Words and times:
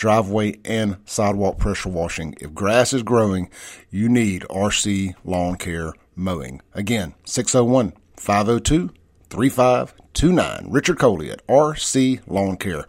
driveway 0.00 0.58
and 0.64 0.96
sidewalk 1.04 1.58
pressure 1.58 1.90
washing. 1.90 2.34
If 2.40 2.54
grass 2.54 2.94
is 2.94 3.02
growing, 3.02 3.50
you 3.90 4.08
need 4.08 4.46
RC 4.48 5.14
Lawn 5.24 5.56
Care 5.56 5.92
Mowing. 6.16 6.62
Again, 6.72 7.14
601 7.24 7.92
502 8.16 8.90
3529. 9.28 10.66
Richard 10.70 10.98
Coley 10.98 11.30
at 11.30 11.46
RC 11.46 12.22
Lawn 12.26 12.56
Care, 12.56 12.86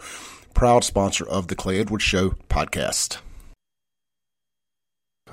proud 0.54 0.86
sponsor 0.86 1.28
of 1.28 1.50
the 1.50 1.56
Clay 1.56 1.82
Edwards 1.82 2.04
Show 2.06 2.30
podcast. 2.50 3.18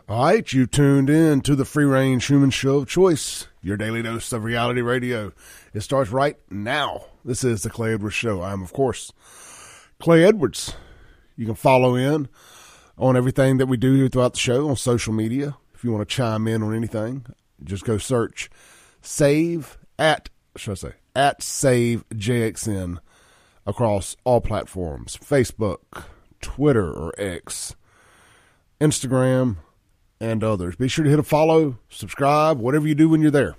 All 0.09 0.25
right, 0.25 0.53
you 0.53 0.67
tuned 0.67 1.09
in 1.09 1.43
to 1.43 1.55
the 1.55 1.65
Free 1.65 1.85
Range 1.85 2.25
Human 2.27 2.51
Show 2.51 2.79
of 2.79 2.89
Choice, 2.89 3.47
your 3.63 3.77
daily 3.77 4.03
dose 4.03 4.33
of 4.33 4.43
reality 4.43 4.81
radio. 4.81 5.33
It 5.73 5.83
starts 5.83 6.11
right 6.11 6.37
now. 6.51 7.05
This 7.25 7.45
is 7.45 7.63
the 7.63 7.71
Clay 7.71 7.93
Edwards 7.95 8.17
Show. 8.17 8.41
I 8.41 8.53
am, 8.53 8.63
of 8.63 8.73
course, 8.73 9.13
Clay 10.01 10.25
Edwards. 10.25 10.75
You 11.39 11.47
can 11.47 11.55
follow 11.55 11.95
in 11.95 12.29
on 12.99 13.17
everything 13.17 13.59
that 13.59 13.67
we 13.67 13.77
do 13.77 13.95
here 13.95 14.09
throughout 14.09 14.33
the 14.33 14.41
show 14.41 14.69
on 14.69 14.75
social 14.75 15.13
media. 15.15 15.57
If 15.73 15.85
you 15.85 15.93
want 15.93 16.07
to 16.07 16.15
chime 16.15 16.49
in 16.49 16.65
on 16.65 16.75
anything, 16.75 17.27
just 17.63 17.85
go 17.85 17.97
search 17.97 18.51
save 19.01 19.79
at, 20.01 20.31
should 20.57 20.73
I 20.73 20.75
say, 20.75 20.93
at 21.15 21.41
save 21.41 22.05
JXN 22.11 22.99
across 23.65 24.17
all 24.25 24.41
platforms 24.41 25.17
Facebook, 25.17 25.79
Twitter 26.41 26.91
or 26.93 27.15
X, 27.17 27.77
Instagram, 28.81 29.59
and 30.21 30.43
others. 30.43 30.75
Be 30.75 30.89
sure 30.89 31.05
to 31.05 31.11
hit 31.11 31.21
a 31.21 31.23
follow, 31.23 31.79
subscribe, 31.89 32.59
whatever 32.59 32.89
you 32.89 32.97
do 32.97 33.09
when 33.09 33.23
you're 33.23 33.31
there. 33.31 33.55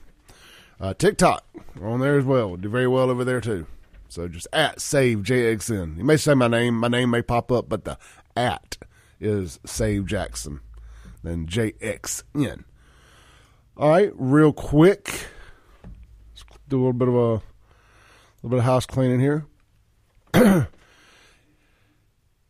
Uh, 0.82 0.94
TikTok 0.94 1.46
on 1.82 2.02
there 2.02 2.18
as 2.18 2.26
well. 2.26 2.58
Do 2.58 2.68
very 2.68 2.88
well 2.88 3.10
over 3.10 3.24
there 3.24 3.40
too. 3.40 3.66
So 4.10 4.28
just 4.28 4.48
at 4.52 4.82
save 4.82 5.20
JXN. 5.20 5.98
You 5.98 6.04
may 6.04 6.18
say 6.18 6.34
my 6.34 6.48
name. 6.48 6.76
My 6.76 6.88
name 6.88 7.12
may 7.12 7.22
pop 7.22 7.52
up, 7.52 7.70
but 7.70 7.86
the 7.86 7.98
at 8.36 8.78
is 9.20 9.60
save 9.66 10.08
Jackson. 10.08 10.62
Then 11.24 11.46
JXN. 11.46 12.64
All 13.78 13.90
right, 13.90 14.12
real 14.16 14.52
quick. 14.52 15.28
Let's 16.32 16.44
do 16.68 16.78
a 16.78 16.80
little 16.80 16.94
bit 16.94 17.08
of 17.08 17.14
a, 17.14 17.42
little 18.42 18.50
bit 18.50 18.60
of 18.60 18.66
house 18.66 18.88
cleaning 18.88 19.20
here. 19.20 19.46
you 20.36 20.66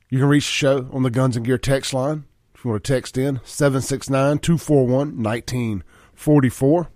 can 0.09 0.25
reach 0.25 0.45
the 0.45 0.51
show 0.51 0.89
on 0.93 1.03
the 1.03 1.11
Guns 1.11 1.35
and 1.35 1.45
Gear 1.45 1.57
text 1.57 1.93
line. 1.93 2.23
If 2.55 2.63
you 2.63 2.71
want 2.71 2.83
to 2.85 2.93
text 2.93 3.17
in, 3.17 3.41
769 3.43 4.39
241 4.39 5.21
1944. 5.21 6.87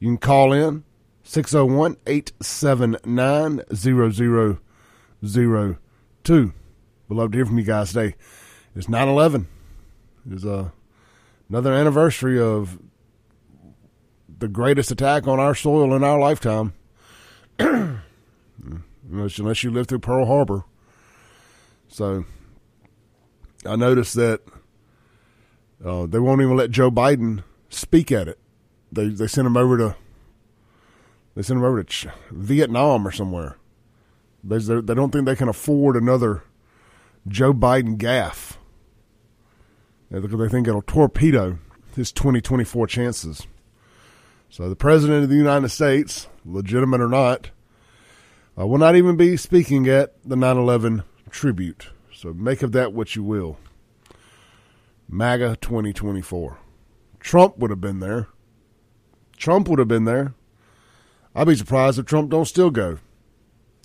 You 0.00 0.08
can 0.08 0.18
call 0.18 0.52
in 0.52 0.84
601 1.30 1.96
879 2.08 3.62
0002. 3.72 6.52
We'd 7.08 7.16
love 7.16 7.30
to 7.30 7.38
hear 7.38 7.46
from 7.46 7.56
you 7.56 7.64
guys 7.64 7.92
today. 7.92 8.16
It's 8.74 8.88
9 8.88 9.06
11. 9.06 9.46
It's 10.28 10.44
uh, 10.44 10.70
another 11.48 11.72
anniversary 11.72 12.40
of 12.40 12.80
the 14.40 14.48
greatest 14.48 14.90
attack 14.90 15.28
on 15.28 15.38
our 15.38 15.54
soil 15.54 15.94
in 15.94 16.02
our 16.02 16.18
lifetime. 16.18 16.72
unless, 17.60 19.38
unless 19.38 19.62
you 19.62 19.70
lived 19.70 19.90
through 19.90 20.00
Pearl 20.00 20.26
Harbor. 20.26 20.64
So 21.86 22.24
I 23.64 23.76
noticed 23.76 24.14
that 24.14 24.40
uh, 25.84 26.06
they 26.06 26.18
won't 26.18 26.40
even 26.40 26.56
let 26.56 26.72
Joe 26.72 26.90
Biden 26.90 27.44
speak 27.68 28.10
at 28.10 28.26
it. 28.26 28.40
They 28.90 29.10
they 29.10 29.28
sent 29.28 29.46
him 29.46 29.56
over 29.56 29.78
to 29.78 29.94
they 31.40 31.44
sent 31.44 31.56
him 31.56 31.64
over 31.64 31.82
to 31.82 31.88
Ch- 31.88 32.06
Vietnam 32.30 33.08
or 33.08 33.10
somewhere. 33.10 33.56
They 34.44 34.58
they 34.58 34.94
don't 34.94 35.10
think 35.10 35.24
they 35.24 35.34
can 35.34 35.48
afford 35.48 35.96
another 35.96 36.42
Joe 37.26 37.54
Biden 37.54 37.96
gaffe. 37.96 38.58
Because 40.10 40.38
they 40.38 40.48
think 40.50 40.68
it'll 40.68 40.82
torpedo 40.82 41.56
his 41.96 42.12
2024 42.12 42.86
chances. 42.88 43.46
So 44.50 44.68
the 44.68 44.76
president 44.76 45.22
of 45.22 45.30
the 45.30 45.36
United 45.36 45.70
States, 45.70 46.28
legitimate 46.44 47.00
or 47.00 47.08
not, 47.08 47.52
uh, 48.58 48.66
will 48.66 48.76
not 48.76 48.96
even 48.96 49.16
be 49.16 49.38
speaking 49.38 49.88
at 49.88 50.12
the 50.22 50.36
9/11 50.36 51.04
tribute. 51.30 51.88
So 52.12 52.34
make 52.34 52.60
of 52.60 52.72
that 52.72 52.92
what 52.92 53.16
you 53.16 53.22
will. 53.22 53.56
MAGA 55.08 55.56
2024. 55.62 56.58
Trump 57.18 57.56
would 57.56 57.70
have 57.70 57.80
been 57.80 58.00
there. 58.00 58.28
Trump 59.38 59.68
would 59.68 59.78
have 59.78 59.88
been 59.88 60.04
there. 60.04 60.34
I'd 61.34 61.46
be 61.46 61.54
surprised 61.54 61.98
if 61.98 62.06
Trump 62.06 62.30
don't 62.30 62.46
still 62.46 62.70
go. 62.70 62.98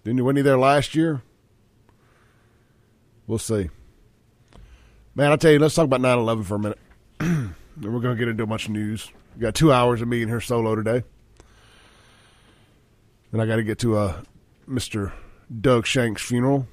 Didn't 0.04 0.18
you? 0.18 0.30
He 0.30 0.42
there 0.42 0.58
last 0.58 0.96
year? 0.96 1.22
We'll 3.28 3.40
see. 3.40 3.70
Man, 5.16 5.32
I 5.32 5.36
tell 5.36 5.52
you, 5.52 5.60
let's 5.60 5.76
talk 5.76 5.86
about 5.86 6.02
9-11 6.02 6.46
for 6.46 6.56
a 6.56 6.60
minute. 6.60 6.80
we're 7.82 8.00
going 8.00 8.16
to 8.16 8.16
get 8.16 8.28
into 8.28 8.44
a 8.44 8.48
bunch 8.48 8.66
of 8.66 8.72
news. 8.72 9.12
We 9.36 9.42
got 9.42 9.56
two 9.56 9.72
hours 9.72 10.02
of 10.02 10.08
me 10.08 10.22
in 10.22 10.28
here 10.28 10.42
solo 10.42 10.76
today. 10.76 11.04
Then 13.32 13.42
I 13.42 13.46
got 13.46 13.56
to 13.58 13.64
get 13.64 13.80
to 13.80 13.98
uh, 13.98 14.22
Mr. 14.68 15.12
Doug 15.62 15.86
Shanks' 15.86 16.22
funeral. 16.22 16.68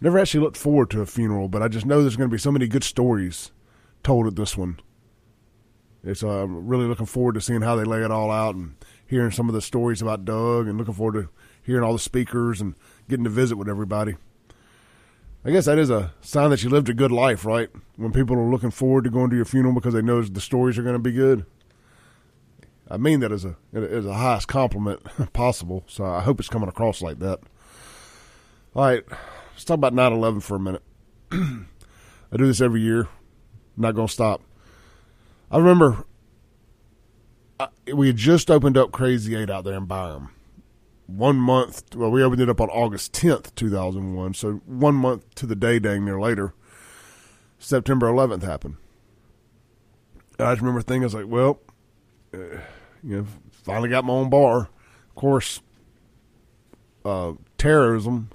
Never 0.00 0.18
actually 0.18 0.40
looked 0.40 0.56
forward 0.56 0.90
to 0.90 1.00
a 1.00 1.06
funeral, 1.06 1.48
but 1.48 1.62
I 1.62 1.68
just 1.68 1.86
know 1.86 2.02
there's 2.02 2.16
going 2.16 2.28
to 2.28 2.34
be 2.34 2.38
so 2.38 2.52
many 2.52 2.66
good 2.66 2.84
stories 2.84 3.52
told 4.02 4.26
at 4.26 4.36
this 4.36 4.56
one. 4.56 4.78
It's 6.02 6.22
uh, 6.22 6.46
really 6.46 6.84
looking 6.84 7.06
forward 7.06 7.34
to 7.34 7.40
seeing 7.40 7.62
how 7.62 7.76
they 7.76 7.84
lay 7.84 8.02
it 8.02 8.10
all 8.10 8.30
out 8.30 8.54
and 8.54 8.76
hearing 9.06 9.30
some 9.30 9.48
of 9.48 9.54
the 9.54 9.62
stories 9.62 10.02
about 10.02 10.24
Doug 10.24 10.66
and 10.66 10.78
looking 10.78 10.94
forward 10.94 11.22
to 11.22 11.28
hearing 11.62 11.82
all 11.82 11.92
the 11.92 11.98
speakers 11.98 12.60
and 12.60 12.74
getting 13.08 13.24
to 13.24 13.30
visit 13.30 13.56
with 13.56 13.68
everybody. 13.68 14.16
I 15.44 15.50
guess 15.50 15.66
that 15.66 15.78
is 15.78 15.90
a 15.90 16.14
sign 16.22 16.50
that 16.50 16.62
you 16.62 16.70
lived 16.70 16.88
a 16.88 16.94
good 16.94 17.12
life, 17.12 17.44
right? 17.44 17.68
When 17.96 18.12
people 18.12 18.36
are 18.36 18.50
looking 18.50 18.70
forward 18.70 19.04
to 19.04 19.10
going 19.10 19.28
to 19.30 19.36
your 19.36 19.44
funeral 19.44 19.74
because 19.74 19.92
they 19.92 20.00
know 20.00 20.22
the 20.22 20.40
stories 20.40 20.78
are 20.78 20.82
going 20.82 20.94
to 20.94 20.98
be 20.98 21.12
good. 21.12 21.44
I 22.88 22.96
mean 22.96 23.20
that 23.20 23.32
as 23.32 23.44
a 23.44 23.56
as 23.74 24.06
a 24.06 24.14
highest 24.14 24.48
compliment 24.48 25.02
possible. 25.32 25.84
So 25.86 26.04
I 26.04 26.20
hope 26.20 26.40
it's 26.40 26.48
coming 26.48 26.68
across 26.68 27.02
like 27.02 27.18
that. 27.18 27.40
All 28.74 28.84
right, 28.84 29.04
let's 29.52 29.64
talk 29.64 29.74
about 29.74 29.94
9/11 29.94 30.42
for 30.42 30.56
a 30.56 30.60
minute. 30.60 30.82
I 31.32 32.36
do 32.36 32.46
this 32.46 32.60
every 32.60 32.80
year. 32.80 33.02
I'm 33.02 33.82
not 33.82 33.94
going 33.94 34.08
to 34.08 34.12
stop. 34.12 34.42
I 35.50 35.58
remember 35.58 36.04
I, 37.58 37.68
we 37.92 38.08
had 38.08 38.16
just 38.16 38.50
opened 38.50 38.76
up 38.76 38.92
Crazy 38.92 39.34
Eight 39.36 39.50
out 39.50 39.64
there 39.64 39.74
in 39.74 39.86
Byram. 39.86 40.30
One 41.06 41.36
month, 41.36 41.94
well, 41.94 42.10
we 42.10 42.22
opened 42.22 42.40
it 42.40 42.48
up 42.48 42.60
on 42.60 42.70
August 42.70 43.12
10th, 43.12 43.54
2001. 43.54 44.34
So 44.34 44.54
one 44.66 44.94
month 44.94 45.34
to 45.36 45.46
the 45.46 45.54
day, 45.54 45.78
dang 45.78 46.04
near 46.04 46.18
later, 46.18 46.54
September 47.58 48.06
11th 48.06 48.42
happened. 48.42 48.76
I 50.38 50.52
just 50.52 50.62
remember 50.62 50.82
thinking, 50.82 51.02
I 51.02 51.06
was 51.06 51.14
like, 51.14 51.28
well, 51.28 51.60
uh, 52.32 52.38
you 53.02 53.18
know, 53.18 53.26
finally 53.50 53.90
got 53.90 54.04
my 54.04 54.14
own 54.14 54.30
bar. 54.30 54.70
Of 55.08 55.14
course, 55.14 55.60
uh, 57.04 57.34
terrorism 57.58 58.30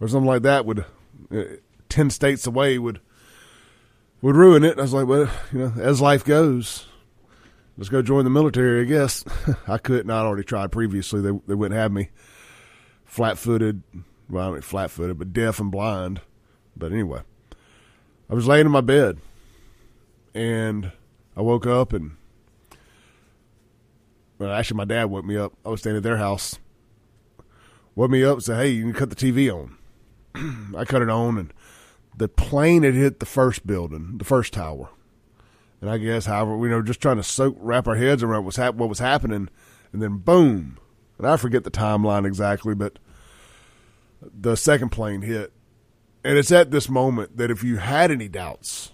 or 0.00 0.08
something 0.08 0.28
like 0.28 0.42
that 0.42 0.66
would, 0.66 0.84
uh, 1.32 1.42
10 1.88 2.10
states 2.10 2.46
away 2.46 2.78
would 2.78 3.00
would 4.22 4.36
ruin 4.36 4.64
it. 4.64 4.78
I 4.78 4.82
was 4.82 4.92
like, 4.92 5.06
well, 5.06 5.30
you 5.52 5.58
know, 5.58 5.72
as 5.78 6.00
life 6.00 6.24
goes, 6.24 6.86
let's 7.76 7.88
go 7.88 8.02
join 8.02 8.24
the 8.24 8.30
military. 8.30 8.82
I 8.82 8.84
guess 8.84 9.24
I 9.68 9.78
couldn't. 9.78 10.10
I'd 10.10 10.24
already 10.24 10.44
tried 10.44 10.72
previously. 10.72 11.20
They 11.20 11.38
they 11.46 11.54
wouldn't 11.54 11.78
have 11.78 11.92
me. 11.92 12.10
Flat 13.04 13.38
footed, 13.38 13.82
well, 14.28 14.48
I 14.48 14.52
mean 14.52 14.60
flat 14.62 14.90
footed, 14.90 15.18
but 15.18 15.32
deaf 15.32 15.60
and 15.60 15.70
blind. 15.70 16.20
But 16.76 16.92
anyway, 16.92 17.22
I 18.28 18.34
was 18.34 18.46
laying 18.46 18.66
in 18.66 18.72
my 18.72 18.80
bed, 18.80 19.18
and 20.34 20.92
I 21.36 21.42
woke 21.42 21.66
up 21.66 21.92
and. 21.92 22.16
Well, 24.38 24.52
actually, 24.52 24.76
my 24.76 24.84
dad 24.84 25.06
woke 25.06 25.24
me 25.24 25.38
up. 25.38 25.54
I 25.64 25.70
was 25.70 25.80
staying 25.80 25.96
at 25.96 26.02
their 26.02 26.18
house. 26.18 26.58
Woke 27.94 28.10
me 28.10 28.22
up 28.22 28.34
and 28.34 28.42
said, 28.42 28.58
"Hey, 28.58 28.68
you 28.70 28.82
can 28.82 28.92
cut 28.92 29.08
the 29.08 29.16
TV 29.16 29.50
on." 29.50 29.78
I 30.76 30.84
cut 30.84 31.00
it 31.00 31.08
on, 31.08 31.38
and 31.38 31.52
the 32.14 32.28
plane 32.28 32.82
had 32.82 32.92
hit 32.92 33.20
the 33.20 33.26
first 33.26 33.66
building, 33.66 34.18
the 34.18 34.24
first 34.24 34.52
tower. 34.52 34.90
And 35.80 35.90
I 35.90 35.98
guess, 35.98 36.26
however, 36.26 36.56
we 36.56 36.70
were 36.70 36.82
just 36.82 37.00
trying 37.00 37.16
to 37.16 37.22
soak, 37.22 37.56
wrap 37.58 37.86
our 37.86 37.96
heads 37.96 38.22
around 38.22 38.44
what's 38.44 38.56
hap- 38.56 38.76
what 38.76 38.88
was 38.88 38.98
happening, 38.98 39.48
and 39.92 40.02
then 40.02 40.18
boom. 40.18 40.78
And 41.18 41.26
I 41.26 41.36
forget 41.36 41.64
the 41.64 41.70
timeline 41.70 42.26
exactly, 42.26 42.74
but 42.74 42.98
the 44.20 44.56
second 44.56 44.90
plane 44.90 45.22
hit, 45.22 45.52
And 46.24 46.38
it's 46.38 46.50
at 46.50 46.70
this 46.70 46.88
moment 46.88 47.36
that 47.36 47.50
if 47.50 47.62
you 47.62 47.76
had 47.76 48.10
any 48.10 48.28
doubts, 48.28 48.90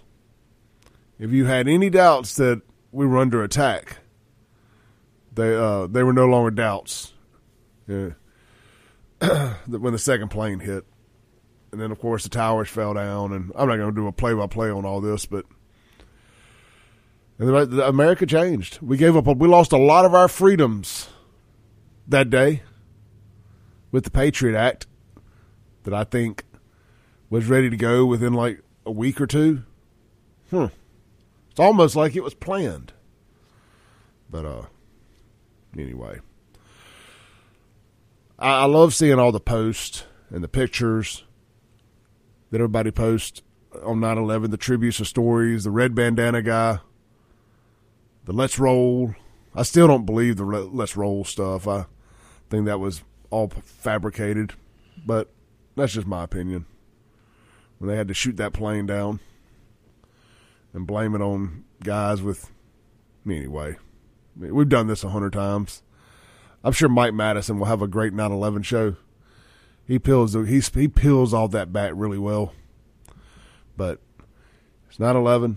if 1.19 1.31
you 1.31 1.47
had 1.47 1.69
any 1.69 1.89
doubts 1.89 2.37
that 2.37 2.63
we 2.91 3.07
were 3.07 3.19
under 3.19 3.43
attack, 3.43 3.99
they 5.33 5.55
uh, 5.55 5.87
they 5.87 6.03
were 6.03 6.13
no 6.13 6.27
longer 6.27 6.51
doubts. 6.51 7.15
Yeah. 7.87 8.11
when 9.69 9.93
the 9.93 9.99
second 9.99 10.29
plane 10.29 10.59
hit, 10.59 10.85
and 11.71 11.81
then 11.81 11.91
of 11.91 11.99
course 12.01 12.25
the 12.25 12.29
towers 12.29 12.69
fell 12.69 12.95
down, 12.95 13.33
and 13.33 13.53
I'm 13.55 13.69
not 13.69 13.77
going 13.77 13.95
to 13.95 14.01
do 14.01 14.09
a 14.09 14.13
play 14.13 14.35
by 14.35 14.47
play 14.47 14.71
on 14.71 14.85
all 14.85 15.01
this, 15.01 15.27
but 15.27 15.47
and 17.43 17.81
America 17.81 18.25
changed. 18.25 18.79
We 18.81 18.97
gave 18.97 19.17
up. 19.17 19.27
We 19.27 19.49
lost 19.49 19.73
a 19.73 19.77
lot 19.79 20.05
of 20.05 20.15
our 20.15 20.29
freedoms 20.29 21.09
that 22.07 22.31
day 22.31 22.63
with 23.91 24.05
the 24.05 24.11
Patriot 24.11 24.57
Act 24.57 24.87
that 25.83 25.93
I 25.93 26.05
think 26.05 26.45
was 27.31 27.47
ready 27.47 27.69
to 27.69 27.77
go 27.77 28.07
within 28.07 28.33
like 28.33 28.63
a 28.87 28.93
week 28.93 29.21
or 29.21 29.27
two. 29.27 29.63
Hmm. 30.51 30.67
It's 31.51 31.59
almost 31.59 31.97
like 31.97 32.15
it 32.15 32.23
was 32.23 32.35
planned. 32.35 32.93
But 34.31 34.45
uh 34.45 34.63
anyway. 35.77 36.21
I, 38.39 38.63
I 38.63 38.65
love 38.67 38.95
seeing 38.95 39.19
all 39.19 39.33
the 39.33 39.41
posts 39.41 40.05
and 40.31 40.45
the 40.45 40.49
pictures 40.49 41.25
that 42.51 42.59
everybody 42.61 42.91
posts 42.91 43.43
on 43.83 44.01
9-11, 44.01 44.51
the 44.51 44.57
tributes, 44.57 44.99
the 44.99 45.05
stories, 45.05 45.65
the 45.65 45.71
red 45.71 45.95
bandana 45.95 46.43
guy, 46.43 46.81
the 48.25 48.33
let's 48.33 48.59
roll. 48.59 49.15
I 49.55 49.63
still 49.63 49.87
don't 49.87 50.07
believe 50.07 50.37
the 50.37 50.45
let's 50.45 50.97
roll 50.97 51.25
stuff. 51.25 51.69
I 51.69 51.87
think 52.49 52.67
that 52.67 52.81
was 52.81 53.03
all 53.31 53.49
fabricated, 53.49 54.53
but 55.05 55.31
that's 55.77 55.93
just 55.93 56.07
my 56.07 56.25
opinion. 56.25 56.67
When 57.79 57.91
they 57.91 57.97
had 57.97 58.09
to 58.09 58.15
shoot 58.15 58.37
that 58.37 58.53
plane 58.53 58.87
down 58.87 59.21
and 60.73 60.87
blame 60.87 61.15
it 61.15 61.21
on 61.21 61.65
guys 61.83 62.23
with 62.23 62.51
me 63.25 63.39
anyway, 63.39 63.77
we've 64.37 64.69
done 64.69 64.87
this 64.87 65.05
a 65.05 65.11
hundred 65.11 65.33
times. 65.33 65.83
I'm 66.65 66.73
sure 66.73 66.89
Mike 66.89 67.15
Madison 67.15 67.59
will 67.59 67.67
have 67.67 67.83
a 67.83 67.89
great 67.89 68.13
9/11 68.13 68.65
show. 68.65 68.97
He 69.85 69.99
peels 69.99 70.35
he 70.35 70.61
he 70.61 70.89
peels 70.89 71.35
all 71.35 71.49
that 71.49 71.73
back 71.73 71.93
really 71.95 72.19
well. 72.19 72.55
But 73.77 73.99
it's 74.89 74.99
9/11. 74.99 75.57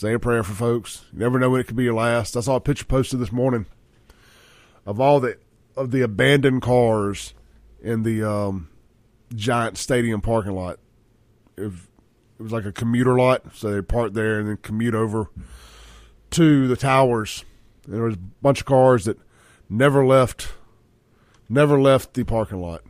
Say 0.00 0.14
a 0.14 0.18
prayer 0.18 0.42
for 0.42 0.54
folks. 0.54 1.04
You 1.12 1.18
never 1.18 1.38
know 1.38 1.50
when 1.50 1.60
it 1.60 1.66
could 1.66 1.76
be 1.76 1.84
your 1.84 1.92
last. 1.92 2.34
I 2.34 2.40
saw 2.40 2.56
a 2.56 2.60
picture 2.60 2.86
posted 2.86 3.20
this 3.20 3.32
morning 3.32 3.66
of 4.86 4.98
all 4.98 5.20
the 5.20 5.36
of 5.76 5.90
the 5.90 6.00
abandoned 6.00 6.62
cars 6.62 7.34
in 7.82 8.02
the 8.02 8.24
um, 8.24 8.70
giant 9.34 9.76
stadium 9.76 10.22
parking 10.22 10.52
lot. 10.52 10.78
It 11.58 11.64
was, 11.64 11.74
it 12.38 12.42
was 12.42 12.50
like 12.50 12.64
a 12.64 12.72
commuter 12.72 13.14
lot, 13.14 13.54
so 13.54 13.72
they 13.72 13.82
park 13.82 14.14
there 14.14 14.38
and 14.38 14.48
then 14.48 14.56
commute 14.56 14.94
over 14.94 15.28
to 16.30 16.66
the 16.66 16.76
towers. 16.76 17.44
And 17.84 17.92
there 17.92 18.04
was 18.04 18.14
a 18.14 18.20
bunch 18.40 18.60
of 18.60 18.66
cars 18.66 19.04
that 19.04 19.18
never 19.68 20.06
left, 20.06 20.54
never 21.46 21.78
left 21.78 22.14
the 22.14 22.24
parking 22.24 22.62
lot. 22.62 22.80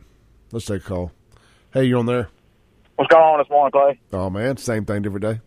Let's 0.53 0.65
take 0.65 0.85
a 0.85 0.87
call. 0.87 1.11
Hey, 1.73 1.83
you 1.83 1.97
on 1.97 2.05
there? 2.05 2.29
What's 2.95 3.13
going 3.13 3.21
on 3.21 3.39
this 3.39 3.49
morning, 3.49 3.71
Clay? 3.73 3.99
Oh 4.13 4.29
man, 4.29 4.55
same 4.55 4.85
thing, 4.85 5.01
different 5.01 5.23
day. 5.23 5.41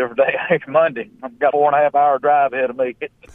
Different 0.00 0.16
day. 0.16 0.34
It's 0.50 0.66
Monday. 0.66 1.10
I've 1.22 1.38
got 1.38 1.48
a 1.48 1.52
four 1.52 1.66
and 1.66 1.76
a 1.76 1.78
half 1.78 1.94
hour 1.94 2.18
drive 2.18 2.54
ahead 2.54 2.70
of 2.70 2.76
me. 2.78 2.96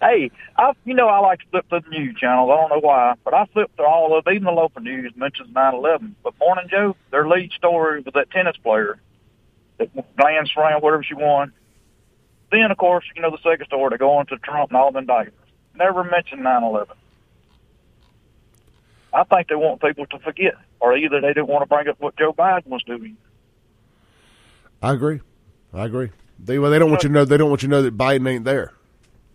hey, 0.00 0.32
I 0.58 0.72
you 0.84 0.94
know 0.94 1.06
I 1.06 1.20
like 1.20 1.38
to 1.40 1.46
flip 1.52 1.68
through 1.68 1.82
the 1.82 1.90
news 1.90 2.16
channels. 2.18 2.50
I 2.50 2.56
don't 2.56 2.70
know 2.70 2.80
why, 2.80 3.14
but 3.22 3.32
I 3.32 3.46
flip 3.52 3.70
through 3.76 3.86
all 3.86 4.18
of 4.18 4.26
even 4.26 4.42
the 4.42 4.50
local 4.50 4.82
news 4.82 5.12
mentions 5.14 5.54
9/11. 5.54 6.14
But 6.24 6.34
Morning 6.40 6.66
Joe, 6.68 6.96
their 7.12 7.28
lead 7.28 7.52
story 7.52 8.00
was 8.00 8.14
that 8.14 8.32
tennis 8.32 8.56
player 8.56 8.98
that 9.78 9.90
Grand 10.16 10.50
Slam, 10.52 10.80
whatever 10.80 11.04
she 11.04 11.14
won. 11.14 11.52
Then 12.50 12.72
of 12.72 12.76
course, 12.78 13.04
you 13.14 13.22
know 13.22 13.30
the 13.30 13.48
second 13.48 13.66
story 13.66 13.90
they 13.90 13.98
go 13.98 14.14
on 14.14 14.26
to 14.26 14.38
Trump 14.38 14.70
and 14.70 14.76
all 14.76 14.90
them 14.90 15.06
diapers. 15.06 15.34
Never 15.76 16.02
mentioned 16.02 16.42
9/11. 16.42 16.96
I 19.12 19.22
think 19.22 19.46
they 19.46 19.54
want 19.54 19.80
people 19.80 20.06
to 20.06 20.18
forget, 20.18 20.56
or 20.80 20.96
either 20.96 21.20
they 21.20 21.32
don't 21.32 21.48
want 21.48 21.62
to 21.62 21.66
bring 21.66 21.86
up 21.86 22.00
what 22.00 22.16
Joe 22.16 22.32
Biden 22.32 22.66
was 22.66 22.82
doing. 22.82 23.16
I 24.82 24.92
agree. 24.92 25.20
I 25.72 25.84
agree. 25.84 26.10
They 26.38 26.58
well, 26.58 26.70
they 26.70 26.78
don't 26.78 26.90
want 26.90 27.04
you 27.04 27.08
to 27.08 27.14
know. 27.14 27.24
They 27.24 27.36
don't 27.36 27.48
want 27.48 27.62
you 27.62 27.68
to 27.68 27.70
know 27.70 27.82
that 27.82 27.96
Biden 27.96 28.28
ain't 28.28 28.44
there. 28.44 28.72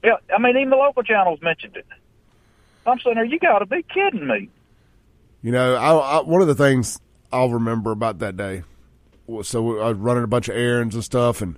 Yeah, 0.04 0.18
I 0.36 0.40
mean, 0.40 0.58
even 0.58 0.70
the 0.70 0.76
local 0.76 1.04
channels 1.04 1.42
mentioned 1.42 1.78
it. 1.78 1.86
I'm 2.86 3.00
saying, 3.00 3.18
are 3.18 3.26
you 3.26 3.40
got 3.40 3.60
to 3.60 3.66
be 3.66 3.84
kidding 3.84 4.28
me. 4.28 4.50
You 5.42 5.52
know, 5.52 5.76
I, 5.76 6.18
I, 6.18 6.22
one 6.22 6.42
of 6.42 6.48
the 6.48 6.56
things 6.56 7.00
I'll 7.32 7.50
remember 7.50 7.92
about 7.92 8.20
that 8.20 8.38
day 8.38 8.64
was 9.26 9.48
so 9.48 9.80
I 9.80 9.90
was 9.90 9.98
uh, 9.98 10.00
running 10.00 10.24
a 10.24 10.28
bunch 10.28 10.50
of 10.50 10.56
errands 10.56 10.96
and 10.96 11.04
stuff, 11.04 11.42
and 11.42 11.58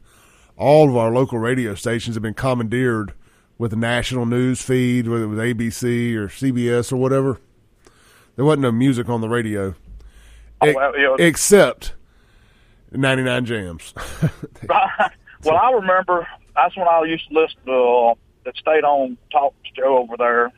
all 0.58 0.90
of 0.90 0.96
our 0.96 1.12
local 1.12 1.40
radio 1.40 1.76
stations 1.76 2.16
have 2.16 2.24
been 2.24 2.34
commandeered 2.34 3.14
with 3.58 3.74
a 3.74 3.76
national 3.76 4.26
news 4.26 4.62
feed, 4.62 5.08
whether 5.08 5.24
it 5.24 5.28
was 5.28 5.40
ABC 5.40 6.16
or 6.16 6.28
CBS 6.28 6.92
or 6.92 6.98
whatever. 6.98 7.40
There 8.36 8.46
wasn't 8.46 8.62
no 8.62 8.72
music 8.72 9.10
on 9.10 9.22
the 9.22 9.30
radio, 9.30 9.76
oh, 10.62 10.74
well, 10.74 10.94
know, 10.94 11.16
except 11.16 11.94
99 12.92 13.46
Jams. 13.46 13.94
well, 14.70 15.58
I 15.58 15.72
remember 15.74 16.28
that's 16.56 16.76
when 16.76 16.88
I 16.88 17.04
used 17.04 17.28
to 17.30 17.34
listen 17.34 17.60
to 17.66 17.74
uh, 17.74 18.14
that 18.46 18.58
stayed 18.58 18.84
on 18.84 19.18
talk 19.32 19.54
show 19.76 19.98
over 19.98 20.16
there 20.18 20.52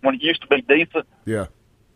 when 0.00 0.14
it 0.14 0.22
used 0.22 0.42
to 0.42 0.48
be 0.48 0.62
decent. 0.62 1.06
Yeah. 1.24 1.46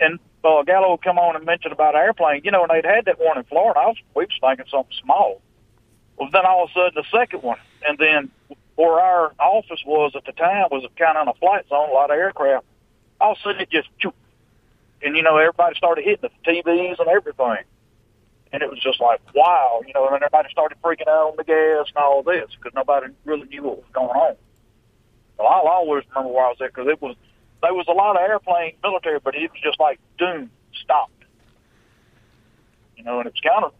And 0.00 0.18
uh, 0.44 0.62
Gallo 0.62 0.92
would 0.92 1.02
come 1.02 1.18
on 1.18 1.36
and 1.36 1.44
mention 1.44 1.72
about 1.72 1.94
airplane, 1.94 2.42
you 2.44 2.50
know, 2.50 2.62
and 2.62 2.70
they'd 2.70 2.88
had 2.88 3.06
that 3.06 3.18
one 3.18 3.38
in 3.38 3.44
Florida. 3.44 3.80
I 3.80 3.86
was, 3.86 3.96
we 4.14 4.24
was 4.24 4.38
thinking 4.40 4.66
something 4.70 4.96
small. 5.02 5.40
Well, 6.16 6.30
then 6.32 6.46
all 6.46 6.64
of 6.64 6.70
a 6.70 6.72
sudden 6.72 6.92
the 6.94 7.18
second 7.18 7.42
one, 7.42 7.58
and 7.86 7.98
then 7.98 8.30
where 8.76 9.00
our 9.00 9.32
office 9.38 9.82
was 9.84 10.12
at 10.14 10.24
the 10.24 10.32
time 10.32 10.66
was 10.70 10.86
kind 10.96 11.16
of 11.16 11.22
in 11.22 11.28
a 11.28 11.34
flight 11.34 11.68
zone, 11.68 11.90
a 11.90 11.92
lot 11.92 12.10
of 12.10 12.16
aircraft. 12.16 12.64
All 13.20 13.32
of 13.32 13.38
a 13.38 13.42
sudden 13.42 13.62
it 13.62 13.70
just, 13.70 13.88
choo, 13.98 14.12
and 15.02 15.16
you 15.16 15.22
know, 15.22 15.36
everybody 15.36 15.74
started 15.76 16.04
hitting 16.04 16.30
the 16.30 16.50
TVs 16.50 16.98
and 16.98 17.08
everything. 17.08 17.64
And 18.52 18.62
it 18.62 18.70
was 18.70 18.80
just 18.80 19.00
like, 19.00 19.20
wow, 19.34 19.82
you 19.86 19.92
know, 19.92 20.06
and 20.06 20.14
everybody 20.14 20.48
started 20.50 20.78
freaking 20.82 21.08
out 21.08 21.30
on 21.30 21.36
the 21.36 21.44
gas 21.44 21.86
and 21.88 21.96
all 21.96 22.22
this 22.22 22.48
because 22.56 22.72
nobody 22.74 23.08
really 23.24 23.46
knew 23.48 23.64
what 23.64 23.78
was 23.78 23.86
going 23.92 24.08
on. 24.08 24.36
Well, 25.38 25.48
I'll 25.48 25.68
always 25.68 26.04
remember 26.08 26.32
where 26.32 26.46
I 26.46 26.48
was 26.48 26.58
at 26.62 26.72
because 26.72 26.88
it 26.88 27.02
was, 27.02 27.16
there 27.60 27.74
was 27.74 27.86
a 27.88 27.92
lot 27.92 28.16
of 28.16 28.22
airplane 28.22 28.74
military, 28.82 29.18
but 29.18 29.34
it 29.34 29.50
was 29.50 29.60
just 29.62 29.80
like, 29.80 29.98
doom, 30.18 30.50
stopped. 30.82 31.12
You 32.96 33.04
know, 33.04 33.18
and 33.18 33.28
it's 33.28 33.40
kind 33.40 33.64
of 33.64 33.74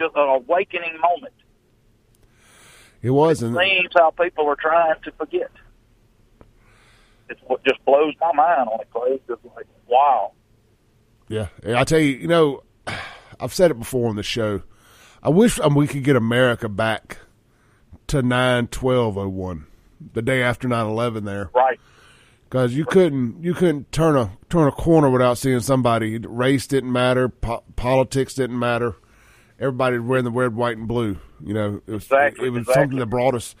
just 0.00 0.14
an 0.16 0.28
awakening 0.28 0.98
moment. 1.00 1.34
It 3.02 3.10
was. 3.10 3.42
It 3.42 3.54
seems 3.54 3.90
how 3.94 4.10
people 4.12 4.46
are 4.46 4.56
trying 4.56 5.00
to 5.02 5.12
forget. 5.12 5.50
It's 7.28 7.40
what 7.46 7.62
just 7.64 7.84
blows 7.84 8.14
my 8.20 8.32
mind 8.32 8.68
on 8.68 8.80
it, 8.80 8.88
Clay. 8.90 9.10
It's 9.10 9.26
just 9.26 9.40
like, 9.54 9.66
wow. 9.86 10.32
Yeah. 11.28 11.48
I 11.66 11.84
tell 11.84 11.98
you, 11.98 12.16
you 12.16 12.28
know, 12.28 12.62
I've 13.40 13.54
said 13.54 13.70
it 13.70 13.78
before 13.78 14.08
on 14.08 14.16
the 14.16 14.22
show. 14.22 14.62
I 15.22 15.30
wish 15.30 15.58
um, 15.60 15.74
we 15.74 15.86
could 15.86 16.04
get 16.04 16.16
America 16.16 16.68
back 16.68 17.18
to 18.08 18.22
9 18.22 18.66
12 18.68 19.16
01, 19.16 19.66
the 20.12 20.22
day 20.22 20.42
after 20.42 20.68
9 20.68 20.86
11 20.86 21.24
there. 21.24 21.50
Right. 21.54 21.80
Because 22.44 22.74
you 22.74 22.84
couldn't 22.84 23.42
you 23.42 23.54
couldn't 23.54 23.90
turn 23.90 24.16
a 24.16 24.36
turn 24.48 24.68
a 24.68 24.72
corner 24.72 25.10
without 25.10 25.38
seeing 25.38 25.60
somebody. 25.60 26.18
Race 26.18 26.66
didn't 26.66 26.92
matter, 26.92 27.28
po- 27.28 27.64
politics 27.74 28.34
didn't 28.34 28.58
matter. 28.58 28.96
Everybody 29.58 29.98
was 29.98 30.08
wearing 30.08 30.24
the 30.24 30.30
red, 30.30 30.54
white, 30.54 30.76
and 30.76 30.86
blue. 30.86 31.18
You 31.44 31.54
know, 31.54 31.80
it 31.86 31.92
was 31.92 32.04
exactly, 32.04 32.46
it 32.46 32.50
was 32.50 32.60
exactly. 32.60 32.82
something 32.82 32.98
that 32.98 33.06
brought 33.06 33.34
us 33.34 33.54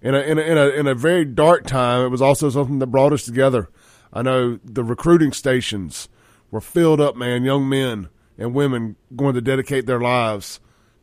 in 0.00 0.14
a, 0.14 0.20
in 0.20 0.38
a 0.38 0.42
in 0.42 0.58
a 0.58 0.68
in 0.68 0.86
a 0.86 0.94
very 0.94 1.24
dark 1.24 1.66
time. 1.66 2.04
It 2.04 2.08
was 2.08 2.22
also 2.22 2.50
something 2.50 2.78
that 2.78 2.86
brought 2.88 3.12
us 3.12 3.24
together. 3.24 3.68
I 4.12 4.22
know 4.22 4.58
the 4.64 4.82
recruiting 4.82 5.32
stations 5.32 6.08
were 6.50 6.60
filled 6.60 7.00
up, 7.00 7.16
man. 7.16 7.44
Young 7.44 7.68
men 7.68 8.08
and 8.40 8.54
women 8.54 8.96
going 9.14 9.34
to 9.34 9.40
dedicate 9.42 9.86
their 9.86 10.00
lives 10.00 10.58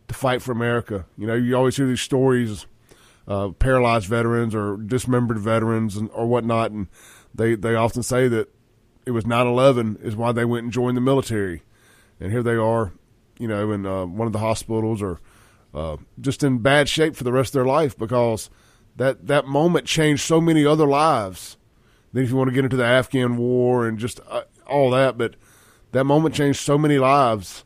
to 0.07 0.15
fight 0.15 0.41
for 0.41 0.51
America. 0.51 1.05
You 1.17 1.27
know, 1.27 1.35
you 1.35 1.55
always 1.55 1.77
hear 1.77 1.85
these 1.85 2.01
stories, 2.01 2.65
uh, 3.27 3.49
paralyzed 3.49 4.07
veterans 4.07 4.55
or 4.55 4.75
dismembered 4.75 5.37
veterans 5.37 5.95
and, 5.95 6.09
or 6.13 6.25
whatnot, 6.25 6.71
and 6.71 6.87
they 7.33 7.55
they 7.55 7.75
often 7.75 8.01
say 8.03 8.27
that 8.27 8.49
it 9.05 9.11
was 9.11 9.23
9/11 9.23 10.03
is 10.03 10.15
why 10.15 10.31
they 10.31 10.43
went 10.43 10.63
and 10.63 10.73
joined 10.73 10.97
the 10.97 11.01
military, 11.01 11.61
and 12.19 12.31
here 12.31 12.43
they 12.43 12.55
are, 12.55 12.93
you 13.37 13.47
know, 13.47 13.71
in 13.71 13.85
uh, 13.85 14.05
one 14.05 14.25
of 14.25 14.33
the 14.33 14.39
hospitals 14.39 15.01
or 15.01 15.21
uh, 15.75 15.97
just 16.19 16.43
in 16.43 16.57
bad 16.57 16.89
shape 16.89 17.15
for 17.15 17.23
the 17.23 17.31
rest 17.31 17.49
of 17.49 17.59
their 17.59 17.65
life 17.65 17.95
because 17.95 18.49
that 18.95 19.27
that 19.27 19.45
moment 19.45 19.85
changed 19.85 20.23
so 20.23 20.41
many 20.41 20.65
other 20.65 20.87
lives. 20.87 21.57
Then, 22.13 22.23
if 22.23 22.31
you 22.31 22.35
want 22.35 22.49
to 22.49 22.55
get 22.55 22.63
into 22.63 22.77
the 22.77 22.85
Afghan 22.85 23.37
war 23.37 23.87
and 23.87 23.99
just 23.99 24.19
uh, 24.27 24.43
all 24.65 24.89
that, 24.91 25.19
but 25.19 25.35
that 25.91 26.03
moment 26.05 26.35
changed 26.35 26.59
so 26.59 26.77
many 26.77 26.97
lives 26.97 27.63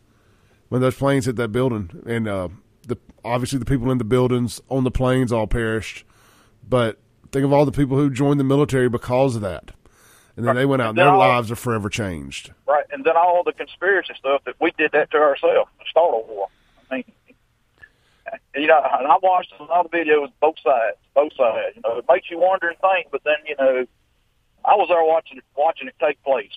when 0.70 0.82
those 0.82 0.96
planes 0.96 1.26
hit 1.26 1.36
that 1.38 1.50
building, 1.52 2.04
and 2.06 2.28
uh, 2.28 2.48
the 2.88 2.98
obviously 3.26 3.60
the 3.60 3.66
people 3.66 3.92
in 3.92 3.98
the 3.98 4.04
buildings 4.04 4.62
on 4.70 4.84
the 4.84 4.92
planes 4.92 5.32
all 5.32 5.48
perished. 5.48 6.06
But 6.68 6.98
think 7.32 7.44
of 7.46 7.52
all 7.54 7.66
the 7.66 7.72
people 7.72 7.98
who 7.98 8.10
joined 8.10 8.40
the 8.40 8.44
military 8.46 8.88
because 8.90 9.36
of 9.36 9.42
that, 9.42 9.72
and 10.38 10.46
then 10.48 10.56
they 10.56 10.66
went 10.66 10.82
out 10.82 10.90
and 10.90 10.98
Then 10.98 11.06
their 11.06 11.14
all- 11.14 11.20
lives 11.20 11.52
are 11.52 11.56
forever 11.56 11.90
changed. 11.90 12.52
right? 12.68 12.86
And 12.92 13.04
then 13.04 13.18
all 13.18 13.44
the 13.44 13.54
conspiracy 13.54 14.14
stuff 14.18 14.44
that 14.46 14.56
we 14.62 14.72
did 14.78 14.92
that 14.94 15.12
to 15.12 15.18
ourselves 15.18 15.70
start 15.90 16.14
a 16.14 16.18
war. 16.32 16.48
I 16.92 16.96
mean, 16.96 17.04
you 18.56 18.68
know, 18.68 18.80
and 19.00 19.08
I 19.08 19.18
watched 19.22 19.54
a 19.60 19.64
lot 19.64 19.86
of 19.86 19.92
videos, 19.92 20.32
both 20.40 20.56
sides, 20.64 20.98
both 21.16 21.34
sides. 21.36 21.76
You 21.76 21.82
know, 21.84 21.98
it 21.98 22.06
makes 22.08 22.30
you 22.30 22.38
wonder 22.40 22.70
and 22.70 22.78
think, 22.80 23.08
but 23.12 23.22
then 23.26 23.36
you 23.48 23.56
know, 23.58 23.86
I 24.64 24.76
was 24.76 24.88
there 24.90 25.04
watching 25.04 25.38
it, 25.38 25.44
watching 25.56 25.88
it 25.88 25.96
take 26.00 26.22
place. 26.24 26.52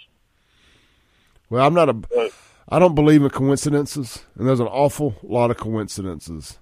Well, 1.55 1.65
I'm 1.65 1.73
not 1.73 1.89
a. 1.89 1.93
But, 1.93 2.33
I 2.69 2.81
don't 2.81 2.97
believe 2.97 3.23
in 3.23 3.31
coincidences, 3.31 4.25
and 4.37 4.49
there's 4.49 4.59
an 4.59 4.67
awful 4.67 5.15
lot 5.23 5.53
of 5.53 5.57
coincidences. 5.57 6.59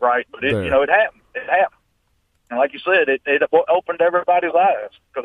right, 0.00 0.26
but 0.30 0.44
it, 0.44 0.52
There. 0.52 0.64
you 0.64 0.70
know, 0.70 0.82
it 0.82 0.90
happened. 0.90 1.22
It 1.34 1.48
happened, 1.48 1.80
and 2.50 2.58
like 2.58 2.74
you 2.74 2.78
said, 2.80 3.08
it, 3.08 3.22
it 3.24 3.42
opened 3.70 4.02
everybody's 4.02 4.52
eyes. 4.54 4.90
Because 5.14 5.24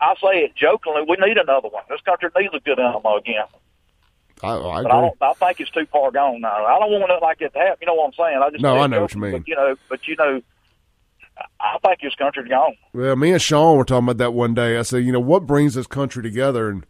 I, 0.00 0.04
I 0.04 0.14
say 0.22 0.38
it 0.44 0.54
jokingly, 0.54 1.02
we 1.08 1.16
need 1.16 1.36
another 1.36 1.66
one. 1.66 1.82
This 1.88 2.00
country 2.02 2.28
needs 2.38 2.54
a 2.54 2.60
good 2.60 2.78
animal 2.78 3.16
again. 3.16 3.46
I, 4.40 4.54
I 4.54 4.82
But 4.84 4.92
I 4.92 5.00
don't. 5.00 5.16
I 5.20 5.32
think 5.32 5.58
it's 5.58 5.70
too 5.72 5.86
far 5.86 6.12
gone 6.12 6.42
now. 6.42 6.64
I 6.64 6.78
don't 6.78 6.92
want 6.92 7.10
it 7.10 7.22
like 7.22 7.40
it 7.40 7.52
to 7.54 7.58
happen. 7.58 7.78
You 7.80 7.86
know 7.88 7.94
what 7.94 8.06
I'm 8.06 8.12
saying? 8.12 8.40
I 8.40 8.50
just 8.50 8.62
No, 8.62 8.78
I 8.78 8.86
know 8.86 9.02
what 9.02 9.14
you 9.14 9.20
mean. 9.20 9.32
But, 9.32 9.48
you 9.48 9.56
know, 9.56 9.74
but 9.88 10.06
you 10.06 10.14
know, 10.14 10.40
I 11.58 11.78
think 11.82 12.00
this 12.02 12.14
country's 12.14 12.48
gone. 12.48 12.76
Well, 12.92 13.16
me 13.16 13.32
and 13.32 13.42
Sean 13.42 13.76
were 13.76 13.84
talking 13.84 14.04
about 14.04 14.18
that 14.18 14.32
one 14.32 14.54
day. 14.54 14.78
I 14.78 14.82
said, 14.82 15.04
you 15.04 15.10
know, 15.10 15.18
what 15.18 15.44
brings 15.44 15.74
this 15.74 15.88
country 15.88 16.22
together? 16.22 16.68
And 16.68 16.86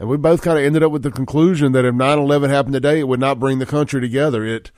and 0.00 0.08
we 0.08 0.16
both 0.16 0.42
kind 0.42 0.58
of 0.58 0.64
ended 0.64 0.82
up 0.82 0.90
with 0.90 1.02
the 1.04 1.10
conclusion 1.12 1.70
that 1.72 1.84
if 1.84 1.94
9-11 1.94 2.48
happened 2.48 2.72
today, 2.72 2.98
it 2.98 3.06
would 3.06 3.20
not 3.20 3.38
bring 3.38 3.58
the 3.60 3.66
country 3.66 4.00
together. 4.00 4.44
It 4.44 4.72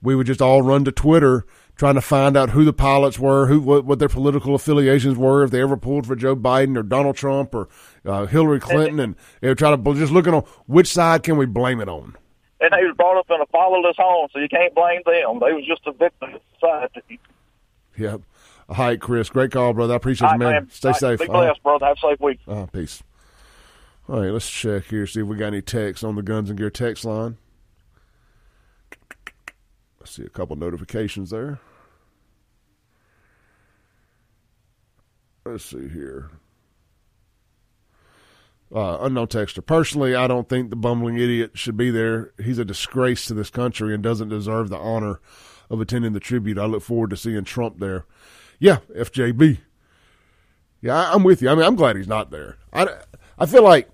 we 0.00 0.14
would 0.14 0.26
just 0.28 0.40
all 0.40 0.62
run 0.62 0.84
to 0.84 0.92
Twitter 0.92 1.44
trying 1.74 1.96
to 1.96 2.00
find 2.00 2.36
out 2.36 2.50
who 2.50 2.64
the 2.64 2.72
pilots 2.72 3.18
were, 3.18 3.46
who 3.46 3.60
what, 3.60 3.84
what 3.84 3.98
their 3.98 4.08
political 4.08 4.54
affiliations 4.54 5.16
were, 5.16 5.42
if 5.44 5.50
they 5.50 5.60
ever 5.60 5.76
pulled 5.76 6.06
for 6.06 6.16
Joe 6.16 6.36
Biden 6.36 6.76
or 6.76 6.82
Donald 6.82 7.16
Trump 7.16 7.54
or 7.54 7.68
uh, 8.04 8.26
Hillary 8.26 8.60
Clinton, 8.60 9.00
and 9.00 9.16
they 9.40 9.48
were 9.48 9.54
trying 9.56 9.82
to 9.82 9.94
just 9.94 10.12
looking 10.12 10.34
on 10.34 10.44
which 10.66 10.88
side 10.88 11.22
can 11.24 11.36
we 11.36 11.46
blame 11.46 11.80
it 11.80 11.88
on. 11.88 12.16
And 12.60 12.72
they 12.72 12.84
was 12.84 12.96
brought 12.96 13.16
up 13.18 13.26
in 13.30 13.40
a 13.40 13.46
fatherless 13.46 13.96
home, 13.96 14.28
so 14.32 14.38
you 14.38 14.48
can't 14.48 14.74
blame 14.74 15.02
them. 15.04 15.38
They 15.40 15.52
was 15.52 15.64
just 15.66 15.86
a 15.86 15.92
victim 15.92 16.34
of 16.34 16.40
society. 16.54 17.20
Yep. 17.96 18.22
All 18.68 18.76
right, 18.76 19.00
Chris. 19.00 19.30
Great 19.30 19.50
call, 19.52 19.72
brother. 19.72 19.94
I 19.94 19.96
appreciate 19.96 20.26
you, 20.26 20.30
right, 20.32 20.38
man. 20.38 20.52
man. 20.52 20.70
Stay 20.70 20.88
right, 20.88 20.96
safe. 20.96 21.18
Be 21.20 21.28
Uh-huh. 21.28 21.54
brother. 21.62 21.86
Have 21.86 21.96
a 21.96 22.08
safe 22.08 22.20
week. 22.20 22.38
Uh, 22.46 22.66
peace. 22.66 23.02
All 24.08 24.22
right, 24.22 24.30
let's 24.30 24.48
check 24.48 24.86
here, 24.86 25.06
see 25.06 25.20
if 25.20 25.26
we 25.26 25.36
got 25.36 25.48
any 25.48 25.60
texts 25.60 26.02
on 26.02 26.14
the 26.14 26.22
Guns 26.22 26.48
and 26.48 26.58
Gear 26.58 26.70
text 26.70 27.04
line. 27.04 27.36
I 28.90 30.06
see 30.06 30.22
a 30.22 30.30
couple 30.30 30.56
notifications 30.56 31.28
there. 31.28 31.58
Let's 35.44 35.66
see 35.66 35.88
here. 35.88 36.30
Uh, 38.74 38.96
unknown 39.02 39.26
texter. 39.26 39.64
Personally, 39.64 40.14
I 40.14 40.26
don't 40.26 40.48
think 40.48 40.70
the 40.70 40.76
bumbling 40.76 41.18
idiot 41.18 41.52
should 41.54 41.76
be 41.76 41.90
there. 41.90 42.32
He's 42.42 42.58
a 42.58 42.64
disgrace 42.64 43.26
to 43.26 43.34
this 43.34 43.50
country 43.50 43.92
and 43.92 44.02
doesn't 44.02 44.30
deserve 44.30 44.70
the 44.70 44.78
honor 44.78 45.20
of 45.68 45.82
attending 45.82 46.14
the 46.14 46.20
tribute. 46.20 46.56
I 46.56 46.64
look 46.64 46.82
forward 46.82 47.10
to 47.10 47.16
seeing 47.16 47.44
Trump 47.44 47.78
there. 47.78 48.06
Yeah, 48.58 48.78
FJB. 48.94 49.58
Yeah, 50.80 51.12
I'm 51.12 51.24
with 51.24 51.42
you. 51.42 51.50
I 51.50 51.54
mean, 51.54 51.64
I'm 51.64 51.76
glad 51.76 51.96
he's 51.96 52.08
not 52.08 52.30
there. 52.30 52.56
I, 52.72 52.86
I 53.38 53.44
feel 53.44 53.62
like 53.62 53.90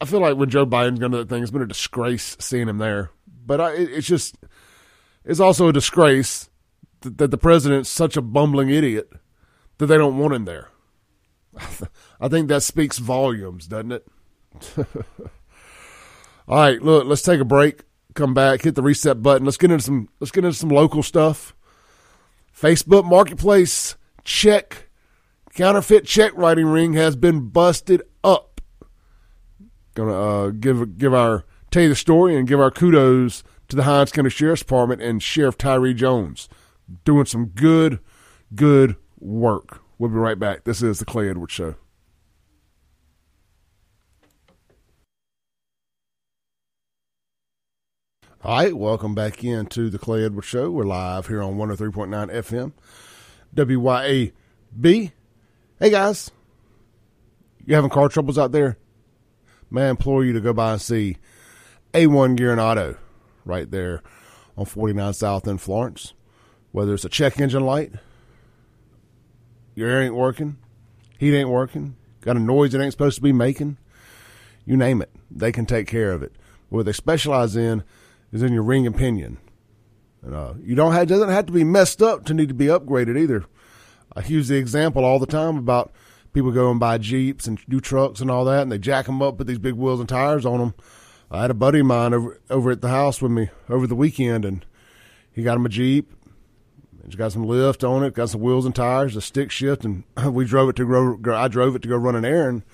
I 0.00 0.04
feel 0.04 0.20
like 0.20 0.36
when 0.36 0.50
Joe 0.50 0.66
Biden's 0.66 0.98
going 0.98 1.12
to 1.12 1.18
that 1.18 1.28
thing, 1.28 1.42
it's 1.42 1.50
been 1.50 1.62
a 1.62 1.66
disgrace 1.66 2.36
seeing 2.38 2.68
him 2.68 2.78
there. 2.78 3.10
But 3.46 3.60
I, 3.60 3.72
it, 3.74 3.90
it's 3.92 4.06
just 4.06 4.36
it's 5.24 5.40
also 5.40 5.68
a 5.68 5.72
disgrace 5.72 6.50
that, 7.00 7.18
that 7.18 7.30
the 7.30 7.38
president's 7.38 7.88
such 7.88 8.16
a 8.16 8.22
bumbling 8.22 8.70
idiot 8.70 9.10
that 9.78 9.86
they 9.86 9.96
don't 9.96 10.18
want 10.18 10.34
him 10.34 10.44
there. 10.44 10.68
I 12.20 12.28
think 12.28 12.48
that 12.48 12.62
speaks 12.62 12.98
volumes, 12.98 13.66
doesn't 13.66 13.92
it? 13.92 14.06
All 16.48 16.56
right, 16.58 16.80
look, 16.80 17.06
let's 17.06 17.22
take 17.22 17.40
a 17.40 17.44
break. 17.44 17.82
Come 18.14 18.34
back, 18.34 18.62
hit 18.62 18.74
the 18.74 18.82
reset 18.82 19.22
button. 19.22 19.44
Let's 19.44 19.58
get 19.58 19.70
into 19.70 19.84
some. 19.84 20.08
Let's 20.20 20.30
get 20.30 20.44
into 20.44 20.56
some 20.56 20.70
local 20.70 21.02
stuff. 21.02 21.54
Facebook 22.58 23.04
Marketplace 23.04 23.96
check 24.24 24.88
counterfeit 25.54 26.04
check 26.04 26.32
writing 26.34 26.66
ring 26.66 26.94
has 26.94 27.16
been 27.16 27.48
busted 27.48 28.02
up. 28.24 28.55
Gonna 29.96 30.12
uh, 30.12 30.50
give 30.50 30.98
give 30.98 31.14
our 31.14 31.44
tell 31.70 31.82
you 31.82 31.88
the 31.88 31.96
story 31.96 32.36
and 32.36 32.46
give 32.46 32.60
our 32.60 32.70
kudos 32.70 33.42
to 33.68 33.76
the 33.76 33.84
Hinds 33.84 34.12
County 34.12 34.28
Sheriff's 34.28 34.60
Department 34.60 35.00
and 35.00 35.22
Sheriff 35.22 35.56
Tyree 35.56 35.94
Jones, 35.94 36.50
doing 37.06 37.24
some 37.24 37.46
good, 37.46 37.98
good 38.54 38.96
work. 39.18 39.80
We'll 39.98 40.10
be 40.10 40.16
right 40.16 40.38
back. 40.38 40.64
This 40.64 40.82
is 40.82 40.98
the 40.98 41.06
Clay 41.06 41.30
Edwards 41.30 41.54
Show. 41.54 41.76
All 48.44 48.58
right, 48.58 48.76
welcome 48.76 49.14
back 49.14 49.42
into 49.42 49.88
the 49.88 49.98
Clay 49.98 50.26
Edwards 50.26 50.46
Show. 50.46 50.70
We're 50.70 50.84
live 50.84 51.26
here 51.26 51.42
on 51.42 51.56
103.9 51.56 52.30
FM, 52.30 52.72
WYAB. 53.54 55.12
Hey 55.80 55.90
guys, 55.90 56.30
you 57.64 57.74
having 57.74 57.88
car 57.88 58.10
troubles 58.10 58.36
out 58.36 58.52
there? 58.52 58.76
May 59.70 59.86
I 59.86 59.90
implore 59.90 60.24
you 60.24 60.32
to 60.32 60.40
go 60.40 60.52
by 60.52 60.72
and 60.72 60.80
see 60.80 61.16
A1 61.92 62.36
Gear 62.36 62.52
and 62.52 62.60
Auto 62.60 62.96
right 63.44 63.70
there 63.70 64.02
on 64.56 64.64
49 64.64 65.12
South 65.14 65.46
in 65.46 65.58
Florence. 65.58 66.12
Whether 66.72 66.94
it's 66.94 67.04
a 67.04 67.08
check 67.08 67.40
engine 67.40 67.64
light, 67.64 67.92
your 69.74 69.88
air 69.88 70.02
ain't 70.02 70.14
working, 70.14 70.58
heat 71.18 71.34
ain't 71.34 71.48
working, 71.48 71.96
got 72.20 72.36
a 72.36 72.40
noise 72.40 72.74
it 72.74 72.80
ain't 72.80 72.92
supposed 72.92 73.16
to 73.16 73.22
be 73.22 73.32
making, 73.32 73.78
you 74.64 74.76
name 74.76 75.00
it, 75.00 75.10
they 75.30 75.52
can 75.52 75.66
take 75.66 75.86
care 75.86 76.12
of 76.12 76.22
it. 76.22 76.32
What 76.68 76.86
they 76.86 76.92
specialize 76.92 77.56
in 77.56 77.82
is 78.32 78.42
in 78.42 78.52
your 78.52 78.62
ring 78.62 78.86
and 78.86 78.96
pinion. 78.96 79.38
And, 80.22 80.34
uh, 80.34 80.54
you 80.62 80.74
don't 80.74 80.92
have, 80.92 81.08
doesn't 81.08 81.28
have 81.28 81.46
to 81.46 81.52
be 81.52 81.64
messed 81.64 82.02
up 82.02 82.24
to 82.26 82.34
need 82.34 82.48
to 82.48 82.54
be 82.54 82.66
upgraded 82.66 83.18
either. 83.18 83.44
I 84.14 84.24
use 84.24 84.48
the 84.48 84.56
example 84.56 85.04
all 85.04 85.18
the 85.18 85.26
time 85.26 85.56
about 85.56 85.92
people 86.36 86.52
go 86.52 86.70
and 86.70 86.78
buy 86.78 86.98
Jeeps 86.98 87.46
and 87.46 87.58
do 87.66 87.80
trucks 87.80 88.20
and 88.20 88.30
all 88.30 88.44
that, 88.44 88.60
and 88.60 88.70
they 88.70 88.76
jack 88.76 89.06
them 89.06 89.22
up, 89.22 89.38
put 89.38 89.46
these 89.46 89.58
big 89.58 89.72
wheels 89.72 90.00
and 90.00 90.08
tires 90.08 90.44
on 90.44 90.58
them. 90.58 90.74
I 91.30 91.40
had 91.40 91.50
a 91.50 91.54
buddy 91.54 91.80
of 91.80 91.86
mine 91.86 92.12
over 92.12 92.38
over 92.50 92.70
at 92.70 92.82
the 92.82 92.90
house 92.90 93.22
with 93.22 93.32
me 93.32 93.48
over 93.70 93.86
the 93.86 93.96
weekend, 93.96 94.44
and 94.44 94.64
he 95.32 95.42
got 95.42 95.56
him 95.56 95.64
a 95.64 95.70
Jeep. 95.70 96.12
It's 97.06 97.14
got 97.14 97.32
some 97.32 97.44
lift 97.44 97.82
on 97.82 98.04
it, 98.04 98.12
got 98.12 98.28
some 98.28 98.42
wheels 98.42 98.66
and 98.66 98.74
tires, 98.74 99.16
a 99.16 99.22
stick 99.22 99.50
shift, 99.50 99.86
and 99.86 100.04
we 100.30 100.44
drove 100.44 100.68
it 100.68 100.76
to 100.76 101.16
go. 101.16 101.34
I 101.34 101.48
drove 101.48 101.74
it 101.74 101.80
to 101.82 101.88
go 101.88 101.96
run 101.96 102.14
an 102.14 102.26
errand. 102.26 102.64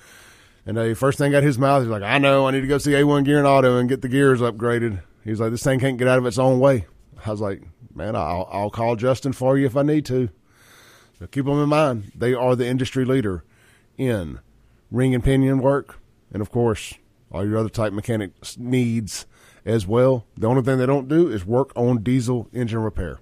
And 0.65 0.75
the 0.75 0.93
first 0.93 1.17
thing 1.17 1.33
out 1.33 1.43
his 1.43 1.57
mouth, 1.57 1.83
he's 1.83 1.89
like, 1.89 2.03
"I 2.03 2.17
know, 2.17 2.45
I 2.45 2.51
need 2.51 2.61
to 2.61 2.67
go 2.67 2.77
see 2.77 2.91
A1 2.91 3.23
Gear 3.23 3.37
and 3.37 3.47
Auto 3.47 3.77
and 3.77 3.87
get 3.87 4.01
the 4.01 4.09
gears 4.09 4.41
upgraded." 4.41 5.01
He's 5.23 5.39
like, 5.39 5.51
"This 5.51 5.63
thing 5.63 5.79
can't 5.79 5.97
get 5.97 6.09
out 6.09 6.19
of 6.19 6.25
its 6.25 6.37
own 6.37 6.59
way." 6.59 6.85
I 7.25 7.31
was 7.31 7.39
like, 7.39 7.63
"Man, 7.95 8.17
I'll, 8.17 8.49
I'll 8.51 8.69
call 8.69 8.97
Justin 8.97 9.31
for 9.31 9.57
you 9.57 9.65
if 9.65 9.77
I 9.77 9.83
need 9.83 10.05
to." 10.07 10.29
So 11.17 11.27
keep 11.27 11.45
them 11.45 11.63
in 11.63 11.69
mind. 11.69 12.11
They 12.13 12.33
are 12.33 12.57
the 12.57 12.67
industry 12.67 13.05
leader 13.05 13.45
in 13.97 14.39
ring 14.91 15.13
and 15.15 15.23
pinion 15.23 15.59
work, 15.59 15.99
and 16.31 16.41
of 16.41 16.51
course, 16.51 16.93
all 17.31 17.45
your 17.45 17.57
other 17.57 17.69
type 17.69 17.93
mechanic 17.93 18.31
needs 18.57 19.25
as 19.65 19.87
well. 19.87 20.25
The 20.37 20.47
only 20.47 20.61
thing 20.61 20.77
they 20.77 20.85
don't 20.85 21.07
do 21.07 21.29
is 21.29 21.45
work 21.45 21.71
on 21.75 22.03
diesel 22.03 22.47
engine 22.53 22.79
repair. 22.79 23.19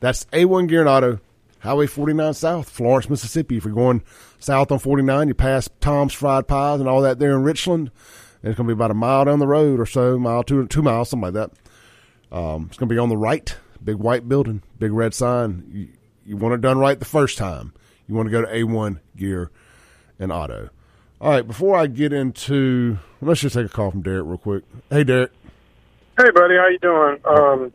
That's 0.00 0.24
A1 0.26 0.68
Gear 0.68 0.80
and 0.80 0.88
Auto, 0.88 1.20
Highway 1.60 1.86
49 1.86 2.34
South, 2.34 2.68
Florence, 2.68 3.08
Mississippi. 3.08 3.56
If 3.56 3.64
you're 3.64 3.74
going 3.74 4.02
south 4.38 4.70
on 4.70 4.80
49, 4.80 5.28
you 5.28 5.34
pass 5.34 5.68
Tom's 5.80 6.12
Fried 6.12 6.46
Pies 6.46 6.80
and 6.80 6.88
all 6.88 7.00
that 7.02 7.18
there 7.18 7.32
in 7.32 7.42
Richland. 7.42 7.90
And 8.42 8.50
it's 8.50 8.56
going 8.56 8.68
to 8.68 8.74
be 8.74 8.76
about 8.76 8.90
a 8.90 8.94
mile 8.94 9.24
down 9.24 9.38
the 9.38 9.46
road 9.46 9.78
or 9.78 9.86
so, 9.86 10.18
mile, 10.18 10.42
two, 10.42 10.66
two 10.66 10.82
miles, 10.82 11.08
something 11.08 11.32
like 11.32 11.34
that. 11.34 12.36
Um, 12.36 12.66
it's 12.68 12.76
going 12.76 12.88
to 12.88 12.94
be 12.94 12.98
on 12.98 13.08
the 13.08 13.16
right, 13.16 13.54
big 13.82 13.96
white 13.96 14.28
building, 14.28 14.62
big 14.78 14.92
red 14.92 15.14
sign. 15.14 15.70
You, 15.72 15.88
you 16.26 16.36
want 16.36 16.54
it 16.54 16.60
done 16.60 16.78
right 16.78 16.98
the 16.98 17.04
first 17.04 17.38
time. 17.38 17.72
You 18.08 18.16
want 18.16 18.26
to 18.26 18.32
go 18.32 18.42
to 18.42 18.48
A1 18.48 18.98
Gear 19.16 19.52
and 20.22 20.32
Auto. 20.32 20.70
All 21.20 21.30
right, 21.30 21.46
before 21.46 21.76
I 21.76 21.86
get 21.86 22.12
into, 22.12 22.98
let's 23.20 23.40
just 23.40 23.54
take 23.54 23.66
a 23.66 23.68
call 23.68 23.90
from 23.90 24.02
Derek 24.02 24.26
real 24.26 24.38
quick. 24.38 24.64
Hey, 24.90 25.04
Derek. 25.04 25.32
Hey, 26.18 26.30
buddy, 26.30 26.56
how 26.56 26.68
you 26.68 26.78
doing? 26.78 27.18
Um, 27.24 27.72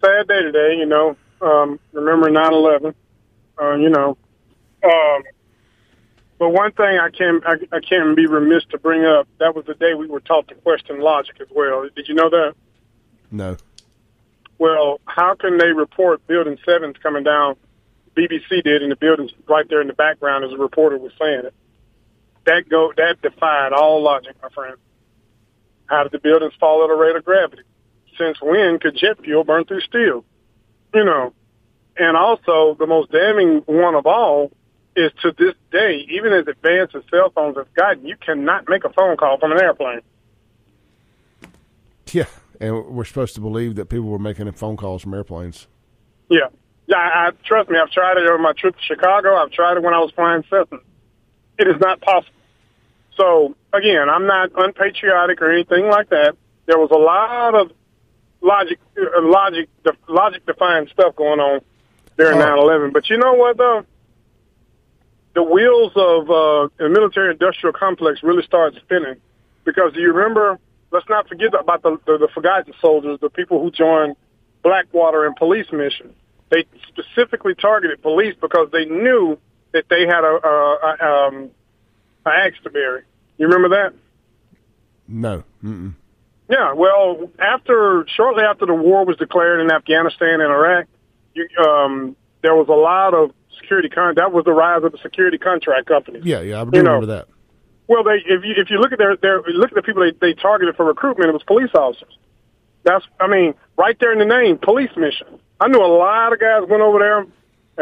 sad 0.00 0.28
day 0.28 0.42
today, 0.42 0.76
you 0.76 0.86
know. 0.86 1.16
Um, 1.40 1.78
remember 1.92 2.30
9/11, 2.30 2.94
uh, 3.60 3.74
you 3.74 3.90
know. 3.90 4.16
Um, 4.82 5.22
but 6.38 6.50
one 6.50 6.72
thing 6.72 6.98
I 6.98 7.10
can 7.10 7.40
I, 7.44 7.54
I 7.72 7.80
can't 7.80 8.16
be 8.16 8.26
remiss 8.26 8.64
to 8.70 8.78
bring 8.78 9.04
up. 9.04 9.26
That 9.38 9.54
was 9.54 9.64
the 9.66 9.74
day 9.74 9.94
we 9.94 10.06
were 10.06 10.20
taught 10.20 10.48
to 10.48 10.54
question 10.56 11.00
logic 11.00 11.36
as 11.40 11.48
well. 11.50 11.88
Did 11.94 12.08
you 12.08 12.14
know 12.14 12.30
that? 12.30 12.54
No. 13.30 13.56
Well, 14.58 15.00
how 15.04 15.34
can 15.34 15.58
they 15.58 15.72
report 15.72 16.26
Building 16.26 16.58
sevens 16.64 16.96
coming 17.02 17.24
down? 17.24 17.56
BBC 18.16 18.64
did, 18.64 18.82
and 18.82 18.90
the 18.90 18.96
building's 18.96 19.32
right 19.48 19.68
there 19.68 19.80
in 19.80 19.86
the 19.86 19.92
background, 19.92 20.44
as 20.44 20.52
a 20.52 20.56
reporter 20.56 20.98
was 20.98 21.12
saying 21.20 21.44
it. 21.44 21.54
That 22.48 22.66
go 22.66 22.90
that 22.96 23.20
defied 23.20 23.74
all 23.74 24.02
logic, 24.02 24.34
my 24.42 24.48
friend. 24.48 24.76
How 25.84 26.02
did 26.04 26.12
the 26.12 26.18
buildings 26.18 26.54
fall 26.58 26.82
at 26.82 26.88
a 26.88 26.94
rate 26.94 27.14
of 27.14 27.22
gravity? 27.22 27.60
Since 28.16 28.40
when 28.40 28.78
could 28.78 28.96
jet 28.96 29.22
fuel 29.22 29.44
burn 29.44 29.66
through 29.66 29.82
steel? 29.82 30.24
You 30.94 31.04
know, 31.04 31.34
and 31.98 32.16
also 32.16 32.74
the 32.78 32.86
most 32.86 33.12
damning 33.12 33.58
one 33.66 33.94
of 33.94 34.06
all 34.06 34.50
is 34.96 35.12
to 35.20 35.32
this 35.36 35.54
day, 35.70 36.06
even 36.08 36.32
as 36.32 36.46
advanced 36.48 36.94
as 36.94 37.02
cell 37.10 37.30
phones 37.34 37.58
have 37.58 37.72
gotten, 37.74 38.06
you 38.06 38.16
cannot 38.16 38.66
make 38.66 38.84
a 38.84 38.92
phone 38.94 39.18
call 39.18 39.38
from 39.38 39.52
an 39.52 39.60
airplane. 39.60 40.00
Yeah, 42.12 42.24
and 42.60 42.86
we're 42.86 43.04
supposed 43.04 43.34
to 43.34 43.42
believe 43.42 43.74
that 43.74 43.90
people 43.90 44.06
were 44.06 44.18
making 44.18 44.50
phone 44.52 44.78
calls 44.78 45.02
from 45.02 45.12
airplanes. 45.12 45.66
Yeah. 46.30 46.48
Yeah, 46.86 46.96
I, 46.96 47.28
I 47.28 47.30
trust 47.44 47.68
me. 47.68 47.78
I've 47.78 47.90
tried 47.90 48.16
it 48.16 48.26
on 48.26 48.40
my 48.40 48.54
trip 48.54 48.74
to 48.74 48.82
Chicago. 48.82 49.36
I've 49.36 49.50
tried 49.50 49.76
it 49.76 49.82
when 49.82 49.92
I 49.92 49.98
was 49.98 50.10
flying 50.12 50.42
Cessna. 50.44 50.78
It 51.58 51.68
is 51.68 51.78
not 51.78 52.00
possible. 52.00 52.32
So 53.18 53.54
again, 53.72 54.08
I'm 54.08 54.26
not 54.26 54.50
unpatriotic 54.56 55.42
or 55.42 55.52
anything 55.52 55.88
like 55.88 56.08
that. 56.10 56.36
There 56.66 56.78
was 56.78 56.90
a 56.90 56.98
lot 56.98 57.54
of 57.54 57.72
logic, 58.40 58.78
uh, 58.96 59.20
logic, 59.22 59.68
logic 60.08 60.46
defined 60.46 60.88
stuff 60.92 61.16
going 61.16 61.40
on 61.40 61.60
during 62.16 62.38
Oh. 62.40 62.44
9/11. 62.44 62.92
But 62.92 63.10
you 63.10 63.18
know 63.18 63.34
what 63.34 63.56
though? 63.58 63.84
The 65.34 65.42
wheels 65.42 65.92
of 65.96 66.30
uh, 66.30 66.68
the 66.78 66.88
military 66.88 67.32
industrial 67.32 67.72
complex 67.72 68.22
really 68.22 68.42
started 68.44 68.80
spinning 68.82 69.16
because 69.64 69.92
do 69.92 70.00
you 70.00 70.12
remember? 70.12 70.58
Let's 70.90 71.08
not 71.08 71.28
forget 71.28 71.52
about 71.58 71.82
the, 71.82 71.98
the 72.06 72.18
the 72.18 72.28
forgotten 72.32 72.72
soldiers, 72.80 73.18
the 73.20 73.28
people 73.28 73.60
who 73.62 73.70
joined 73.70 74.16
Blackwater 74.62 75.26
and 75.26 75.36
police 75.36 75.70
mission. 75.72 76.14
They 76.50 76.64
specifically 76.86 77.54
targeted 77.54 78.00
police 78.00 78.34
because 78.40 78.70
they 78.72 78.86
knew 78.86 79.38
that 79.72 79.84
they 79.90 80.06
had 80.06 80.24
a, 80.24 80.40
a, 80.48 80.96
a 80.98 81.26
um, 81.28 81.50
an 82.28 82.40
axe 82.46 82.58
to 82.64 82.70
bury. 82.70 83.02
You 83.36 83.46
remember 83.46 83.68
that? 83.76 83.94
No. 85.06 85.44
Mm-mm. 85.64 85.94
Yeah. 86.50 86.72
Well, 86.74 87.30
after 87.38 88.06
shortly 88.16 88.42
after 88.42 88.66
the 88.66 88.74
war 88.74 89.04
was 89.04 89.16
declared 89.16 89.60
in 89.60 89.70
Afghanistan 89.70 90.40
and 90.40 90.52
Iraq, 90.52 90.86
you, 91.34 91.48
um, 91.62 92.16
there 92.42 92.54
was 92.54 92.68
a 92.68 92.72
lot 92.72 93.14
of 93.14 93.32
security 93.60 93.88
con. 93.88 94.14
That 94.16 94.32
was 94.32 94.44
the 94.44 94.52
rise 94.52 94.82
of 94.84 94.92
the 94.92 94.98
security 94.98 95.38
contract 95.38 95.86
companies. 95.86 96.24
Yeah, 96.24 96.40
yeah, 96.40 96.60
I 96.60 96.64
do 96.64 96.70
You 96.76 96.82
know, 96.82 96.94
remember 96.94 97.14
that. 97.14 97.28
Well, 97.86 98.04
they 98.04 98.16
if 98.24 98.44
you 98.44 98.54
if 98.56 98.70
you 98.70 98.78
look 98.78 98.92
at 98.92 98.98
their 98.98 99.16
their 99.16 99.42
look 99.42 99.70
at 99.70 99.74
the 99.74 99.82
people 99.82 100.02
they, 100.02 100.12
they 100.20 100.34
targeted 100.34 100.76
for 100.76 100.84
recruitment, 100.84 101.30
it 101.30 101.32
was 101.32 101.42
police 101.42 101.70
officers. 101.74 102.16
That's 102.84 103.04
I 103.18 103.28
mean, 103.28 103.54
right 103.76 103.96
there 103.98 104.12
in 104.12 104.18
the 104.18 104.24
name, 104.24 104.58
police 104.58 104.90
mission. 104.96 105.40
I 105.60 105.68
knew 105.68 105.82
a 105.82 105.86
lot 105.86 106.32
of 106.32 106.38
guys 106.38 106.62
went 106.68 106.82
over 106.82 106.98
there 106.98 107.20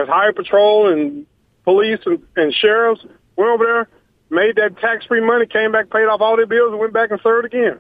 as 0.01 0.09
highway 0.09 0.33
patrol 0.33 0.93
and 0.93 1.27
police 1.65 2.01
and, 2.07 2.23
and 2.37 2.55
sheriffs 2.55 3.05
went 3.37 3.51
over 3.51 3.65
there, 3.65 3.89
made 4.31 4.57
that 4.57 4.79
tax 4.79 5.07
free 5.07 5.21
money, 5.21 5.47
came 5.47 5.73
back, 5.73 5.91
paid 5.91 6.07
off 6.07 6.21
all 6.21 6.37
their 6.37 6.47
bills, 6.47 6.73
and 6.73 6.81
went 6.81 6.93
back 6.93 7.11
and 7.11 7.21
served 7.23 7.47
again. 7.47 7.79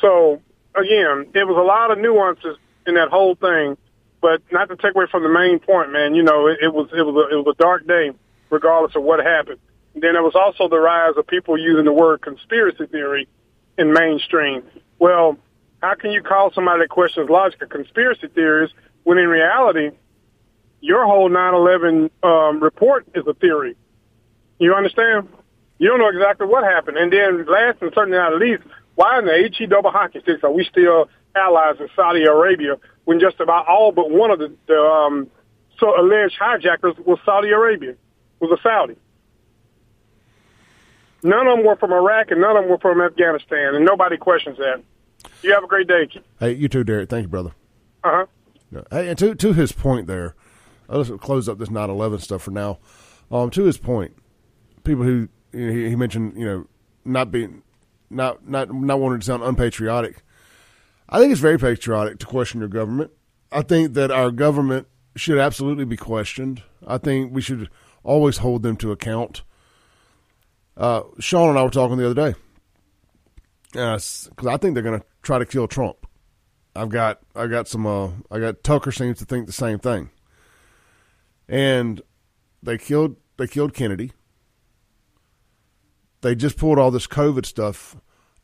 So 0.00 0.42
again, 0.74 1.26
it 1.34 1.46
was 1.46 1.56
a 1.56 1.66
lot 1.66 1.90
of 1.90 1.98
nuances 1.98 2.56
in 2.86 2.94
that 2.94 3.08
whole 3.08 3.34
thing, 3.34 3.76
but 4.20 4.42
not 4.50 4.68
to 4.68 4.76
take 4.76 4.94
away 4.94 5.06
from 5.10 5.22
the 5.22 5.28
main 5.28 5.58
point, 5.58 5.92
man. 5.92 6.14
You 6.14 6.22
know, 6.22 6.46
it, 6.46 6.58
it 6.62 6.74
was 6.74 6.88
it 6.92 7.02
was 7.02 7.14
a, 7.14 7.34
it 7.34 7.44
was 7.44 7.54
a 7.58 7.62
dark 7.62 7.86
day, 7.86 8.12
regardless 8.50 8.94
of 8.96 9.02
what 9.02 9.24
happened. 9.24 9.58
And 9.94 10.02
then 10.02 10.12
there 10.12 10.22
was 10.22 10.34
also 10.34 10.68
the 10.68 10.78
rise 10.78 11.14
of 11.16 11.26
people 11.26 11.58
using 11.58 11.84
the 11.84 11.92
word 11.92 12.20
conspiracy 12.20 12.86
theory 12.86 13.28
in 13.78 13.92
mainstream. 13.92 14.62
Well, 14.98 15.38
how 15.82 15.94
can 15.94 16.10
you 16.10 16.22
call 16.22 16.52
somebody 16.52 16.82
that 16.82 16.88
questions 16.88 17.28
logic 17.30 17.62
a 17.62 17.66
conspiracy 17.66 18.28
theorist 18.28 18.74
when 19.04 19.18
in 19.18 19.28
reality, 19.28 19.90
your 20.80 21.06
whole 21.06 21.30
9/11 21.30 22.10
um, 22.22 22.62
report 22.62 23.06
is 23.14 23.26
a 23.26 23.34
theory? 23.34 23.76
You 24.58 24.74
understand? 24.74 25.28
You 25.78 25.88
don't 25.88 25.98
know 25.98 26.08
exactly 26.08 26.46
what 26.46 26.64
happened. 26.64 26.96
And 26.96 27.12
then 27.12 27.44
last 27.46 27.82
and 27.82 27.92
certainly 27.94 28.18
not 28.18 28.38
least, 28.38 28.62
why 28.94 29.18
in 29.18 29.26
the 29.26 29.50
HE 29.56 29.66
double 29.66 29.90
hockey 29.90 30.20
sticks 30.20 30.42
are 30.42 30.50
we 30.50 30.64
still 30.64 31.08
allies 31.34 31.76
with 31.78 31.90
Saudi 31.94 32.24
Arabia 32.24 32.76
when 33.04 33.20
just 33.20 33.40
about 33.40 33.68
all 33.68 33.92
but 33.92 34.10
one 34.10 34.30
of 34.30 34.38
the, 34.38 34.52
the 34.66 34.78
um, 34.78 35.30
so 35.78 36.00
alleged 36.00 36.34
hijackers 36.38 36.94
was 37.04 37.18
Saudi 37.24 37.50
Arabia, 37.50 37.94
was 38.40 38.58
a 38.58 38.62
Saudi. 38.62 38.96
None 41.22 41.46
of 41.46 41.58
them 41.58 41.66
were 41.66 41.76
from 41.76 41.92
Iraq 41.92 42.30
and 42.30 42.40
none 42.40 42.56
of 42.56 42.62
them 42.62 42.70
were 42.70 42.78
from 42.78 43.00
Afghanistan, 43.00 43.74
and 43.74 43.84
nobody 43.84 44.16
questions 44.16 44.56
that. 44.58 44.82
You 45.42 45.52
have 45.52 45.64
a 45.64 45.66
great 45.66 45.88
day. 45.88 46.08
Hey, 46.40 46.52
you 46.52 46.68
too, 46.68 46.84
Derek. 46.84 47.10
Thank 47.10 47.24
you, 47.24 47.28
brother. 47.28 47.50
Uh 48.02 48.24
huh. 48.72 48.84
Hey, 48.90 49.08
and 49.08 49.18
to 49.18 49.34
to 49.34 49.52
his 49.52 49.72
point 49.72 50.06
there, 50.06 50.34
let's 50.88 51.10
close 51.20 51.48
up 51.48 51.58
this 51.58 51.68
9/11 51.68 52.20
stuff 52.20 52.42
for 52.42 52.50
now. 52.50 52.78
Um, 53.30 53.50
to 53.50 53.64
his 53.64 53.76
point, 53.76 54.16
people 54.84 55.04
who 55.04 55.28
you 55.56 55.66
know, 55.66 55.72
he, 55.72 55.88
he 55.90 55.96
mentioned, 55.96 56.34
you 56.36 56.44
know, 56.44 56.66
not 57.04 57.30
being 57.30 57.62
not 58.10 58.48
not 58.48 58.72
not 58.72 59.00
wanting 59.00 59.20
to 59.20 59.26
sound 59.26 59.42
unpatriotic. 59.42 60.22
I 61.08 61.18
think 61.18 61.32
it's 61.32 61.40
very 61.40 61.58
patriotic 61.58 62.18
to 62.18 62.26
question 62.26 62.60
your 62.60 62.68
government. 62.68 63.10
I 63.52 63.62
think 63.62 63.94
that 63.94 64.10
our 64.10 64.30
government 64.30 64.88
should 65.14 65.38
absolutely 65.38 65.84
be 65.84 65.96
questioned. 65.96 66.62
I 66.86 66.98
think 66.98 67.32
we 67.32 67.40
should 67.40 67.70
always 68.02 68.38
hold 68.38 68.62
them 68.62 68.76
to 68.78 68.92
account. 68.92 69.42
Uh, 70.76 71.02
Sean 71.18 71.48
and 71.50 71.58
I 71.58 71.62
were 71.62 71.70
talking 71.70 71.96
the 71.96 72.10
other 72.10 72.32
day 72.32 72.38
because 73.72 74.46
I 74.46 74.56
think 74.56 74.74
they're 74.74 74.82
going 74.82 75.00
to 75.00 75.06
try 75.22 75.38
to 75.38 75.46
kill 75.46 75.68
Trump. 75.68 76.06
I've 76.74 76.90
got 76.90 77.20
I 77.34 77.46
got 77.46 77.68
some 77.68 77.86
uh 77.86 78.10
I 78.30 78.38
got 78.38 78.62
Tucker 78.62 78.92
seems 78.92 79.18
to 79.18 79.24
think 79.24 79.46
the 79.46 79.52
same 79.52 79.78
thing. 79.78 80.10
And 81.48 82.02
they 82.62 82.76
killed 82.76 83.16
they 83.38 83.46
killed 83.46 83.72
Kennedy. 83.72 84.12
They 86.20 86.34
just 86.34 86.56
pulled 86.56 86.78
all 86.78 86.90
this 86.90 87.06
COVID 87.06 87.46
stuff 87.46 87.96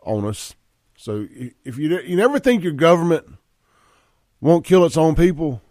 on 0.02 0.24
us. 0.26 0.54
So 0.96 1.26
if 1.64 1.78
you 1.78 1.98
you 2.00 2.16
never 2.16 2.38
think 2.38 2.62
your 2.62 2.72
government 2.72 3.26
won't 4.40 4.64
kill 4.64 4.85
its 4.85 4.96
own 4.96 5.14
people, 5.14 5.62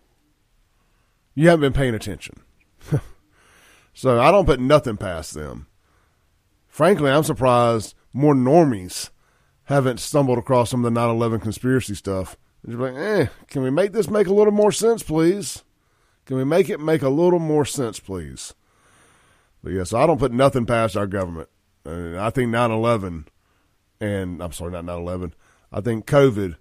you 1.36 1.48
haven't 1.48 1.62
been 1.62 1.74
paying 1.74 1.96
attention. 1.96 2.42
so 3.94 4.20
I 4.20 4.32
don't 4.32 4.46
put 4.46 4.60
nothing 4.60 4.98
past 4.98 5.34
them. 5.34 5.68
Frankly, 6.68 7.10
I'm 7.10 7.24
surprised 7.24 7.96
more 8.14 8.34
normies 8.34 9.10
haven't 9.66 10.00
stumbled 10.00 10.38
across 10.38 10.70
some 10.70 10.84
of 10.84 10.94
the 10.94 11.00
9/11 11.00 11.42
conspiracy 11.42 11.96
stuff. 11.96 12.36
And 12.64 12.74
You're 12.74 12.92
like, 12.92 13.02
eh, 13.02 13.28
can 13.48 13.64
we 13.64 13.70
make 13.70 13.94
this 13.94 14.10
make 14.10 14.28
a 14.28 14.34
little 14.34 14.54
more 14.54 14.72
sense, 14.72 15.04
please? 15.04 15.64
Can 16.26 16.38
we 16.38 16.44
make 16.44 16.70
it 16.70 16.80
make 16.80 17.02
a 17.02 17.10
little 17.10 17.40
more 17.40 17.66
sense, 17.66 18.00
please? 18.00 18.54
But 19.64 19.74
yes, 19.74 19.94
I 19.94 20.06
don't 20.06 20.20
put 20.20 20.32
nothing 20.32 20.66
past 20.66 20.98
our 20.98 21.08
government. 21.08 21.50
Uh, 21.86 22.20
I 22.20 22.30
think 22.30 22.52
9/11, 22.52 23.28
and 24.00 24.42
I'm 24.42 24.52
sorry, 24.52 24.72
not 24.72 24.86
9/11. 24.86 25.34
I 25.72 25.82
think 25.82 26.06
COVID 26.06 26.58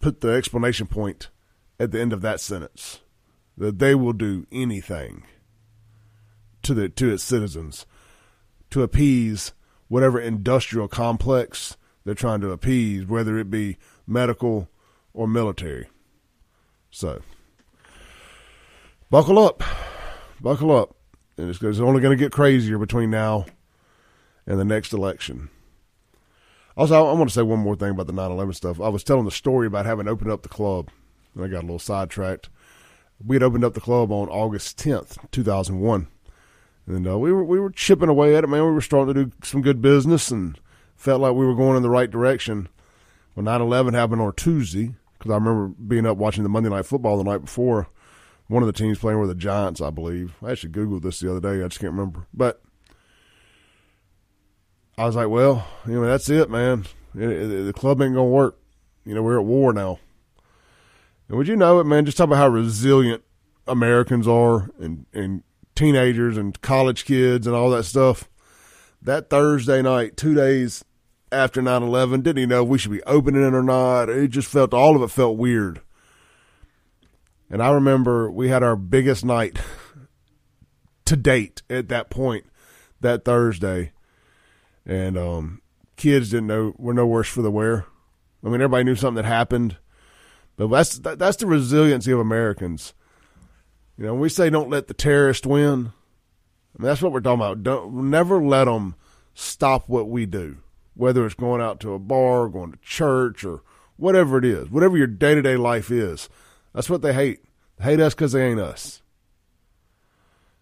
put 0.00 0.20
the 0.20 0.28
explanation 0.30 0.86
point 0.86 1.30
at 1.78 1.90
the 1.90 2.00
end 2.00 2.12
of 2.12 2.22
that 2.22 2.40
sentence 2.40 3.00
that 3.56 3.78
they 3.78 3.94
will 3.94 4.12
do 4.12 4.46
anything 4.52 5.24
to 6.62 6.74
the 6.74 6.88
to 6.88 7.12
its 7.12 7.24
citizens 7.24 7.86
to 8.70 8.82
appease 8.82 9.52
whatever 9.88 10.20
industrial 10.20 10.88
complex 10.88 11.76
they're 12.04 12.14
trying 12.14 12.40
to 12.40 12.50
appease, 12.50 13.06
whether 13.06 13.38
it 13.38 13.50
be 13.50 13.76
medical 14.06 14.68
or 15.12 15.26
military. 15.26 15.88
So, 16.90 17.20
buckle 19.10 19.38
up, 19.38 19.62
buckle 20.40 20.74
up, 20.74 20.94
and 21.36 21.50
it's, 21.50 21.62
it's 21.62 21.78
only 21.78 22.00
going 22.00 22.16
to 22.16 22.22
get 22.22 22.32
crazier 22.32 22.78
between 22.78 23.10
now 23.10 23.46
and 24.46 24.58
the 24.58 24.64
next 24.64 24.92
election. 24.92 25.50
Also, 26.76 26.94
I, 26.94 27.12
want 27.12 27.28
to 27.28 27.34
say 27.34 27.42
one 27.42 27.58
more 27.58 27.76
thing 27.76 27.90
about 27.90 28.06
the 28.06 28.12
9/11 28.12 28.54
stuff. 28.54 28.80
I 28.80 28.88
was 28.88 29.04
telling 29.04 29.24
the 29.24 29.30
story 29.30 29.66
about 29.66 29.86
having 29.86 30.08
opened 30.08 30.30
up 30.30 30.42
the 30.42 30.48
club, 30.48 30.88
and 31.34 31.44
I 31.44 31.48
got 31.48 31.60
a 31.60 31.66
little 31.66 31.78
sidetracked. 31.78 32.48
We 33.24 33.36
had 33.36 33.42
opened 33.42 33.64
up 33.64 33.74
the 33.74 33.80
club 33.80 34.10
on 34.10 34.28
August 34.28 34.78
10th, 34.78 35.18
2001. 35.30 36.06
And 36.86 37.06
uh, 37.06 37.18
we 37.18 37.32
were 37.32 37.44
we 37.44 37.60
were 37.60 37.70
chipping 37.70 38.08
away 38.08 38.34
at 38.34 38.44
it, 38.44 38.48
man. 38.48 38.64
We 38.64 38.72
were 38.72 38.80
starting 38.80 39.14
to 39.14 39.24
do 39.26 39.32
some 39.42 39.62
good 39.62 39.82
business 39.82 40.30
and 40.30 40.58
felt 40.96 41.20
like 41.20 41.34
we 41.34 41.46
were 41.46 41.54
going 41.54 41.76
in 41.76 41.82
the 41.82 41.90
right 41.90 42.10
direction. 42.10 42.68
When 43.34 43.46
9/11 43.46 43.94
happened 43.94 44.22
on 44.22 44.32
Tuesday, 44.34 44.94
because 45.18 45.30
I 45.30 45.34
remember 45.34 45.68
being 45.68 46.06
up 46.06 46.16
watching 46.16 46.42
the 46.42 46.48
Monday 46.48 46.70
Night 46.70 46.86
Football 46.86 47.18
the 47.18 47.24
night 47.24 47.42
before. 47.44 47.88
One 48.48 48.64
of 48.64 48.66
the 48.66 48.72
teams 48.72 48.98
playing 48.98 49.18
were 49.18 49.28
the 49.28 49.34
Giants, 49.36 49.80
I 49.80 49.90
believe. 49.90 50.34
I 50.42 50.50
actually 50.50 50.72
googled 50.72 51.02
this 51.02 51.20
the 51.20 51.30
other 51.30 51.40
day. 51.40 51.62
I 51.62 51.68
just 51.68 51.78
can't 51.78 51.92
remember, 51.92 52.26
but 52.34 52.60
I 55.00 55.06
was 55.06 55.16
like, 55.16 55.28
well, 55.28 55.66
you 55.86 55.94
know, 55.94 56.06
that's 56.06 56.28
it, 56.28 56.50
man. 56.50 56.84
The 57.14 57.72
club 57.74 58.02
ain't 58.02 58.12
gonna 58.12 58.26
work. 58.26 58.58
You 59.06 59.14
know, 59.14 59.22
we're 59.22 59.40
at 59.40 59.46
war 59.46 59.72
now. 59.72 59.98
And 61.26 61.38
would 61.38 61.48
you 61.48 61.56
know 61.56 61.80
it, 61.80 61.84
man? 61.84 62.04
Just 62.04 62.18
talk 62.18 62.26
about 62.26 62.36
how 62.36 62.48
resilient 62.48 63.22
Americans 63.66 64.28
are, 64.28 64.68
and 64.78 65.06
and 65.14 65.42
teenagers 65.74 66.36
and 66.36 66.60
college 66.60 67.06
kids 67.06 67.46
and 67.46 67.56
all 67.56 67.70
that 67.70 67.84
stuff. 67.84 68.28
That 69.00 69.30
Thursday 69.30 69.80
night, 69.80 70.18
two 70.18 70.34
days 70.34 70.84
after 71.32 71.62
9 71.62 71.82
11, 71.82 72.20
didn't 72.20 72.36
even 72.36 72.50
know 72.50 72.64
if 72.64 72.68
we 72.68 72.76
should 72.76 72.92
be 72.92 73.02
opening 73.04 73.42
it 73.42 73.54
or 73.54 73.62
not. 73.62 74.10
It 74.10 74.28
just 74.28 74.48
felt, 74.48 74.74
all 74.74 74.96
of 74.96 75.00
it 75.00 75.10
felt 75.10 75.38
weird. 75.38 75.80
And 77.48 77.62
I 77.62 77.70
remember 77.70 78.30
we 78.30 78.50
had 78.50 78.62
our 78.62 78.76
biggest 78.76 79.24
night 79.24 79.58
to 81.06 81.16
date 81.16 81.62
at 81.70 81.88
that 81.88 82.10
point 82.10 82.44
that 83.00 83.24
Thursday. 83.24 83.92
And 84.90 85.16
um, 85.16 85.62
kids 85.96 86.30
didn't 86.30 86.48
know, 86.48 86.74
were 86.76 86.92
no 86.92 87.06
worse 87.06 87.28
for 87.28 87.42
the 87.42 87.50
wear. 87.50 87.86
I 88.42 88.46
mean, 88.46 88.54
everybody 88.54 88.82
knew 88.82 88.96
something 88.96 89.22
that 89.22 89.28
happened. 89.28 89.76
But 90.56 90.66
that's, 90.66 90.98
that's 90.98 91.36
the 91.36 91.46
resiliency 91.46 92.10
of 92.10 92.18
Americans. 92.18 92.92
You 93.96 94.06
know, 94.06 94.14
when 94.14 94.22
we 94.22 94.28
say 94.28 94.50
don't 94.50 94.68
let 94.68 94.88
the 94.88 94.94
terrorist 94.94 95.46
win, 95.46 95.92
I 96.76 96.82
mean, 96.82 96.88
that's 96.88 97.00
what 97.00 97.12
we're 97.12 97.20
talking 97.20 97.40
about. 97.40 97.62
Don't 97.62 98.10
never 98.10 98.42
let 98.42 98.64
them 98.64 98.96
stop 99.32 99.88
what 99.88 100.08
we 100.08 100.26
do, 100.26 100.56
whether 100.94 101.24
it's 101.24 101.36
going 101.36 101.62
out 101.62 101.78
to 101.80 101.94
a 101.94 102.00
bar, 102.00 102.48
going 102.48 102.72
to 102.72 102.78
church, 102.82 103.44
or 103.44 103.62
whatever 103.96 104.38
it 104.38 104.44
is, 104.44 104.70
whatever 104.70 104.96
your 104.96 105.06
day 105.06 105.36
to 105.36 105.42
day 105.42 105.56
life 105.56 105.92
is. 105.92 106.28
That's 106.74 106.90
what 106.90 107.02
they 107.02 107.12
hate. 107.12 107.44
They 107.78 107.84
hate 107.84 108.00
us 108.00 108.14
because 108.14 108.32
they 108.32 108.44
ain't 108.44 108.58
us. 108.58 109.02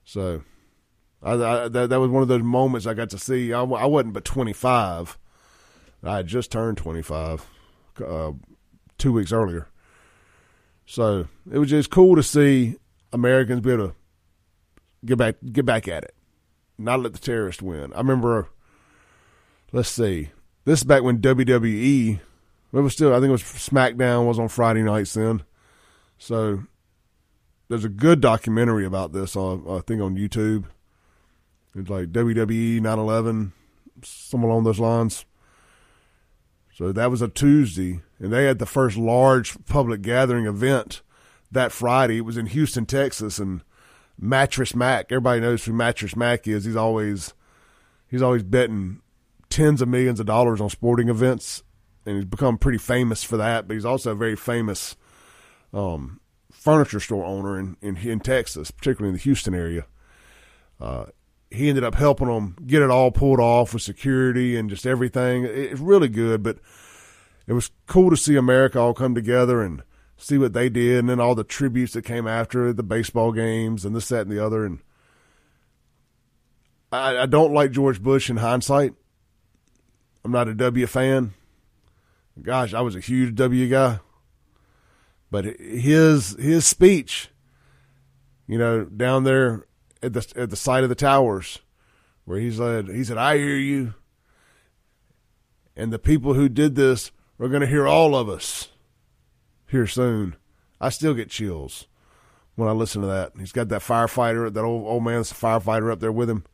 So, 0.04 0.42
I, 1.22 1.32
I, 1.32 1.68
that, 1.68 1.90
that 1.90 2.00
was 2.00 2.10
one 2.10 2.22
of 2.22 2.28
those 2.28 2.42
moments 2.42 2.86
I 2.86 2.94
got 2.94 3.10
to 3.10 3.18
see. 3.18 3.52
I, 3.52 3.60
I 3.60 3.86
wasn't 3.86 4.14
but 4.14 4.24
25. 4.24 5.18
I 6.04 6.16
had 6.16 6.26
just 6.26 6.52
turned 6.52 6.78
25 6.78 7.46
uh, 8.06 8.32
two 8.98 9.12
weeks 9.12 9.32
earlier. 9.32 9.68
So 10.86 11.28
it 11.50 11.58
was 11.58 11.70
just 11.70 11.90
cool 11.90 12.16
to 12.16 12.22
see 12.22 12.76
Americans 13.12 13.60
be 13.60 13.72
able 13.72 13.88
to 13.88 13.94
get 15.04 15.18
back 15.18 15.36
get 15.52 15.66
back 15.66 15.88
at 15.88 16.04
it, 16.04 16.14
not 16.78 17.00
let 17.00 17.12
the 17.12 17.18
terrorists 17.18 17.62
win. 17.62 17.92
I 17.92 17.98
remember, 17.98 18.48
let's 19.72 19.88
see, 19.88 20.30
this 20.64 20.80
is 20.80 20.84
back 20.84 21.02
when 21.02 21.20
WWE, 21.20 22.20
it 22.72 22.80
was 22.80 22.92
still 22.92 23.12
I 23.12 23.16
think 23.16 23.28
it 23.28 23.32
was 23.32 23.42
SmackDown 23.42 24.26
was 24.26 24.38
on 24.38 24.48
Friday 24.48 24.82
nights 24.82 25.14
then, 25.14 25.42
so 26.16 26.62
there's 27.68 27.84
a 27.84 27.90
good 27.90 28.20
documentary 28.20 28.86
about 28.86 29.12
this 29.12 29.36
on 29.36 29.64
I 29.68 29.80
think 29.80 30.00
on 30.00 30.16
YouTube. 30.16 30.64
It's 31.78 31.90
like 31.90 32.12
WWE 32.12 32.80
9/11, 32.80 33.52
something 34.02 34.48
along 34.48 34.64
those 34.64 34.80
lines. 34.80 35.24
So 36.74 36.92
that 36.92 37.10
was 37.10 37.22
a 37.22 37.28
Tuesday, 37.28 38.00
and 38.18 38.32
they 38.32 38.44
had 38.44 38.58
the 38.58 38.66
first 38.66 38.96
large 38.96 39.64
public 39.66 40.02
gathering 40.02 40.46
event 40.46 41.02
that 41.50 41.72
Friday. 41.72 42.18
It 42.18 42.24
was 42.24 42.36
in 42.36 42.46
Houston, 42.46 42.86
Texas, 42.86 43.38
and 43.38 43.62
Mattress 44.18 44.74
Mac. 44.74 45.06
Everybody 45.10 45.40
knows 45.40 45.64
who 45.64 45.72
Mattress 45.72 46.16
Mac 46.16 46.46
is. 46.46 46.64
He's 46.64 46.76
always 46.76 47.34
he's 48.08 48.22
always 48.22 48.42
betting 48.42 49.00
tens 49.50 49.80
of 49.80 49.88
millions 49.88 50.20
of 50.20 50.26
dollars 50.26 50.60
on 50.60 50.70
sporting 50.70 51.08
events, 51.08 51.62
and 52.04 52.16
he's 52.16 52.24
become 52.24 52.58
pretty 52.58 52.78
famous 52.78 53.22
for 53.22 53.36
that. 53.36 53.68
But 53.68 53.74
he's 53.74 53.84
also 53.84 54.12
a 54.12 54.16
very 54.16 54.36
famous 54.36 54.96
um, 55.72 56.20
furniture 56.52 57.00
store 57.00 57.24
owner 57.24 57.58
in, 57.58 57.76
in 57.80 57.96
in 57.96 58.20
Texas, 58.20 58.70
particularly 58.70 59.10
in 59.10 59.16
the 59.16 59.22
Houston 59.22 59.54
area. 59.54 59.86
Uh, 60.80 61.06
he 61.50 61.68
ended 61.68 61.84
up 61.84 61.94
helping 61.94 62.28
them 62.28 62.56
get 62.66 62.82
it 62.82 62.90
all 62.90 63.10
pulled 63.10 63.40
off 63.40 63.72
with 63.72 63.82
security 63.82 64.56
and 64.56 64.68
just 64.68 64.86
everything. 64.86 65.44
It's 65.44 65.80
really 65.80 66.08
good, 66.08 66.42
but 66.42 66.58
it 67.46 67.54
was 67.54 67.70
cool 67.86 68.10
to 68.10 68.16
see 68.16 68.36
America 68.36 68.78
all 68.78 68.94
come 68.94 69.14
together 69.14 69.62
and 69.62 69.82
see 70.18 70.36
what 70.36 70.52
they 70.52 70.68
did, 70.68 70.98
and 70.98 71.08
then 71.08 71.20
all 71.20 71.34
the 71.34 71.44
tributes 71.44 71.92
that 71.94 72.02
came 72.02 72.26
after 72.26 72.72
the 72.72 72.82
baseball 72.82 73.32
games 73.32 73.84
and 73.84 73.94
this, 73.94 74.08
that, 74.08 74.22
and 74.22 74.30
the 74.30 74.44
other. 74.44 74.64
And 74.66 74.80
I, 76.92 77.18
I 77.18 77.26
don't 77.26 77.54
like 77.54 77.70
George 77.70 78.02
Bush 78.02 78.28
in 78.28 78.38
hindsight. 78.38 78.94
I'm 80.24 80.32
not 80.32 80.48
a 80.48 80.54
W 80.54 80.86
fan. 80.86 81.34
Gosh, 82.42 82.74
I 82.74 82.80
was 82.80 82.94
a 82.96 83.00
huge 83.00 83.34
W 83.36 83.68
guy, 83.68 84.00
but 85.30 85.44
his 85.44 86.36
his 86.38 86.66
speech, 86.66 87.30
you 88.46 88.58
know, 88.58 88.84
down 88.84 89.24
there 89.24 89.64
at 90.02 90.12
the 90.12 90.32
at 90.36 90.50
the 90.50 90.56
site 90.56 90.82
of 90.82 90.88
the 90.88 90.94
towers, 90.94 91.60
where 92.24 92.38
he 92.38 92.50
said 92.50 92.88
he 92.88 93.04
said, 93.04 93.18
"I 93.18 93.38
hear 93.38 93.56
you," 93.56 93.94
and 95.76 95.92
the 95.92 95.98
people 95.98 96.34
who 96.34 96.48
did 96.48 96.74
this 96.74 97.10
are 97.40 97.48
going 97.48 97.60
to 97.60 97.66
hear 97.66 97.86
all 97.86 98.16
of 98.16 98.28
us 98.28 98.68
here 99.66 99.86
soon. 99.86 100.36
I 100.80 100.90
still 100.90 101.14
get 101.14 101.30
chills 101.30 101.86
when 102.54 102.68
I 102.68 102.72
listen 102.72 103.00
to 103.02 103.08
that. 103.08 103.32
He's 103.38 103.52
got 103.52 103.68
that 103.68 103.82
firefighter, 103.82 104.52
that 104.52 104.64
old 104.64 104.86
old 104.86 105.04
man's 105.04 105.32
firefighter 105.32 105.92
up 105.92 106.00
there 106.00 106.12
with 106.12 106.30
him. 106.30 106.44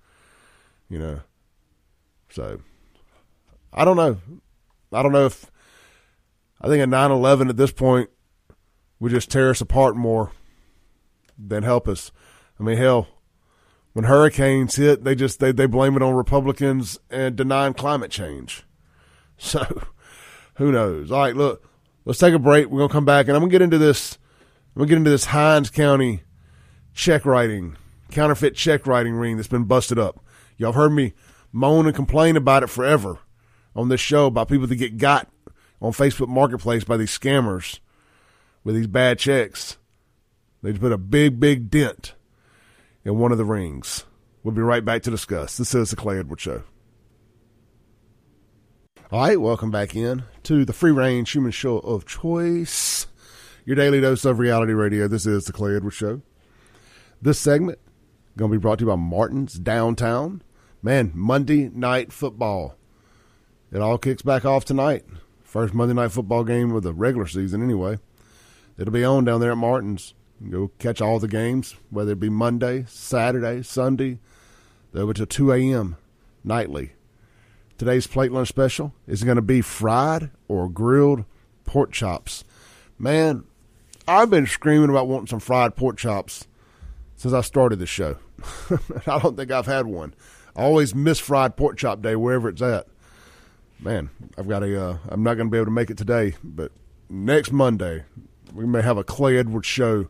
You 0.89 0.99
know, 0.99 1.21
so 2.31 2.61
I 3.73 3.85
don't 3.85 3.97
know. 3.97 4.19
I 4.93 5.03
don't 5.03 5.13
know 5.13 5.27
if 5.27 5.51
I 6.61 6.69
think 6.69 6.83
a 6.83 6.87
9/11 6.87 7.49
at 7.49 7.57
this 7.57 7.73
point 7.73 8.11
would 9.01 9.11
just 9.11 9.31
tear 9.31 9.51
us 9.51 9.61
apart 9.61 9.97
more 9.97 10.33
than 11.37 11.63
help 11.63 11.89
us. 11.89 12.13
I 12.59 12.63
mean, 12.63 12.77
hell, 12.77 13.09
when 13.95 14.05
hurricanes 14.05 14.77
hit, 14.77 15.05
they 15.05 15.15
just 15.15 15.41
they, 15.41 15.53
they 15.53 15.67
blame 15.67 15.97
it 15.97 16.03
on 16.03 16.15
Republicans 16.15 16.99
and 17.11 17.35
denying 17.35 17.73
climate 17.73 18.11
change. 18.11 18.65
So 19.37 19.83
who 20.55 20.71
knows? 20.71 21.11
All 21.11 21.19
right, 21.19 21.35
look, 21.35 21.69
let's 22.05 22.21
take 22.21 22.35
a 22.35 22.39
break. 22.39 22.69
We're 22.69 22.79
gonna 22.79 22.93
come 22.93 23.05
back 23.05 23.27
and 23.27 23.37
I'm 23.37 23.43
gonna 23.43 23.51
get 23.51 23.63
into 23.63 23.79
this 23.79 24.17
I'm 24.75 24.81
gonna 24.81 24.89
get 24.89 24.99
into 24.99 25.11
this 25.11 25.25
Hinds 25.27 25.71
County 25.71 26.23
check 26.93 27.27
writing, 27.27 27.77
counterfeit 28.13 28.55
check 28.55 28.87
writing 28.87 29.15
ring 29.15 29.37
that's 29.37 29.49
been 29.49 29.65
busted 29.65 29.99
up. 29.99 30.25
Y'all 30.57 30.71
have 30.71 30.77
heard 30.77 30.93
me 30.93 31.15
moan 31.51 31.87
and 31.87 31.97
complain 31.97 32.37
about 32.37 32.63
it 32.63 32.71
forever 32.71 33.19
on 33.75 33.89
this 33.89 34.01
show 34.01 34.27
about 34.27 34.49
people 34.49 34.69
that 34.69 34.77
get 34.77 34.99
got 34.99 35.29
on 35.83 35.91
Facebook 35.91 36.29
Marketplace 36.29 36.85
by 36.85 36.97
these 36.97 37.17
scammers 37.17 37.81
with 38.63 38.77
these 38.77 38.87
bad 38.87 39.19
checks. 39.19 39.79
They 40.63 40.73
put 40.73 40.93
a 40.93 40.99
big, 40.99 41.41
big 41.41 41.71
dent 41.71 42.15
in 43.05 43.19
one 43.19 43.33
of 43.33 43.39
the 43.39 43.45
rings. 43.45 44.05
We'll 44.43 44.55
be 44.55 44.63
right 44.63 44.85
back 44.85 45.03
to 45.03 45.11
discuss. 45.11 45.57
This 45.57 45.75
is 45.75 45.91
the 45.91 45.97
Clay 45.97 46.19
Edwards 46.19 46.43
Show. 46.43 46.63
All 49.11 49.21
right, 49.21 49.41
welcome 49.41 49.71
back 49.71 49.95
in 49.95 50.25
to 50.45 50.65
the 50.65 50.73
free 50.73 50.91
range 50.91 51.31
human 51.31 51.53
show 51.53 51.79
of 51.79 52.07
choice, 52.07 53.07
your 53.65 53.77
daily 53.77 54.01
dose 54.01 54.25
of 54.25 54.39
reality 54.39 54.73
radio. 54.73 55.07
This 55.07 55.27
is 55.27 55.45
the 55.45 55.53
Clay 55.53 55.77
Edwards 55.77 55.97
Show. 55.97 56.23
This 57.23 57.39
segment 57.39 57.79
going 58.37 58.51
to 58.51 58.59
be 58.59 58.61
brought 58.61 58.81
to 58.81 58.85
you 58.85 58.91
by 58.91 58.97
Martin's 58.97 59.55
Downtown. 59.55 60.43
Man, 60.83 61.13
Monday 61.15 61.69
night 61.69 62.13
football. 62.13 62.77
It 63.73 63.81
all 63.81 63.99
kicks 63.99 64.23
back 64.23 64.45
off 64.45 64.65
tonight. 64.65 65.05
First 65.43 65.73
Monday 65.73 65.95
night 65.95 66.13
football 66.13 66.45
game 66.45 66.75
of 66.75 66.83
the 66.83 66.93
regular 66.93 67.27
season, 67.27 67.63
anyway. 67.63 67.99
It'll 68.77 68.93
be 68.93 69.05
on 69.05 69.25
down 69.25 69.41
there 69.41 69.53
at 69.53 69.59
Martin's. 69.59 70.15
Go 70.51 70.71
catch 70.79 71.01
all 71.01 71.19
the 71.19 71.29
games, 71.29 71.77
whether 71.91 72.13
it 72.13 72.21
be 72.21 72.29
Monday, 72.29 72.85
Saturday, 72.89 73.63
Sunday. 73.63 74.19
Over 74.95 75.13
to 75.15 75.27
2 75.27 75.53
a.m. 75.53 75.97
nightly. 76.45 76.93
Today's 77.79 78.07
plate 78.07 78.31
lunch 78.31 78.49
special 78.49 78.95
is 79.09 79.25
going 79.25 79.37
to 79.37 79.43
be 79.43 79.61
fried 79.61 80.31
or 80.47 80.69
grilled 80.69 81.25
pork 81.65 81.91
chops. 81.91 82.45
Man, 82.99 83.45
I've 84.07 84.31
been 84.31 84.47
screaming 84.47 84.91
about 84.91 85.09
wanting 85.09 85.27
some 85.27 85.41
fried 85.41 85.75
pork 85.75 85.97
chops 85.97 86.47
since 87.17 87.35
I 87.35 87.41
started 87.41 87.81
the 87.81 87.87
show. 87.87 88.19
I 89.07 89.19
don't 89.19 89.37
think 89.37 89.51
I've 89.51 89.67
had 89.67 89.87
one. 89.87 90.15
I 90.55 90.63
always 90.63 90.95
miss 90.95 91.19
fried 91.19 91.57
pork 91.57 91.77
chop 91.77 92.01
day 92.03 92.15
wherever 92.15 92.49
it's 92.49 92.63
at. 92.63 92.87
Man, 93.81 94.11
I've 94.39 94.49
got 94.49 94.63
a. 94.63 94.81
Uh, 94.81 94.99
I'm 95.09 95.25
not 95.25 95.35
going 95.35 95.49
to 95.49 95.51
be 95.51 95.59
able 95.59 95.67
to 95.67 95.73
make 95.73 95.91
it 95.91 95.99
today, 95.99 96.35
but 96.45 96.71
next 97.11 97.51
Monday 97.51 98.05
we 98.53 98.67
may 98.67 98.83
have 98.83 98.97
a 98.97 99.05
Clay 99.05 99.37
Edwards 99.37 99.67
show 99.67 100.09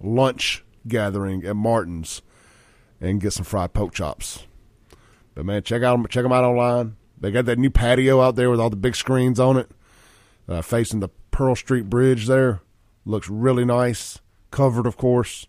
lunch 0.00 0.64
gathering 0.86 1.44
at 1.44 1.56
Martin's 1.56 2.22
and 3.00 3.20
get 3.20 3.32
some 3.32 3.44
fried 3.44 3.72
pork 3.72 3.92
chops. 3.92 4.46
But 5.34 5.44
man, 5.44 5.62
check 5.62 5.82
out 5.82 6.08
check 6.10 6.22
them 6.22 6.32
out 6.32 6.44
online. 6.44 6.96
They 7.18 7.30
got 7.30 7.46
that 7.46 7.58
new 7.58 7.70
patio 7.70 8.20
out 8.20 8.36
there 8.36 8.50
with 8.50 8.60
all 8.60 8.70
the 8.70 8.76
big 8.76 8.96
screens 8.96 9.40
on 9.40 9.56
it, 9.56 9.70
uh, 10.48 10.62
facing 10.62 11.00
the 11.00 11.08
Pearl 11.30 11.54
Street 11.54 11.88
Bridge. 11.88 12.26
There 12.26 12.60
looks 13.04 13.28
really 13.28 13.64
nice. 13.64 14.20
Covered, 14.50 14.86
of 14.86 14.96
course. 14.96 15.46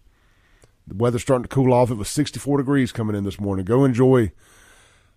The 0.86 0.96
weather's 0.96 1.22
starting 1.22 1.44
to 1.44 1.50
cool 1.50 1.74
off. 1.74 1.92
It 1.92 1.96
was 1.96 2.10
64 2.10 2.60
degrees 2.60 2.92
coming 2.92 3.16
in 3.16 3.26
this 3.26 3.40
morning. 3.40 3.66
Go 3.66 3.84
enjoy 3.84 4.32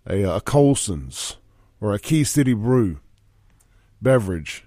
a, 0.09 0.23
a 0.23 0.41
Colson's 0.41 1.37
or 1.81 1.93
a 1.93 1.99
Key 1.99 2.25
City 2.25 2.55
Brew 2.55 2.99
beverage 4.03 4.65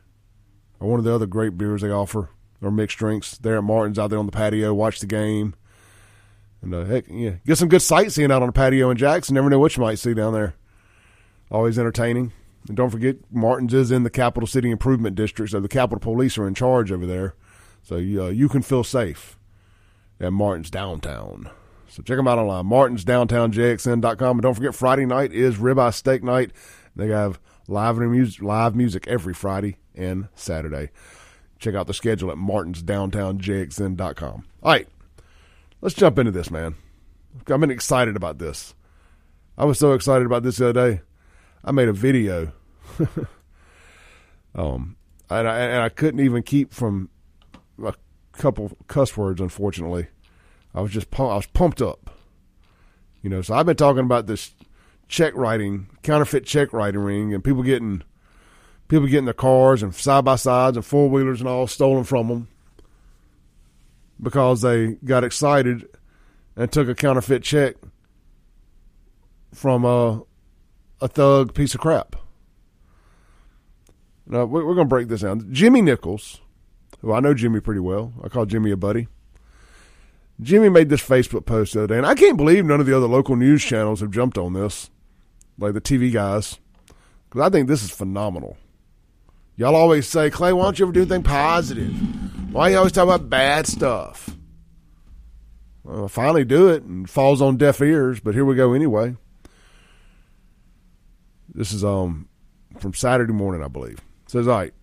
or 0.80 0.89
one 0.89 0.99
of 0.99 1.06
the 1.06 1.13
other 1.13 1.26
great 1.26 1.58
beers 1.58 1.82
they 1.82 1.89
offer 1.89 2.30
or 2.63 2.71
mixed 2.71 2.97
drinks 2.97 3.38
there 3.38 3.58
at 3.58 3.63
Martin's 3.63 3.99
out 3.99 4.10
there 4.10 4.19
on 4.19 4.26
the 4.26 4.32
patio. 4.32 4.73
Watch 4.73 4.99
the 4.99 5.08
game. 5.08 5.56
And 6.62 6.73
uh, 6.73 6.86
heck, 6.86 7.06
yeah, 7.10 7.36
get 7.45 7.58
some 7.58 7.67
good 7.67 7.82
sightseeing 7.82 8.32
out 8.32 8.41
on 8.41 8.47
the 8.47 8.54
patio 8.54 8.89
in 8.89 8.97
Jackson. 8.97 9.36
Never 9.36 9.49
know 9.49 9.60
what 9.60 9.76
you 9.76 9.84
might 9.84 9.99
see 9.99 10.13
down 10.13 10.34
there. 10.34 10.56
Always 11.52 11.78
entertaining. 11.78 12.32
And 12.67 12.78
don't 12.78 12.89
forget, 12.89 13.17
Martin's 13.30 13.73
is 13.73 13.91
in 13.91 14.04
the 14.04 14.10
Capital 14.10 14.47
City 14.47 14.71
Improvement 14.71 15.15
District, 15.15 15.52
so 15.52 15.60
the 15.60 15.67
Capitol 15.67 15.99
Police 15.99 16.38
are 16.38 16.47
in 16.47 16.56
charge 16.56 16.91
over 16.91 17.06
there. 17.06 17.36
So 17.82 17.97
uh, 17.97 17.99
you 17.99 18.47
can 18.47 18.62
feel 18.62 18.86
safe 18.86 19.38
at 20.21 20.32
Martin's 20.32 20.69
downtown. 20.69 21.49
So 21.89 22.02
check 22.02 22.17
them 22.17 22.28
out 22.28 22.39
online, 22.39 22.65
martinsdowntownjxn.com. 22.65 24.38
And 24.38 24.41
don't 24.41 24.54
forget, 24.54 24.73
Friday 24.73 25.06
night 25.06 25.34
is 25.34 25.58
ribeye 25.58 25.93
steak 25.93 26.23
night. 26.23 26.52
They 26.95 27.10
have 27.10 27.39
live 27.67 27.97
music, 27.97 28.41
live 28.41 28.76
music 28.76 29.06
every 29.08 29.34
Friday 29.34 29.78
and 29.93 30.30
Saturday. 30.34 30.89
Check 31.63 31.76
out 31.76 31.88
the 31.88 31.93
schedule 31.93 32.30
at 32.30 32.36
martinsdowntownjxn.com. 32.36 34.45
All 34.63 34.69
right, 34.69 34.86
let's 35.80 35.95
jump 35.95 36.19
into 36.19 36.32
this, 36.32 36.52
man. 36.52 36.76
I've 37.47 37.62
been 37.62 37.71
excited 37.71 38.17
about 38.17 38.38
this. 38.38 38.76
I 39.58 39.63
was 39.63 39.80
so 39.80 39.93
excited 39.93 40.26
about 40.26 40.43
this 40.43 40.58
the 40.58 40.67
other 40.67 40.91
day. 40.91 40.99
I 41.63 41.71
made 41.71 41.88
a 41.88 41.93
video. 41.93 42.52
um, 44.56 44.97
and 45.30 45.47
I, 45.47 45.60
and 45.60 45.82
I 45.82 45.88
couldn't 45.88 46.19
even 46.19 46.43
keep 46.43 46.73
from 46.73 47.08
a 47.82 47.93
couple 48.34 48.76
cuss 48.89 49.15
words. 49.15 49.39
Unfortunately, 49.39 50.08
I 50.76 50.82
was 50.82 50.91
just 50.91 51.08
I 51.17 51.23
was 51.23 51.45
pumped 51.45 51.82
up. 51.82 52.10
You 53.21 53.30
know, 53.30 53.41
so 53.41 53.54
I've 53.54 53.65
been 53.65 53.78
talking 53.78 54.04
about 54.04 54.28
this 54.28 54.54
check 55.08 55.34
writing, 55.34 55.88
counterfeit 56.02 56.45
check 56.45 56.73
writing 56.73 56.99
ring, 56.99 57.34
and 57.34 57.41
people 57.41 57.63
getting 57.63 58.04
people 58.87 59.07
getting 59.07 59.25
their 59.25 59.33
cars 59.33 59.81
and 59.81 59.93
side 59.95 60.25
by 60.25 60.35
sides 60.35 60.77
and 60.77 60.85
four 60.85 61.09
wheelers 61.09 61.39
and 61.39 61.49
all 61.49 61.67
stolen 61.67 62.03
from 62.03 62.27
them 62.27 62.47
because 64.21 64.61
they 64.61 64.93
got 65.03 65.23
excited 65.23 65.87
and 66.55 66.71
took 66.71 66.87
a 66.87 66.95
counterfeit 66.95 67.43
check 67.43 67.75
from 69.53 69.85
a 69.85 70.21
a 71.01 71.07
thug 71.07 71.53
piece 71.53 71.75
of 71.75 71.81
crap. 71.81 72.15
Now 74.25 74.45
we're, 74.45 74.63
going 74.63 74.77
to 74.77 74.85
break 74.85 75.09
this 75.09 75.21
down. 75.21 75.51
Jimmy 75.51 75.81
Nichols, 75.81 76.39
who 77.01 77.11
I 77.11 77.19
know 77.19 77.33
Jimmy 77.33 77.59
pretty 77.59 77.81
well, 77.81 78.13
I 78.23 78.29
call 78.29 78.45
Jimmy 78.45 78.71
a 78.71 78.77
buddy. 78.77 79.09
Jimmy 80.41 80.69
made 80.69 80.89
this 80.89 81.01
Facebook 81.01 81.45
post 81.45 81.73
the 81.73 81.79
other 81.83 81.87
day, 81.87 81.97
and 81.97 82.05
I 82.05 82.15
can't 82.15 82.37
believe 82.37 82.65
none 82.65 82.79
of 82.79 82.85
the 82.85 82.95
other 82.95 83.07
local 83.07 83.35
news 83.35 83.63
channels 83.63 83.99
have 83.99 84.11
jumped 84.11 84.37
on 84.37 84.53
this, 84.53 84.89
like 85.59 85.73
the 85.73 85.81
TV 85.81 86.11
guys, 86.11 86.57
because 87.29 87.41
I 87.41 87.49
think 87.49 87.67
this 87.67 87.83
is 87.83 87.91
phenomenal. 87.91 88.57
Y'all 89.55 89.75
always 89.75 90.07
say, 90.07 90.29
Clay, 90.29 90.51
why 90.51 90.63
don't 90.63 90.79
you 90.79 90.85
ever 90.85 90.93
do 90.93 91.01
anything 91.01 91.23
positive? 91.23 91.93
Why 92.51 92.69
you 92.69 92.77
always 92.77 92.91
talk 92.91 93.03
about 93.03 93.29
bad 93.29 93.67
stuff? 93.67 94.35
Well, 95.83 96.05
I 96.05 96.07
finally 96.07 96.45
do 96.45 96.69
it 96.69 96.83
and 96.83 97.09
falls 97.09 97.41
on 97.41 97.57
deaf 97.57 97.81
ears, 97.81 98.19
but 98.19 98.33
here 98.33 98.45
we 98.45 98.55
go 98.55 98.73
anyway. 98.73 99.15
This 101.53 101.71
is 101.71 101.83
um 101.83 102.27
from 102.79 102.93
Saturday 102.93 103.33
morning, 103.33 103.63
I 103.63 103.67
believe. 103.67 103.99
It 104.25 104.31
says, 104.31 104.47
all 104.47 104.57
right, 104.57 104.73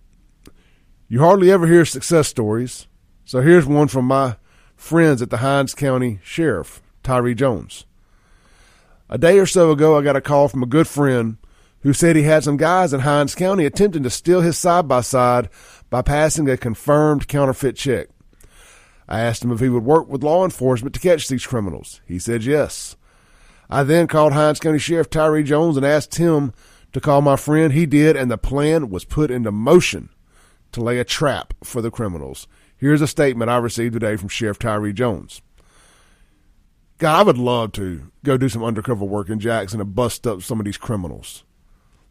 you 1.09 1.19
hardly 1.19 1.51
ever 1.51 1.67
hear 1.67 1.83
success 1.83 2.29
stories. 2.29 2.87
So 3.25 3.41
here's 3.41 3.65
one 3.65 3.89
from 3.89 4.05
my 4.05 4.37
friends 4.75 5.21
at 5.21 5.29
the 5.29 5.37
Hinds 5.37 5.75
County 5.75 6.19
Sheriff, 6.23 6.81
Tyree 7.03 7.35
Jones. 7.35 7.85
A 9.09 9.17
day 9.17 9.37
or 9.39 9.45
so 9.45 9.71
ago, 9.71 9.97
I 9.97 10.03
got 10.03 10.15
a 10.15 10.21
call 10.21 10.47
from 10.47 10.63
a 10.63 10.67
good 10.67 10.87
friend 10.87 11.37
who 11.81 11.93
said 11.93 12.15
he 12.15 12.23
had 12.23 12.43
some 12.43 12.57
guys 12.57 12.93
in 12.93 13.01
Hinds 13.01 13.35
County 13.35 13.65
attempting 13.65 14.03
to 14.03 14.09
steal 14.09 14.41
his 14.41 14.57
side 14.57 14.87
by 14.87 15.01
side 15.01 15.49
by 15.89 16.01
passing 16.01 16.49
a 16.49 16.57
confirmed 16.57 17.27
counterfeit 17.27 17.75
check. 17.75 18.07
I 19.07 19.19
asked 19.19 19.43
him 19.43 19.51
if 19.51 19.59
he 19.59 19.69
would 19.69 19.83
work 19.83 20.07
with 20.07 20.23
law 20.23 20.45
enforcement 20.45 20.93
to 20.95 21.01
catch 21.01 21.27
these 21.27 21.45
criminals. 21.45 22.01
He 22.05 22.17
said 22.19 22.43
yes. 22.43 22.95
I 23.69 23.83
then 23.83 24.07
called 24.07 24.33
Hinds 24.33 24.59
County 24.59 24.79
Sheriff 24.79 25.09
Tyree 25.09 25.43
Jones 25.43 25.77
and 25.77 25.85
asked 25.85 26.15
him 26.15 26.53
to 26.93 27.01
call 27.01 27.21
my 27.21 27.35
friend. 27.35 27.73
He 27.73 27.85
did, 27.85 28.15
and 28.15 28.29
the 28.29 28.37
plan 28.37 28.89
was 28.89 29.05
put 29.05 29.31
into 29.31 29.51
motion 29.51 30.09
to 30.71 30.81
lay 30.81 30.99
a 30.99 31.03
trap 31.03 31.53
for 31.63 31.81
the 31.81 31.91
criminals. 31.91 32.47
Here's 32.77 33.01
a 33.01 33.07
statement 33.07 33.51
I 33.51 33.57
received 33.57 33.93
today 33.93 34.15
from 34.15 34.29
Sheriff 34.29 34.59
Tyree 34.59 34.93
Jones. 34.93 35.41
God, 36.97 37.19
I 37.19 37.23
would 37.23 37.37
love 37.37 37.71
to 37.73 38.11
go 38.23 38.37
do 38.37 38.49
some 38.49 38.63
undercover 38.63 39.05
work 39.05 39.29
in 39.29 39.39
Jackson 39.39 39.81
and 39.81 39.95
bust 39.95 40.27
up 40.27 40.41
some 40.41 40.59
of 40.59 40.65
these 40.65 40.77
criminals. 40.77 41.43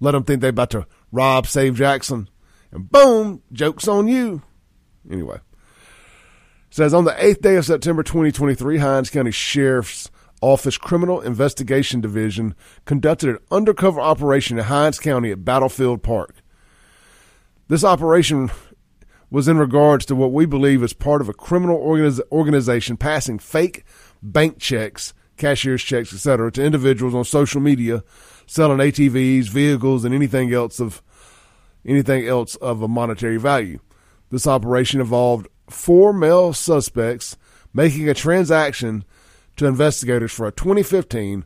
Let 0.00 0.12
them 0.12 0.24
think 0.24 0.40
they're 0.40 0.50
about 0.50 0.70
to 0.70 0.86
rob, 1.12 1.46
save 1.46 1.76
Jackson, 1.76 2.28
and 2.72 2.90
boom, 2.90 3.42
joke's 3.52 3.86
on 3.86 4.08
you. 4.08 4.42
Anyway, 5.10 5.38
says 6.70 6.94
on 6.94 7.04
the 7.04 7.24
eighth 7.24 7.42
day 7.42 7.56
of 7.56 7.66
September 7.66 8.02
2023, 8.02 8.78
Hinds 8.78 9.10
County 9.10 9.30
Sheriff's 9.30 10.10
Office 10.40 10.78
Criminal 10.78 11.20
Investigation 11.20 12.00
Division 12.00 12.54
conducted 12.86 13.28
an 13.30 13.38
undercover 13.50 14.00
operation 14.00 14.58
in 14.58 14.64
Hinds 14.64 14.98
County 14.98 15.30
at 15.30 15.44
Battlefield 15.44 16.02
Park. 16.02 16.36
This 17.68 17.84
operation 17.84 18.50
was 19.30 19.48
in 19.48 19.58
regards 19.58 20.06
to 20.06 20.16
what 20.16 20.32
we 20.32 20.46
believe 20.46 20.82
is 20.82 20.92
part 20.92 21.20
of 21.20 21.28
a 21.28 21.34
criminal 21.34 21.78
organiz- 21.78 22.20
organization 22.32 22.96
passing 22.96 23.38
fake 23.38 23.84
bank 24.22 24.58
checks, 24.58 25.14
cashier's 25.36 25.82
checks, 25.82 26.12
etc., 26.12 26.50
to 26.52 26.64
individuals 26.64 27.14
on 27.14 27.24
social 27.24 27.60
media 27.60 28.02
selling 28.50 28.78
ATVs, 28.78 29.48
vehicles, 29.48 30.04
and 30.04 30.12
anything 30.12 30.52
else 30.52 30.80
of 30.80 31.00
anything 31.86 32.26
else 32.26 32.56
of 32.56 32.82
a 32.82 32.88
monetary 32.88 33.36
value. 33.36 33.78
This 34.30 34.44
operation 34.44 35.00
involved 35.00 35.46
four 35.68 36.12
male 36.12 36.52
suspects 36.52 37.36
making 37.72 38.08
a 38.08 38.14
transaction 38.14 39.04
to 39.54 39.66
investigators 39.66 40.32
for 40.32 40.48
a 40.48 40.52
2015 40.52 41.44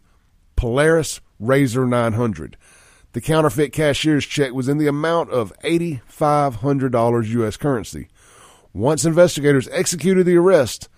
Polaris 0.57 1.21
Razor 1.39 1.87
900. 1.87 2.57
The 3.13 3.21
counterfeit 3.21 3.75
cashier's 3.75 4.25
check 4.25 4.55
was 4.55 4.67
in 4.67 4.79
the 4.79 4.87
amount 4.87 5.29
of 5.29 5.53
$8,500 5.63 7.27
U.S. 7.29 7.59
currency. 7.59 8.09
Once 8.73 9.05
investigators 9.05 9.69
executed 9.69 10.25
the 10.25 10.37
arrest 10.37 10.89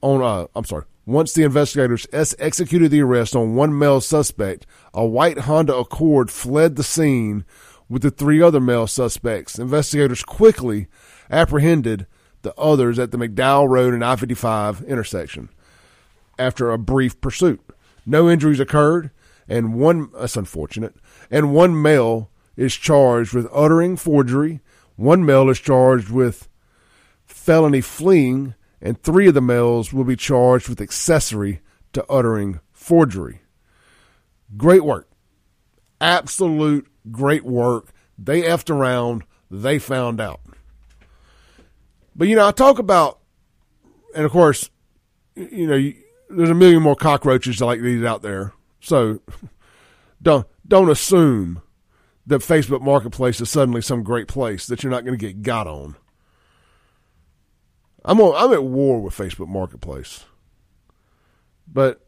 on, 0.00 0.22
uh, 0.22 0.46
I'm 0.54 0.64
sorry, 0.64 0.84
once 1.06 1.32
the 1.32 1.42
investigators 1.42 2.06
executed 2.12 2.90
the 2.90 3.02
arrest 3.02 3.36
on 3.36 3.54
one 3.54 3.78
male 3.78 4.00
suspect, 4.00 4.66
a 4.92 5.04
white 5.04 5.40
Honda 5.40 5.76
Accord 5.76 6.30
fled 6.30 6.76
the 6.76 6.82
scene 6.82 7.44
with 7.88 8.02
the 8.02 8.10
three 8.10 8.40
other 8.40 8.60
male 8.60 8.86
suspects. 8.86 9.58
Investigators 9.58 10.22
quickly 10.22 10.86
apprehended 11.30 12.06
the 12.42 12.54
others 12.58 12.98
at 12.98 13.10
the 13.10 13.18
McDowell 13.18 13.68
Road 13.68 13.94
and 13.94 14.04
I 14.04 14.16
55 14.16 14.82
intersection 14.82 15.48
after 16.38 16.70
a 16.70 16.78
brief 16.78 17.20
pursuit. 17.20 17.60
No 18.06 18.30
injuries 18.30 18.60
occurred 18.60 19.10
and 19.48 19.74
one 19.74 20.10
that's 20.18 20.36
unfortunate, 20.36 20.94
and 21.30 21.54
one 21.54 21.80
male 21.80 22.30
is 22.56 22.74
charged 22.74 23.34
with 23.34 23.48
uttering 23.52 23.96
forgery. 23.96 24.60
One 24.96 25.24
male 25.24 25.50
is 25.50 25.60
charged 25.60 26.10
with 26.10 26.48
felony 27.26 27.80
fleeing, 27.80 28.54
and 28.84 29.02
three 29.02 29.26
of 29.26 29.34
the 29.34 29.40
males 29.40 29.92
will 29.92 30.04
be 30.04 30.14
charged 30.14 30.68
with 30.68 30.80
accessory 30.80 31.60
to 31.94 32.04
uttering 32.08 32.60
forgery. 32.72 33.40
Great 34.56 34.84
work. 34.84 35.08
Absolute 36.00 36.86
great 37.10 37.44
work. 37.44 37.88
They 38.16 38.42
effed 38.42 38.70
around. 38.70 39.24
They 39.50 39.78
found 39.80 40.20
out. 40.20 40.40
But, 42.14 42.28
you 42.28 42.36
know, 42.36 42.46
I 42.46 42.52
talk 42.52 42.78
about, 42.78 43.18
and 44.14 44.24
of 44.24 44.30
course, 44.30 44.70
you 45.34 45.66
know, 45.66 45.92
there's 46.28 46.50
a 46.50 46.54
million 46.54 46.82
more 46.82 46.94
cockroaches 46.94 47.60
like 47.60 47.80
these 47.80 48.04
out 48.04 48.22
there 48.22 48.52
so 48.84 49.20
don't 50.22 50.46
don't 50.66 50.90
assume 50.90 51.62
that 52.26 52.40
Facebook 52.40 52.82
Marketplace 52.82 53.40
is 53.40 53.50
suddenly 53.50 53.82
some 53.82 54.02
great 54.02 54.28
place 54.28 54.66
that 54.66 54.82
you're 54.82 54.90
not 54.90 55.04
going 55.04 55.18
to 55.18 55.26
get 55.26 55.42
got 55.42 55.66
on. 55.66 55.96
I'm 58.04 58.20
on, 58.20 58.34
I'm 58.36 58.52
at 58.52 58.64
war 58.64 59.00
with 59.00 59.16
Facebook 59.16 59.48
Marketplace. 59.48 60.24
But 61.66 62.06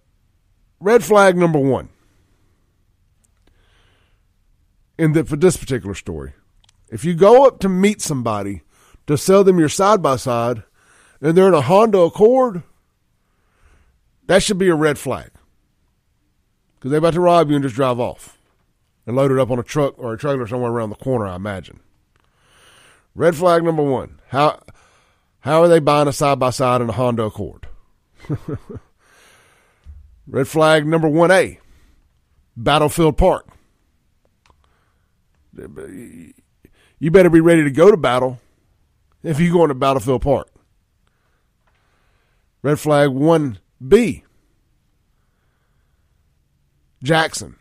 red 0.79 1.03
flag 1.03 1.37
number 1.37 1.59
1 1.59 1.89
in 4.99 5.13
the, 5.13 5.25
for 5.25 5.37
this 5.37 5.57
particular 5.57 5.95
story. 5.95 6.35
If 6.89 7.05
you 7.05 7.15
go 7.15 7.47
up 7.47 7.61
to 7.61 7.69
meet 7.69 8.01
somebody 8.01 8.63
to 9.07 9.17
sell 9.17 9.43
them 9.43 9.59
your 9.59 9.69
side 9.69 10.03
by 10.03 10.17
side 10.17 10.63
and 11.21 11.37
they're 11.37 11.49
in 11.49 11.55
a 11.55 11.63
Honda 11.63 11.99
Accord, 12.01 12.63
that 14.27 14.43
should 14.43 14.59
be 14.59 14.69
a 14.69 14.75
red 14.75 14.99
flag 14.99 15.31
because 16.75 16.91
they're 16.91 16.99
about 16.99 17.15
to 17.15 17.21
rob 17.21 17.49
you 17.49 17.57
and 17.57 17.63
just 17.63 17.75
drive 17.75 17.99
off 17.99 18.39
and 19.07 19.17
load 19.17 19.33
it 19.33 19.39
up 19.39 19.51
on 19.51 19.59
a 19.59 19.63
truck 19.63 19.95
or 19.99 20.13
a 20.13 20.19
trailer 20.19 20.47
somewhere 20.47 20.71
around 20.71 20.91
the 20.91 20.97
corner, 20.97 21.27
I 21.27 21.37
imagine. 21.37 21.81
Red 23.15 23.35
flag 23.35 23.65
number 23.65 23.83
one. 23.83 24.21
How 24.29 24.61
how 25.47 25.63
are 25.63 25.69
they 25.69 25.79
buying 25.79 26.09
a 26.09 26.13
side 26.13 26.41
by 26.41 26.51
side 26.51 26.81
in 26.81 26.89
a 26.89 26.93
Honda 26.93 27.23
Accord? 27.23 27.69
Red 30.27 30.49
flag 30.49 30.85
number 30.85 31.09
one 31.09 31.31
A. 31.31 31.61
Battlefield 32.57 33.17
Park. 33.17 33.47
You 35.57 37.11
better 37.13 37.31
be 37.31 37.39
ready 37.39 37.63
to 37.63 37.71
go 37.71 37.93
to 37.93 37.97
battle 37.97 38.41
if 39.23 39.39
you 39.39 39.53
go 39.53 39.63
into 39.63 39.77
Battlefield 39.77 40.23
Park. 40.23 40.51
Red 42.63 42.81
flag 42.81 43.11
one 43.11 43.61
B. 43.87 44.25
Jackson. 47.05 47.55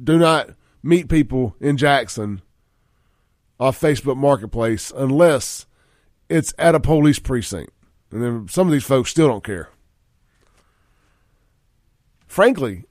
Do 0.00 0.16
not 0.16 0.50
meet 0.80 1.08
people 1.08 1.56
in 1.58 1.76
Jackson 1.76 2.40
off 3.58 3.80
Facebook 3.80 4.16
Marketplace 4.16 4.92
unless 4.94 5.66
it's 6.28 6.52
at 6.58 6.74
a 6.74 6.80
police 6.80 7.18
precinct. 7.18 7.72
And 8.10 8.22
then 8.22 8.48
some 8.48 8.66
of 8.66 8.72
these 8.72 8.84
folks 8.84 9.10
still 9.10 9.28
don't 9.28 9.44
care. 9.44 9.70
Frankly, 12.26 12.84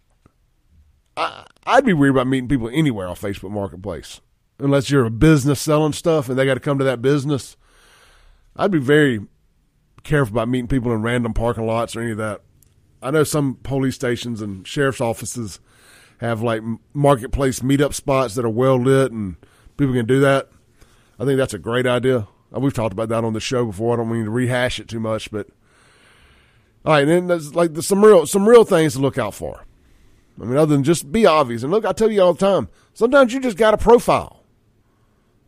I, 1.17 1.45
would 1.75 1.85
be 1.85 1.93
weird 1.93 2.15
about 2.15 2.27
meeting 2.27 2.49
people 2.49 2.69
anywhere 2.69 3.07
off 3.07 3.21
Facebook 3.21 3.51
Marketplace. 3.51 4.21
Unless 4.59 4.89
you're 4.89 5.05
a 5.05 5.11
business 5.11 5.61
selling 5.61 5.93
stuff 5.93 6.29
and 6.29 6.37
they 6.37 6.45
got 6.45 6.53
to 6.55 6.59
come 6.59 6.77
to 6.77 6.85
that 6.85 7.01
business. 7.01 7.57
I'd 8.55 8.71
be 8.71 8.79
very 8.79 9.19
careful 10.03 10.33
about 10.33 10.47
meeting 10.47 10.67
people 10.67 10.93
in 10.93 11.01
random 11.01 11.33
parking 11.33 11.65
lots 11.65 11.95
or 11.95 12.01
any 12.01 12.11
of 12.11 12.17
that. 12.17 12.41
I 13.01 13.11
know 13.11 13.23
some 13.23 13.59
police 13.63 13.95
stations 13.95 14.41
and 14.41 14.65
sheriff's 14.65 15.01
offices 15.01 15.59
have 16.19 16.41
like 16.41 16.61
marketplace 16.93 17.59
meetup 17.59 17.93
spots 17.93 18.35
that 18.35 18.45
are 18.45 18.49
well 18.49 18.81
lit 18.81 19.11
and 19.11 19.35
people 19.77 19.93
can 19.93 20.05
do 20.05 20.21
that. 20.21 20.49
I 21.19 21.25
think 21.25 21.37
that's 21.37 21.53
a 21.53 21.59
great 21.59 21.87
idea. 21.87 22.27
Uh, 22.55 22.59
we've 22.59 22.73
talked 22.73 22.93
about 22.93 23.09
that 23.09 23.23
on 23.23 23.33
the 23.33 23.39
show 23.39 23.65
before. 23.65 23.93
I 23.93 23.97
don't 23.97 24.11
mean 24.11 24.25
to 24.25 24.31
rehash 24.31 24.79
it 24.79 24.87
too 24.87 24.99
much, 24.99 25.31
but 25.31 25.47
All 26.85 26.93
right, 26.93 27.01
and 27.01 27.09
then 27.09 27.27
there's 27.27 27.55
like 27.55 27.73
there's 27.73 27.87
some 27.87 28.05
real 28.05 28.27
some 28.27 28.47
real 28.47 28.63
things 28.63 28.93
to 28.93 28.99
look 28.99 29.17
out 29.17 29.33
for. 29.33 29.65
I 30.39 30.45
mean, 30.45 30.57
other 30.57 30.75
than 30.75 30.83
just 30.83 31.11
be 31.11 31.25
obvious. 31.25 31.63
And 31.63 31.71
look, 31.71 31.85
I 31.85 31.93
tell 31.93 32.11
you 32.11 32.21
all 32.21 32.33
the 32.33 32.45
time. 32.45 32.69
Sometimes 32.93 33.33
you 33.33 33.39
just 33.39 33.57
got 33.57 33.71
to 33.71 33.77
profile. 33.77 34.43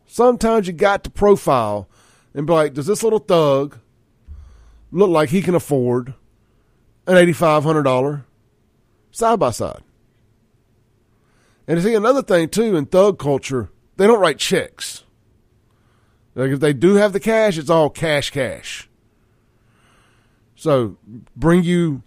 Sometimes 0.06 0.66
you 0.66 0.72
got 0.72 1.04
to 1.04 1.10
profile 1.10 1.88
and 2.34 2.46
be 2.46 2.52
like, 2.52 2.74
does 2.74 2.86
this 2.86 3.02
little 3.02 3.18
thug 3.18 3.78
look 4.90 5.10
like 5.10 5.28
he 5.28 5.42
can 5.42 5.54
afford 5.54 6.14
an 7.06 7.16
eighty-five 7.16 7.62
hundred 7.62 7.84
dollar 7.84 8.24
side 9.12 9.38
by 9.38 9.50
side? 9.50 9.82
And 11.68 11.80
see 11.82 11.94
another 11.94 12.22
thing 12.22 12.48
too 12.48 12.74
in 12.76 12.86
thug 12.86 13.18
culture, 13.18 13.68
they 13.96 14.08
don't 14.08 14.20
write 14.20 14.38
checks. 14.38 15.04
Like 16.38 16.52
if 16.52 16.60
they 16.60 16.72
do 16.72 16.94
have 16.94 17.12
the 17.12 17.18
cash, 17.18 17.58
it's 17.58 17.68
all 17.68 17.90
cash, 17.90 18.30
cash. 18.30 18.88
So 20.54 20.96
bring 21.34 21.64
you 21.64 22.04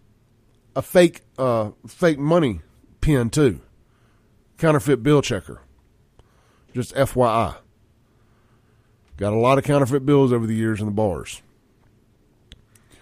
a 0.73 0.81
fake, 0.81 1.23
uh, 1.37 1.71
fake 1.85 2.17
money 2.17 2.61
pin 3.01 3.29
too, 3.29 3.59
counterfeit 4.57 5.03
bill 5.03 5.21
checker. 5.21 5.61
Just 6.73 6.95
FYI. 6.95 7.57
Got 9.17 9.33
a 9.33 9.35
lot 9.35 9.57
of 9.57 9.65
counterfeit 9.65 10.05
bills 10.05 10.31
over 10.31 10.47
the 10.47 10.55
years 10.55 10.79
in 10.79 10.85
the 10.85 10.93
bars. 10.93 11.41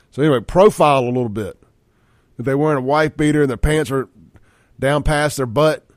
So 0.10 0.24
anyway, 0.24 0.39
profile 0.39 1.04
a 1.04 1.06
little 1.06 1.30
bit. 1.30 1.62
If 2.39 2.46
they're 2.46 2.58
wearing 2.58 2.80
a 2.80 2.82
wife 2.82 3.15
beater 3.15 3.42
and 3.42 3.50
their 3.52 3.58
pants 3.58 3.92
are 3.92 4.10
down 4.80 5.04
past 5.04 5.38
their 5.38 5.46
butt, 5.46 5.88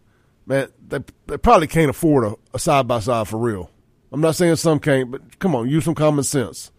man, 0.45 0.69
they, 0.87 0.99
they 1.27 1.39
probably 1.39 1.69
can't 1.69 1.89
afford 1.89 2.35
a 2.53 2.59
side 2.59 2.87
by 2.87 3.01
side 3.01 3.29
for 3.29 3.39
real. 3.39 3.71
I'm 4.13 4.21
not 4.21 4.37
saying 4.37 4.57
some 4.57 4.79
can't, 4.79 5.11
but 5.11 5.39
come 5.39 5.55
on, 5.55 5.69
use 5.69 5.85
some 5.85 5.95
common 5.95 6.25
sense. 6.25 6.71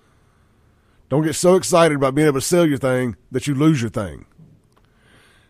Don't 1.09 1.23
get 1.23 1.33
so 1.33 1.55
excited 1.55 1.95
about 1.95 2.15
being 2.15 2.27
able 2.27 2.39
to 2.39 2.45
sell 2.45 2.65
your 2.65 2.77
thing 2.77 3.15
that 3.31 3.47
you 3.47 3.55
lose 3.55 3.81
your 3.81 3.89
thing. 3.89 4.25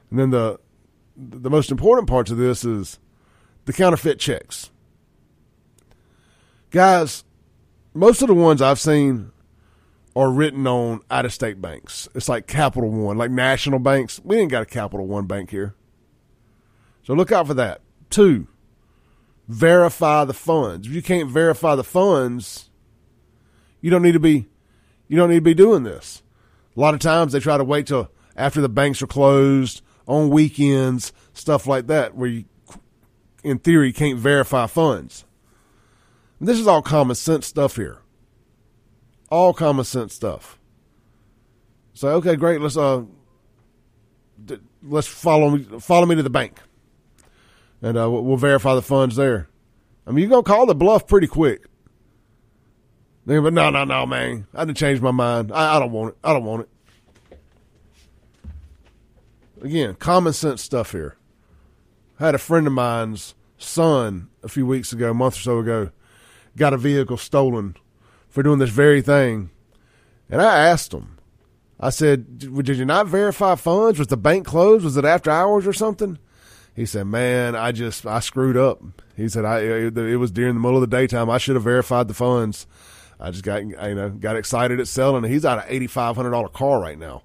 And 0.10 0.20
then 0.20 0.30
the 0.30 0.60
the 1.16 1.50
most 1.50 1.72
important 1.72 2.08
parts 2.08 2.32
of 2.32 2.38
this 2.38 2.66
is 2.66 3.00
the 3.66 3.74
counterfeit 3.74 4.20
checks. 4.20 4.72
Guys, 6.72 7.24
most 7.94 8.22
of 8.22 8.28
the 8.28 8.34
ones 8.34 8.62
I've 8.62 8.80
seen 8.80 9.32
are 10.16 10.32
written 10.32 10.66
on 10.68 11.02
out 11.10 11.26
of 11.26 11.34
state 11.34 11.62
banks. 11.62 12.08
It's 12.16 12.30
like 12.30 12.48
Capital 12.48 12.90
One, 12.90 13.18
like 13.18 13.32
national 13.32 13.80
banks. 13.80 14.20
We 14.24 14.38
ain't 14.38 14.52
got 14.52 14.64
a 14.64 14.68
Capital 14.68 15.06
One 15.06 15.26
bank 15.26 15.50
here. 15.52 15.76
So 17.04 17.14
look 17.14 17.32
out 17.32 17.48
for 17.48 17.54
that. 17.56 17.82
Two, 18.10 18.48
verify 19.48 20.26
the 20.26 20.34
funds. 20.34 20.88
If 20.88 20.94
you 20.94 21.02
can't 21.02 21.30
verify 21.30 21.76
the 21.76 21.84
funds, 21.84 22.70
you 23.82 23.90
don't 23.90 24.02
need 24.02 24.14
to 24.14 24.20
be 24.20 24.48
you 25.08 25.18
don't 25.18 25.30
need 25.30 25.36
to 25.36 25.42
be 25.42 25.54
doing 25.54 25.84
this. 25.84 26.24
A 26.76 26.80
lot 26.80 26.94
of 26.94 27.00
times 27.00 27.34
they 27.34 27.40
try 27.40 27.58
to 27.58 27.64
wait 27.64 27.88
till 27.88 28.10
after 28.36 28.62
the 28.62 28.70
banks 28.70 29.02
are 29.02 29.08
closed 29.08 29.82
on 30.08 30.30
weekends, 30.30 31.14
stuff 31.34 31.68
like 31.68 31.88
that, 31.88 32.16
where 32.16 32.30
you, 32.30 32.46
in 33.44 33.60
theory, 33.60 33.94
can't 33.94 34.18
verify 34.18 34.66
funds. 34.66 35.26
And 36.40 36.48
this 36.48 36.60
is 36.60 36.68
all 36.68 36.82
common 36.82 37.16
sense 37.16 37.46
stuff 37.46 37.76
here. 37.76 38.00
All 39.30 39.54
common 39.54 39.86
sense 39.86 40.14
stuff. 40.14 40.60
So 41.94 42.10
okay, 42.10 42.36
great. 42.36 42.60
Let's 42.60 42.78
uh, 42.78 43.04
let's 44.82 45.08
follow 45.08 45.52
me 45.52 45.64
follow 45.80 46.06
me 46.06 46.16
to 46.16 46.24
the 46.24 46.30
bank, 46.30 46.60
and 47.84 47.98
uh, 47.98 48.10
we'll 48.10 48.38
verify 48.38 48.74
the 48.74 48.82
funds 48.82 49.18
there. 49.18 49.50
I 50.08 50.12
mean, 50.12 50.22
you're 50.22 50.30
gonna 50.30 50.44
call 50.44 50.66
the 50.66 50.74
bluff 50.74 51.06
pretty 51.06 51.28
quick. 51.28 51.66
But 53.26 53.54
no, 53.54 53.70
no, 53.70 53.84
no, 53.84 54.06
man. 54.06 54.48
I 54.54 54.66
didn't 54.66 54.78
change 54.78 55.02
my 55.02 55.12
mind. 55.12 55.52
I, 55.52 55.76
I 55.76 55.80
don't 55.80 55.92
want 55.92 56.14
it. 56.14 56.18
I 56.24 56.34
don't 56.34 56.46
want 56.46 56.68
it. 57.32 57.40
Again, 59.62 59.96
common 59.96 60.34
sense 60.34 60.62
stuff 60.62 60.92
here. 60.92 61.16
I 62.20 62.26
had 62.26 62.36
a 62.36 62.40
friend 62.40 62.68
of 62.68 62.74
mine's 62.74 63.36
son 63.58 64.30
a 64.44 64.50
few 64.50 64.66
weeks 64.66 64.92
ago, 64.92 65.12
a 65.12 65.14
month 65.14 65.38
or 65.38 65.40
so 65.40 65.60
ago, 65.60 65.92
got 66.58 66.74
a 66.74 66.78
vehicle 66.78 67.18
stolen 67.18 67.76
for 68.30 68.44
doing 68.44 68.60
this 68.60 68.70
very 68.70 69.02
thing. 69.02 69.52
And 70.30 70.42
I 70.42 70.68
asked 70.68 70.94
him, 70.94 71.18
I 71.80 71.90
said, 71.90 72.40
Did 72.40 72.78
you 72.78 72.86
not 72.86 73.08
verify 73.08 73.56
funds? 73.56 74.00
Was 74.00 74.08
the 74.08 74.18
bank 74.18 74.46
closed? 74.46 74.84
Was 74.84 74.98
it 74.98 75.06
after 75.06 75.32
hours 75.32 75.66
or 75.66 75.74
something? 75.74 76.18
He 76.76 76.86
said, 76.86 77.06
"Man, 77.06 77.56
I 77.56 77.72
just 77.72 78.06
I 78.06 78.20
screwed 78.20 78.58
up." 78.58 78.82
He 79.16 79.30
said, 79.30 79.46
"I 79.46 79.60
it, 79.60 79.98
it 79.98 80.18
was 80.18 80.32
during 80.32 80.56
the 80.56 80.60
middle 80.60 80.82
of 80.82 80.90
the 80.90 80.96
daytime. 80.96 81.30
I 81.30 81.38
should 81.38 81.56
have 81.56 81.64
verified 81.64 82.08
the 82.08 82.14
funds. 82.14 82.66
I 83.20 83.32
just 83.32 83.44
got 83.44 83.64
you 83.64 83.76
know 83.76 84.10
got 84.10 84.36
excited 84.36 84.80
at 84.80 84.88
selling. 84.88 85.24
He's 85.24 85.46
out 85.46 85.60
an 85.60 85.66
eighty 85.68 85.88
five 85.88 86.16
hundred 86.16 86.32
dollar 86.32 86.50
car 86.50 86.80
right 86.82 86.98
now. 86.98 87.24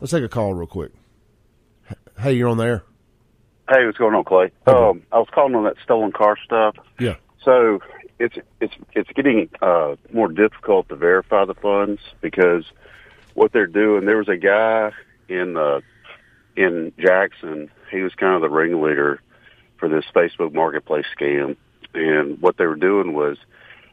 Let's 0.00 0.12
take 0.12 0.24
a 0.24 0.28
call 0.28 0.54
real 0.54 0.66
quick. 0.66 0.92
Hey, 2.18 2.32
you're 2.32 2.48
on 2.48 2.58
there. 2.58 2.82
Hey, 3.70 3.84
what's 3.86 3.98
going 3.98 4.14
on, 4.14 4.24
Clay? 4.24 4.50
Um, 4.66 5.02
I 5.12 5.18
was 5.18 5.28
calling 5.32 5.54
on 5.54 5.64
that 5.64 5.76
stolen 5.82 6.10
car 6.10 6.36
stuff. 6.44 6.76
Yeah. 6.98 7.16
So 7.44 7.80
it's 8.18 8.36
it's 8.60 8.74
it's 8.92 9.10
getting 9.10 9.48
uh, 9.62 9.96
more 10.12 10.28
difficult 10.28 10.88
to 10.88 10.96
verify 10.96 11.44
the 11.44 11.54
funds 11.54 12.00
because 12.20 12.64
what 13.34 13.52
they're 13.52 13.66
doing. 13.66 14.04
There 14.04 14.16
was 14.16 14.28
a 14.28 14.36
guy 14.36 14.90
in 15.28 15.56
uh, 15.56 15.80
in 16.58 16.92
Jackson. 16.98 17.70
He 17.90 18.00
was 18.00 18.14
kind 18.14 18.34
of 18.34 18.40
the 18.40 18.50
ringleader 18.50 19.20
for 19.78 19.88
this 19.88 20.04
Facebook 20.12 20.52
Marketplace 20.52 21.06
scam, 21.16 21.56
and 21.94 22.42
what 22.42 22.56
they 22.56 22.66
were 22.66 22.74
doing 22.74 23.12
was 23.12 23.38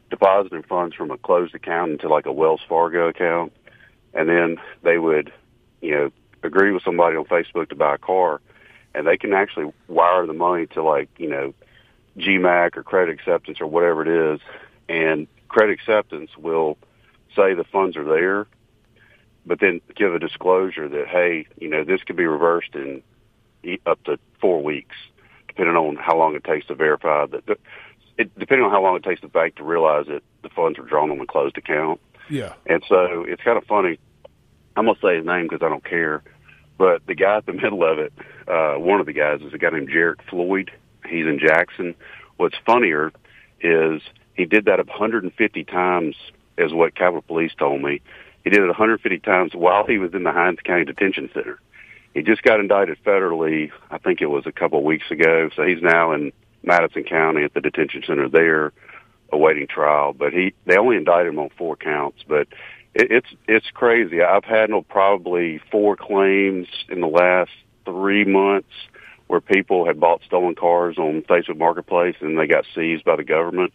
depositing 0.10 0.64
funds 0.64 0.96
from 0.96 1.12
a 1.12 1.18
closed 1.18 1.54
account 1.54 1.92
into 1.92 2.10
like 2.10 2.26
a 2.26 2.32
Wells 2.32 2.62
Fargo 2.68 3.08
account, 3.08 3.54
and 4.16 4.28
then 4.28 4.58
they 4.84 4.98
would, 4.98 5.32
you 5.82 5.92
know, 5.92 6.12
agree 6.42 6.72
with 6.72 6.84
somebody 6.84 7.16
on 7.16 7.26
Facebook 7.26 7.70
to 7.70 7.76
buy 7.76 7.96
a 7.96 8.00
car, 8.00 8.42
and 8.96 9.06
they 9.06 9.18
can 9.18 9.34
actually 9.34 9.72
wire 9.88 10.26
the 10.26 10.34
money 10.34 10.66
to 10.68 10.82
like 10.82 11.10
you 11.18 11.30
know 11.30 11.54
GMAC 12.18 12.78
or 12.78 12.84
credit 12.84 13.14
acceptance 13.14 13.62
or 13.62 13.68
whatever 13.68 14.02
it 14.02 14.34
is, 14.34 14.42
and 14.90 15.28
credit 15.50 15.74
acceptance 15.74 16.32
will 16.36 16.80
say 17.36 17.54
the 17.54 17.64
funds 17.64 17.96
are 17.96 18.04
there, 18.04 18.48
but 19.46 19.60
then 19.60 19.82
give 19.96 20.14
a 20.14 20.20
disclosure 20.20 20.88
that 20.90 21.08
hey, 21.08 21.48
you 21.60 21.70
know, 21.70 21.84
this 21.84 22.02
could 22.04 22.16
be 22.16 22.26
reversed 22.26 22.76
in 22.76 23.02
up 23.86 24.04
to 24.04 24.18
four 24.40 24.62
weeks, 24.62 24.96
depending 25.48 25.76
on 25.76 25.96
how 25.96 26.18
long 26.18 26.36
it 26.36 26.44
takes 26.44 26.68
to 26.68 26.76
verify 26.76 27.26
that. 27.28 27.58
It, 28.18 28.32
depending 28.40 28.66
on 28.66 28.72
how 28.72 28.82
long 28.82 28.96
it 28.96 29.04
takes 29.04 29.22
the 29.22 29.28
bank 29.28 29.56
to 29.56 29.64
realize 29.64 30.06
that 30.08 30.24
the 30.42 30.50
funds 30.50 30.80
are 30.80 30.84
drawn 30.84 31.12
on 31.12 31.18
the 31.18 31.26
closed 31.26 31.58
account. 31.58 32.00
Yeah. 32.30 32.54
And 32.66 32.84
so 32.88 33.26
it's 33.28 33.44
kind 33.44 33.58
of 33.58 33.66
funny. 33.66 34.00
I'm 34.76 34.86
gonna 34.86 34.98
say 35.02 35.18
his 35.18 35.26
name 35.26 35.48
because 35.50 35.64
I 35.64 35.70
don't 35.70 35.84
care. 35.84 36.24
But 36.78 37.06
the 37.08 37.16
guy 37.16 37.38
at 37.38 37.46
the 37.46 37.54
middle 37.62 37.84
of 37.84 38.00
it, 38.00 38.14
uh, 38.48 38.76
one 38.76 39.00
of 39.00 39.06
the 39.06 39.14
guys 39.14 39.42
is 39.42 39.54
a 39.54 39.58
guy 39.58 39.70
named 39.70 39.90
Jarek 39.90 40.22
Floyd. 40.30 40.72
He's 41.08 41.26
in 41.26 41.40
Jackson. 41.40 41.96
What's 42.38 42.56
funnier 42.66 43.12
is 43.62 44.02
he 44.34 44.46
did 44.46 44.66
that 44.66 44.78
150 44.86 45.64
times, 45.64 46.16
is 46.58 46.74
what 46.74 46.96
Capitol 46.96 47.22
Police 47.22 47.52
told 47.58 47.82
me. 47.82 48.02
He 48.46 48.52
did 48.52 48.62
it 48.62 48.68
150 48.68 49.20
times 49.20 49.54
while 49.56 49.86
he 49.86 49.98
was 49.98 50.14
in 50.14 50.24
the 50.24 50.32
Hinds 50.32 50.62
County 50.64 50.86
Detention 50.86 51.32
Center. 51.34 51.60
He 52.14 52.22
just 52.22 52.44
got 52.44 52.60
indicted 52.60 52.98
federally. 53.04 53.72
I 53.90 53.98
think 53.98 54.22
it 54.22 54.28
was 54.28 54.46
a 54.46 54.52
couple 54.52 54.78
of 54.78 54.86
weeks 54.86 55.10
ago. 55.10 55.50
So 55.56 55.64
he's 55.64 55.82
now 55.82 56.14
in 56.14 56.32
Madison 56.64 57.04
County 57.04 57.44
at 57.44 57.56
the 57.56 57.60
detention 57.60 58.04
center 58.06 58.30
there, 58.30 58.72
awaiting 59.34 59.66
trial. 59.68 60.14
But 60.14 60.32
he 60.32 60.54
they 60.66 60.78
only 60.78 60.96
indicted 60.96 61.34
him 61.34 61.40
on 61.40 61.50
four 61.58 61.76
counts. 61.76 62.24
But 62.28 62.48
it, 62.94 63.12
it's 63.12 63.28
it's 63.48 63.70
crazy. 63.74 64.22
I've 64.22 64.46
had 64.46 64.70
probably 64.90 65.60
four 65.72 65.96
claims 65.96 66.68
in 66.88 67.02
the 67.02 67.08
last 67.08 67.52
three 67.84 68.26
months 68.26 68.72
where 69.26 69.42
people 69.42 69.88
had 69.88 70.00
bought 70.00 70.22
stolen 70.24 70.54
cars 70.54 71.00
on 71.00 71.24
Facebook 71.24 71.58
Marketplace 71.58 72.16
and 72.22 72.38
they 72.38 72.46
got 72.46 72.64
seized 72.76 73.04
by 73.06 73.16
the 73.16 73.24
government. 73.24 73.74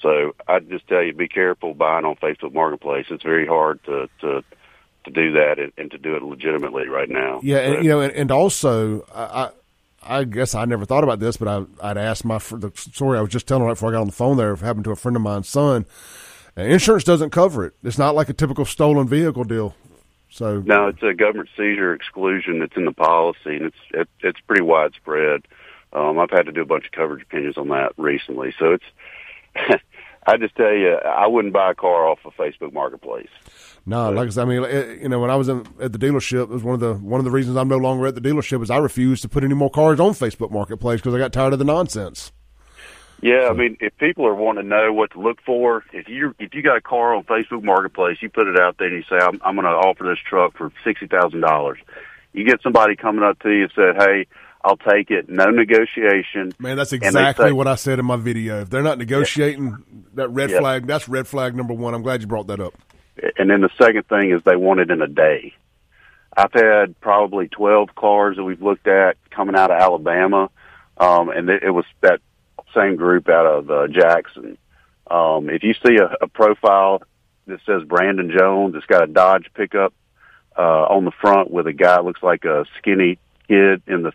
So 0.00 0.34
I 0.46 0.58
just 0.60 0.86
tell 0.88 1.02
you, 1.02 1.12
be 1.12 1.28
careful 1.28 1.74
buying 1.74 2.04
on 2.04 2.16
Facebook 2.16 2.52
Marketplace. 2.52 3.06
It's 3.10 3.22
very 3.22 3.46
hard 3.46 3.82
to 3.84 4.08
to 4.20 4.42
to 5.04 5.10
do 5.10 5.32
that 5.32 5.58
and, 5.58 5.72
and 5.76 5.90
to 5.90 5.98
do 5.98 6.16
it 6.16 6.22
legitimately 6.22 6.88
right 6.88 7.08
now. 7.08 7.40
Yeah, 7.42 7.58
and, 7.58 7.84
you 7.84 7.90
know, 7.90 8.00
and, 8.00 8.12
and 8.12 8.30
also 8.30 9.04
I. 9.14 9.50
I 10.08 10.22
guess 10.22 10.54
I 10.54 10.64
never 10.66 10.84
thought 10.84 11.02
about 11.02 11.18
this, 11.18 11.36
but 11.36 11.48
I, 11.48 11.90
I'd 11.90 11.98
asked 11.98 12.24
my 12.24 12.38
the 12.38 12.70
story 12.76 13.18
I 13.18 13.22
was 13.22 13.30
just 13.30 13.48
telling 13.48 13.64
right 13.64 13.72
before 13.72 13.88
I 13.88 13.92
got 13.92 14.02
on 14.02 14.06
the 14.06 14.12
phone 14.12 14.36
there 14.36 14.54
happened 14.54 14.84
to 14.84 14.92
a 14.92 14.96
friend 14.96 15.16
of 15.16 15.22
mine's 15.22 15.48
son. 15.48 15.84
Insurance 16.56 17.02
doesn't 17.02 17.30
cover 17.30 17.66
it. 17.66 17.74
It's 17.82 17.98
not 17.98 18.14
like 18.14 18.28
a 18.28 18.32
typical 18.32 18.64
stolen 18.64 19.08
vehicle 19.08 19.42
deal. 19.42 19.74
So 20.30 20.60
no, 20.64 20.86
it's 20.86 21.02
a 21.02 21.12
government 21.12 21.48
seizure 21.56 21.92
exclusion 21.92 22.60
that's 22.60 22.76
in 22.76 22.84
the 22.84 22.92
policy, 22.92 23.56
and 23.56 23.62
it's 23.62 23.76
it, 23.90 24.08
it's 24.20 24.38
pretty 24.46 24.62
widespread. 24.62 25.48
Um, 25.92 26.20
I've 26.20 26.30
had 26.30 26.46
to 26.46 26.52
do 26.52 26.62
a 26.62 26.66
bunch 26.66 26.86
of 26.86 26.92
coverage 26.92 27.24
opinions 27.24 27.56
on 27.56 27.70
that 27.70 27.92
recently, 27.96 28.54
so 28.60 28.74
it's. 28.74 28.84
I 30.26 30.36
just 30.36 30.56
tell 30.56 30.72
you, 30.72 30.94
I 30.94 31.26
wouldn't 31.28 31.54
buy 31.54 31.70
a 31.70 31.74
car 31.74 32.08
off 32.08 32.18
of 32.24 32.34
Facebook 32.34 32.72
Marketplace. 32.72 33.28
No, 33.88 34.10
like 34.10 34.26
I 34.26 34.30
said, 34.30 34.42
I 34.42 34.44
mean, 34.46 34.64
it, 34.64 35.02
you 35.02 35.08
know, 35.08 35.20
when 35.20 35.30
I 35.30 35.36
was 35.36 35.48
in, 35.48 35.64
at 35.80 35.92
the 35.92 35.98
dealership, 35.98 36.42
it 36.42 36.48
was 36.48 36.64
one 36.64 36.74
of 36.74 36.80
the 36.80 36.94
one 36.94 37.20
of 37.20 37.24
the 37.24 37.30
reasons 37.30 37.56
I'm 37.56 37.68
no 37.68 37.76
longer 37.76 38.06
at 38.08 38.16
the 38.16 38.20
dealership 38.20 38.60
is 38.60 38.68
I 38.68 38.78
refused 38.78 39.22
to 39.22 39.28
put 39.28 39.44
any 39.44 39.54
more 39.54 39.70
cars 39.70 40.00
on 40.00 40.10
Facebook 40.10 40.50
Marketplace 40.50 41.00
because 41.00 41.14
I 41.14 41.18
got 41.18 41.32
tired 41.32 41.52
of 41.52 41.60
the 41.60 41.64
nonsense. 41.64 42.32
Yeah, 43.22 43.48
I 43.48 43.52
mean, 43.54 43.78
if 43.80 43.96
people 43.96 44.26
are 44.26 44.34
wanting 44.34 44.64
to 44.64 44.68
know 44.68 44.92
what 44.92 45.12
to 45.12 45.20
look 45.20 45.40
for, 45.46 45.84
if 45.92 46.08
you 46.08 46.34
if 46.40 46.52
you 46.52 46.62
got 46.62 46.76
a 46.76 46.80
car 46.80 47.14
on 47.14 47.22
Facebook 47.24 47.62
Marketplace, 47.62 48.18
you 48.20 48.28
put 48.28 48.48
it 48.48 48.58
out 48.58 48.76
there 48.78 48.88
and 48.88 48.96
you 48.96 49.04
say, 49.08 49.24
"I'm, 49.24 49.40
I'm 49.44 49.54
going 49.54 49.64
to 49.64 49.70
offer 49.70 50.04
this 50.04 50.18
truck 50.28 50.56
for 50.56 50.72
sixty 50.84 51.06
thousand 51.06 51.40
dollars." 51.40 51.78
You 52.32 52.44
get 52.44 52.60
somebody 52.62 52.96
coming 52.96 53.22
up 53.22 53.38
to 53.40 53.50
you 53.50 53.62
and 53.62 53.72
said, 53.74 53.96
"Hey, 53.96 54.26
I'll 54.66 54.76
take 54.76 55.10
it. 55.10 55.28
No 55.28 55.46
negotiation." 55.46 56.52
Man, 56.58 56.76
that's 56.76 56.92
exactly 56.92 57.46
say- 57.46 57.52
what 57.52 57.68
I 57.68 57.76
said 57.76 57.98
in 57.98 58.04
my 58.04 58.16
video. 58.16 58.60
If 58.62 58.70
they're 58.70 58.82
not 58.82 58.98
negotiating, 58.98 59.76
that 60.14 60.28
red 60.28 60.50
Yeah. 60.50 60.58
flag, 60.58 60.86
that's 60.86 61.08
red 61.08 61.28
flag 61.28 61.54
number 61.54 61.72
one. 61.72 61.94
I'm 61.94 62.02
glad 62.02 62.20
you 62.20 62.26
brought 62.26 62.48
that 62.48 62.60
up. 62.60 62.74
And 63.38 63.48
then 63.48 63.60
the 63.60 63.70
second 63.80 64.08
thing 64.08 64.30
is 64.32 64.42
they 64.42 64.56
want 64.56 64.80
it 64.80 64.90
in 64.90 65.00
a 65.00 65.06
day. 65.06 65.54
I've 66.36 66.52
had 66.52 67.00
probably 67.00 67.48
12 67.48 67.94
cars 67.94 68.36
that 68.36 68.44
we've 68.44 68.60
looked 68.60 68.86
at 68.86 69.16
coming 69.30 69.54
out 69.56 69.70
of 69.70 69.80
Alabama, 69.80 70.50
um, 70.98 71.30
and 71.30 71.48
it, 71.48 71.72
was 71.72 71.86
that 72.02 72.20
same 72.74 72.96
group 72.96 73.28
out 73.28 73.46
of 73.46 73.70
uh, 73.70 73.86
Jackson. 73.88 74.58
Um, 75.10 75.48
if 75.48 75.62
you 75.62 75.72
see 75.74 75.96
a, 75.96 76.14
a 76.20 76.28
profile 76.28 77.02
that 77.46 77.60
says 77.64 77.84
Brandon 77.84 78.30
Jones, 78.36 78.74
it's 78.74 78.84
got 78.84 79.04
a 79.04 79.06
Dodge 79.06 79.46
pickup 79.54 79.94
uh, 80.58 80.62
on 80.90 81.04
the 81.06 81.10
front 81.10 81.50
with 81.50 81.66
a 81.66 81.72
guy 81.72 81.96
that 81.96 82.04
looks 82.04 82.22
like 82.22 82.44
a 82.44 82.66
skinny 82.78 83.18
kid 83.48 83.82
in 83.86 84.02
the 84.02 84.12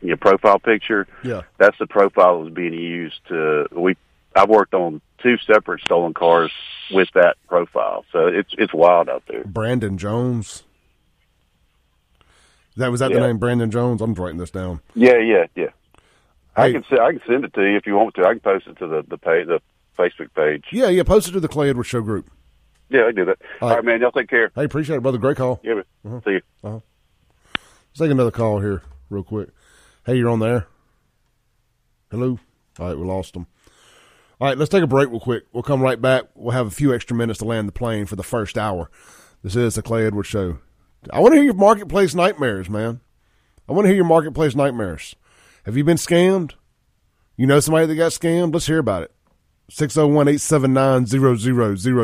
you 0.00 0.10
know, 0.10 0.16
profile 0.16 0.58
picture. 0.58 1.06
Yeah. 1.22 1.42
That's 1.58 1.78
the 1.78 1.86
profile 1.86 2.38
that 2.38 2.44
was 2.44 2.54
being 2.54 2.74
used 2.74 3.20
to. 3.28 3.66
We 3.72 3.96
I've 4.34 4.48
worked 4.48 4.74
on 4.74 5.00
two 5.18 5.36
separate 5.38 5.82
stolen 5.82 6.14
cars 6.14 6.52
with 6.92 7.08
that 7.14 7.36
profile, 7.48 8.04
so 8.12 8.26
it's 8.26 8.54
it's 8.58 8.72
wild 8.72 9.08
out 9.08 9.24
there. 9.28 9.44
Brandon 9.44 9.98
Jones. 9.98 10.62
That 12.76 12.90
was 12.90 13.00
that 13.00 13.12
the 13.12 13.20
name, 13.20 13.38
Brandon 13.38 13.70
Jones. 13.70 14.00
I'm 14.00 14.14
writing 14.14 14.38
this 14.38 14.50
down. 14.50 14.80
Yeah, 14.94 15.18
yeah, 15.18 15.46
yeah. 15.54 15.70
I 16.56 16.72
can 16.72 16.84
I 16.92 17.12
can 17.12 17.20
send 17.26 17.44
it 17.44 17.54
to 17.54 17.62
you 17.62 17.76
if 17.76 17.86
you 17.86 17.94
want 17.94 18.14
to. 18.14 18.24
I 18.24 18.32
can 18.32 18.40
post 18.40 18.66
it 18.66 18.78
to 18.78 18.86
the 18.86 19.02
the 19.06 19.18
page, 19.18 19.46
the 19.48 19.60
Facebook 19.98 20.32
page. 20.34 20.64
Yeah, 20.70 20.88
yeah. 20.88 21.02
Post 21.02 21.28
it 21.28 21.32
to 21.32 21.40
the 21.40 21.48
Clay 21.48 21.70
Edwards 21.70 21.88
Show 21.88 22.00
group. 22.00 22.30
Yeah, 22.88 23.06
I 23.06 23.12
do 23.12 23.24
that. 23.24 23.38
All 23.60 23.68
All 23.68 23.68
right. 23.68 23.76
right, 23.76 23.84
man. 23.84 24.00
Y'all 24.00 24.10
take 24.12 24.28
care. 24.28 24.50
Hey, 24.54 24.64
appreciate 24.64 24.96
it, 24.96 25.02
brother. 25.02 25.18
Great 25.18 25.36
call. 25.36 25.60
Yeah, 25.62 25.74
man. 25.74 25.84
Uh-huh. 26.06 26.20
See 26.24 26.30
you. 26.32 26.42
Uh-huh. 26.64 26.80
Let's 27.54 27.98
take 27.98 28.10
another 28.10 28.30
call 28.30 28.60
here, 28.60 28.82
real 29.10 29.22
quick. 29.22 29.50
Hey, 30.06 30.16
you're 30.16 30.30
on 30.30 30.40
there. 30.40 30.66
Hello. 32.10 32.38
All 32.78 32.86
right, 32.88 32.96
we 32.96 33.04
lost 33.04 33.34
them. 33.34 33.46
All 34.40 34.48
right, 34.48 34.56
let's 34.56 34.70
take 34.70 34.82
a 34.82 34.86
break 34.86 35.10
real 35.10 35.20
quick. 35.20 35.44
We'll 35.52 35.62
come 35.62 35.82
right 35.82 36.00
back. 36.00 36.24
We'll 36.34 36.52
have 36.52 36.66
a 36.66 36.70
few 36.70 36.94
extra 36.94 37.14
minutes 37.14 37.40
to 37.40 37.44
land 37.44 37.68
the 37.68 37.72
plane 37.72 38.06
for 38.06 38.16
the 38.16 38.22
first 38.22 38.56
hour. 38.56 38.90
This 39.42 39.56
is 39.56 39.74
the 39.74 39.82
Clay 39.82 40.06
Edwards 40.06 40.28
Show. 40.28 40.58
I 41.12 41.20
want 41.20 41.32
to 41.32 41.36
hear 41.36 41.44
your 41.44 41.54
marketplace 41.54 42.14
nightmares, 42.14 42.70
man. 42.70 43.00
I 43.68 43.72
want 43.72 43.84
to 43.84 43.88
hear 43.88 43.96
your 43.96 44.06
marketplace 44.06 44.54
nightmares. 44.54 45.14
Have 45.64 45.76
you 45.76 45.84
been 45.84 45.98
scammed? 45.98 46.54
You 47.36 47.46
know 47.46 47.60
somebody 47.60 47.86
that 47.86 47.94
got 47.94 48.12
scammed? 48.12 48.54
Let's 48.54 48.66
hear 48.66 48.78
about 48.78 49.02
it. 49.02 49.12
601 49.68 50.28
879 50.28 51.06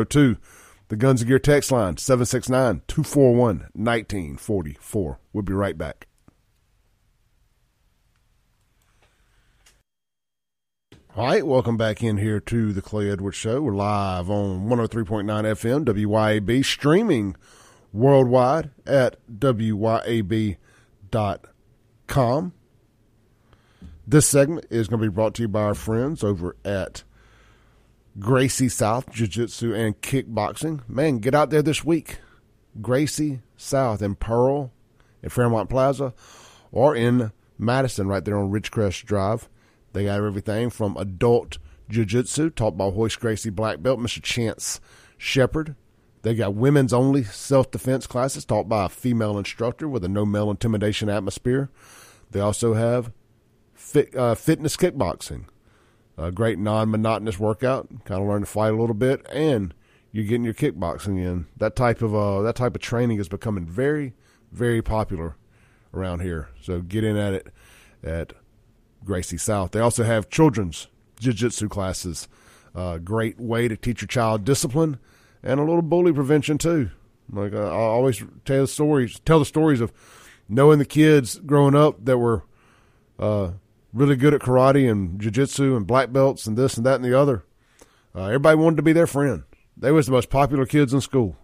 0002. 0.05 0.37
The 0.89 0.95
Guns 0.95 1.21
and 1.21 1.27
Gear 1.27 1.39
text 1.39 1.71
line 1.71 1.97
769 1.97 2.83
241 2.87 3.69
1944. 3.73 5.19
We'll 5.33 5.41
be 5.41 5.53
right 5.53 5.77
back. 5.77 6.07
All 11.17 11.25
right, 11.25 11.45
welcome 11.47 11.77
back 11.77 12.03
in 12.03 12.17
here 12.17 12.39
to 12.41 12.71
the 12.71 12.81
Clay 12.83 13.09
Edwards 13.09 13.37
Show. 13.37 13.59
We're 13.59 13.73
live 13.73 14.29
on 14.29 14.69
103.9 14.69 15.25
FM, 15.25 15.83
WYAB, 15.83 16.63
streaming 16.63 17.35
worldwide 17.91 18.69
at 18.85 19.17
WYAB.com. 19.27 20.53
This 24.05 24.27
segment 24.27 24.67
is 24.69 24.87
going 24.87 25.01
to 25.01 25.09
be 25.09 25.11
brought 25.11 25.33
to 25.33 25.41
you 25.41 25.47
by 25.47 25.63
our 25.63 25.73
friends 25.73 26.23
over 26.23 26.55
at 26.63 27.01
Gracie 28.19 28.69
South 28.69 29.11
Jiu 29.11 29.25
Jitsu 29.25 29.73
and 29.73 29.99
Kickboxing. 30.01 30.87
Man, 30.87 31.17
get 31.17 31.33
out 31.33 31.49
there 31.49 31.63
this 31.63 31.83
week. 31.83 32.19
Gracie 32.79 33.39
South 33.55 34.03
in 34.03 34.13
Pearl, 34.13 34.71
in 35.23 35.29
Fairmont 35.29 35.67
Plaza, 35.67 36.13
or 36.71 36.95
in 36.95 37.31
Madison, 37.57 38.07
right 38.07 38.23
there 38.23 38.37
on 38.37 38.51
Ridgecrest 38.51 39.05
Drive. 39.05 39.49
They 39.97 40.03
got 40.03 40.23
everything 40.23 40.69
from 40.69 40.95
adult 40.95 41.57
jiu 41.89 42.05
jitsu, 42.05 42.51
taught 42.51 42.77
by 42.77 42.85
Royce 42.85 43.15
Gracie 43.15 43.49
Black 43.49 43.81
Belt, 43.81 43.97
Mr. 43.99 44.21
Chance 44.21 44.79
Shepard. 45.17 45.75
They 46.21 46.35
got 46.35 46.53
women's 46.53 46.93
only 46.93 47.23
self 47.23 47.71
defense 47.71 48.05
classes 48.05 48.45
taught 48.45 48.69
by 48.69 48.85
a 48.85 48.89
female 48.89 49.39
instructor 49.39 49.89
with 49.89 50.03
a 50.03 50.07
no 50.07 50.23
male 50.23 50.51
intimidation 50.51 51.09
atmosphere. 51.09 51.71
They 52.29 52.39
also 52.39 52.75
have 52.75 53.11
fit, 53.73 54.15
uh, 54.15 54.35
fitness 54.35 54.77
kickboxing, 54.77 55.45
a 56.15 56.31
great 56.31 56.59
non 56.59 56.91
monotonous 56.91 57.39
workout. 57.39 57.89
Kind 58.05 58.21
of 58.21 58.27
learn 58.27 58.41
to 58.41 58.45
fight 58.45 58.73
a 58.73 58.77
little 58.77 58.93
bit, 58.93 59.25
and 59.31 59.73
you're 60.11 60.25
getting 60.25 60.43
your 60.43 60.53
kickboxing 60.53 61.17
in. 61.17 61.47
That 61.57 61.75
type 61.75 62.03
of 62.03 62.13
uh, 62.13 62.43
that 62.43 62.55
type 62.55 62.75
of 62.75 62.83
training 62.83 63.17
is 63.17 63.29
becoming 63.29 63.65
very, 63.65 64.13
very 64.51 64.83
popular 64.83 65.37
around 65.91 66.19
here. 66.19 66.49
So 66.61 66.81
get 66.81 67.03
in 67.03 67.17
at 67.17 67.33
it 67.33 67.47
at 68.03 68.33
Gracie 69.03 69.37
South. 69.37 69.71
They 69.71 69.79
also 69.79 70.03
have 70.03 70.29
children's 70.29 70.87
jiu-jitsu 71.19 71.69
classes. 71.69 72.27
Uh, 72.75 72.97
great 72.97 73.39
way 73.39 73.67
to 73.67 73.75
teach 73.75 74.01
your 74.01 74.07
child 74.07 74.43
discipline 74.43 74.99
and 75.43 75.59
a 75.59 75.63
little 75.63 75.81
bully 75.81 76.13
prevention 76.13 76.57
too. 76.57 76.91
Like 77.31 77.53
I 77.53 77.69
always 77.69 78.23
tell 78.45 78.61
the 78.61 78.67
stories, 78.67 79.19
tell 79.19 79.39
the 79.39 79.45
stories 79.45 79.81
of 79.81 79.91
knowing 80.47 80.79
the 80.79 80.85
kids 80.85 81.39
growing 81.39 81.75
up 81.75 82.05
that 82.05 82.17
were 82.17 82.43
uh, 83.19 83.51
really 83.93 84.15
good 84.15 84.33
at 84.33 84.41
karate 84.41 84.89
and 84.89 85.19
jiu-jitsu 85.19 85.75
and 85.75 85.87
black 85.87 86.11
belts 86.11 86.47
and 86.47 86.57
this 86.57 86.77
and 86.77 86.85
that 86.85 86.95
and 86.95 87.05
the 87.05 87.17
other. 87.17 87.43
Uh, 88.15 88.25
everybody 88.25 88.57
wanted 88.57 88.77
to 88.77 88.83
be 88.83 88.93
their 88.93 89.07
friend. 89.07 89.43
They 89.75 89.91
was 89.91 90.07
the 90.07 90.11
most 90.11 90.29
popular 90.29 90.65
kids 90.65 90.93
in 90.93 91.01
school. 91.01 91.35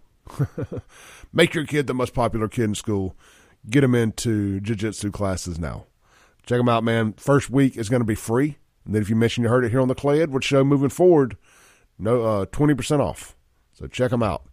Make 1.34 1.54
your 1.54 1.66
kid 1.66 1.88
the 1.88 1.94
most 1.94 2.14
popular 2.14 2.48
kid 2.48 2.66
in 2.66 2.76
school. 2.76 3.16
Get 3.70 3.82
them 3.82 3.96
into 3.96 4.60
jiu-jitsu 4.60 5.12
classes 5.12 5.60
now. 5.60 5.86
Check 6.46 6.58
them 6.58 6.70
out, 6.70 6.84
man. 6.84 7.14
First 7.14 7.50
week 7.50 7.78
is 7.78 7.90
going 7.90 8.02
to 8.02 8.06
be 8.06 8.16
free. 8.16 8.58
And 8.86 8.94
then 8.94 9.02
if 9.02 9.10
you 9.10 9.16
mention 9.16 9.44
you 9.44 9.50
heard 9.50 9.64
it 9.64 9.72
here 9.72 9.82
on 9.82 9.88
the 9.88 9.96
Clay 9.96 10.22
Edwards 10.22 10.46
Show 10.46 10.64
moving 10.64 10.90
forward, 10.90 11.38
no 11.98 12.24
uh, 12.24 12.46
20% 12.48 13.00
off. 13.00 13.36
So 13.74 13.88
check 13.88 14.12
them 14.12 14.24
out. 14.24 14.46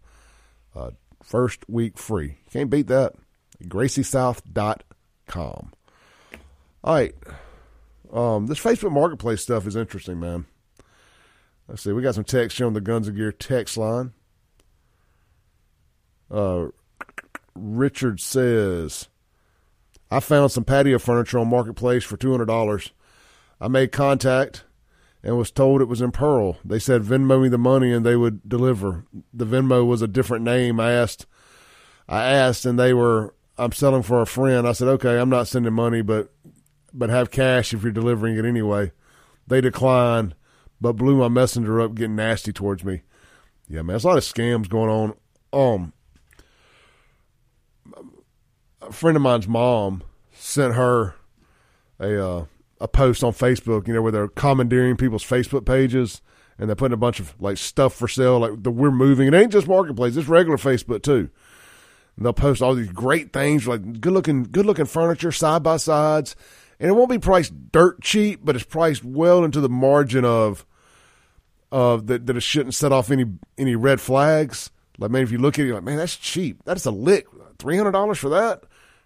Uh, 0.75 0.91
first 1.21 1.69
week 1.69 1.97
free. 1.97 2.37
Can't 2.51 2.69
beat 2.69 2.87
that. 2.87 3.13
GracieSouth.com. 3.63 5.71
All 6.83 6.93
right. 6.93 7.13
Um, 8.11 8.47
this 8.47 8.59
Facebook 8.59 8.91
Marketplace 8.91 9.41
stuff 9.41 9.67
is 9.67 9.75
interesting, 9.75 10.19
man. 10.19 10.45
Let's 11.67 11.83
see. 11.83 11.91
We 11.91 12.01
got 12.01 12.15
some 12.15 12.23
text 12.23 12.57
here 12.57 12.67
on 12.67 12.73
the 12.73 12.81
Guns 12.81 13.07
and 13.07 13.15
Gear 13.15 13.31
text 13.31 13.77
line. 13.77 14.13
Uh, 16.29 16.67
Richard 17.55 18.19
says, 18.19 19.07
I 20.11 20.19
found 20.19 20.51
some 20.51 20.65
patio 20.65 20.99
furniture 20.99 21.39
on 21.39 21.49
Marketplace 21.49 22.03
for 22.03 22.17
$200. 22.17 22.91
I 23.61 23.67
made 23.69 23.93
contact 23.93 24.65
and 25.23 25.37
was 25.37 25.51
told 25.51 25.81
it 25.81 25.87
was 25.87 26.01
in 26.01 26.11
Pearl. 26.11 26.57
They 26.65 26.79
said 26.79 27.03
Venmo 27.03 27.41
me 27.41 27.47
the 27.47 27.57
money 27.57 27.93
and 27.93 28.05
they 28.05 28.17
would 28.17 28.47
deliver. 28.47 29.05
The 29.33 29.45
Venmo 29.45 29.85
was 29.87 30.01
a 30.01 30.07
different 30.07 30.43
name. 30.43 30.81
I 30.81 30.91
asked, 30.91 31.25
I 32.09 32.25
asked, 32.25 32.65
and 32.65 32.77
they 32.77 32.93
were, 32.93 33.33
I'm 33.57 33.71
selling 33.71 34.03
for 34.03 34.21
a 34.21 34.25
friend. 34.25 34.67
I 34.67 34.73
said, 34.73 34.89
okay, 34.89 35.17
I'm 35.17 35.29
not 35.29 35.47
sending 35.47 35.73
money, 35.73 36.01
but, 36.01 36.33
but 36.93 37.09
have 37.09 37.31
cash 37.31 37.73
if 37.73 37.83
you're 37.83 37.93
delivering 37.93 38.35
it 38.35 38.43
anyway. 38.43 38.91
They 39.47 39.61
declined, 39.61 40.35
but 40.81 40.93
blew 40.93 41.15
my 41.15 41.29
messenger 41.29 41.79
up, 41.79 41.95
getting 41.95 42.17
nasty 42.17 42.51
towards 42.51 42.83
me. 42.83 43.03
Yeah, 43.69 43.83
man, 43.83 43.87
there's 43.87 44.03
a 44.03 44.07
lot 44.09 44.17
of 44.17 44.23
scams 44.23 44.67
going 44.67 44.89
on. 44.89 45.13
Um, 45.53 45.93
a 48.81 48.91
friend 48.91 49.15
of 49.15 49.21
mine's 49.21 49.47
mom 49.47 50.03
sent 50.33 50.75
her 50.75 51.15
a 51.99 52.27
uh, 52.27 52.45
a 52.79 52.87
post 52.87 53.23
on 53.23 53.31
Facebook, 53.31 53.87
you 53.87 53.93
know, 53.93 54.01
where 54.01 54.11
they're 54.11 54.27
commandeering 54.27 54.97
people's 54.97 55.23
Facebook 55.23 55.65
pages 55.65 56.21
and 56.57 56.67
they're 56.67 56.75
putting 56.75 56.93
a 56.93 56.97
bunch 56.97 57.19
of 57.19 57.39
like 57.39 57.57
stuff 57.57 57.93
for 57.93 58.07
sale, 58.07 58.39
like 58.39 58.63
the 58.63 58.71
we're 58.71 58.91
moving. 58.91 59.27
It 59.27 59.33
ain't 59.33 59.51
just 59.51 59.67
marketplace; 59.67 60.15
it's 60.15 60.27
regular 60.27 60.57
Facebook 60.57 61.03
too. 61.03 61.29
And 62.17 62.25
they'll 62.25 62.33
post 62.33 62.61
all 62.61 62.75
these 62.75 62.91
great 62.91 63.31
things, 63.31 63.67
like 63.67 64.01
good 64.01 64.13
looking, 64.13 64.43
good 64.43 64.65
looking 64.65 64.85
furniture, 64.85 65.31
side 65.31 65.63
by 65.63 65.77
sides, 65.77 66.35
and 66.79 66.89
it 66.89 66.93
won't 66.93 67.09
be 67.09 67.19
priced 67.19 67.71
dirt 67.71 68.01
cheap, 68.01 68.41
but 68.43 68.55
it's 68.55 68.65
priced 68.65 69.03
well 69.03 69.43
into 69.43 69.61
the 69.61 69.69
margin 69.69 70.25
of 70.25 70.65
of 71.71 72.07
that 72.07 72.25
that 72.25 72.35
it 72.35 72.43
shouldn't 72.43 72.75
set 72.75 72.91
off 72.91 73.11
any 73.11 73.25
any 73.57 73.75
red 73.75 74.01
flags. 74.01 74.71
Like 74.97 75.11
man, 75.11 75.23
if 75.23 75.31
you 75.31 75.37
look 75.37 75.57
at 75.57 75.65
it, 75.65 75.73
like 75.73 75.83
man, 75.83 75.97
that's 75.97 76.17
cheap. 76.17 76.63
That's 76.65 76.85
a 76.85 76.91
lick. 76.91 77.27
Three 77.57 77.77
hundred 77.77 77.91
dollars 77.91 78.17
for 78.17 78.29
that 78.29 78.63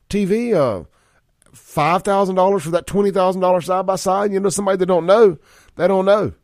TV. 0.10 0.53
Uh, 0.53 0.86
five 1.56 2.03
thousand 2.03 2.36
dollars 2.36 2.64
for 2.64 2.72
that 2.72 2.88
twenty 2.88 3.12
thousand 3.12 3.41
dollars 3.41 3.66
side 3.66 3.86
by 3.86 3.95
side. 3.95 4.32
You 4.32 4.39
know, 4.39 4.49
somebody 4.49 4.78
that 4.78 4.86
don't 4.86 5.06
know, 5.06 5.38
they 5.76 5.88
don't 5.88 6.06
know. 6.06 6.34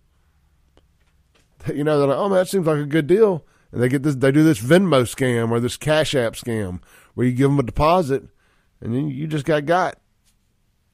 You 1.71 1.83
know, 1.83 1.99
they're 1.99 2.07
like, 2.07 2.17
oh 2.17 2.27
man, 2.27 2.39
that 2.39 2.47
seems 2.47 2.65
like 2.65 2.79
a 2.79 2.85
good 2.87 3.05
deal, 3.05 3.45
and 3.71 3.83
they 3.83 3.87
get 3.87 4.01
this. 4.01 4.15
They 4.15 4.31
do 4.31 4.43
this 4.43 4.59
Venmo 4.59 5.03
scam 5.03 5.51
or 5.51 5.59
this 5.59 5.77
Cash 5.77 6.15
App 6.15 6.33
scam 6.33 6.81
where 7.13 7.27
you 7.27 7.33
give 7.33 7.51
them 7.51 7.59
a 7.59 7.63
deposit, 7.63 8.23
and 8.81 8.95
then 8.95 9.09
you 9.09 9.27
just 9.27 9.45
got 9.45 9.67
got. 9.67 9.99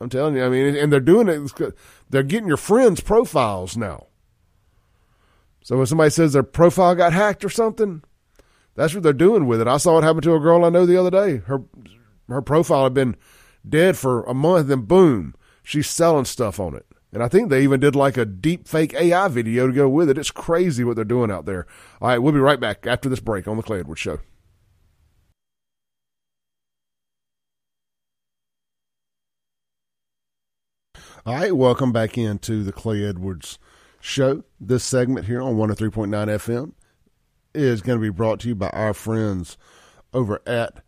I'm 0.02 0.10
telling 0.10 0.36
you. 0.36 0.44
I 0.44 0.50
mean, 0.50 0.76
and 0.76 0.92
they're 0.92 1.00
doing 1.00 1.30
it. 1.30 1.74
They're 2.10 2.24
getting 2.24 2.50
your 2.50 2.58
friends' 2.58 3.00
profiles 3.00 3.78
now. 3.78 4.08
So 5.64 5.78
when 5.78 5.86
somebody 5.86 6.10
says 6.10 6.34
their 6.34 6.44
profile 6.44 6.96
got 6.96 7.14
hacked 7.14 7.46
or 7.46 7.50
something, 7.50 8.04
that's 8.76 8.94
what 8.94 9.04
they're 9.04 9.14
doing 9.14 9.48
with 9.48 9.62
it. 9.62 9.68
I 9.68 9.78
saw 9.78 9.98
it 9.98 10.04
happen 10.04 10.22
to 10.24 10.36
a 10.36 10.40
girl 10.40 10.66
I 10.66 10.70
know 10.70 10.86
the 10.86 10.98
other 10.98 11.12
day. 11.12 11.38
Her 11.46 11.64
her 12.36 12.42
profile 12.42 12.84
had 12.84 12.94
been 12.94 13.16
dead 13.68 13.98
for 13.98 14.24
a 14.24 14.34
month, 14.34 14.70
and 14.70 14.88
boom, 14.88 15.36
she's 15.64 15.90
selling 15.90 16.26
stuff 16.26 16.60
on 16.60 16.76
it. 16.76 16.86
And 17.14 17.24
I 17.24 17.28
think 17.30 17.50
they 17.50 17.64
even 17.64 17.80
did 17.80 17.96
like 17.96 18.18
a 18.18 18.26
deep 18.26 18.68
fake 18.68 18.94
AI 18.94 19.28
video 19.30 19.68
to 19.68 19.74
go 19.74 19.88
with 19.88 20.10
it. 20.10 20.18
It's 20.18 20.32
crazy 20.32 20.84
what 20.84 20.96
they're 20.96 21.06
doing 21.06 21.32
out 21.32 21.46
there. 21.46 21.66
All 22.02 22.10
right, 22.10 22.18
we'll 22.18 22.34
be 22.34 22.40
right 22.40 22.60
back 22.60 22.86
after 22.86 23.08
this 23.10 23.22
break 23.22 23.48
on 23.48 23.58
the 23.58 23.64
Clay 23.64 23.80
Edwards 23.80 24.02
Show. 24.02 24.20
All 31.26 31.34
right, 31.34 31.56
welcome 31.56 31.92
back 31.92 32.18
into 32.18 32.64
the 32.64 32.72
Clay 32.72 33.04
Edwards 33.04 33.60
Show. 34.00 34.44
This 34.60 34.84
segment 34.84 35.26
here 35.26 35.42
on 35.42 35.56
103.9 35.56 36.10
FM 36.10 36.74
is 37.54 37.82
going 37.82 37.98
to 37.98 38.02
be 38.02 38.10
brought 38.10 38.40
to 38.42 38.50
you 38.50 38.56
by 38.56 38.70
our 38.70 38.94
friends 38.94 39.58
over 40.14 40.42
at 40.46 40.84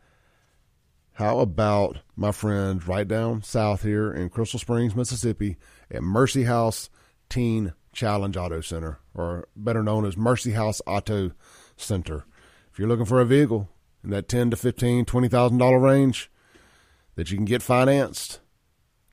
How 1.19 1.39
About 1.39 1.97
My 2.15 2.31
Friends 2.31 2.87
right 2.87 3.05
down 3.05 3.43
south 3.43 3.83
here 3.83 4.09
in 4.09 4.29
Crystal 4.29 4.57
Springs, 4.57 4.95
Mississippi 4.95 5.57
at 5.91 6.01
Mercy 6.01 6.45
House 6.45 6.89
Teen 7.27 7.73
Challenge 7.91 8.37
Auto 8.37 8.61
Center, 8.61 8.99
or 9.13 9.49
better 9.53 9.83
known 9.83 10.05
as 10.05 10.15
Mercy 10.15 10.51
House 10.51 10.81
Auto 10.87 11.31
Center. 11.75 12.23
If 12.71 12.79
you're 12.79 12.87
looking 12.87 13.03
for 13.03 13.19
a 13.19 13.25
vehicle 13.25 13.67
in 14.01 14.11
that 14.11 14.29
ten 14.29 14.49
to 14.51 14.55
fifteen, 14.55 15.03
twenty 15.03 15.27
thousand 15.27 15.57
dollar 15.57 15.77
range 15.77 16.31
that 17.15 17.29
you 17.29 17.35
can 17.35 17.43
get 17.43 17.61
financed, 17.61 18.39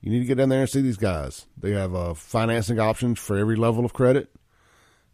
you 0.01 0.13
need 0.13 0.21
to 0.21 0.27
get 0.27 0.39
in 0.39 0.49
there 0.49 0.61
and 0.61 0.71
see 0.71 0.83
these 0.83 0.99
guys. 0.99 1.47
They 1.59 1.73
have 1.73 1.93
uh, 1.93 2.15
financing 2.15 2.79
options 2.79 3.19
for 3.19 3.37
every 3.37 3.57
level 3.57 3.85
of 3.85 3.93
credit. 3.93 4.31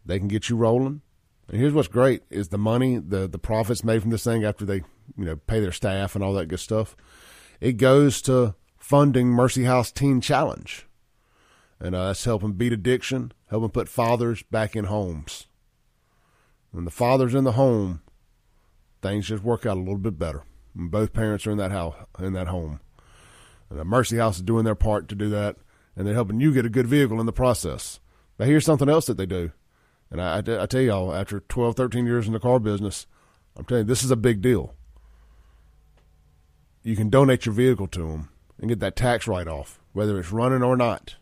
They 0.05 0.19
can 0.19 0.27
get 0.27 0.47
you 0.47 0.57
rolling. 0.57 1.01
And 1.47 1.59
here's 1.59 1.73
what's 1.73 1.87
great 1.87 2.21
is 2.29 2.49
the 2.49 2.59
money, 2.59 2.99
the 2.99 3.27
the 3.27 3.39
profits 3.39 3.83
made 3.83 4.03
from 4.03 4.11
this 4.11 4.23
thing 4.23 4.43
after 4.43 4.63
they, 4.63 4.83
you 5.17 5.25
know, 5.25 5.35
pay 5.35 5.59
their 5.59 5.71
staff 5.71 6.15
and 6.15 6.23
all 6.23 6.33
that 6.33 6.47
good 6.47 6.59
stuff. 6.59 6.95
It 7.59 7.73
goes 7.73 8.21
to 8.23 8.55
funding 8.77 9.27
Mercy 9.27 9.63
House 9.63 9.91
Teen 9.91 10.21
Challenge. 10.21 10.85
And 11.79 11.95
uh, 11.95 12.07
that's 12.07 12.25
helping 12.25 12.53
beat 12.53 12.73
addiction, 12.73 13.33
helping 13.49 13.69
put 13.69 13.89
fathers 13.89 14.43
back 14.43 14.75
in 14.75 14.85
homes. 14.85 15.47
When 16.71 16.85
the 16.85 16.91
father's 16.91 17.35
in 17.35 17.43
the 17.43 17.53
home, 17.53 18.01
things 19.01 19.27
just 19.27 19.43
work 19.43 19.65
out 19.65 19.77
a 19.77 19.79
little 19.79 19.97
bit 19.97 20.17
better. 20.17 20.43
When 20.73 20.87
both 20.87 21.13
parents 21.13 21.45
are 21.45 21.51
in 21.51 21.57
that 21.57 21.71
house, 21.71 21.95
in 22.19 22.33
that 22.33 22.47
home. 22.47 22.79
And 23.69 23.79
the 23.79 23.85
Mercy 23.85 24.17
House 24.17 24.37
is 24.37 24.43
doing 24.43 24.65
their 24.65 24.75
part 24.75 25.07
to 25.09 25.15
do 25.15 25.29
that, 25.29 25.57
and 25.95 26.07
they're 26.07 26.13
helping 26.13 26.39
you 26.39 26.53
get 26.53 26.65
a 26.65 26.69
good 26.69 26.87
vehicle 26.87 27.19
in 27.19 27.25
the 27.25 27.33
process. 27.33 27.99
But 28.37 28.47
here's 28.47 28.65
something 28.65 28.89
else 28.89 29.05
that 29.05 29.17
they 29.17 29.25
do. 29.25 29.51
And 30.09 30.21
I, 30.21 30.37
I, 30.37 30.63
I 30.63 30.65
tell 30.65 30.81
y'all, 30.81 31.13
after 31.13 31.41
12, 31.41 31.75
13 31.75 32.05
years 32.05 32.27
in 32.27 32.33
the 32.33 32.39
car 32.39 32.59
business, 32.59 33.07
I'm 33.55 33.65
telling 33.65 33.83
you, 33.83 33.87
this 33.87 34.03
is 34.03 34.11
a 34.11 34.15
big 34.15 34.41
deal. 34.41 34.73
You 36.83 36.95
can 36.95 37.09
donate 37.09 37.45
your 37.45 37.53
vehicle 37.53 37.87
to 37.87 38.11
them 38.11 38.29
and 38.59 38.69
get 38.69 38.79
that 38.79 38.95
tax 38.95 39.27
write 39.27 39.47
off, 39.47 39.79
whether 39.93 40.19
it's 40.19 40.31
running 40.31 40.61
or 40.61 40.75
not. 40.75 41.15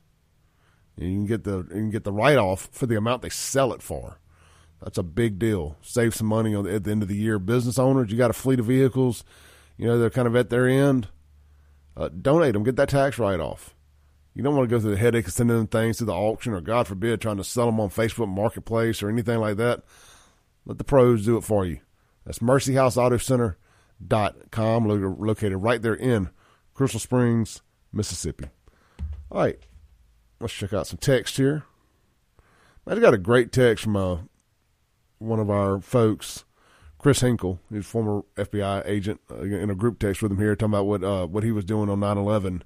And 0.98 1.10
you 1.10 1.16
can 1.18 1.26
get 1.26 1.44
the 1.44 1.58
you 1.58 1.82
can 1.82 1.92
get 1.92 2.04
the 2.04 2.12
write 2.12 2.38
off 2.38 2.70
for 2.72 2.88
the 2.88 2.98
amount 2.98 3.22
they 3.22 3.30
sell 3.30 3.72
it 3.74 3.82
for. 3.82 4.20
That's 4.82 4.98
a 4.98 5.04
big 5.04 5.38
deal. 5.38 5.78
Save 5.82 6.16
some 6.16 6.28
money 6.28 6.56
on, 6.56 6.68
at 6.68 6.84
the 6.84 6.92
end 6.92 7.04
of 7.04 7.08
the 7.08 7.16
year. 7.16 7.38
Business 7.38 7.78
owners, 7.78 8.12
you 8.12 8.18
got 8.18 8.32
a 8.32 8.34
fleet 8.34 8.60
of 8.60 8.66
vehicles, 8.66 9.24
you 9.78 9.86
know 9.86 10.00
they're 10.00 10.10
kind 10.10 10.28
of 10.28 10.36
at 10.36 10.50
their 10.50 10.68
end. 10.68 11.08
Uh, 11.96 12.10
donate 12.10 12.54
them, 12.54 12.64
get 12.64 12.78
that 12.78 12.90
tax 12.90 13.20
write 13.20 13.40
off. 13.40 13.76
You 14.34 14.44
don't 14.44 14.56
want 14.56 14.70
to 14.70 14.76
go 14.76 14.80
through 14.80 14.92
the 14.92 14.98
headache 14.98 15.28
of 15.28 15.34
sending 15.34 15.58
them 15.58 15.68
things 15.68 15.98
to 15.98 16.06
the 16.06 16.14
auction, 16.14 16.54
or 16.54 16.62
God 16.62 16.88
forbid, 16.88 17.20
trying 17.20 17.38
to 17.38 17.44
sell 17.44 17.66
them 17.66 17.80
on 17.82 17.90
Facebook 17.90 18.30
Marketplace 18.30 19.04
or 19.04 19.10
anything 19.10 19.40
like 19.40 19.58
that. 19.58 19.84
Let 20.66 20.78
the 20.78 20.84
pros 20.84 21.26
do 21.26 21.38
it 21.38 21.44
for 21.44 21.66
you. 21.66 21.80
That's 22.26 22.40
MercyHouseAutoCenter.com, 24.08 25.18
located 25.20 25.58
right 25.58 25.82
there 25.82 25.96
in 25.96 26.30
Crystal 26.74 27.00
Springs, 27.00 27.62
Mississippi. 27.92 28.46
All 29.32 29.42
right, 29.42 29.60
let's 30.40 30.54
check 30.54 30.74
out 30.74 30.88
some 30.88 30.98
text 30.98 31.38
here. 31.38 31.64
I 32.86 32.92
just 32.92 33.02
got 33.02 33.14
a 33.14 33.20
great 33.20 33.52
text 33.52 33.84
from 33.84 33.96
uh, 33.96 34.18
one 35.20 35.40
of 35.40 35.50
our 35.50 35.80
folks, 35.80 36.46
Chris 36.98 37.22
Hinkle. 37.22 37.60
He's 37.72 37.86
former 37.86 38.24
FBI 38.36 38.84
agent 38.86 39.22
uh, 39.30 39.42
in 39.44 39.70
a 39.70 39.76
group 39.76 40.00
text 40.00 40.22
with 40.22 40.32
him 40.32 40.40
here, 40.40 40.56
talking 40.56 40.74
about 40.74 40.88
what 40.88 41.04
uh, 41.04 41.28
what 41.28 41.44
he 41.44 41.52
was 41.52 41.66
doing 41.66 41.90
on 41.90 42.00
9/11 42.00 42.62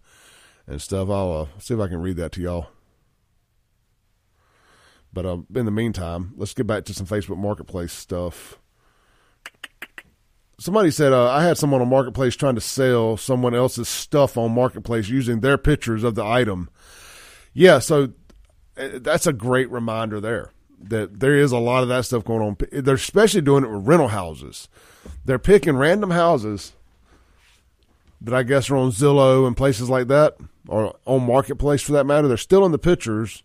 and 0.67 0.81
stuff. 0.81 1.09
I'll 1.09 1.33
uh, 1.33 1.59
see 1.59 1.73
if 1.73 1.79
I 1.79 1.87
can 1.87 2.01
read 2.01 2.17
that 2.17 2.31
to 2.33 2.41
y'all. 2.41 2.67
But 5.13 5.25
uh, 5.25 5.37
in 5.53 5.65
the 5.65 5.71
meantime, 5.71 6.33
let's 6.35 6.53
get 6.53 6.67
back 6.67 6.85
to 6.85 6.93
some 6.93 7.07
Facebook 7.07 7.37
Marketplace 7.37 7.93
stuff. 7.93 8.59
Somebody 10.57 10.91
said 10.91 11.11
uh, 11.11 11.29
I 11.29 11.43
had 11.43 11.57
someone 11.57 11.81
on 11.81 11.89
Marketplace 11.89 12.35
trying 12.35 12.55
to 12.55 12.61
sell 12.61 13.17
someone 13.17 13.53
else's 13.53 13.89
stuff 13.89 14.37
on 14.37 14.53
Marketplace 14.53 15.09
using 15.09 15.41
their 15.41 15.57
pictures 15.57 16.03
of 16.03 16.15
the 16.15 16.23
item. 16.23 16.69
Yeah, 17.53 17.79
so 17.79 18.13
uh, 18.77 18.89
that's 18.95 19.27
a 19.27 19.33
great 19.33 19.69
reminder 19.69 20.21
there 20.21 20.51
that 20.79 21.19
there 21.19 21.35
is 21.35 21.51
a 21.51 21.57
lot 21.57 21.83
of 21.83 21.89
that 21.89 22.05
stuff 22.05 22.23
going 22.23 22.41
on. 22.41 22.57
They're 22.71 22.95
especially 22.95 23.41
doing 23.41 23.63
it 23.63 23.71
with 23.71 23.87
rental 23.87 24.09
houses. 24.09 24.69
They're 25.25 25.39
picking 25.39 25.77
random 25.77 26.11
houses 26.11 26.73
that 28.21 28.33
I 28.33 28.43
guess 28.43 28.69
are 28.69 28.75
on 28.75 28.91
Zillow 28.91 29.47
and 29.47 29.57
places 29.57 29.89
like 29.89 30.07
that, 30.07 30.37
or 30.67 30.95
on 31.05 31.25
Marketplace 31.25 31.81
for 31.81 31.91
that 31.93 32.05
matter. 32.05 32.27
They're 32.27 32.37
still 32.37 32.65
in 32.65 32.71
the 32.71 32.79
pictures 32.79 33.43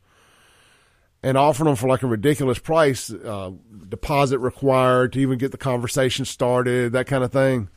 and 1.22 1.36
offering 1.36 1.66
them 1.66 1.76
for 1.76 1.88
like 1.88 2.02
a 2.02 2.06
ridiculous 2.06 2.58
price, 2.58 3.10
uh, 3.10 3.50
deposit 3.88 4.38
required 4.38 5.12
to 5.12 5.20
even 5.20 5.38
get 5.38 5.52
the 5.52 5.58
conversation 5.58 6.24
started, 6.24 6.92
that 6.92 7.06
kind 7.06 7.24
of 7.24 7.32
thing. 7.32 7.68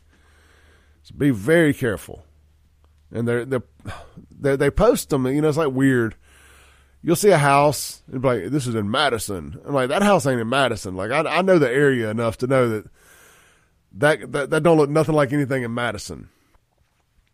So 1.02 1.14
be 1.16 1.30
very 1.30 1.74
careful. 1.74 2.24
And 3.10 3.28
they're, 3.28 3.44
they're, 3.44 3.62
they 4.30 4.56
they 4.56 4.70
post 4.70 5.10
them, 5.10 5.26
you 5.26 5.40
know, 5.40 5.48
it's 5.48 5.58
like 5.58 5.72
weird. 5.72 6.16
You'll 7.02 7.16
see 7.16 7.28
a 7.30 7.38
house 7.38 8.02
and 8.10 8.22
be 8.22 8.28
like, 8.28 8.46
this 8.46 8.66
is 8.66 8.74
in 8.74 8.90
Madison. 8.90 9.60
I'm 9.66 9.74
like, 9.74 9.90
that 9.90 10.02
house 10.02 10.26
ain't 10.26 10.40
in 10.40 10.48
Madison. 10.48 10.96
Like, 10.96 11.10
I, 11.10 11.20
I 11.20 11.42
know 11.42 11.58
the 11.58 11.70
area 11.70 12.10
enough 12.10 12.38
to 12.38 12.46
know 12.46 12.68
that, 12.70 12.86
that 13.92 14.32
that 14.32 14.50
that 14.50 14.62
don't 14.62 14.78
look 14.78 14.88
nothing 14.88 15.14
like 15.14 15.32
anything 15.32 15.62
in 15.62 15.74
Madison. 15.74 16.30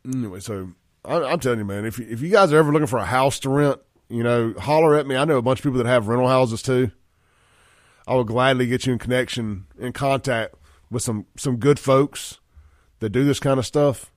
Anyway, 0.04 0.40
so 0.40 0.72
I, 1.04 1.22
I'm 1.22 1.38
telling 1.38 1.60
you, 1.60 1.64
man, 1.64 1.86
if 1.86 2.00
if 2.00 2.20
you 2.20 2.30
guys 2.30 2.52
are 2.52 2.58
ever 2.58 2.72
looking 2.72 2.88
for 2.88 2.98
a 2.98 3.04
house 3.04 3.38
to 3.40 3.48
rent, 3.48 3.80
you 4.10 4.22
know, 4.24 4.54
holler 4.58 4.96
at 4.96 5.06
me. 5.06 5.16
I 5.16 5.24
know 5.24 5.38
a 5.38 5.42
bunch 5.42 5.60
of 5.60 5.62
people 5.62 5.78
that 5.78 5.86
have 5.86 6.08
rental 6.08 6.28
houses 6.28 6.62
too. 6.62 6.90
I 8.06 8.14
will 8.14 8.24
gladly 8.24 8.66
get 8.66 8.84
you 8.84 8.92
in 8.92 8.98
connection, 8.98 9.66
in 9.78 9.92
contact 9.92 10.56
with 10.90 11.02
some 11.02 11.26
some 11.36 11.56
good 11.56 11.78
folks 11.78 12.40
that 12.98 13.10
do 13.10 13.24
this 13.24 13.40
kind 13.40 13.58
of 13.58 13.66
stuff. 13.66 14.12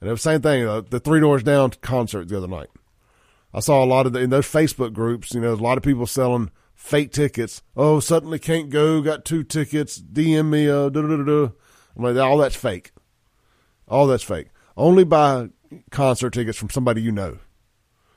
And 0.00 0.08
the 0.08 0.16
same 0.16 0.40
thing, 0.40 0.66
uh, 0.66 0.82
the 0.88 1.00
Three 1.00 1.20
Doors 1.20 1.42
Down 1.42 1.70
concert 1.82 2.28
the 2.28 2.36
other 2.36 2.48
night. 2.48 2.68
I 3.52 3.60
saw 3.60 3.82
a 3.82 3.86
lot 3.86 4.06
of 4.06 4.12
the, 4.12 4.20
in 4.20 4.30
those 4.30 4.46
Facebook 4.46 4.92
groups. 4.92 5.34
You 5.34 5.40
know, 5.40 5.52
a 5.52 5.56
lot 5.56 5.76
of 5.76 5.82
people 5.82 6.06
selling 6.06 6.52
fake 6.74 7.12
tickets. 7.12 7.62
Oh, 7.76 7.98
suddenly 7.98 8.38
can't 8.38 8.70
go. 8.70 9.02
Got 9.02 9.24
two 9.24 9.42
tickets. 9.42 10.00
DM 10.00 10.48
me. 10.48 10.68
Uh, 10.68 10.88
da 10.88 11.02
da 11.02 11.16
da. 11.16 11.48
I'm 11.96 12.04
like, 12.04 12.16
all 12.16 12.38
that's 12.38 12.56
fake. 12.56 12.92
All 13.88 14.06
that's 14.06 14.22
fake. 14.22 14.46
Only 14.76 15.02
buy 15.02 15.48
concert 15.90 16.30
tickets 16.30 16.56
from 16.56 16.70
somebody 16.70 17.02
you 17.02 17.12
know 17.12 17.38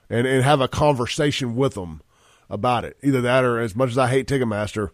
and, 0.10 0.28
and 0.28 0.44
have 0.44 0.62
a 0.62 0.68
conversation 0.68 1.56
with 1.56 1.74
them 1.74 2.02
about 2.50 2.86
it. 2.86 2.98
Either 3.04 3.22
that 3.22 3.44
or 3.44 3.60
as 3.60 3.76
much 3.76 3.90
as 3.90 3.98
I 3.98 4.08
hate 4.08 4.28
Ticketmaster, 4.28 4.90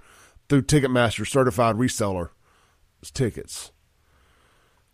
through 0.50 0.64
Ticketmaster 0.64 1.28
certified 1.28 1.76
reseller 1.76 2.30
tickets. 3.14 3.72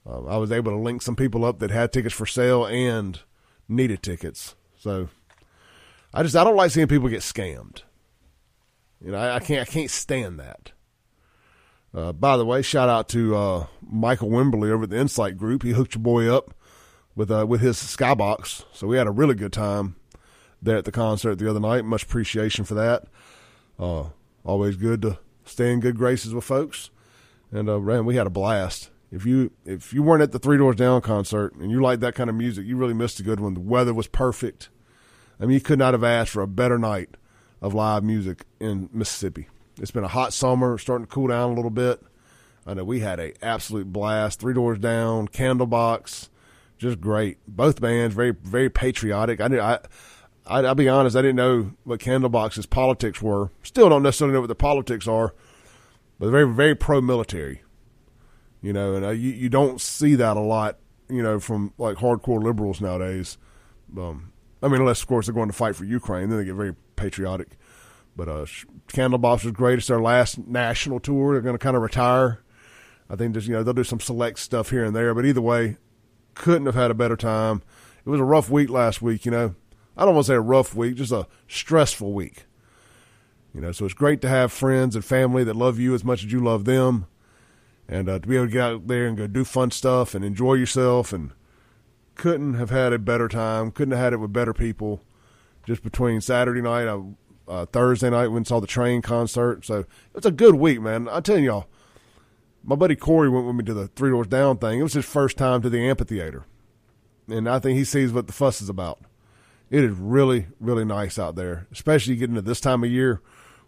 Uh, 0.07 0.26
I 0.26 0.38
was 0.38 0.51
able 0.51 0.72
to 0.72 0.78
link 0.78 1.01
some 1.01 1.16
people 1.16 1.43
up 1.43 1.59
that 1.59 1.72
had 1.72 1.91
tickets 1.91 2.13
for 2.13 2.28
sale 2.28 2.66
and 2.66 3.20
needed 3.68 4.03
tickets. 4.03 4.55
So 4.78 5.09
I 6.13 6.22
just 6.22 6.36
I 6.36 6.43
don't 6.43 6.55
like 6.55 6.72
seeing 6.72 6.88
people 6.88 7.09
get 7.09 7.22
scammed. 7.22 7.82
You 9.03 9.11
know, 9.11 9.18
I, 9.18 9.36
I 9.38 9.39
can't 9.39 9.68
I 9.68 9.72
can't 9.72 9.89
stand 9.89 10.39
that. 10.39 10.72
Uh, 11.93 12.11
by 12.11 12.36
the 12.36 12.45
way, 12.45 12.61
shout 12.61 12.89
out 12.89 13.07
to 13.09 13.36
uh, 13.36 13.68
Michael 13.82 14.30
Wimberly 14.30 14.70
over 14.70 14.84
at 14.84 14.89
the 14.89 14.99
Insight 14.99 15.38
Group. 15.38 15.63
He 15.63 15.72
hooked 15.72 15.95
your 15.95 16.03
boy 16.03 16.28
up 16.28 16.53
with 17.16 17.32
uh, 17.32 17.45
with 17.47 17.61
his 17.61 17.78
skybox, 17.78 18.66
so 18.74 18.86
we 18.86 18.97
had 18.97 19.07
a 19.07 19.11
really 19.11 19.36
good 19.36 19.53
time 19.53 19.95
there 20.66 20.78
at 20.78 20.86
the 20.86 20.91
concert 20.91 21.36
the 21.36 21.49
other 21.49 21.59
night. 21.59 21.86
Much 21.86 22.03
appreciation 22.03 22.66
for 22.66 22.74
that. 22.76 23.05
Uh, 23.80 24.09
always 24.43 24.76
good 24.76 25.01
to 25.03 25.20
stay 25.45 25.72
in 25.72 25.80
good 25.80 25.97
graces 25.97 26.34
with 26.34 26.43
folks, 26.43 26.89
and 27.51 27.70
uh, 27.70 27.80
man, 27.80 28.05
we 28.05 28.16
had 28.16 28.28
a 28.28 28.32
blast. 28.32 28.89
If 29.11 29.26
you 29.26 29.51
if 29.66 29.93
you 29.93 30.03
weren't 30.03 30.24
at 30.24 30.32
the 30.32 30.39
Three 30.39 30.57
Doors 30.57 30.76
Down 30.76 31.01
concert 31.01 31.55
and 31.55 31.72
you 31.72 31.82
like 31.82 31.99
that 32.01 32.16
kind 32.16 32.30
of 32.30 32.36
music, 32.36 32.66
you 32.66 32.76
really 32.76 32.93
missed 32.93 33.20
a 33.20 33.24
good 33.24 33.39
one. 33.39 33.53
The 33.53 33.59
weather 33.59 33.93
was 33.93 34.07
perfect. 34.07 34.70
I 35.39 35.43
mean, 35.43 35.53
you 35.53 35.61
could 35.61 35.80
not 35.80 35.93
have 35.93 36.03
asked 36.03 36.32
for 36.32 36.41
a 36.41 36.47
better 36.47 36.78
night 36.78 37.16
of 37.61 37.74
live 37.74 38.03
music 38.03 38.45
in 38.59 38.89
Mississippi. 38.91 39.47
It's 39.80 39.91
been 39.91 40.03
a 40.03 40.09
hot 40.09 40.34
summer, 40.34 40.78
starting 40.78 41.05
to 41.05 41.11
cool 41.11 41.28
down 41.28 41.51
a 41.51 41.53
little 41.53 41.70
bit. 41.70 42.01
I 42.66 42.74
know 42.74 42.84
we 42.84 43.01
had 43.01 43.20
a 43.20 43.34
absolute 43.45 43.91
blast. 43.91 44.39
Three 44.39 44.53
Doors 44.53 44.80
Down, 44.80 45.28
Candlebox, 45.28 46.30
just 46.78 46.99
great. 46.99 47.38
Both 47.47 47.80
bands 47.80 48.16
very 48.16 48.32
very 48.32 48.70
patriotic. 48.70 49.39
I 49.39 49.47
did 49.47 49.59
I. 49.59 49.80
I, 50.47 50.61
will 50.61 50.75
be 50.75 50.89
honest, 50.89 51.15
I 51.15 51.21
didn't 51.21 51.37
know 51.37 51.71
what 51.83 51.99
Candlebox's 51.99 52.65
politics 52.65 53.21
were. 53.21 53.51
Still 53.63 53.89
don't 53.89 54.03
necessarily 54.03 54.33
know 54.33 54.41
what 54.41 54.47
the 54.47 54.55
politics 54.55 55.07
are, 55.07 55.33
but 56.19 56.25
they're 56.25 56.45
very, 56.45 56.53
very 56.53 56.75
pro 56.75 57.01
military. 57.01 57.61
You 58.61 58.73
know, 58.73 58.95
and 58.95 59.19
you, 59.19 59.31
you 59.31 59.49
don't 59.49 59.79
see 59.79 60.15
that 60.15 60.37
a 60.37 60.41
lot, 60.41 60.77
you 61.09 61.21
know, 61.21 61.39
from 61.39 61.73
like 61.77 61.97
hardcore 61.97 62.43
liberals 62.43 62.81
nowadays. 62.81 63.37
Um, 63.97 64.31
I 64.61 64.67
mean, 64.67 64.81
unless, 64.81 65.01
of 65.01 65.07
course, 65.07 65.27
they're 65.27 65.35
going 65.35 65.49
to 65.49 65.55
fight 65.55 65.75
for 65.75 65.85
Ukraine, 65.85 66.29
then 66.29 66.39
they 66.39 66.45
get 66.45 66.55
very 66.55 66.75
patriotic. 66.95 67.57
But 68.15 68.29
uh, 68.29 68.45
Candlebox 68.87 69.43
was 69.43 69.51
great. 69.51 69.77
It's 69.77 69.87
their 69.87 70.01
last 70.01 70.37
national 70.47 70.99
tour. 70.99 71.33
They're 71.33 71.41
going 71.41 71.57
to 71.57 71.63
kind 71.63 71.75
of 71.75 71.83
retire. 71.83 72.41
I 73.09 73.15
think 73.15 73.33
just, 73.33 73.47
you 73.47 73.53
know, 73.53 73.63
they'll 73.63 73.73
do 73.73 73.83
some 73.83 73.99
select 73.99 74.39
stuff 74.39 74.69
here 74.69 74.83
and 74.83 74.95
there. 74.95 75.13
But 75.13 75.25
either 75.25 75.41
way, 75.41 75.77
couldn't 76.33 76.65
have 76.65 76.75
had 76.75 76.91
a 76.91 76.95
better 76.95 77.17
time. 77.17 77.61
It 78.05 78.09
was 78.09 78.19
a 78.19 78.23
rough 78.23 78.49
week 78.49 78.69
last 78.69 79.01
week, 79.01 79.25
you 79.25 79.31
know. 79.31 79.55
I 79.97 80.05
don't 80.05 80.13
want 80.13 80.25
to 80.25 80.31
say 80.31 80.35
a 80.35 80.41
rough 80.41 80.75
week, 80.75 80.95
just 80.95 81.11
a 81.11 81.27
stressful 81.47 82.11
week. 82.11 82.45
You 83.53 83.61
know, 83.61 83.71
so 83.71 83.85
it's 83.85 83.93
great 83.93 84.19
to 84.21 84.27
have 84.27 84.51
friends 84.51 84.95
and 84.95 85.05
family 85.05 85.43
that 85.45 85.55
love 85.55 85.79
you 85.79 85.95
as 85.95 86.03
much 86.03 86.25
as 86.25 86.31
you 86.31 86.41
love 86.41 86.65
them, 86.65 87.07
and 87.87 88.09
uh, 88.09 88.19
to 88.19 88.27
be 88.27 88.35
able 88.35 88.47
to 88.47 88.51
get 88.51 88.61
out 88.61 88.87
there 88.87 89.07
and 89.07 89.15
go 89.15 89.27
do 89.27 89.45
fun 89.45 89.71
stuff 89.71 90.13
and 90.13 90.25
enjoy 90.25 90.55
yourself. 90.55 91.13
And 91.13 91.31
couldn't 92.15 92.55
have 92.55 92.69
had 92.69 92.91
a 92.91 92.99
better 92.99 93.29
time. 93.29 93.71
Couldn't 93.71 93.93
have 93.93 94.01
had 94.01 94.13
it 94.13 94.17
with 94.17 94.33
better 94.33 94.53
people. 94.53 95.01
Just 95.65 95.83
between 95.83 96.19
Saturday 96.19 96.61
night, 96.61 96.87
uh, 96.87 97.01
uh, 97.47 97.65
Thursday 97.67 98.09
night, 98.09 98.27
went 98.27 98.37
and 98.37 98.47
saw 98.47 98.59
the 98.59 98.67
train 98.67 99.01
concert. 99.01 99.65
So 99.65 99.85
it's 100.13 100.25
a 100.25 100.31
good 100.31 100.55
week, 100.55 100.81
man. 100.81 101.07
I'm 101.07 101.23
telling 101.23 101.45
y'all, 101.45 101.67
my 102.63 102.75
buddy 102.75 102.95
Corey 102.95 103.29
went 103.29 103.47
with 103.47 103.55
me 103.55 103.63
to 103.63 103.73
the 103.73 103.87
Three 103.87 104.09
Doors 104.09 104.27
Down 104.27 104.57
thing. 104.57 104.79
It 104.79 104.83
was 104.83 104.93
his 104.93 105.05
first 105.05 105.37
time 105.37 105.61
to 105.61 105.69
the 105.69 105.87
amphitheater, 105.87 106.45
and 107.29 107.47
I 107.47 107.59
think 107.59 107.77
he 107.77 107.85
sees 107.85 108.11
what 108.11 108.27
the 108.27 108.33
fuss 108.33 108.61
is 108.61 108.69
about 108.69 108.99
it 109.70 109.84
is 109.84 109.97
really, 109.97 110.47
really 110.59 110.86
nice 110.86 111.18
out 111.18 111.36
there, 111.36 111.68
especially 111.72 112.16
getting 112.16 112.36
to 112.36 112.41
this 112.41 112.59
time 112.59 112.84
of 112.84 112.89
year 112.89 113.22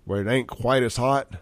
where 0.05 0.21
it 0.21 0.27
ain't 0.27 0.47
quite 0.47 0.83
as 0.83 0.97
hot. 0.97 1.35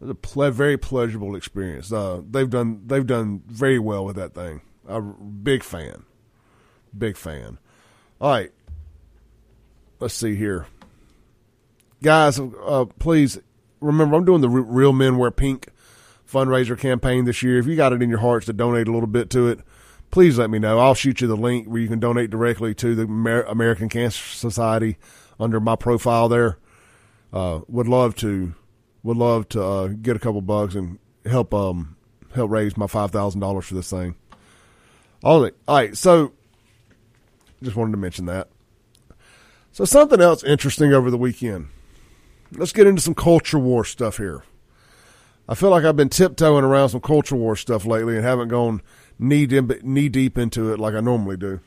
It's 0.00 0.10
a 0.10 0.14
ple- 0.14 0.50
very 0.50 0.76
pleasurable 0.76 1.36
experience. 1.36 1.92
Uh, 1.92 2.22
they've 2.28 2.50
done 2.50 2.82
they've 2.86 3.06
done 3.06 3.42
very 3.46 3.78
well 3.78 4.04
with 4.04 4.16
that 4.16 4.34
thing. 4.34 4.62
A 4.88 5.00
big 5.00 5.62
fan, 5.62 6.04
big 6.96 7.16
fan. 7.16 7.58
All 8.20 8.30
right, 8.30 8.50
let's 10.00 10.14
see 10.14 10.34
here, 10.34 10.66
guys. 12.02 12.40
Uh, 12.40 12.86
please 12.98 13.38
remember, 13.80 14.16
I'm 14.16 14.24
doing 14.24 14.40
the 14.40 14.48
Real 14.48 14.92
Men 14.92 15.18
Wear 15.18 15.30
Pink 15.30 15.68
fundraiser 16.30 16.78
campaign 16.78 17.24
this 17.24 17.42
year. 17.42 17.58
If 17.58 17.66
you 17.66 17.76
got 17.76 17.92
it 17.92 18.02
in 18.02 18.08
your 18.08 18.20
hearts 18.20 18.46
to 18.46 18.52
donate 18.52 18.88
a 18.88 18.92
little 18.92 19.06
bit 19.06 19.30
to 19.30 19.48
it, 19.48 19.60
please 20.12 20.38
let 20.38 20.50
me 20.50 20.60
know. 20.60 20.78
I'll 20.78 20.94
shoot 20.94 21.20
you 21.20 21.26
the 21.26 21.36
link 21.36 21.66
where 21.66 21.80
you 21.80 21.88
can 21.88 21.98
donate 21.98 22.30
directly 22.30 22.74
to 22.76 22.94
the 22.94 23.02
Amer- 23.02 23.42
American 23.42 23.88
Cancer 23.88 24.22
Society 24.22 24.98
under 25.40 25.58
my 25.58 25.74
profile 25.74 26.28
there. 26.28 26.58
Uh, 27.32 27.62
would 27.66 27.88
love 27.88 28.14
to, 28.16 28.54
would 29.02 29.16
love 29.16 29.48
to 29.48 29.64
uh, 29.64 29.88
get 29.88 30.14
a 30.14 30.20
couple 30.20 30.42
bucks 30.42 30.76
and 30.76 31.00
help 31.24 31.52
um 31.54 31.96
help 32.34 32.50
raise 32.50 32.76
my 32.76 32.86
five 32.86 33.10
thousand 33.10 33.40
dollars 33.40 33.66
for 33.66 33.74
this 33.74 33.90
thing. 33.90 34.14
All 35.24 35.42
right, 35.42 35.54
all 35.66 35.76
right. 35.76 35.96
So, 35.96 36.32
just 37.62 37.76
wanted 37.76 37.92
to 37.92 37.98
mention 37.98 38.26
that. 38.26 38.48
So 39.72 39.86
something 39.86 40.20
else 40.20 40.44
interesting 40.44 40.92
over 40.92 41.10
the 41.10 41.16
weekend. 41.16 41.68
Let's 42.52 42.72
get 42.72 42.86
into 42.86 43.00
some 43.00 43.14
culture 43.14 43.58
war 43.58 43.84
stuff 43.86 44.18
here. 44.18 44.42
I 45.48 45.54
feel 45.54 45.70
like 45.70 45.84
I've 45.84 45.96
been 45.96 46.10
tiptoeing 46.10 46.64
around 46.64 46.90
some 46.90 47.00
culture 47.00 47.36
war 47.36 47.56
stuff 47.56 47.86
lately 47.86 48.16
and 48.16 48.24
haven't 48.24 48.48
gone 48.48 48.82
knee 49.22 49.46
deep, 49.46 49.82
knee 49.82 50.08
deep 50.08 50.36
into 50.36 50.72
it 50.72 50.78
like 50.78 50.94
I 50.94 51.00
normally 51.00 51.36
do. 51.36 51.60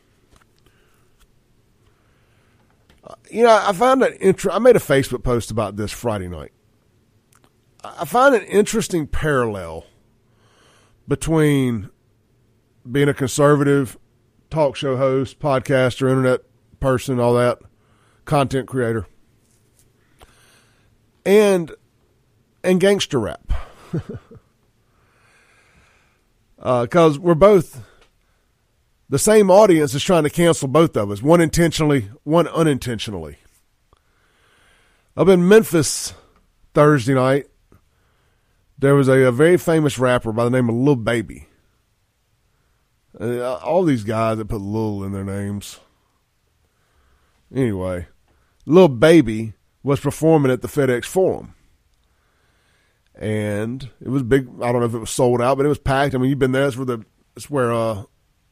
You 3.30 3.44
know, 3.44 3.62
I 3.64 3.72
found 3.74 4.04
an. 4.04 4.36
I 4.52 4.60
made 4.60 4.76
a 4.76 4.80
Facebook 4.80 5.24
post 5.24 5.52
about 5.52 5.76
this 5.76 5.92
Friday 5.92 6.28
night. 6.28 6.52
I 7.84 8.06
find 8.06 8.34
an 8.34 8.44
interesting 8.44 9.06
parallel 9.06 9.86
between 11.08 11.90
being 12.90 13.08
a 13.08 13.14
conservative 13.14 13.98
talk 14.50 14.76
show 14.76 14.98
host, 14.98 15.40
podcaster, 15.40 16.10
internet 16.10 16.42
person, 16.80 17.20
all 17.20 17.36
that, 17.36 17.60
content 18.26 18.68
creator, 18.68 19.06
and 21.26 21.72
and 22.64 22.80
gangster 22.80 23.20
rap. 23.20 23.54
because 26.66 27.18
uh, 27.18 27.22
we're 27.22 27.36
both 27.36 27.84
the 29.08 29.20
same 29.20 29.52
audience 29.52 29.94
is 29.94 30.04
trying 30.04 30.24
to 30.24 30.32
cancel 30.32 30.68
both 30.68 30.98
of 30.98 31.12
us, 31.12 31.22
one 31.22 31.40
intentionally, 31.40 32.10
one 32.24 32.48
unintentionally. 32.48 33.38
Up 35.16 35.28
in 35.28 35.48
Memphis 35.48 36.16
Thursday 36.74 37.14
night, 37.14 37.46
there 38.80 38.96
was 38.96 39.08
a, 39.08 39.14
a 39.26 39.32
very 39.32 39.58
famous 39.58 40.00
rapper 40.00 40.32
by 40.32 40.44
the 40.44 40.50
name 40.50 40.68
of 40.68 40.76
Lil 40.76 40.96
Baby. 40.96 41.48
Uh, 43.20 43.58
all 43.58 43.84
these 43.84 44.04
guys 44.04 44.40
that 44.40 44.46
put 44.46 44.60
Lil 44.60 45.04
in 45.04 45.12
their 45.12 45.24
names. 45.24 45.80
Anyway, 47.54 48.08
Lil 48.66 48.88
Baby 48.88 49.54
was 49.84 50.00
performing 50.00 50.52
at 50.52 50.64
the 50.64 50.68
FedEx 50.68 51.06
Forum 51.06 51.55
and 53.18 53.90
it 54.02 54.10
was 54.10 54.24
big. 54.24 54.48
I 54.62 54.72
don't 54.72 54.82
know 54.82 54.88
if 54.88 54.94
it 54.94 55.00
was 55.00 55.10
sold 55.10 55.42
out, 55.42 55.58
but 55.58 55.66
it 55.66 55.70
was 55.70 55.80
packed. 55.80 56.16
I 56.16 56.18
mean, 56.18 56.30
you've 56.30 56.40
been 56.40 56.52
there. 56.52 56.68
It's 56.68 56.78
where 56.78 56.86
the 56.86 57.06
it's 57.36 57.50
where 57.50 57.74
uh, 57.74 58.04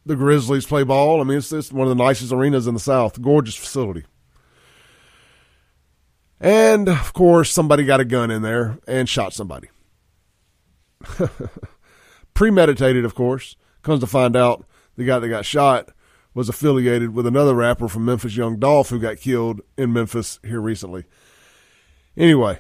the 0.06 0.16
Grizzlies 0.16 0.66
play 0.66 0.84
ball. 0.84 1.22
I 1.22 1.24
mean, 1.24 1.38
it's, 1.38 1.52
it's 1.52 1.72
one 1.72 1.88
of 1.88 1.96
the 1.96 2.04
nicest 2.04 2.32
arenas 2.32 2.68
in 2.68 2.74
the 2.74 2.80
South. 2.80 3.22
Gorgeous 3.22 3.56
facility. 3.56 4.06
And 6.40 6.90
of 6.90 7.14
course, 7.14 7.52
somebody 7.52 7.86
got 7.86 8.02
a 8.02 8.06
gun 8.06 8.30
in 8.30 8.42
there 8.42 8.80
and 8.88 9.08
shot 9.08 9.34
somebody. 9.34 9.70
Premeditated, 12.34 13.06
of 13.06 13.16
course. 13.16 13.56
Comes 13.82 14.02
to 14.02 14.08
find 14.08 14.36
out, 14.36 14.66
the 14.96 15.06
guy 15.06 15.20
that 15.20 15.30
got 15.30 15.46
shot 15.46 15.90
was 16.34 16.50
affiliated 16.50 17.14
with 17.14 17.28
another 17.28 17.54
rapper 17.54 17.88
from 17.88 18.06
Memphis, 18.06 18.36
Young 18.36 18.60
Dolph, 18.60 18.90
who 18.90 19.00
got 19.00 19.18
killed 19.18 19.62
in 19.78 19.94
Memphis 19.94 20.40
here 20.44 20.62
recently. 20.62 21.06
Anyway, 22.18 22.60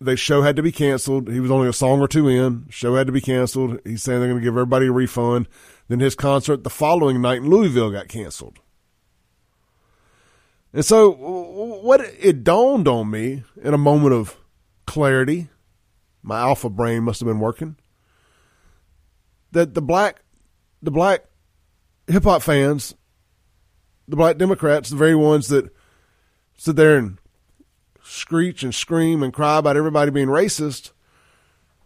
the 0.00 0.16
show 0.16 0.42
had 0.42 0.56
to 0.56 0.62
be 0.62 0.72
canceled. 0.72 1.28
He 1.28 1.40
was 1.40 1.50
only 1.50 1.68
a 1.68 1.72
song 1.72 2.00
or 2.00 2.08
two 2.08 2.28
in. 2.28 2.66
Show 2.70 2.94
had 2.94 3.06
to 3.08 3.12
be 3.12 3.20
canceled. 3.20 3.80
He's 3.84 4.02
saying 4.02 4.20
they're 4.20 4.28
going 4.28 4.40
to 4.40 4.44
give 4.44 4.54
everybody 4.54 4.86
a 4.86 4.92
refund. 4.92 5.48
Then 5.88 6.00
his 6.00 6.14
concert 6.14 6.62
the 6.64 6.70
following 6.70 7.20
night 7.20 7.38
in 7.38 7.50
Louisville 7.50 7.90
got 7.90 8.08
canceled. 8.08 8.60
And 10.72 10.84
so, 10.84 11.10
what 11.10 12.00
it 12.20 12.44
dawned 12.44 12.86
on 12.86 13.10
me 13.10 13.42
in 13.62 13.72
a 13.72 13.78
moment 13.78 14.14
of 14.14 14.36
clarity, 14.86 15.48
my 16.22 16.38
alpha 16.40 16.68
brain 16.68 17.04
must 17.04 17.20
have 17.20 17.26
been 17.26 17.40
working, 17.40 17.76
that 19.52 19.72
the 19.72 19.80
black, 19.80 20.22
the 20.82 20.90
black 20.90 21.24
hip 22.06 22.24
hop 22.24 22.42
fans, 22.42 22.94
the 24.06 24.16
black 24.16 24.36
Democrats, 24.36 24.90
the 24.90 24.96
very 24.96 25.14
ones 25.14 25.48
that 25.48 25.70
sit 26.58 26.76
there 26.76 26.98
and 26.98 27.18
screech 28.08 28.62
and 28.62 28.74
scream 28.74 29.22
and 29.22 29.32
cry 29.32 29.58
about 29.58 29.76
everybody 29.76 30.10
being 30.10 30.28
racist 30.28 30.92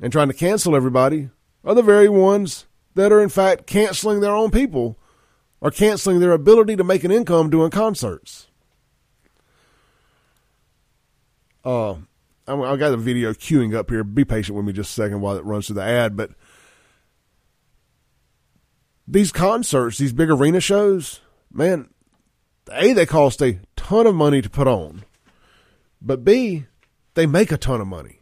and 0.00 0.12
trying 0.12 0.28
to 0.28 0.34
cancel 0.34 0.76
everybody 0.76 1.30
are 1.64 1.74
the 1.74 1.82
very 1.82 2.08
ones 2.08 2.66
that 2.94 3.12
are 3.12 3.20
in 3.20 3.28
fact 3.28 3.66
canceling 3.66 4.20
their 4.20 4.34
own 4.34 4.50
people 4.50 4.98
or 5.60 5.70
canceling 5.70 6.20
their 6.20 6.32
ability 6.32 6.76
to 6.76 6.84
make 6.84 7.04
an 7.04 7.10
income 7.10 7.50
doing 7.50 7.70
concerts. 7.70 8.48
Uh, 11.64 11.94
I 12.46 12.76
got 12.76 12.90
the 12.90 12.96
video 12.96 13.32
queuing 13.32 13.74
up 13.74 13.90
here. 13.90 14.02
Be 14.02 14.24
patient 14.24 14.56
with 14.56 14.66
me 14.66 14.72
just 14.72 14.90
a 14.90 14.94
second 14.94 15.20
while 15.20 15.36
it 15.36 15.44
runs 15.44 15.66
through 15.66 15.76
the 15.76 15.84
ad. 15.84 16.16
But 16.16 16.30
these 19.06 19.30
concerts, 19.30 19.98
these 19.98 20.12
big 20.12 20.30
arena 20.30 20.60
shows, 20.60 21.20
man, 21.52 21.88
A, 22.72 22.92
they 22.92 23.06
cost 23.06 23.40
a 23.40 23.60
ton 23.76 24.08
of 24.08 24.14
money 24.16 24.42
to 24.42 24.50
put 24.50 24.66
on. 24.66 25.04
But 26.04 26.24
B, 26.24 26.66
they 27.14 27.26
make 27.26 27.52
a 27.52 27.56
ton 27.56 27.80
of 27.80 27.86
money. 27.86 28.20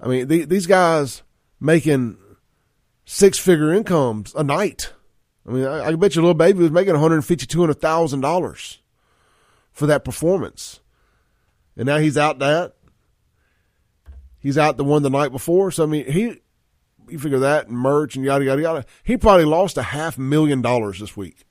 I 0.00 0.06
mean, 0.06 0.28
the, 0.28 0.44
these 0.44 0.66
guys 0.66 1.22
making 1.58 2.18
six 3.04 3.38
figure 3.38 3.72
incomes 3.72 4.34
a 4.34 4.44
night. 4.44 4.92
I 5.46 5.50
mean, 5.50 5.64
I, 5.64 5.86
I 5.86 5.94
bet 5.94 6.14
you 6.14 6.22
little 6.22 6.34
Baby 6.34 6.58
was 6.60 6.70
making 6.70 6.92
one 6.92 7.00
hundred 7.00 7.22
fifty, 7.22 7.46
two 7.46 7.60
hundred 7.60 7.80
thousand 7.80 8.20
dollars 8.20 8.80
for 9.72 9.86
that 9.86 10.04
performance, 10.04 10.80
and 11.76 11.86
now 11.86 11.98
he's 11.98 12.18
out 12.18 12.38
that. 12.40 12.74
He's 14.38 14.58
out 14.58 14.76
the 14.76 14.84
one 14.84 15.02
the 15.02 15.10
night 15.10 15.32
before. 15.32 15.70
So 15.70 15.84
I 15.84 15.86
mean, 15.86 16.10
he 16.10 16.40
you 17.08 17.18
figure 17.18 17.38
that 17.38 17.68
and 17.68 17.78
merch 17.78 18.14
and 18.16 18.24
yada 18.24 18.44
yada 18.44 18.62
yada. 18.62 18.84
He 19.02 19.16
probably 19.16 19.46
lost 19.46 19.78
a 19.78 19.82
half 19.82 20.18
million 20.18 20.60
dollars 20.60 21.00
this 21.00 21.16
week 21.16 21.44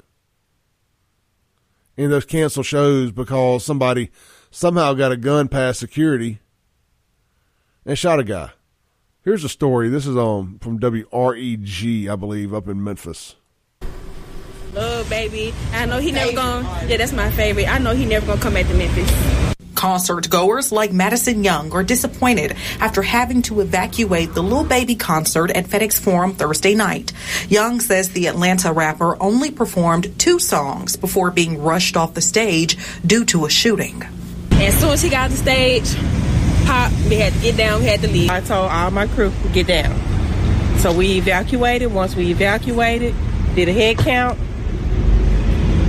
in 1.97 2.11
those 2.11 2.25
canceled 2.25 2.67
shows 2.67 3.11
because 3.11 3.65
somebody 3.65 4.11
somehow 4.57 4.93
got 4.93 5.11
a 5.11 5.17
gun 5.17 5.47
past 5.47 5.79
security 5.79 6.39
and 7.85 7.97
shot 7.97 8.19
a 8.19 8.23
guy 8.23 8.49
Here's 9.27 9.43
a 9.43 9.49
story. 9.49 9.89
This 9.89 10.07
is 10.07 10.15
um 10.15 10.57
from 10.61 10.79
WREG, 10.79 12.09
I 12.09 12.15
believe, 12.15 12.53
up 12.53 12.69
in 12.69 12.81
Memphis. 12.81 13.35
Love 14.73 15.09
baby. 15.09 15.53
I 15.73 15.85
know 15.85 15.99
he 15.99 16.13
never 16.13 16.31
gonna. 16.31 16.87
Yeah, 16.87 16.95
that's 16.95 17.11
my 17.11 17.29
favorite. 17.31 17.67
I 17.67 17.77
know 17.77 17.93
he 17.93 18.05
never 18.05 18.25
gonna 18.25 18.39
come 18.39 18.53
back 18.53 18.67
to 18.67 18.73
Memphis. 18.73 19.53
Concert 19.75 20.29
goers 20.29 20.71
like 20.71 20.93
Madison 20.93 21.43
Young 21.43 21.73
are 21.73 21.83
disappointed 21.83 22.55
after 22.79 23.01
having 23.01 23.41
to 23.41 23.59
evacuate 23.59 24.33
the 24.33 24.41
Lil 24.41 24.63
Baby 24.63 24.95
concert 24.95 25.51
at 25.51 25.65
FedEx 25.65 25.99
Forum 25.99 26.33
Thursday 26.33 26.73
night. 26.73 27.11
Young 27.49 27.81
says 27.81 28.11
the 28.11 28.27
Atlanta 28.27 28.71
rapper 28.71 29.21
only 29.21 29.51
performed 29.51 30.17
two 30.17 30.39
songs 30.39 30.95
before 30.95 31.31
being 31.31 31.61
rushed 31.61 31.97
off 31.97 32.13
the 32.13 32.21
stage 32.21 32.77
due 33.05 33.25
to 33.25 33.45
a 33.45 33.49
shooting. 33.49 34.05
And 34.57 34.63
as 34.63 34.79
soon 34.79 34.89
as 34.89 35.03
he 35.03 35.09
got 35.09 35.25
off 35.25 35.31
the 35.31 35.37
stage, 35.37 35.95
pop, 36.65 36.91
we 37.07 37.15
had 37.15 37.31
to 37.31 37.39
get 37.39 37.57
down, 37.57 37.81
we 37.81 37.85
had 37.85 38.01
to 38.01 38.07
leave. 38.07 38.31
I 38.31 38.41
told 38.41 38.71
all 38.71 38.89
my 38.89 39.05
crew 39.05 39.31
to 39.43 39.49
get 39.49 39.67
down. 39.67 39.95
So 40.79 40.91
we 40.91 41.17
evacuated. 41.19 41.93
Once 41.93 42.15
we 42.15 42.31
evacuated, 42.31 43.13
did 43.53 43.69
a 43.69 43.73
head 43.73 43.99
count. 43.99 44.39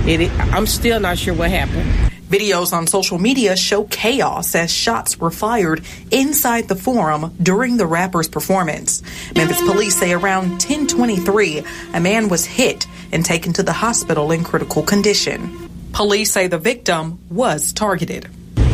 It, 0.07 0.31
I'm 0.53 0.67
still 0.67 0.99
not 0.99 1.17
sure 1.17 1.33
what 1.33 1.49
happened. 1.49 2.11
Videos 2.29 2.73
on 2.73 2.85
social 2.85 3.17
media 3.17 3.57
show 3.57 3.85
chaos 3.85 4.53
as 4.53 4.71
shots 4.71 5.19
were 5.19 5.31
fired 5.31 5.83
inside 6.11 6.67
the 6.67 6.75
forum 6.75 7.35
during 7.41 7.77
the 7.77 7.87
rapper's 7.87 8.27
performance. 8.27 9.01
Memphis 9.35 9.59
police 9.61 9.97
say 9.97 10.13
around 10.13 10.49
1023, 10.49 11.63
a 11.95 11.99
man 11.99 12.29
was 12.29 12.45
hit 12.45 12.85
and 13.11 13.25
taken 13.25 13.51
to 13.53 13.63
the 13.63 13.73
hospital 13.73 14.31
in 14.31 14.43
critical 14.43 14.83
condition. 14.83 15.69
Police 15.91 16.31
say 16.31 16.45
the 16.45 16.59
victim 16.59 17.17
was 17.29 17.73
targeted. 17.73 18.29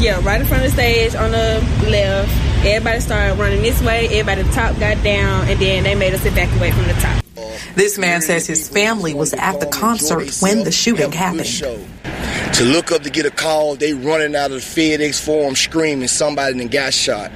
Yeah, 0.05 0.23
right 0.23 0.39
in 0.39 0.45
front 0.45 0.63
of 0.63 0.69
the 0.69 0.75
stage 0.75 1.15
on 1.15 1.31
the 1.31 1.67
left. 1.89 2.29
Everybody 2.63 2.99
started 2.99 3.39
running 3.39 3.63
this 3.63 3.81
way. 3.81 4.05
Everybody 4.09 4.43
the 4.43 4.51
top 4.51 4.77
got 4.77 5.03
down, 5.03 5.47
and 5.47 5.59
then 5.59 5.83
they 5.83 5.95
made 5.95 6.13
us 6.13 6.23
evacuate 6.23 6.75
from 6.75 6.83
the 6.83 6.93
top. 6.93 7.25
This 7.73 7.97
man 7.97 8.21
says 8.21 8.45
his 8.45 8.69
family 8.69 9.15
was 9.15 9.33
at 9.33 9.59
the 9.59 9.65
concert 9.65 10.31
when 10.41 10.63
the 10.63 10.71
shooting 10.71 11.11
happened. 11.11 11.47
To 11.47 12.63
look 12.65 12.91
up 12.91 13.01
to 13.01 13.09
get 13.09 13.25
a 13.25 13.31
call, 13.31 13.77
they 13.77 13.93
running 13.95 14.35
out 14.35 14.51
of 14.51 14.57
the 14.57 14.97
FedEx 14.97 15.19
Forum 15.25 15.55
screaming 15.55 16.07
somebody 16.07 16.55
then 16.55 16.67
got 16.67 16.93
shot. 16.93 17.31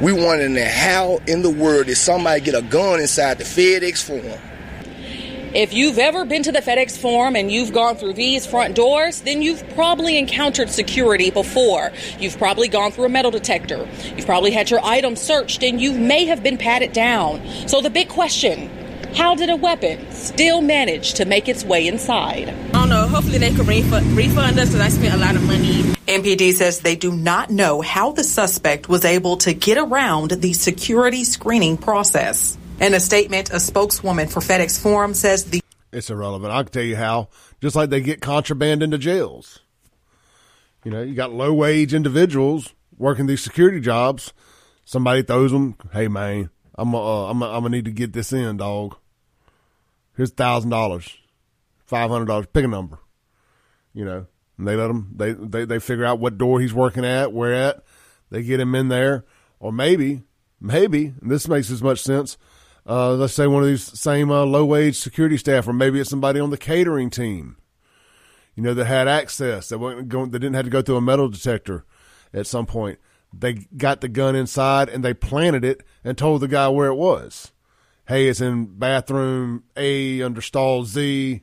We 0.00 0.12
wondering 0.12 0.56
how 0.56 1.20
in 1.28 1.42
the 1.42 1.50
world 1.50 1.86
did 1.86 1.98
somebody 1.98 2.40
get 2.40 2.56
a 2.56 2.62
gun 2.62 2.98
inside 2.98 3.38
the 3.38 3.44
FedEx 3.44 4.02
Forum? 4.02 4.40
If 5.58 5.74
you've 5.74 5.98
ever 5.98 6.24
been 6.24 6.44
to 6.44 6.52
the 6.52 6.60
FedEx 6.60 6.96
Forum 6.96 7.34
and 7.34 7.50
you've 7.50 7.72
gone 7.72 7.96
through 7.96 8.12
these 8.12 8.46
front 8.46 8.76
doors, 8.76 9.22
then 9.22 9.42
you've 9.42 9.68
probably 9.74 10.16
encountered 10.16 10.70
security 10.70 11.32
before. 11.32 11.90
You've 12.20 12.38
probably 12.38 12.68
gone 12.68 12.92
through 12.92 13.06
a 13.06 13.08
metal 13.08 13.32
detector. 13.32 13.88
You've 14.14 14.24
probably 14.24 14.52
had 14.52 14.70
your 14.70 14.78
items 14.84 15.20
searched 15.20 15.64
and 15.64 15.80
you 15.80 15.90
may 15.94 16.26
have 16.26 16.44
been 16.44 16.58
patted 16.58 16.92
down. 16.92 17.44
So 17.66 17.80
the 17.80 17.90
big 17.90 18.08
question 18.08 18.70
how 19.16 19.34
did 19.34 19.50
a 19.50 19.56
weapon 19.56 20.12
still 20.12 20.60
manage 20.60 21.14
to 21.14 21.24
make 21.24 21.48
its 21.48 21.64
way 21.64 21.88
inside? 21.88 22.50
I 22.50 22.70
don't 22.70 22.88
know. 22.88 23.08
Hopefully 23.08 23.38
they 23.38 23.50
can 23.50 23.66
refund, 23.66 24.16
refund 24.16 24.60
us 24.60 24.68
because 24.68 24.80
I 24.80 24.90
spent 24.90 25.12
a 25.12 25.16
lot 25.16 25.34
of 25.34 25.42
money. 25.42 25.82
MPD 26.06 26.52
says 26.52 26.82
they 26.82 26.94
do 26.94 27.10
not 27.10 27.50
know 27.50 27.80
how 27.80 28.12
the 28.12 28.22
suspect 28.22 28.88
was 28.88 29.04
able 29.04 29.38
to 29.38 29.54
get 29.54 29.76
around 29.76 30.30
the 30.30 30.52
security 30.52 31.24
screening 31.24 31.78
process. 31.78 32.56
In 32.80 32.94
a 32.94 33.00
statement, 33.00 33.50
a 33.50 33.58
spokeswoman 33.58 34.28
for 34.28 34.38
FedEx 34.38 34.80
Forum 34.80 35.12
says 35.12 35.44
the 35.44 35.60
It's 35.92 36.10
irrelevant. 36.10 36.52
I 36.52 36.62
can 36.62 36.72
tell 36.72 36.82
you 36.84 36.94
how. 36.94 37.28
Just 37.60 37.74
like 37.74 37.90
they 37.90 38.00
get 38.00 38.20
contraband 38.20 38.84
into 38.84 38.98
jails. 38.98 39.58
You 40.84 40.92
know, 40.92 41.02
you 41.02 41.14
got 41.14 41.32
low 41.32 41.52
wage 41.52 41.92
individuals 41.92 42.72
working 42.96 43.26
these 43.26 43.42
security 43.42 43.80
jobs. 43.80 44.32
Somebody 44.84 45.22
throws 45.22 45.50
them, 45.50 45.74
hey 45.92 46.06
man, 46.06 46.50
I'm 46.76 46.94
uh, 46.94 47.28
I'm 47.28 47.42
I'm 47.42 47.62
gonna 47.62 47.70
need 47.70 47.86
to 47.86 47.90
get 47.90 48.12
this 48.12 48.32
in, 48.32 48.58
dog. 48.58 48.96
Here's 50.16 50.30
thousand 50.30 50.70
dollars, 50.70 51.18
five 51.84 52.10
hundred 52.10 52.26
dollars. 52.26 52.46
Pick 52.52 52.64
a 52.64 52.68
number, 52.68 52.98
you 53.92 54.04
know. 54.04 54.26
And 54.56 54.66
they 54.66 54.76
let 54.76 54.86
them. 54.86 55.12
They, 55.16 55.32
they 55.32 55.64
they 55.64 55.78
figure 55.80 56.04
out 56.04 56.20
what 56.20 56.38
door 56.38 56.60
he's 56.60 56.72
working 56.72 57.04
at, 57.04 57.32
where 57.32 57.54
at. 57.54 57.82
They 58.30 58.42
get 58.42 58.60
him 58.60 58.74
in 58.74 58.88
there, 58.88 59.24
or 59.58 59.72
maybe 59.72 60.22
maybe 60.60 61.12
this 61.20 61.48
makes 61.48 61.70
as 61.70 61.82
much 61.82 62.02
sense. 62.02 62.38
Uh, 62.88 63.12
let's 63.12 63.34
say 63.34 63.46
one 63.46 63.62
of 63.62 63.68
these 63.68 63.84
same 63.98 64.30
uh, 64.30 64.44
low 64.44 64.64
wage 64.64 64.96
security 64.96 65.36
staff, 65.36 65.68
or 65.68 65.72
maybe 65.72 66.00
it's 66.00 66.08
somebody 66.08 66.40
on 66.40 66.50
the 66.50 66.56
catering 66.56 67.10
team. 67.10 67.56
You 68.54 68.62
know 68.62 68.74
that 68.74 68.86
had 68.86 69.06
access 69.06 69.68
that 69.68 69.78
going, 70.08 70.30
that 70.30 70.38
didn't 70.38 70.54
have 70.54 70.64
to 70.64 70.70
go 70.70 70.82
through 70.82 70.96
a 70.96 71.00
metal 71.00 71.28
detector 71.28 71.84
at 72.32 72.46
some 72.46 72.66
point 72.66 72.98
they 73.32 73.54
got 73.76 74.00
the 74.00 74.08
gun 74.08 74.34
inside 74.34 74.88
and 74.88 75.04
they 75.04 75.14
planted 75.14 75.64
it 75.64 75.82
and 76.04 76.16
told 76.16 76.40
the 76.40 76.48
guy 76.48 76.68
where 76.68 76.88
it 76.88 76.94
was. 76.94 77.52
Hey, 78.06 78.28
it's 78.28 78.40
in 78.40 78.78
bathroom 78.78 79.64
A 79.76 80.22
under 80.22 80.40
stall 80.40 80.84
Z, 80.84 81.42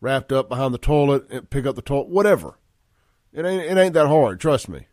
wrapped 0.00 0.32
up 0.32 0.48
behind 0.48 0.74
the 0.74 0.78
toilet. 0.78 1.50
Pick 1.50 1.64
up 1.66 1.76
the 1.76 1.82
toilet, 1.82 2.08
whatever. 2.08 2.58
It 3.32 3.44
ain't 3.46 3.62
it 3.62 3.78
ain't 3.78 3.94
that 3.94 4.08
hard. 4.08 4.38
Trust 4.38 4.68
me. 4.68 4.86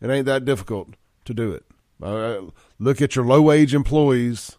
It 0.00 0.08
ain't 0.08 0.26
that 0.26 0.44
difficult 0.44 0.94
to 1.24 1.34
do 1.34 1.52
it. 1.52 1.64
Uh, 2.00 2.52
look 2.78 3.02
at 3.02 3.16
your 3.16 3.24
low 3.24 3.42
wage 3.42 3.74
employees. 3.74 4.56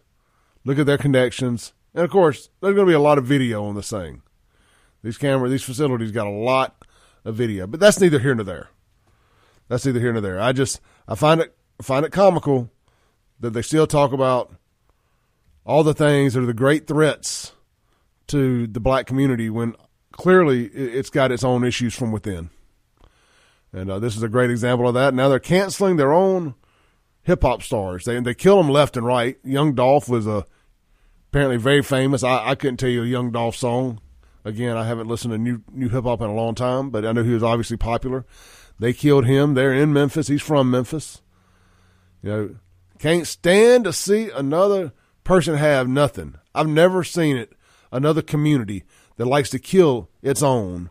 Look 0.64 0.78
at 0.78 0.86
their 0.86 0.98
connections, 0.98 1.72
and 1.94 2.04
of 2.04 2.10
course, 2.10 2.50
there's 2.60 2.74
going 2.74 2.86
to 2.86 2.90
be 2.90 2.94
a 2.94 3.00
lot 3.00 3.18
of 3.18 3.24
video 3.24 3.64
on 3.64 3.74
this 3.74 3.90
thing. 3.90 4.22
These 5.02 5.18
camera, 5.18 5.48
these 5.48 5.62
facilities 5.62 6.12
got 6.12 6.26
a 6.26 6.30
lot 6.30 6.84
of 7.24 7.34
video, 7.34 7.66
but 7.66 7.80
that's 7.80 8.00
neither 8.00 8.18
here 8.18 8.34
nor 8.34 8.44
there. 8.44 8.68
That's 9.68 9.86
neither 9.86 10.00
here 10.00 10.12
nor 10.12 10.20
there. 10.20 10.40
I 10.40 10.52
just 10.52 10.80
I 11.08 11.14
find 11.14 11.40
it 11.40 11.56
find 11.80 12.04
it 12.04 12.12
comical 12.12 12.70
that 13.40 13.50
they 13.50 13.62
still 13.62 13.86
talk 13.86 14.12
about 14.12 14.52
all 15.64 15.82
the 15.82 15.94
things 15.94 16.34
that 16.34 16.42
are 16.42 16.46
the 16.46 16.52
great 16.52 16.86
threats 16.86 17.52
to 18.26 18.66
the 18.66 18.80
black 18.80 19.06
community 19.06 19.48
when 19.48 19.74
clearly 20.12 20.66
it's 20.66 21.10
got 21.10 21.32
its 21.32 21.44
own 21.44 21.64
issues 21.64 21.94
from 21.94 22.12
within. 22.12 22.50
And 23.72 23.90
uh, 23.90 23.98
this 23.98 24.16
is 24.16 24.22
a 24.22 24.28
great 24.28 24.50
example 24.50 24.88
of 24.88 24.94
that. 24.94 25.14
Now 25.14 25.28
they're 25.28 25.38
canceling 25.38 25.96
their 25.96 26.12
own 26.12 26.54
hip 27.30 27.42
hop 27.42 27.62
stars. 27.62 28.04
They 28.04 28.18
they 28.20 28.34
kill 28.34 28.56
them 28.56 28.68
left 28.68 28.96
and 28.96 29.06
right. 29.06 29.38
Young 29.44 29.74
Dolph 29.74 30.08
was 30.08 30.26
a 30.26 30.44
apparently 31.28 31.56
very 31.56 31.82
famous. 31.82 32.24
I, 32.24 32.50
I 32.50 32.54
couldn't 32.56 32.78
tell 32.78 32.88
you 32.90 33.04
a 33.04 33.06
Young 33.06 33.30
Dolph 33.30 33.54
song. 33.54 34.00
Again, 34.44 34.76
I 34.76 34.84
haven't 34.84 35.06
listened 35.06 35.32
to 35.32 35.38
new 35.38 35.62
new 35.72 35.88
hip 35.88 36.04
hop 36.04 36.20
in 36.20 36.28
a 36.28 36.34
long 36.34 36.56
time, 36.56 36.90
but 36.90 37.06
I 37.06 37.12
know 37.12 37.22
he 37.22 37.32
was 37.32 37.42
obviously 37.42 37.76
popular. 37.76 38.26
They 38.80 38.92
killed 38.92 39.26
him. 39.26 39.54
They're 39.54 39.72
in 39.72 39.92
Memphis. 39.92 40.26
He's 40.26 40.42
from 40.42 40.70
Memphis. 40.70 41.22
You 42.22 42.30
know, 42.30 42.56
can't 42.98 43.26
stand 43.26 43.84
to 43.84 43.92
see 43.92 44.30
another 44.30 44.92
person 45.22 45.54
have 45.54 45.88
nothing. 45.88 46.34
I've 46.54 46.68
never 46.68 47.04
seen 47.04 47.36
it. 47.36 47.52
Another 47.92 48.22
community 48.22 48.84
that 49.16 49.26
likes 49.26 49.50
to 49.50 49.58
kill 49.58 50.08
its 50.22 50.42
own 50.42 50.90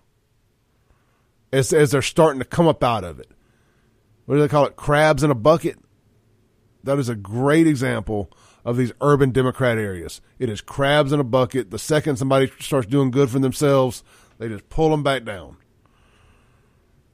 as, 1.52 1.72
as 1.74 1.92
they're 1.92 2.02
starting 2.02 2.40
to 2.40 2.46
come 2.46 2.68
up 2.68 2.84
out 2.84 3.04
of 3.04 3.20
it. 3.20 3.32
What 4.26 4.36
do 4.36 4.42
they 4.42 4.48
call 4.48 4.66
it? 4.66 4.76
Crabs 4.76 5.24
in 5.24 5.32
a 5.32 5.36
bucket? 5.36 5.80
That 6.84 7.00
is 7.00 7.10
a 7.10 7.16
great 7.16 7.68
example 7.68 8.32
of 8.64 8.78
these 8.78 8.92
urban 9.02 9.32
Democrat 9.32 9.78
areas. 9.78 10.22
It 10.38 10.50
is 10.50 10.62
crabs 10.62 11.12
in 11.12 11.20
a 11.20 11.24
bucket. 11.24 11.72
The 11.72 11.80
second 11.80 12.18
somebody 12.18 12.52
starts 12.60 12.88
doing 12.88 13.12
good 13.12 13.30
for 13.30 13.40
themselves, 13.40 14.04
they 14.38 14.48
just 14.48 14.70
pull 14.70 14.90
them 14.90 15.04
back 15.04 15.26
down. 15.26 15.58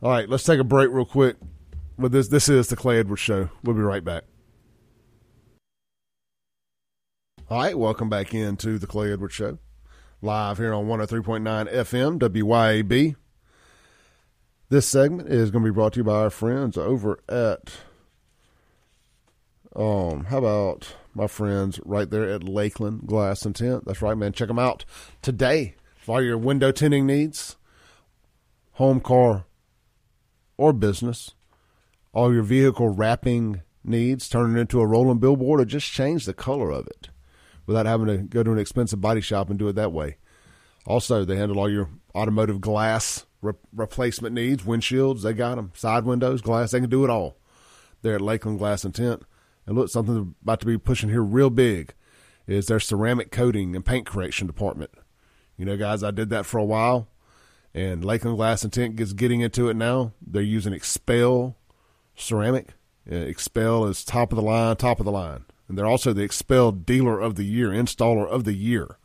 All 0.02 0.12
right, 0.12 0.30
let's 0.30 0.44
take 0.44 0.60
a 0.60 0.64
break 0.64 0.90
real 0.92 1.06
quick. 1.06 1.38
But 1.98 2.12
this 2.12 2.28
this 2.28 2.50
is 2.50 2.68
the 2.68 2.76
Clay 2.76 3.00
Edwards 3.00 3.22
Show. 3.22 3.50
We'll 3.64 3.76
be 3.76 3.82
right 3.82 4.04
back. 4.04 4.26
All 7.50 7.60
right, 7.60 7.78
welcome 7.78 8.10
back 8.10 8.34
into 8.34 8.80
the 8.80 8.88
Clay 8.88 9.14
Edwards 9.14 9.36
Show, 9.36 9.60
live 10.22 10.58
here 10.58 10.74
on 10.74 10.88
103.9 10.88 11.72
FM 11.72 12.18
WYAB. 12.20 13.16
This 14.70 14.88
segment 14.88 15.30
is 15.30 15.52
going 15.52 15.64
to 15.64 15.72
be 15.72 15.74
brought 15.74 15.94
to 15.94 16.00
you 16.00 16.04
by 16.04 16.22
our 16.22 16.32
friends 16.32 16.76
over 16.76 17.20
at, 17.30 17.72
um, 19.76 20.26
how 20.26 20.38
about 20.38 20.96
my 21.14 21.28
friends 21.28 21.80
right 21.84 22.10
there 22.10 22.30
at 22.30 22.44
Lakeland 22.44 23.08
Glass 23.08 23.46
and 23.46 23.56
Tint? 23.56 23.86
That's 23.86 24.02
right, 24.02 24.18
man. 24.18 24.34
Check 24.34 24.48
them 24.48 24.60
out 24.60 24.86
today 25.22 25.76
for 25.98 26.16
all 26.16 26.22
your 26.22 26.38
window 26.38 26.72
tinting 26.72 27.06
needs, 27.06 27.58
home 28.74 29.00
car 29.00 29.46
or 30.58 30.72
business, 30.72 31.34
all 32.14 32.34
your 32.34 32.44
vehicle 32.44 32.90
wrapping 32.90 33.62
needs, 33.84 34.30
turn 34.30 34.56
it 34.56 34.60
into 34.60 34.80
a 34.80 34.88
rolling 34.88 35.20
billboard, 35.20 35.60
or 35.60 35.66
just 35.66 35.92
change 35.92 36.26
the 36.26 36.34
color 36.34 36.72
of 36.72 36.88
it 36.88 37.10
without 37.66 37.86
having 37.86 38.08
to 38.08 38.18
go 38.18 38.44
to 38.44 38.52
an 38.52 38.60
expensive 38.60 39.02
body 39.02 39.22
shop 39.22 39.50
and 39.50 39.60
do 39.60 39.68
it 39.68 39.74
that 39.74 39.92
way. 39.92 40.18
Also, 40.86 41.26
they 41.26 41.36
handle 41.36 41.60
all 41.60 41.70
your 41.70 41.90
automotive 42.14 42.62
glass 42.62 43.26
re- 43.42 43.54
replacement 43.74 44.36
needs, 44.36 44.64
windshields, 44.64 45.24
they 45.24 45.34
got 45.34 45.56
them, 45.56 45.72
side 45.76 46.06
windows, 46.06 46.42
glass, 46.42 46.72
they 46.72 46.80
can 46.80 46.90
do 46.90 47.04
it 47.04 47.10
all. 47.10 47.38
They're 48.02 48.16
at 48.16 48.22
Lakeland 48.22 48.60
Glass 48.60 48.84
and 48.84 48.94
Tint. 48.94 49.24
And 49.66 49.76
look, 49.76 49.90
something 49.90 50.36
about 50.42 50.60
to 50.60 50.66
be 50.66 50.78
pushing 50.78 51.10
here 51.10 51.24
real 51.24 51.50
big 51.50 51.94
is 52.48 52.68
their 52.68 52.80
ceramic 52.80 53.32
coating 53.32 53.76
and 53.76 53.86
paint 53.86 54.06
correction 54.06 54.48
department. 54.48 54.92
You 55.58 55.66
know, 55.66 55.78
guys, 55.78 56.04
I 56.04 56.12
did 56.12 56.30
that 56.30 56.46
for 56.46 56.58
a 56.58 56.66
while 56.66 57.08
and 57.76 58.06
Lakeland 58.06 58.38
Glass 58.38 58.64
and 58.64 58.72
Tint 58.72 59.00
is 59.02 59.12
getting 59.12 59.42
into 59.42 59.68
it 59.68 59.76
now. 59.76 60.14
They're 60.26 60.42
using 60.42 60.72
XPEL 60.72 61.56
ceramic. 62.16 62.70
Uh, 63.06 63.16
XPEL 63.16 63.90
is 63.90 64.06
top 64.06 64.32
of 64.32 64.38
the 64.38 64.42
line, 64.42 64.78
top 64.78 65.00
of 65.00 65.06
the 65.06 65.12
line. 65.12 65.44
and 65.68 65.78
they're 65.78 65.86
also 65.86 66.14
the 66.14 66.22
XPEL 66.22 66.86
dealer 66.86 67.20
of 67.20 67.36
the 67.36 67.44
year, 67.44 67.70
installer 67.70 68.26
of 68.26 68.46
the 68.46 68.54
year. 68.54 68.98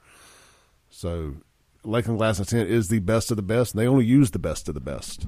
So 0.88 1.34
Lakeland 1.82 2.18
Glass 2.18 2.38
and 2.38 2.46
Tint 2.46 2.70
is 2.70 2.88
the 2.88 3.00
best 3.00 3.32
of 3.32 3.36
the 3.36 3.42
best, 3.42 3.74
and 3.74 3.82
they 3.82 3.88
only 3.88 4.04
use 4.04 4.30
the 4.30 4.38
best 4.38 4.68
of 4.68 4.74
the 4.74 4.80
best. 4.80 5.26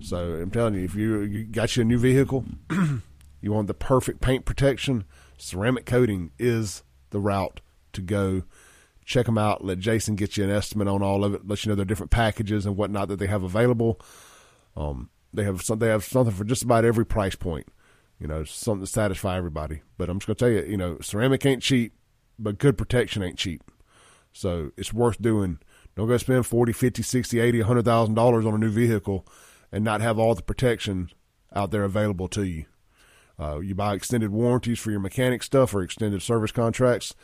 So 0.00 0.34
I'm 0.34 0.50
telling 0.50 0.74
you, 0.74 0.82
if 0.82 0.96
you, 0.96 1.20
you 1.20 1.44
got 1.44 1.76
you 1.76 1.82
a 1.82 1.84
new 1.84 1.98
vehicle, 1.98 2.44
you 3.44 3.52
want 3.52 3.66
the 3.66 3.74
perfect 3.74 4.22
paint 4.22 4.46
protection, 4.46 5.04
ceramic 5.36 5.84
coating 5.84 6.30
is 6.38 6.82
the 7.10 7.20
route 7.20 7.60
to 7.92 8.00
go. 8.00 8.44
Check 9.04 9.26
them 9.26 9.36
out. 9.36 9.62
Let 9.62 9.80
Jason 9.80 10.16
get 10.16 10.38
you 10.38 10.44
an 10.44 10.50
estimate 10.50 10.88
on 10.88 11.02
all 11.02 11.24
of 11.24 11.34
it. 11.34 11.46
Let 11.46 11.62
you 11.62 11.68
know 11.68 11.76
their 11.76 11.84
different 11.84 12.10
packages 12.10 12.64
and 12.64 12.74
whatnot 12.74 13.08
that 13.08 13.18
they 13.18 13.26
have 13.26 13.42
available. 13.42 14.00
Um, 14.78 15.10
they 15.30 15.44
have 15.44 15.60
some, 15.60 15.78
they 15.78 15.88
have 15.88 16.04
something 16.04 16.34
for 16.34 16.44
just 16.44 16.62
about 16.62 16.86
every 16.86 17.04
price 17.04 17.34
point. 17.34 17.66
You 18.18 18.28
know, 18.28 18.44
something 18.44 18.86
to 18.86 18.90
satisfy 18.90 19.36
everybody. 19.36 19.82
But 19.98 20.08
I'm 20.08 20.20
just 20.20 20.26
gonna 20.26 20.36
tell 20.36 20.48
you, 20.48 20.64
you 20.66 20.78
know, 20.78 20.98
ceramic 21.02 21.44
ain't 21.44 21.62
cheap, 21.62 21.92
but 22.38 22.56
good 22.56 22.78
protection 22.78 23.22
ain't 23.22 23.36
cheap. 23.36 23.62
So 24.32 24.70
it's 24.78 24.94
worth 24.94 25.20
doing. 25.20 25.58
Don't 25.96 26.08
go 26.08 26.16
spend 26.16 26.46
40, 26.46 26.72
50, 26.72 27.02
60, 27.02 27.40
80, 27.40 27.60
$100,000 27.60 28.46
on 28.46 28.54
a 28.54 28.58
new 28.58 28.70
vehicle 28.70 29.26
and 29.70 29.84
not 29.84 30.00
have 30.00 30.18
all 30.18 30.34
the 30.34 30.42
protection 30.42 31.10
out 31.54 31.72
there 31.72 31.84
available 31.84 32.26
to 32.28 32.42
you. 32.42 32.64
Uh, 33.38 33.60
you 33.60 33.74
buy 33.74 33.94
extended 33.94 34.30
warranties 34.30 34.78
for 34.78 34.90
your 34.90 35.00
mechanic 35.00 35.42
stuff 35.42 35.74
or 35.74 35.82
extended 35.82 36.22
service 36.22 36.52
contracts. 36.52 37.14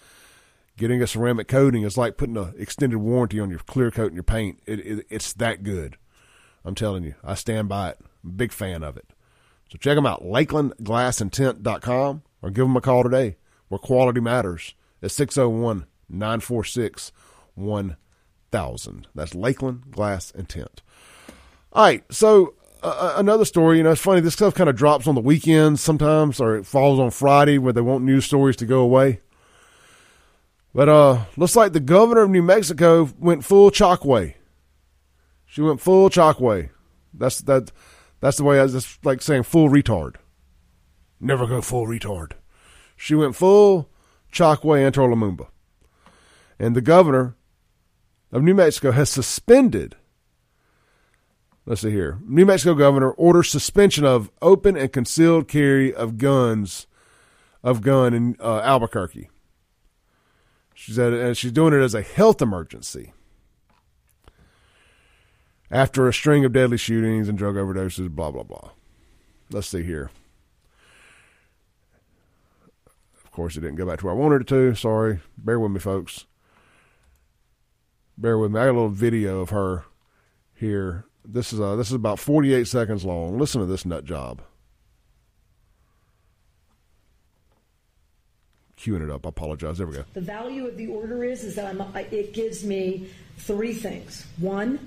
Getting 0.76 1.02
a 1.02 1.06
ceramic 1.06 1.46
coating 1.46 1.82
is 1.82 1.98
like 1.98 2.16
putting 2.16 2.36
an 2.36 2.54
extended 2.58 2.98
warranty 2.98 3.38
on 3.38 3.50
your 3.50 3.58
clear 3.60 3.90
coat 3.90 4.06
and 4.06 4.14
your 4.14 4.22
paint. 4.22 4.60
It, 4.66 4.80
it, 4.80 5.06
it's 5.10 5.32
that 5.34 5.62
good. 5.62 5.96
I'm 6.64 6.74
telling 6.74 7.04
you, 7.04 7.14
I 7.22 7.34
stand 7.34 7.68
by 7.68 7.90
it. 7.90 7.98
Big 8.36 8.52
fan 8.52 8.82
of 8.82 8.96
it. 8.96 9.10
So 9.70 9.78
check 9.78 9.96
them 9.96 10.06
out, 10.06 10.22
lakelandglassandtint.com 10.22 12.22
or 12.42 12.50
give 12.50 12.66
them 12.66 12.76
a 12.76 12.80
call 12.80 13.04
today 13.04 13.36
where 13.68 13.78
quality 13.78 14.20
matters 14.20 14.74
at 15.02 15.12
601 15.12 15.86
946 16.08 17.12
1000. 17.54 19.06
That's 19.14 19.34
Lakeland 19.34 19.90
Glass 19.90 20.32
and. 20.32 20.82
All 21.72 21.84
right, 21.84 22.02
so 22.12 22.54
another 22.82 23.44
story, 23.44 23.78
you 23.78 23.82
know, 23.82 23.92
it's 23.92 24.00
funny, 24.00 24.20
this 24.20 24.34
stuff 24.34 24.54
kind 24.54 24.70
of 24.70 24.76
drops 24.76 25.06
on 25.06 25.14
the 25.14 25.20
weekends 25.20 25.80
sometimes 25.80 26.40
or 26.40 26.56
it 26.56 26.66
falls 26.66 26.98
on 26.98 27.10
Friday 27.10 27.58
where 27.58 27.72
they 27.72 27.80
want 27.80 28.04
news 28.04 28.24
stories 28.24 28.56
to 28.56 28.66
go 28.66 28.80
away. 28.80 29.20
But 30.74 30.88
uh 30.88 31.24
looks 31.36 31.56
like 31.56 31.72
the 31.72 31.80
governor 31.80 32.22
of 32.22 32.30
New 32.30 32.42
Mexico 32.42 33.10
went 33.18 33.44
full 33.44 33.70
Chokwe. 33.70 34.34
She 35.46 35.60
went 35.60 35.80
full 35.80 36.08
Chokwe. 36.10 36.70
That's 37.12 37.40
that 37.42 37.72
that's 38.20 38.36
the 38.36 38.44
way 38.44 38.60
I 38.60 38.62
was 38.62 38.98
like 39.02 39.20
saying 39.20 39.42
full 39.42 39.68
retard. 39.68 40.16
Never 41.18 41.46
go 41.46 41.60
full 41.60 41.86
retard. 41.86 42.32
She 42.96 43.14
went 43.14 43.34
full 43.34 43.90
Chokwe 44.32 44.86
Antar 44.86 45.08
Lumumba. 45.08 45.48
And 46.58 46.76
the 46.76 46.80
governor 46.80 47.34
of 48.30 48.42
New 48.42 48.54
Mexico 48.54 48.92
has 48.92 49.10
suspended 49.10 49.96
let's 51.70 51.82
see 51.82 51.90
here. 51.92 52.18
New 52.26 52.44
Mexico 52.44 52.74
governor 52.74 53.12
orders 53.12 53.48
suspension 53.48 54.04
of 54.04 54.28
open 54.42 54.76
and 54.76 54.92
concealed 54.92 55.46
carry 55.46 55.94
of 55.94 56.18
guns 56.18 56.88
of 57.62 57.80
gun 57.80 58.12
in 58.12 58.36
uh, 58.40 58.58
Albuquerque. 58.58 59.30
She 60.74 60.92
said, 60.92 61.12
and 61.12 61.36
she's 61.36 61.52
doing 61.52 61.72
it 61.72 61.80
as 61.80 61.94
a 61.94 62.02
health 62.02 62.42
emergency 62.42 63.12
after 65.70 66.08
a 66.08 66.12
string 66.12 66.44
of 66.44 66.52
deadly 66.52 66.76
shootings 66.76 67.28
and 67.28 67.38
drug 67.38 67.54
overdoses. 67.54 68.10
Blah 68.10 68.32
blah 68.32 68.42
blah. 68.42 68.70
Let's 69.52 69.68
see 69.68 69.84
here. 69.84 70.10
Of 73.24 73.30
course, 73.30 73.56
it 73.56 73.60
didn't 73.60 73.76
go 73.76 73.86
back 73.86 74.00
to 74.00 74.06
where 74.06 74.14
I 74.14 74.18
wanted 74.18 74.40
it 74.40 74.48
to. 74.48 74.74
Sorry. 74.74 75.20
Bear 75.38 75.60
with 75.60 75.70
me, 75.70 75.78
folks. 75.78 76.26
Bear 78.18 78.36
with 78.38 78.50
me. 78.50 78.58
I 78.58 78.64
got 78.64 78.72
a 78.72 78.72
little 78.72 78.88
video 78.88 79.38
of 79.38 79.50
her 79.50 79.84
here. 80.52 81.04
This 81.32 81.52
is 81.52 81.60
uh, 81.60 81.76
this 81.76 81.88
is 81.88 81.94
about 81.94 82.18
48 82.18 82.66
seconds 82.66 83.04
long. 83.04 83.38
Listen 83.38 83.60
to 83.60 83.66
this 83.66 83.84
nut 83.84 84.04
job. 84.04 84.42
queuing 88.80 89.02
it 89.02 89.10
up. 89.10 89.26
I 89.26 89.28
apologize. 89.28 89.78
There 89.78 89.86
we 89.86 89.94
go. 89.94 90.04
The 90.14 90.20
value 90.20 90.66
of 90.66 90.76
the 90.76 90.86
order 90.86 91.22
is 91.22 91.44
is 91.44 91.54
that 91.56 91.66
I'm, 91.66 91.82
it 92.10 92.32
gives 92.32 92.64
me 92.64 93.10
three 93.36 93.74
things. 93.74 94.26
One, 94.38 94.78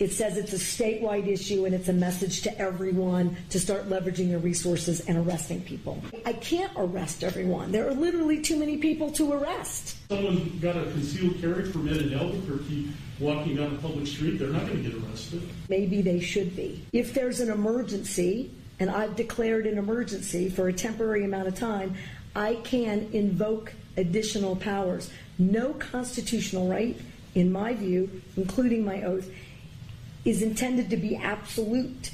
it 0.00 0.12
says 0.12 0.38
it's 0.38 0.54
a 0.54 0.56
statewide 0.56 1.28
issue 1.28 1.66
and 1.66 1.74
it's 1.74 1.88
a 1.88 1.92
message 1.92 2.40
to 2.42 2.58
everyone 2.58 3.36
to 3.50 3.60
start 3.60 3.88
leveraging 3.88 4.30
your 4.30 4.40
resources 4.40 5.00
and 5.00 5.18
arresting 5.18 5.60
people. 5.60 6.02
I 6.24 6.32
can't 6.32 6.72
arrest 6.76 7.22
everyone. 7.22 7.70
There 7.70 7.86
are 7.86 7.94
literally 7.94 8.40
too 8.40 8.58
many 8.58 8.78
people 8.78 9.12
to 9.12 9.34
arrest. 9.34 9.96
Someone 10.08 10.58
got 10.60 10.76
a 10.76 10.84
concealed 10.84 11.38
carry 11.40 11.70
permit 11.70 11.98
in 11.98 12.14
Albuquerque 12.14 12.88
walking 13.20 13.56
down 13.56 13.74
a 13.74 13.78
public 13.78 14.06
street, 14.06 14.38
they're 14.38 14.48
not 14.48 14.62
going 14.62 14.82
to 14.82 14.90
get 14.90 15.02
arrested. 15.02 15.46
Maybe 15.68 16.00
they 16.00 16.20
should 16.20 16.56
be. 16.56 16.82
If 16.94 17.12
there's 17.12 17.40
an 17.40 17.50
emergency, 17.50 18.50
and 18.78 18.88
I've 18.88 19.14
declared 19.14 19.66
an 19.66 19.76
emergency 19.76 20.48
for 20.48 20.68
a 20.68 20.72
temporary 20.72 21.24
amount 21.24 21.46
of 21.48 21.54
time, 21.54 21.94
I 22.34 22.54
can 22.64 23.10
invoke 23.12 23.74
additional 23.98 24.56
powers. 24.56 25.10
No 25.38 25.74
constitutional 25.74 26.66
right, 26.68 26.98
in 27.34 27.52
my 27.52 27.74
view, 27.74 28.22
including 28.36 28.84
my 28.84 29.02
oath, 29.02 29.28
is 30.24 30.42
intended 30.42 30.90
to 30.90 30.96
be 30.96 31.16
absolute. 31.16 32.10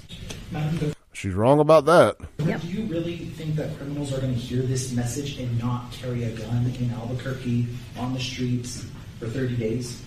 She's 1.12 1.34
wrong 1.34 1.60
about 1.60 1.86
that. 1.86 2.16
Yep. 2.38 2.60
Do 2.60 2.66
you 2.68 2.84
really 2.86 3.16
think 3.16 3.56
that 3.56 3.76
criminals 3.78 4.12
are 4.12 4.20
going 4.20 4.34
to 4.34 4.38
hear 4.38 4.62
this 4.62 4.92
message 4.92 5.38
and 5.38 5.58
not 5.58 5.90
carry 5.92 6.24
a 6.24 6.30
gun 6.30 6.72
in 6.78 6.90
Albuquerque 6.92 7.66
on 7.98 8.12
the 8.12 8.20
streets 8.20 8.84
for 9.18 9.26
30 9.26 9.56
days? 9.56 10.02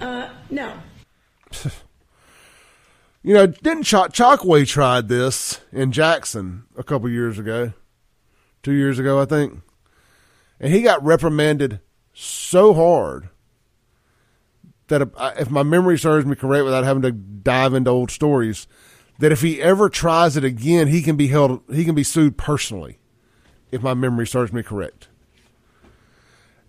Uh, 0.00 0.28
no. 0.50 0.74
You 3.22 3.34
know, 3.34 3.46
didn't 3.46 3.82
Ch- 3.82 3.92
Chokwe 3.92 4.66
tried 4.66 5.08
this 5.08 5.60
in 5.72 5.92
Jackson 5.92 6.64
a 6.74 6.82
couple 6.82 7.10
years 7.10 7.38
ago? 7.38 7.74
Two 8.62 8.72
years 8.72 8.98
ago, 8.98 9.20
I 9.20 9.26
think. 9.26 9.60
And 10.58 10.72
he 10.72 10.80
got 10.80 11.04
reprimanded 11.04 11.80
so 12.14 12.72
hard 12.72 13.28
that 14.90 15.02
if, 15.38 15.50
my 15.50 15.62
memory 15.62 15.98
serves 15.98 16.26
me 16.26 16.36
correct 16.36 16.64
without 16.64 16.84
having 16.84 17.02
to 17.02 17.12
dive 17.12 17.74
into 17.74 17.90
old 17.90 18.10
stories, 18.10 18.66
that 19.18 19.32
if 19.32 19.40
he 19.40 19.60
ever 19.62 19.88
tries 19.88 20.36
it 20.36 20.44
again, 20.44 20.88
he 20.88 21.02
can 21.02 21.16
be 21.16 21.28
held, 21.28 21.62
he 21.72 21.84
can 21.84 21.94
be 21.94 22.04
sued 22.04 22.36
personally, 22.36 22.98
if 23.72 23.82
my 23.82 23.94
memory 23.94 24.26
serves 24.26 24.52
me 24.52 24.62
correct. 24.62 25.08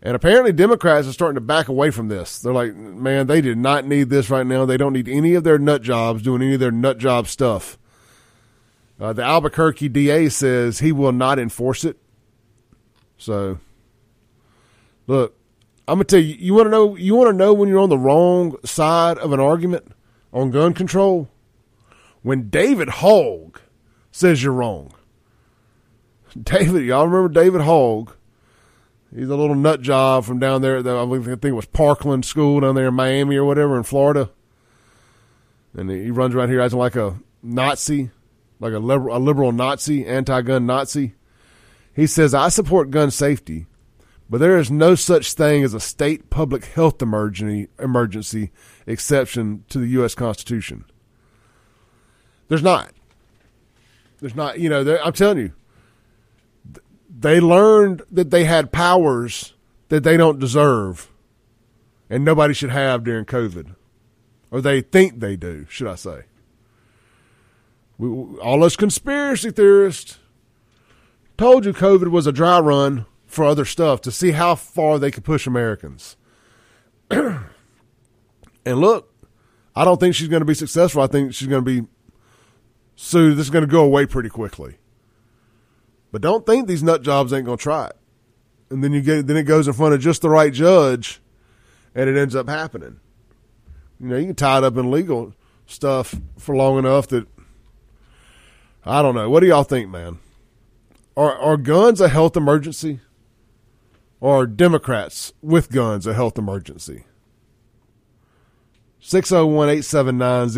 And 0.01 0.15
apparently, 0.15 0.51
Democrats 0.51 1.07
are 1.07 1.13
starting 1.13 1.35
to 1.35 1.41
back 1.41 1.67
away 1.67 1.91
from 1.91 2.07
this. 2.07 2.39
They're 2.39 2.53
like, 2.53 2.75
man, 2.75 3.27
they 3.27 3.39
did 3.39 3.57
not 3.57 3.85
need 3.85 4.09
this 4.09 4.31
right 4.31 4.45
now. 4.45 4.65
They 4.65 4.77
don't 4.77 4.93
need 4.93 5.07
any 5.07 5.35
of 5.35 5.43
their 5.43 5.59
nut 5.59 5.83
jobs 5.83 6.23
doing 6.23 6.41
any 6.41 6.55
of 6.55 6.59
their 6.59 6.71
nut 6.71 6.97
job 6.97 7.27
stuff. 7.27 7.77
Uh, 8.99 9.13
the 9.13 9.23
Albuquerque 9.23 9.89
DA 9.89 10.29
says 10.29 10.79
he 10.79 10.91
will 10.91 11.11
not 11.11 11.37
enforce 11.37 11.85
it. 11.85 11.97
So, 13.17 13.59
look, 15.05 15.35
I'm 15.87 15.95
gonna 15.95 16.05
tell 16.05 16.19
you. 16.19 16.35
You 16.39 16.53
want 16.53 16.67
to 16.67 16.71
know? 16.71 16.95
You 16.95 17.15
want 17.15 17.29
to 17.29 17.37
know 17.37 17.53
when 17.53 17.69
you're 17.69 17.79
on 17.79 17.89
the 17.89 17.97
wrong 17.97 18.55
side 18.63 19.17
of 19.17 19.33
an 19.33 19.39
argument 19.39 19.91
on 20.31 20.51
gun 20.51 20.73
control? 20.73 21.29
When 22.21 22.49
David 22.49 22.87
Hogg 22.89 23.59
says 24.11 24.43
you're 24.43 24.53
wrong. 24.53 24.93
David, 26.41 26.85
y'all 26.85 27.07
remember 27.07 27.33
David 27.33 27.61
Hogg? 27.61 28.13
He's 29.13 29.27
a 29.27 29.35
little 29.35 29.55
nut 29.55 29.81
job 29.81 30.23
from 30.23 30.39
down 30.39 30.61
there. 30.61 30.77
I 30.77 31.05
think 31.05 31.43
it 31.43 31.51
was 31.51 31.65
Parkland 31.65 32.23
School 32.23 32.61
down 32.61 32.75
there 32.75 32.87
in 32.87 32.93
Miami 32.93 33.35
or 33.35 33.43
whatever 33.43 33.75
in 33.75 33.83
Florida. 33.83 34.29
And 35.75 35.89
he 35.89 36.11
runs 36.11 36.33
around 36.33 36.49
here 36.49 36.61
acting 36.61 36.79
like 36.79 36.95
a 36.95 37.19
Nazi, 37.43 38.11
like 38.59 38.73
a 38.73 38.79
liberal, 38.79 39.17
a 39.17 39.19
liberal 39.19 39.51
Nazi, 39.51 40.05
anti-gun 40.05 40.65
Nazi. 40.65 41.15
He 41.93 42.07
says, 42.07 42.33
"I 42.33 42.47
support 42.49 42.89
gun 42.89 43.11
safety, 43.11 43.65
but 44.31 44.39
there 44.39 44.57
is 44.57 44.71
no 44.71 44.95
such 44.95 45.33
thing 45.33 45.61
as 45.61 45.73
a 45.73 45.79
state 45.81 46.29
public 46.29 46.63
health 46.63 47.01
emergency 47.01 47.67
emergency 47.77 48.49
exception 48.87 49.65
to 49.67 49.77
the 49.77 49.87
U.S. 49.87 50.15
Constitution. 50.15 50.85
There's 52.47 52.63
not. 52.63 52.93
There's 54.21 54.33
not. 54.33 54.57
You 54.57 54.69
know, 54.69 54.97
I'm 55.03 55.11
telling 55.11 55.37
you, 55.37 55.53
they 57.09 57.41
learned 57.41 58.03
that 58.09 58.31
they 58.31 58.45
had 58.45 58.71
powers 58.71 59.53
that 59.89 60.03
they 60.03 60.15
don't 60.15 60.39
deserve 60.39 61.11
and 62.09 62.23
nobody 62.23 62.53
should 62.53 62.69
have 62.69 63.03
during 63.03 63.25
COVID. 63.25 63.75
Or 64.49 64.61
they 64.61 64.79
think 64.79 65.19
they 65.19 65.35
do, 65.35 65.65
should 65.69 65.87
I 65.87 65.95
say. 65.95 66.23
We, 67.97 68.07
all 68.39 68.63
us 68.63 68.77
conspiracy 68.77 69.51
theorists 69.51 70.19
told 71.37 71.65
you 71.65 71.73
COVID 71.73 72.09
was 72.09 72.27
a 72.27 72.31
dry 72.31 72.59
run 72.59 73.05
for 73.31 73.45
other 73.45 73.63
stuff 73.63 74.01
to 74.01 74.11
see 74.11 74.31
how 74.31 74.55
far 74.55 74.99
they 74.99 75.09
could 75.09 75.23
push 75.23 75.47
Americans. 75.47 76.17
and 77.09 77.39
look, 78.65 79.13
I 79.73 79.85
don't 79.85 79.99
think 79.99 80.15
she's 80.15 80.27
going 80.27 80.41
to 80.41 80.45
be 80.45 80.53
successful. 80.53 81.01
I 81.01 81.07
think 81.07 81.33
she's 81.33 81.47
going 81.47 81.63
to 81.63 81.81
be 81.81 81.87
sued. 82.97 83.37
This 83.37 83.45
is 83.45 83.49
going 83.49 83.63
to 83.63 83.71
go 83.71 83.85
away 83.85 84.05
pretty 84.05 84.27
quickly. 84.27 84.75
But 86.11 86.21
don't 86.21 86.45
think 86.45 86.67
these 86.67 86.83
nut 86.83 87.03
jobs 87.03 87.31
ain't 87.31 87.45
going 87.45 87.57
to 87.57 87.63
try 87.63 87.87
it. 87.87 87.95
and 88.69 88.83
then 88.83 88.91
you 88.91 89.01
get 89.01 89.27
then 89.27 89.37
it 89.37 89.43
goes 89.43 89.65
in 89.65 89.73
front 89.73 89.93
of 89.93 90.01
just 90.01 90.21
the 90.21 90.29
right 90.29 90.51
judge, 90.51 91.21
and 91.95 92.09
it 92.09 92.17
ends 92.17 92.35
up 92.35 92.49
happening. 92.49 92.99
You 93.97 94.07
know, 94.07 94.17
you 94.17 94.25
can 94.25 94.35
tie 94.35 94.57
it 94.57 94.65
up 94.65 94.75
in 94.75 94.91
legal 94.91 95.33
stuff 95.67 96.15
for 96.37 96.53
long 96.53 96.77
enough 96.79 97.07
that 97.07 97.27
I 98.85 99.01
don't 99.01 99.15
know. 99.15 99.29
What 99.29 99.39
do 99.39 99.47
y'all 99.47 99.63
think, 99.63 99.89
man? 99.89 100.19
Are 101.15 101.37
are 101.37 101.55
guns 101.55 102.01
a 102.01 102.09
health 102.09 102.35
emergency? 102.35 102.99
Are 104.21 104.45
Democrats 104.45 105.33
with 105.41 105.71
guns 105.71 106.05
a 106.05 106.13
health 106.13 106.37
emergency? 106.37 107.05
601 108.99 109.69
879 109.69 110.49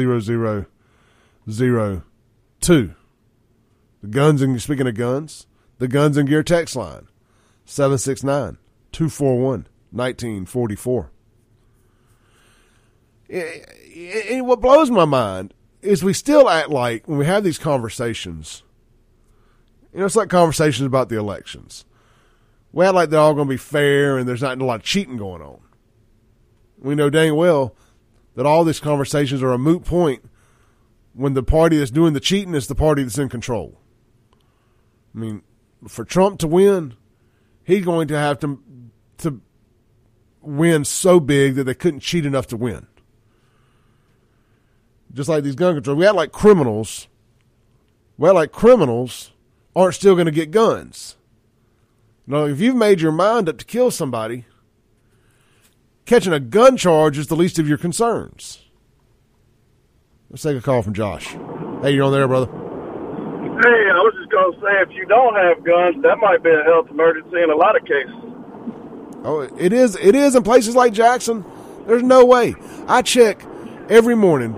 0002. 1.49 2.95
The 4.01 4.07
guns 4.09 4.41
and 4.41 4.61
speaking 4.61 4.87
of 4.87 4.95
guns, 4.95 5.47
the 5.79 5.87
guns 5.87 6.17
and 6.17 6.27
gear 6.27 6.43
text 6.43 6.75
line 6.75 7.07
769 7.65 8.57
241 8.91 9.67
1944. 9.91 11.09
And 13.29 14.45
what 14.45 14.59
blows 14.59 14.91
my 14.91 15.05
mind 15.05 15.53
is 15.81 16.03
we 16.03 16.11
still 16.11 16.49
act 16.49 16.69
like 16.69 17.07
when 17.07 17.17
we 17.17 17.25
have 17.25 17.45
these 17.45 17.57
conversations, 17.57 18.63
you 19.93 19.99
know, 19.99 20.05
it's 20.05 20.17
like 20.17 20.29
conversations 20.29 20.85
about 20.85 21.07
the 21.07 21.17
elections. 21.17 21.85
We 22.73 22.85
act 22.85 22.95
like 22.95 23.09
they're 23.09 23.19
all 23.19 23.35
going 23.35 23.47
to 23.47 23.53
be 23.53 23.57
fair 23.57 24.17
and 24.17 24.27
there's 24.27 24.41
not 24.41 24.59
a 24.59 24.65
lot 24.65 24.81
of 24.81 24.83
cheating 24.83 25.15
going 25.15 25.41
on. 25.41 25.61
We 26.79 26.95
know 26.95 27.09
dang 27.09 27.35
well 27.35 27.75
that 28.35 28.47
all 28.47 28.63
these 28.63 28.79
conversations 28.79 29.41
are 29.43 29.53
a 29.53 29.59
moot 29.59 29.85
point 29.85 30.27
when 31.13 31.35
the 31.35 31.43
party 31.43 31.77
that's 31.77 31.91
doing 31.91 32.13
the 32.13 32.19
cheating 32.19 32.55
is 32.55 32.67
the 32.67 32.75
party 32.75 33.03
that's 33.03 33.19
in 33.19 33.29
control. 33.29 33.79
I 35.15 35.19
mean, 35.19 35.43
for 35.87 36.03
Trump 36.03 36.39
to 36.39 36.47
win, 36.47 36.95
he's 37.63 37.85
going 37.85 38.07
to 38.07 38.17
have 38.17 38.39
to 38.39 38.59
to 39.19 39.39
win 40.41 40.83
so 40.83 41.19
big 41.19 41.55
that 41.55 41.65
they 41.65 41.75
couldn't 41.75 41.99
cheat 41.99 42.25
enough 42.25 42.47
to 42.47 42.57
win. 42.57 42.87
Just 45.13 45.29
like 45.29 45.43
these 45.43 45.55
gun 45.55 45.75
control, 45.75 45.95
we 45.95 46.07
act 46.07 46.15
like 46.15 46.31
criminals. 46.31 47.07
Well, 48.17 48.33
like 48.33 48.51
criminals 48.51 49.31
aren't 49.75 49.95
still 49.95 50.15
going 50.15 50.25
to 50.25 50.31
get 50.31 50.49
guns. 50.49 51.17
Now, 52.25 52.45
if 52.45 52.61
you've 52.61 52.75
made 52.75 53.01
your 53.01 53.11
mind 53.11 53.49
up 53.49 53.57
to 53.57 53.65
kill 53.65 53.91
somebody, 53.91 54.45
catching 56.05 56.31
a 56.31 56.39
gun 56.39 56.77
charge 56.77 57.17
is 57.17 57.27
the 57.27 57.35
least 57.35 57.59
of 57.59 57.67
your 57.67 57.77
concerns. 57.77 58.61
Let's 60.29 60.43
take 60.43 60.57
a 60.57 60.61
call 60.61 60.81
from 60.81 60.93
Josh. 60.93 61.35
Hey, 61.81 61.91
you're 61.91 62.05
on 62.05 62.13
there, 62.13 62.27
brother. 62.27 62.47
Hey, 62.47 63.89
I 63.91 63.99
was 63.99 64.13
just 64.17 64.31
going 64.31 64.53
to 64.53 64.59
say, 64.61 64.81
if 64.81 64.89
you 64.91 65.05
don't 65.05 65.35
have 65.35 65.63
guns, 65.63 66.01
that 66.01 66.17
might 66.19 66.41
be 66.41 66.49
a 66.49 66.63
health 66.63 66.89
emergency 66.89 67.41
in 67.43 67.49
a 67.51 67.55
lot 67.55 67.75
of 67.75 67.83
cases. 67.83 68.15
Oh, 69.25 69.41
it 69.41 69.73
is. 69.73 69.95
It 69.97 70.15
is 70.15 70.35
in 70.35 70.43
places 70.43 70.75
like 70.75 70.93
Jackson. 70.93 71.45
There's 71.87 72.03
no 72.03 72.25
way. 72.25 72.55
I 72.87 73.01
check 73.01 73.45
every 73.89 74.15
morning. 74.15 74.55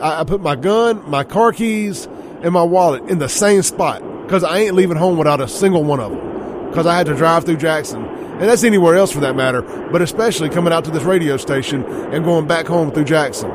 I, 0.00 0.20
I 0.20 0.24
put 0.24 0.40
my 0.40 0.56
gun, 0.56 1.08
my 1.10 1.24
car 1.24 1.52
keys, 1.52 2.06
and 2.42 2.52
my 2.52 2.62
wallet 2.62 3.02
in 3.10 3.18
the 3.18 3.28
same 3.28 3.62
spot 3.62 4.00
because 4.22 4.44
I 4.44 4.58
ain't 4.58 4.74
leaving 4.74 4.96
home 4.96 5.18
without 5.18 5.40
a 5.40 5.48
single 5.48 5.84
one 5.84 6.00
of 6.00 6.12
them. 6.12 6.33
Because 6.74 6.86
I 6.90 6.96
had 6.98 7.06
to 7.06 7.14
drive 7.14 7.44
through 7.44 7.58
Jackson, 7.58 8.02
and 8.02 8.42
that's 8.50 8.64
anywhere 8.64 8.96
else 8.96 9.12
for 9.12 9.20
that 9.20 9.36
matter. 9.36 9.62
But 9.62 10.02
especially 10.02 10.50
coming 10.50 10.72
out 10.72 10.84
to 10.86 10.90
this 10.90 11.04
radio 11.04 11.36
station 11.36 11.84
and 11.84 12.24
going 12.24 12.48
back 12.48 12.66
home 12.66 12.90
through 12.90 13.04
Jackson, 13.04 13.48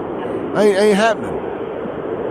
ain't 0.55 0.80
ain't 0.80 0.95
happening. 0.95 1.36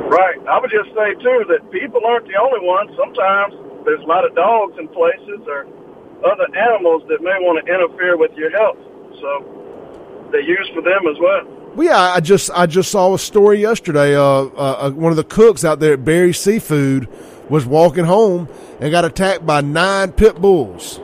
Right. 0.09 0.41
I 0.49 0.59
would 0.59 0.70
just 0.70 0.89
say 0.97 1.12
too 1.20 1.45
that 1.53 1.70
people 1.70 2.01
aren't 2.09 2.26
the 2.26 2.41
only 2.41 2.64
ones. 2.64 2.89
Sometimes 2.97 3.53
there's 3.84 4.01
a 4.01 4.07
lot 4.09 4.24
of 4.24 4.34
dogs 4.34 4.78
in 4.78 4.89
places 4.89 5.45
or 5.45 5.68
other 6.24 6.49
animals 6.57 7.03
that 7.09 7.20
may 7.20 7.36
want 7.45 7.61
to 7.61 7.70
interfere 7.70 8.16
with 8.16 8.32
your 8.32 8.49
health. 8.57 8.78
So 9.20 9.45
they 10.32 10.41
use 10.41 10.70
for 10.72 10.80
them 10.80 11.05
as 11.05 11.20
well. 11.20 11.45
Well, 11.76 11.86
yeah, 11.86 12.01
I 12.01 12.20
just 12.20 12.51
I 12.55 12.64
just 12.64 12.91
saw 12.91 13.12
a 13.12 13.18
story 13.18 13.61
yesterday. 13.61 14.16
Uh, 14.16 14.22
uh, 14.22 14.89
uh, 14.89 14.91
one 14.93 15.12
of 15.12 15.16
the 15.16 15.24
cooks 15.24 15.66
out 15.66 15.80
there 15.80 15.93
at 15.93 16.05
Barry 16.07 16.32
Seafood 16.32 17.09
was 17.49 17.67
walking 17.67 18.05
home 18.05 18.49
and 18.81 18.91
got 18.91 19.05
attacked 19.05 19.47
by 19.47 19.61
nine 19.61 20.13
pit 20.13 20.41
bulls. 20.41 21.01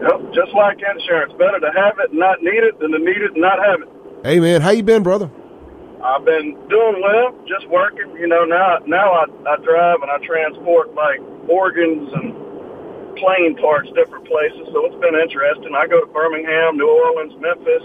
Yep, 0.00 0.32
just 0.32 0.52
like 0.54 0.80
insurance, 0.80 1.32
better 1.36 1.60
to 1.60 1.70
have 1.76 1.98
it 2.00 2.10
and 2.10 2.18
not 2.18 2.42
need 2.42 2.64
it 2.64 2.78
than 2.80 2.92
to 2.92 2.98
need 2.98 3.20
it 3.20 3.32
and 3.32 3.42
not 3.42 3.58
have 3.58 3.82
it. 3.82 3.88
Hey 4.24 4.40
man, 4.40 4.60
how 4.60 4.70
you 4.70 4.82
been, 4.82 5.02
brother? 5.02 5.30
I've 6.02 6.24
been 6.24 6.56
doing 6.68 6.96
well, 7.04 7.36
just 7.46 7.68
working. 7.68 8.16
You 8.16 8.26
know, 8.26 8.44
now 8.44 8.78
now 8.86 9.12
I, 9.12 9.24
I 9.44 9.56
drive 9.60 10.00
and 10.00 10.10
I 10.10 10.16
transport 10.24 10.94
like 10.94 11.20
organs 11.48 12.08
and 12.16 12.32
plane 13.20 13.56
parts 13.60 13.92
different 13.92 14.24
places, 14.24 14.64
so 14.72 14.88
it's 14.88 14.96
been 15.00 15.14
interesting. 15.20 15.76
I 15.76 15.86
go 15.86 16.00
to 16.00 16.08
Birmingham, 16.08 16.78
New 16.80 16.88
Orleans, 16.88 17.36
Memphis, 17.36 17.84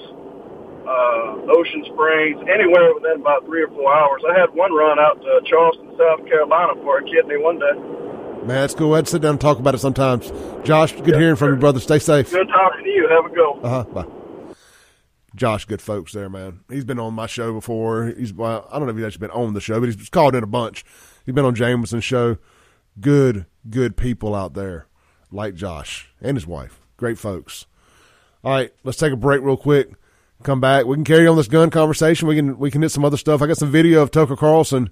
uh, 0.87 1.51
Ocean 1.51 1.83
Springs, 1.91 2.39
anywhere 2.47 2.93
within 2.93 3.21
about 3.21 3.45
three 3.45 3.63
or 3.63 3.69
four 3.69 3.93
hours. 3.93 4.21
I 4.29 4.39
had 4.39 4.53
one 4.53 4.73
run 4.73 4.99
out 4.99 5.21
to 5.21 5.41
Charleston, 5.49 5.91
South 5.97 6.25
Carolina 6.27 6.73
for 6.81 6.99
a 6.99 7.03
kidney 7.03 7.37
one 7.37 7.59
day. 7.59 7.73
Man, 8.45 8.61
that's 8.61 8.75
cool. 8.75 8.93
I'd 8.93 9.07
sit 9.07 9.21
down 9.21 9.31
and 9.31 9.41
talk 9.41 9.57
about 9.57 9.73
it 9.73 9.79
sometimes. 9.79 10.31
Josh, 10.63 10.93
good 10.93 11.07
yeah, 11.07 11.19
hearing 11.19 11.35
from 11.35 11.49
you, 11.49 11.55
brother. 11.55 11.79
Stay 11.79 11.97
safe. 11.97 12.31
Good 12.31 12.47
talking 12.47 12.83
to 12.83 12.89
you. 12.89 13.07
Have 13.09 13.31
a 13.31 13.35
go. 13.35 13.59
Uh 13.63 13.69
huh. 13.69 13.83
Bye. 13.85 14.05
Josh, 15.35 15.65
good 15.65 15.81
folks 15.81 16.13
there, 16.13 16.29
man. 16.29 16.61
He's 16.69 16.85
been 16.85 16.99
on 16.99 17.13
my 17.13 17.25
show 17.25 17.53
before. 17.53 18.13
He's 18.17 18.33
well, 18.33 18.67
I 18.71 18.77
don't 18.77 18.87
know 18.87 18.91
if 18.91 18.97
he's 18.97 19.05
actually 19.05 19.27
been 19.27 19.31
on 19.31 19.53
the 19.53 19.61
show, 19.61 19.79
but 19.79 19.89
he's 19.89 20.09
called 20.09 20.35
in 20.35 20.43
a 20.43 20.47
bunch. 20.47 20.85
He's 21.25 21.35
been 21.35 21.43
on 21.43 21.55
Jameson's 21.55 22.03
show. 22.03 22.37
Good, 22.99 23.45
good 23.69 23.97
people 23.97 24.33
out 24.33 24.53
there, 24.53 24.87
like 25.31 25.55
Josh 25.55 26.09
and 26.21 26.37
his 26.37 26.47
wife. 26.47 26.79
Great 26.97 27.17
folks. 27.17 27.65
All 28.43 28.51
right, 28.51 28.71
let's 28.83 28.97
take 28.97 29.11
a 29.11 29.17
break 29.17 29.41
real 29.41 29.57
quick. 29.57 29.91
Come 30.43 30.61
back. 30.61 30.85
We 30.85 30.95
can 30.95 31.03
carry 31.03 31.27
on 31.27 31.37
this 31.37 31.47
gun 31.47 31.69
conversation. 31.69 32.27
We 32.27 32.35
can 32.35 32.57
we 32.59 32.69
can 32.69 32.81
hit 32.81 32.89
some 32.89 33.05
other 33.05 33.17
stuff. 33.17 33.41
I 33.41 33.47
got 33.47 33.57
some 33.57 33.71
video 33.71 34.01
of 34.01 34.11
Tucker 34.11 34.35
Carlson 34.35 34.89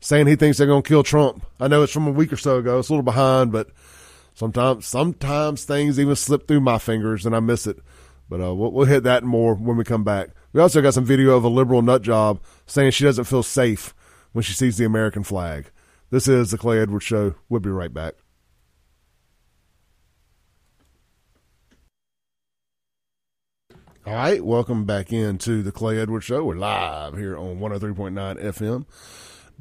saying 0.00 0.26
he 0.26 0.36
thinks 0.36 0.58
they're 0.58 0.66
going 0.66 0.82
to 0.82 0.88
kill 0.88 1.02
Trump. 1.02 1.44
I 1.58 1.68
know 1.68 1.82
it's 1.82 1.92
from 1.92 2.06
a 2.06 2.12
week 2.12 2.32
or 2.32 2.36
so 2.36 2.58
ago. 2.58 2.78
It's 2.78 2.88
a 2.88 2.92
little 2.92 3.02
behind, 3.02 3.52
but 3.52 3.70
sometimes 4.34 4.86
sometimes 4.86 5.64
things 5.64 5.98
even 5.98 6.16
slip 6.16 6.46
through 6.46 6.60
my 6.60 6.78
fingers 6.78 7.24
and 7.24 7.34
I 7.34 7.40
miss 7.40 7.66
it. 7.66 7.78
But 8.28 8.40
uh, 8.40 8.54
we'll, 8.54 8.72
we'll 8.72 8.86
hit 8.86 9.02
that 9.04 9.24
more 9.24 9.54
when 9.54 9.76
we 9.76 9.84
come 9.84 10.04
back. 10.04 10.30
We 10.52 10.60
also 10.60 10.82
got 10.82 10.94
some 10.94 11.04
video 11.04 11.36
of 11.36 11.44
a 11.44 11.48
liberal 11.48 11.82
nut 11.82 12.02
job 12.02 12.40
saying 12.66 12.92
she 12.92 13.04
doesn't 13.04 13.24
feel 13.24 13.42
safe 13.42 13.94
when 14.32 14.42
she 14.42 14.52
sees 14.52 14.76
the 14.76 14.84
American 14.84 15.22
flag. 15.22 15.70
This 16.10 16.28
is 16.28 16.50
the 16.50 16.58
Clay 16.58 16.78
Edwards 16.78 17.04
Show. 17.04 17.34
We'll 17.48 17.60
be 17.60 17.70
right 17.70 17.92
back. 17.92 18.14
All 24.04 24.14
right, 24.14 24.44
welcome 24.44 24.84
back 24.84 25.12
into 25.12 25.62
the 25.62 25.70
Clay 25.70 25.96
Edwards 25.96 26.24
Show. 26.24 26.42
We're 26.42 26.56
live 26.56 27.16
here 27.16 27.38
on 27.38 27.60
103.9 27.60 28.42
FM, 28.42 28.84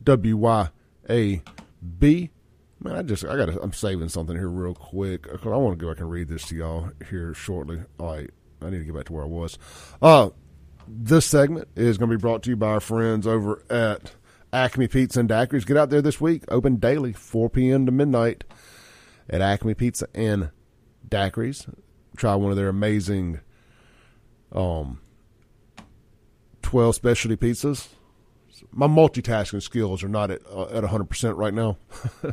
WYAB. 0.03 0.71
Man, 2.79 2.95
I 2.95 3.03
just 3.03 3.23
I 3.23 3.37
got 3.37 3.49
I'm 3.49 3.71
saving 3.71 4.09
something 4.09 4.35
here 4.35 4.49
real 4.49 4.73
quick. 4.73 5.31
because 5.31 5.45
I 5.45 5.57
want 5.57 5.77
to 5.77 5.85
go 5.85 5.91
back 5.91 5.99
and 5.99 6.09
read 6.09 6.27
this 6.27 6.47
to 6.47 6.55
y'all 6.55 6.89
here 7.07 7.35
shortly. 7.35 7.83
All 7.99 8.15
right, 8.15 8.31
I 8.63 8.71
need 8.71 8.79
to 8.79 8.85
get 8.85 8.95
back 8.95 9.05
to 9.05 9.13
where 9.13 9.25
I 9.25 9.27
was. 9.27 9.59
Uh, 10.01 10.31
this 10.87 11.27
segment 11.27 11.67
is 11.75 11.99
going 11.99 12.09
to 12.09 12.17
be 12.17 12.21
brought 12.21 12.41
to 12.41 12.49
you 12.49 12.55
by 12.55 12.69
our 12.69 12.79
friends 12.79 13.27
over 13.27 13.63
at 13.69 14.13
Acme 14.51 14.87
Pizza 14.87 15.19
and 15.19 15.29
Daiquiris. 15.29 15.67
Get 15.67 15.77
out 15.77 15.91
there 15.91 16.01
this 16.01 16.19
week. 16.19 16.45
Open 16.47 16.77
daily, 16.77 17.13
4 17.13 17.47
p.m. 17.51 17.85
to 17.85 17.91
midnight 17.91 18.43
at 19.29 19.41
Acme 19.41 19.75
Pizza 19.75 20.07
and 20.15 20.49
Daiquiris. 21.07 21.71
Try 22.17 22.33
one 22.33 22.49
of 22.49 22.57
their 22.57 22.69
amazing 22.69 23.41
um, 24.51 24.99
12 26.61 26.95
specialty 26.95 27.35
pizzas. 27.35 27.89
My 28.71 28.87
multitasking 28.87 29.61
skills 29.61 30.03
are 30.03 30.09
not 30.09 30.31
at 30.31 30.41
uh, 30.49 30.65
at 30.65 30.83
100% 30.83 31.35
right 31.35 31.53
now. 31.53 31.77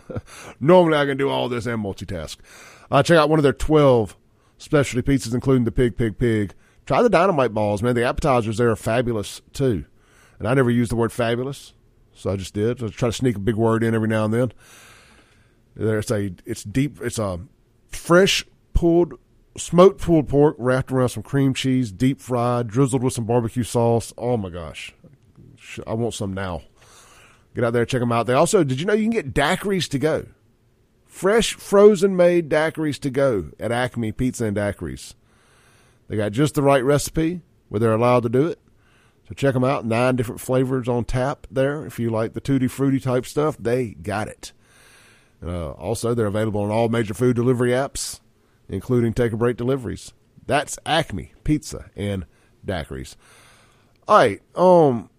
Normally 0.60 0.98
I 0.98 1.06
can 1.06 1.16
do 1.16 1.28
all 1.28 1.48
this 1.48 1.66
and 1.66 1.82
multitask. 1.82 2.36
Uh, 2.90 3.02
check 3.02 3.18
out 3.18 3.28
one 3.28 3.38
of 3.38 3.42
their 3.42 3.52
12 3.52 4.16
specialty 4.58 5.10
pizzas, 5.10 5.34
including 5.34 5.64
the 5.64 5.72
pig, 5.72 5.96
pig, 5.96 6.18
pig. 6.18 6.54
Try 6.86 7.02
the 7.02 7.10
dynamite 7.10 7.52
balls, 7.52 7.82
man. 7.82 7.94
The 7.94 8.04
appetizers 8.04 8.58
there 8.58 8.70
are 8.70 8.76
fabulous 8.76 9.42
too. 9.52 9.84
And 10.38 10.46
I 10.46 10.54
never 10.54 10.70
use 10.70 10.88
the 10.88 10.96
word 10.96 11.12
fabulous, 11.12 11.72
so 12.14 12.30
I 12.30 12.36
just 12.36 12.54
did. 12.54 12.82
I 12.82 12.88
try 12.88 13.08
to 13.08 13.12
sneak 13.12 13.36
a 13.36 13.40
big 13.40 13.56
word 13.56 13.82
in 13.82 13.94
every 13.94 14.08
now 14.08 14.24
and 14.24 14.32
then. 14.34 14.52
There's 15.74 16.10
a 16.10 16.32
it's 16.44 16.62
deep. 16.62 17.00
It's 17.02 17.18
a 17.18 17.40
fresh 17.90 18.44
pulled 18.74 19.14
smoked 19.58 20.00
pulled 20.00 20.28
pork 20.28 20.56
wrapped 20.58 20.90
around 20.92 21.10
some 21.10 21.22
cream 21.22 21.54
cheese, 21.54 21.92
deep 21.92 22.20
fried, 22.20 22.68
drizzled 22.68 23.02
with 23.02 23.12
some 23.12 23.24
barbecue 23.24 23.62
sauce. 23.62 24.12
Oh 24.16 24.36
my 24.36 24.50
gosh, 24.50 24.94
I 25.86 25.94
want 25.94 26.14
some 26.14 26.32
now. 26.32 26.62
Get 27.54 27.64
out 27.64 27.72
there, 27.72 27.84
check 27.84 28.00
them 28.00 28.12
out. 28.12 28.26
They 28.26 28.34
also, 28.34 28.62
did 28.62 28.80
you 28.80 28.86
know 28.86 28.92
you 28.92 29.04
can 29.04 29.10
get 29.10 29.34
daiquiris 29.34 29.88
to 29.90 29.98
go? 29.98 30.26
Fresh, 31.06 31.54
frozen 31.54 32.14
made 32.14 32.48
daiquiris 32.48 33.00
to 33.00 33.10
go 33.10 33.50
at 33.58 33.72
Acme 33.72 34.12
Pizza 34.12 34.44
and 34.44 34.56
Daiquiris. 34.56 35.14
They 36.06 36.16
got 36.16 36.32
just 36.32 36.54
the 36.54 36.62
right 36.62 36.84
recipe 36.84 37.40
where 37.68 37.80
they're 37.80 37.92
allowed 37.92 38.22
to 38.24 38.28
do 38.28 38.46
it. 38.46 38.60
So 39.28 39.34
check 39.34 39.54
them 39.54 39.64
out. 39.64 39.84
Nine 39.84 40.16
different 40.16 40.40
flavors 40.40 40.88
on 40.88 41.04
tap 41.04 41.46
there. 41.50 41.84
If 41.84 41.98
you 41.98 42.10
like 42.10 42.34
the 42.34 42.40
tutti 42.40 42.68
fruity 42.68 43.00
type 43.00 43.26
stuff, 43.26 43.56
they 43.58 43.88
got 43.88 44.28
it. 44.28 44.52
Uh, 45.44 45.72
also, 45.72 46.14
they're 46.14 46.26
available 46.26 46.62
on 46.62 46.70
all 46.70 46.88
major 46.88 47.14
food 47.14 47.36
delivery 47.36 47.70
apps. 47.70 48.20
Including 48.68 49.12
take 49.12 49.32
a 49.32 49.36
break 49.36 49.56
deliveries. 49.56 50.12
That's 50.46 50.78
Acme 50.86 51.32
Pizza 51.44 51.90
and 51.96 52.26
Daiquiris. 52.64 53.16
All 54.06 54.16
right, 54.16 54.40
um, 54.54 55.10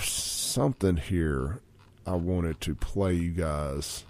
something 0.00 0.96
here 0.96 1.60
I 2.06 2.16
wanted 2.16 2.60
to 2.62 2.74
play 2.74 3.14
you 3.14 3.30
guys. 3.30 4.04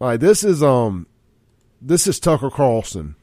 All 0.00 0.08
right, 0.08 0.20
this 0.20 0.42
is 0.42 0.62
um, 0.62 1.06
this 1.80 2.06
is 2.06 2.18
Tucker 2.18 2.50
Carlson 2.50 3.16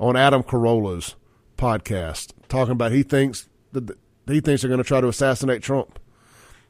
on 0.00 0.16
Adam 0.16 0.42
Carolla's 0.42 1.14
podcast 1.56 2.32
talking 2.48 2.72
about 2.72 2.92
he 2.92 3.02
thinks 3.02 3.48
that 3.72 3.90
he 4.26 4.40
thinks 4.40 4.62
they're 4.62 4.68
going 4.68 4.82
to 4.82 4.84
try 4.84 5.00
to 5.00 5.08
assassinate 5.08 5.62
Trump. 5.62 5.98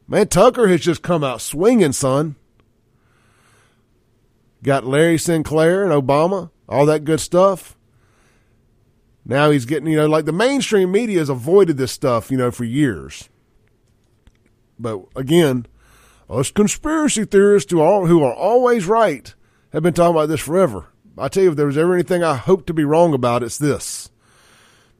Man, 0.07 0.29
Tucker 0.29 0.69
has 0.69 0.81
just 0.81 1.03
come 1.03 1.23
out 1.23 1.41
swinging, 1.41 1.93
son. 1.93 2.37
Got 4.63 4.85
Larry 4.85 5.19
Sinclair 5.19 5.85
and 5.85 5.93
Obama, 5.93 6.51
all 6.69 6.87
that 6.87 7.05
good 7.05 7.21
stuff. 7.21 7.77
Now 9.25 9.51
he's 9.51 9.67
getting, 9.67 9.89
you 9.89 9.97
know, 9.97 10.07
like 10.07 10.25
the 10.25 10.33
mainstream 10.33 10.91
media 10.91 11.19
has 11.19 11.29
avoided 11.29 11.77
this 11.77 11.93
stuff, 11.93 12.31
you 12.31 12.37
know, 12.37 12.51
for 12.51 12.65
years. 12.65 13.29
But 14.79 15.05
again, 15.15 15.67
us 16.31 16.51
conspiracy 16.51 17.25
theorists 17.25 17.71
who 17.71 17.81
are, 17.81 18.07
who 18.07 18.23
are 18.23 18.35
always 18.35 18.87
right 18.87 19.35
have 19.73 19.83
been 19.83 19.95
talking 19.95 20.17
about 20.17 20.29
this 20.29 20.41
forever. 20.41 20.87
I 21.17 21.29
tell 21.29 21.43
you, 21.43 21.51
if 21.51 21.57
there 21.57 21.67
was 21.67 21.77
ever 21.77 21.95
anything 21.95 22.23
I 22.23 22.37
hope 22.37 22.67
to 22.67 22.75
be 22.75 22.85
wrong 22.85 23.13
about, 23.13 23.43
it's 23.43 23.59
this. 23.59 24.11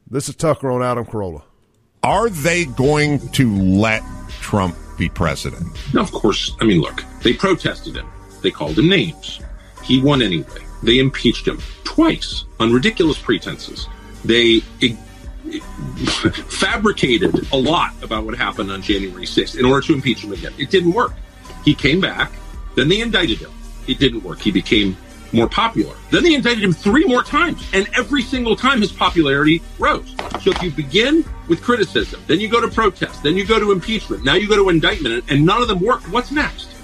This 0.09 0.29
is 0.29 0.35
Tucker 0.35 0.69
on 0.69 0.83
Adam 0.83 1.05
Carolla. 1.05 1.43
Are 2.03 2.29
they 2.29 2.65
going 2.65 3.19
to 3.29 3.55
let 3.55 4.03
Trump 4.41 4.75
be 4.97 5.09
president? 5.09 5.65
No, 5.93 6.01
of 6.01 6.11
course. 6.11 6.55
I 6.59 6.65
mean, 6.65 6.81
look, 6.81 7.03
they 7.23 7.33
protested 7.33 7.95
him. 7.95 8.07
They 8.41 8.51
called 8.51 8.77
him 8.77 8.89
names. 8.89 9.39
He 9.83 10.01
won 10.01 10.21
anyway. 10.21 10.65
They 10.83 10.99
impeached 10.99 11.47
him 11.47 11.59
twice 11.83 12.45
on 12.59 12.71
ridiculous 12.71 13.17
pretenses. 13.17 13.87
They 14.23 14.59
fabricated 16.49 17.51
a 17.51 17.57
lot 17.57 17.91
about 18.03 18.25
what 18.25 18.37
happened 18.37 18.71
on 18.71 18.81
January 18.81 19.25
6th 19.25 19.57
in 19.57 19.65
order 19.65 19.85
to 19.87 19.93
impeach 19.93 20.23
him 20.23 20.33
again. 20.33 20.53
It 20.57 20.69
didn't 20.69 20.93
work. 20.93 21.13
He 21.65 21.73
came 21.73 21.99
back. 21.99 22.31
Then 22.75 22.87
they 22.87 23.01
indicted 23.01 23.39
him. 23.39 23.51
It 23.87 23.99
didn't 23.99 24.23
work. 24.23 24.39
He 24.39 24.51
became 24.51 24.95
more 25.31 25.47
popular. 25.47 25.95
Then 26.11 26.23
they 26.23 26.33
indicted 26.33 26.63
him 26.63 26.73
three 26.73 27.05
more 27.05 27.23
times, 27.23 27.67
and 27.73 27.87
every 27.95 28.21
single 28.21 28.55
time 28.55 28.81
his 28.81 28.91
popularity 28.91 29.61
rose. 29.77 30.15
So 30.41 30.51
if 30.51 30.61
you 30.63 30.71
begin 30.71 31.25
with 31.47 31.61
criticism, 31.61 32.21
then 32.27 32.39
you 32.39 32.49
go 32.49 32.61
to 32.61 32.67
protest, 32.67 33.23
then 33.23 33.35
you 33.35 33.45
go 33.45 33.59
to 33.59 33.71
impeachment, 33.71 34.23
now 34.23 34.35
you 34.35 34.47
go 34.47 34.55
to 34.55 34.69
indictment, 34.69 35.25
and 35.29 35.45
none 35.45 35.61
of 35.61 35.67
them 35.67 35.79
worked, 35.79 36.09
what's 36.09 36.31
next? 36.31 36.75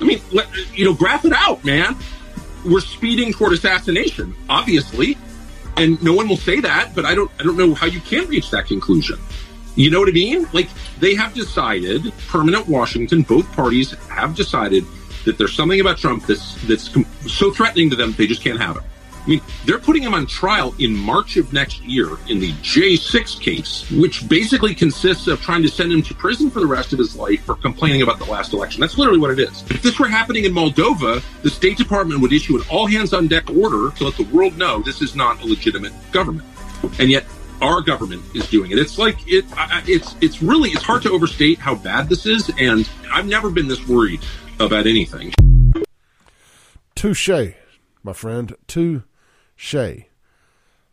I 0.00 0.04
mean, 0.04 0.20
let, 0.32 0.48
you 0.76 0.84
know, 0.84 0.94
graph 0.94 1.24
it 1.24 1.32
out, 1.32 1.64
man. 1.64 1.96
We're 2.64 2.80
speeding 2.80 3.32
toward 3.32 3.52
assassination, 3.52 4.34
obviously, 4.48 5.18
and 5.76 6.02
no 6.02 6.12
one 6.12 6.28
will 6.28 6.36
say 6.36 6.60
that, 6.60 6.94
but 6.94 7.04
I 7.04 7.14
don't, 7.14 7.30
I 7.38 7.42
don't 7.42 7.56
know 7.56 7.74
how 7.74 7.86
you 7.86 8.00
can 8.00 8.26
reach 8.28 8.50
that 8.50 8.66
conclusion. 8.66 9.18
You 9.76 9.90
know 9.90 9.98
what 9.98 10.08
I 10.08 10.12
mean? 10.12 10.46
Like 10.52 10.68
they 11.00 11.14
have 11.14 11.34
decided, 11.34 12.12
permanent 12.28 12.68
Washington, 12.68 13.22
both 13.22 13.50
parties 13.52 13.92
have 14.08 14.34
decided 14.34 14.84
that 15.24 15.36
there's 15.38 15.54
something 15.54 15.80
about 15.80 15.98
Trump 15.98 16.26
that's 16.26 16.54
that's 16.66 16.90
so 17.26 17.50
threatening 17.50 17.90
to 17.90 17.96
them 17.96 18.12
they 18.12 18.26
just 18.26 18.42
can't 18.42 18.60
have 18.60 18.76
it. 18.76 18.82
I 19.24 19.28
mean, 19.28 19.40
they're 19.64 19.78
putting 19.78 20.02
him 20.02 20.12
on 20.12 20.26
trial 20.26 20.74
in 20.78 20.94
March 20.94 21.38
of 21.38 21.52
next 21.52 21.80
year 21.82 22.08
in 22.28 22.40
the 22.40 22.52
J6 22.54 23.40
case, 23.40 23.90
which 23.90 24.28
basically 24.28 24.74
consists 24.74 25.28
of 25.28 25.40
trying 25.40 25.62
to 25.62 25.68
send 25.68 25.92
him 25.92 26.02
to 26.02 26.14
prison 26.14 26.50
for 26.50 26.60
the 26.60 26.66
rest 26.66 26.92
of 26.92 26.98
his 26.98 27.16
life 27.16 27.42
for 27.44 27.54
complaining 27.54 28.02
about 28.02 28.18
the 28.18 28.26
last 28.26 28.52
election. 28.52 28.82
That's 28.82 28.98
literally 28.98 29.18
what 29.18 29.30
it 29.30 29.38
is. 29.38 29.62
If 29.70 29.80
this 29.80 29.98
were 29.98 30.08
happening 30.08 30.44
in 30.44 30.52
Moldova, 30.52 31.22
the 31.42 31.48
State 31.50 31.78
Department 31.78 32.20
would 32.20 32.34
issue 32.34 32.56
an 32.56 32.64
all 32.70 32.86
hands 32.86 33.14
on 33.14 33.26
deck 33.26 33.48
order 33.50 33.90
to 33.96 34.04
let 34.04 34.16
the 34.16 34.24
world 34.24 34.58
know 34.58 34.82
this 34.82 35.00
is 35.00 35.16
not 35.16 35.42
a 35.42 35.46
legitimate 35.46 35.94
government. 36.12 36.46
And 36.98 37.10
yet, 37.10 37.24
our 37.62 37.80
government 37.80 38.22
is 38.34 38.46
doing 38.50 38.72
it. 38.72 38.78
It's 38.78 38.98
like 38.98 39.16
it. 39.26 39.46
It's 39.88 40.16
it's 40.20 40.42
really 40.42 40.70
it's 40.70 40.82
hard 40.82 41.02
to 41.02 41.10
overstate 41.10 41.58
how 41.58 41.76
bad 41.76 42.10
this 42.10 42.26
is, 42.26 42.50
and 42.58 42.86
I've 43.10 43.26
never 43.26 43.48
been 43.48 43.68
this 43.68 43.88
worried 43.88 44.20
about 44.60 44.86
anything. 44.86 45.32
Touche, 46.94 47.54
my 48.02 48.12
friend. 48.12 48.54
Touche. 48.66 49.02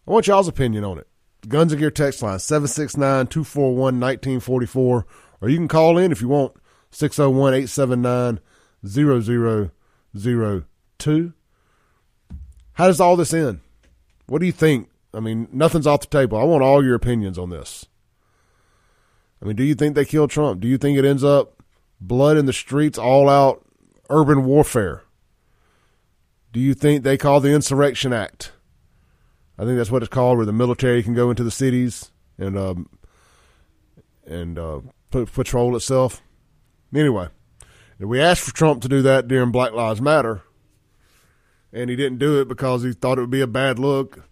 I 0.07 0.11
want 0.11 0.27
y'all's 0.27 0.47
opinion 0.47 0.83
on 0.83 0.97
it. 0.97 1.07
Guns 1.47 1.71
and 1.71 1.79
Gear 1.79 1.91
text 1.91 2.21
line 2.21 2.39
769 2.39 3.27
241 3.27 3.99
1944. 3.99 5.05
Or 5.41 5.49
you 5.49 5.57
can 5.57 5.67
call 5.67 5.97
in 5.97 6.11
if 6.11 6.21
you 6.21 6.27
want 6.27 6.53
601 6.91 7.53
879 7.53 8.39
0002. 8.85 11.33
How 12.73 12.87
does 12.87 12.99
all 12.99 13.15
this 13.15 13.33
end? 13.33 13.61
What 14.27 14.39
do 14.39 14.45
you 14.45 14.51
think? 14.51 14.89
I 15.13 15.19
mean, 15.19 15.47
nothing's 15.51 15.87
off 15.87 16.01
the 16.01 16.07
table. 16.07 16.37
I 16.37 16.43
want 16.43 16.63
all 16.63 16.83
your 16.83 16.95
opinions 16.95 17.37
on 17.37 17.49
this. 17.49 17.85
I 19.41 19.45
mean, 19.45 19.55
do 19.55 19.63
you 19.63 19.75
think 19.75 19.95
they 19.95 20.05
killed 20.05 20.29
Trump? 20.29 20.61
Do 20.61 20.67
you 20.67 20.77
think 20.77 20.97
it 20.97 21.05
ends 21.05 21.23
up 21.23 21.61
blood 22.01 22.35
in 22.35 22.47
the 22.47 22.53
streets, 22.53 22.97
all 22.97 23.29
out 23.29 23.63
urban 24.09 24.43
warfare. 24.43 25.03
Do 26.51 26.59
you 26.59 26.73
think 26.73 27.03
they 27.03 27.17
call 27.17 27.39
the 27.39 27.53
Insurrection 27.53 28.11
Act? 28.11 28.51
I 29.57 29.63
think 29.63 29.77
that's 29.77 29.91
what 29.91 30.01
it's 30.01 30.09
called, 30.09 30.37
where 30.37 30.45
the 30.45 30.51
military 30.51 31.03
can 31.03 31.13
go 31.13 31.29
into 31.29 31.43
the 31.43 31.51
cities 31.51 32.11
and 32.37 32.57
um, 32.57 32.89
and 34.25 34.57
uh, 34.57 34.81
patrol 35.09 35.75
itself. 35.75 36.21
Anyway, 36.93 37.27
we 37.99 38.19
asked 38.19 38.41
for 38.41 38.53
Trump 38.53 38.81
to 38.81 38.89
do 38.89 39.01
that 39.03 39.27
during 39.27 39.51
Black 39.51 39.71
Lives 39.73 40.01
Matter, 40.01 40.41
and 41.71 41.89
he 41.89 41.95
didn't 41.95 42.19
do 42.19 42.41
it 42.41 42.47
because 42.47 42.83
he 42.83 42.93
thought 42.93 43.17
it 43.17 43.21
would 43.21 43.29
be 43.29 43.41
a 43.41 43.47
bad 43.47 43.79
look. 43.79 44.27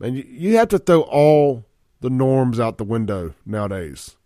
And 0.00 0.16
you, 0.16 0.24
you 0.26 0.56
have 0.56 0.68
to 0.68 0.78
throw 0.78 1.02
all 1.02 1.64
the 2.00 2.10
norms 2.10 2.60
out 2.60 2.76
the 2.76 2.84
window 2.84 3.34
nowadays. 3.46 4.16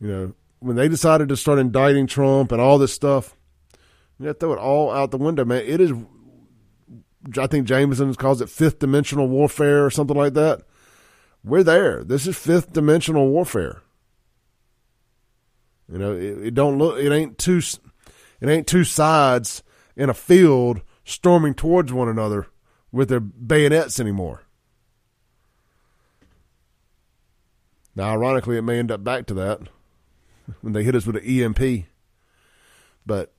You 0.00 0.08
know, 0.08 0.34
when 0.58 0.76
they 0.76 0.88
decided 0.88 1.28
to 1.28 1.36
start 1.36 1.58
indicting 1.58 2.06
Trump 2.06 2.50
and 2.50 2.60
all 2.60 2.78
this 2.78 2.92
stuff, 2.92 3.36
to 4.26 4.34
throw 4.34 4.52
it 4.52 4.58
all 4.58 4.90
out 4.90 5.10
the 5.10 5.18
window, 5.18 5.44
man. 5.44 5.62
It 5.66 5.80
is, 5.80 5.92
I 7.38 7.46
think 7.46 7.66
Jameson 7.66 8.14
calls 8.14 8.40
it 8.40 8.48
fifth 8.48 8.78
dimensional 8.78 9.28
warfare 9.28 9.84
or 9.84 9.90
something 9.90 10.16
like 10.16 10.34
that. 10.34 10.62
We're 11.42 11.62
there. 11.62 12.04
This 12.04 12.26
is 12.26 12.36
fifth 12.36 12.72
dimensional 12.72 13.28
warfare. 13.28 13.82
You 15.90 15.98
know, 15.98 16.12
it, 16.12 16.46
it 16.46 16.54
don't 16.54 16.78
look. 16.78 16.98
It 16.98 17.10
ain't 17.12 17.38
two. 17.38 17.60
It 18.40 18.48
ain't 18.48 18.66
two 18.66 18.84
sides 18.84 19.62
in 19.96 20.08
a 20.08 20.14
field 20.14 20.82
storming 21.04 21.54
towards 21.54 21.92
one 21.92 22.08
another 22.08 22.46
with 22.92 23.08
their 23.08 23.20
bayonets 23.20 23.98
anymore. 23.98 24.42
Now, 27.94 28.10
ironically, 28.12 28.56
it 28.56 28.62
may 28.62 28.78
end 28.78 28.90
up 28.90 29.02
back 29.02 29.26
to 29.26 29.34
that 29.34 29.60
when 30.60 30.72
they 30.72 30.84
hit 30.84 30.94
us 30.94 31.06
with 31.06 31.16
an 31.16 31.24
EMP. 31.24 31.86
But 33.04 33.32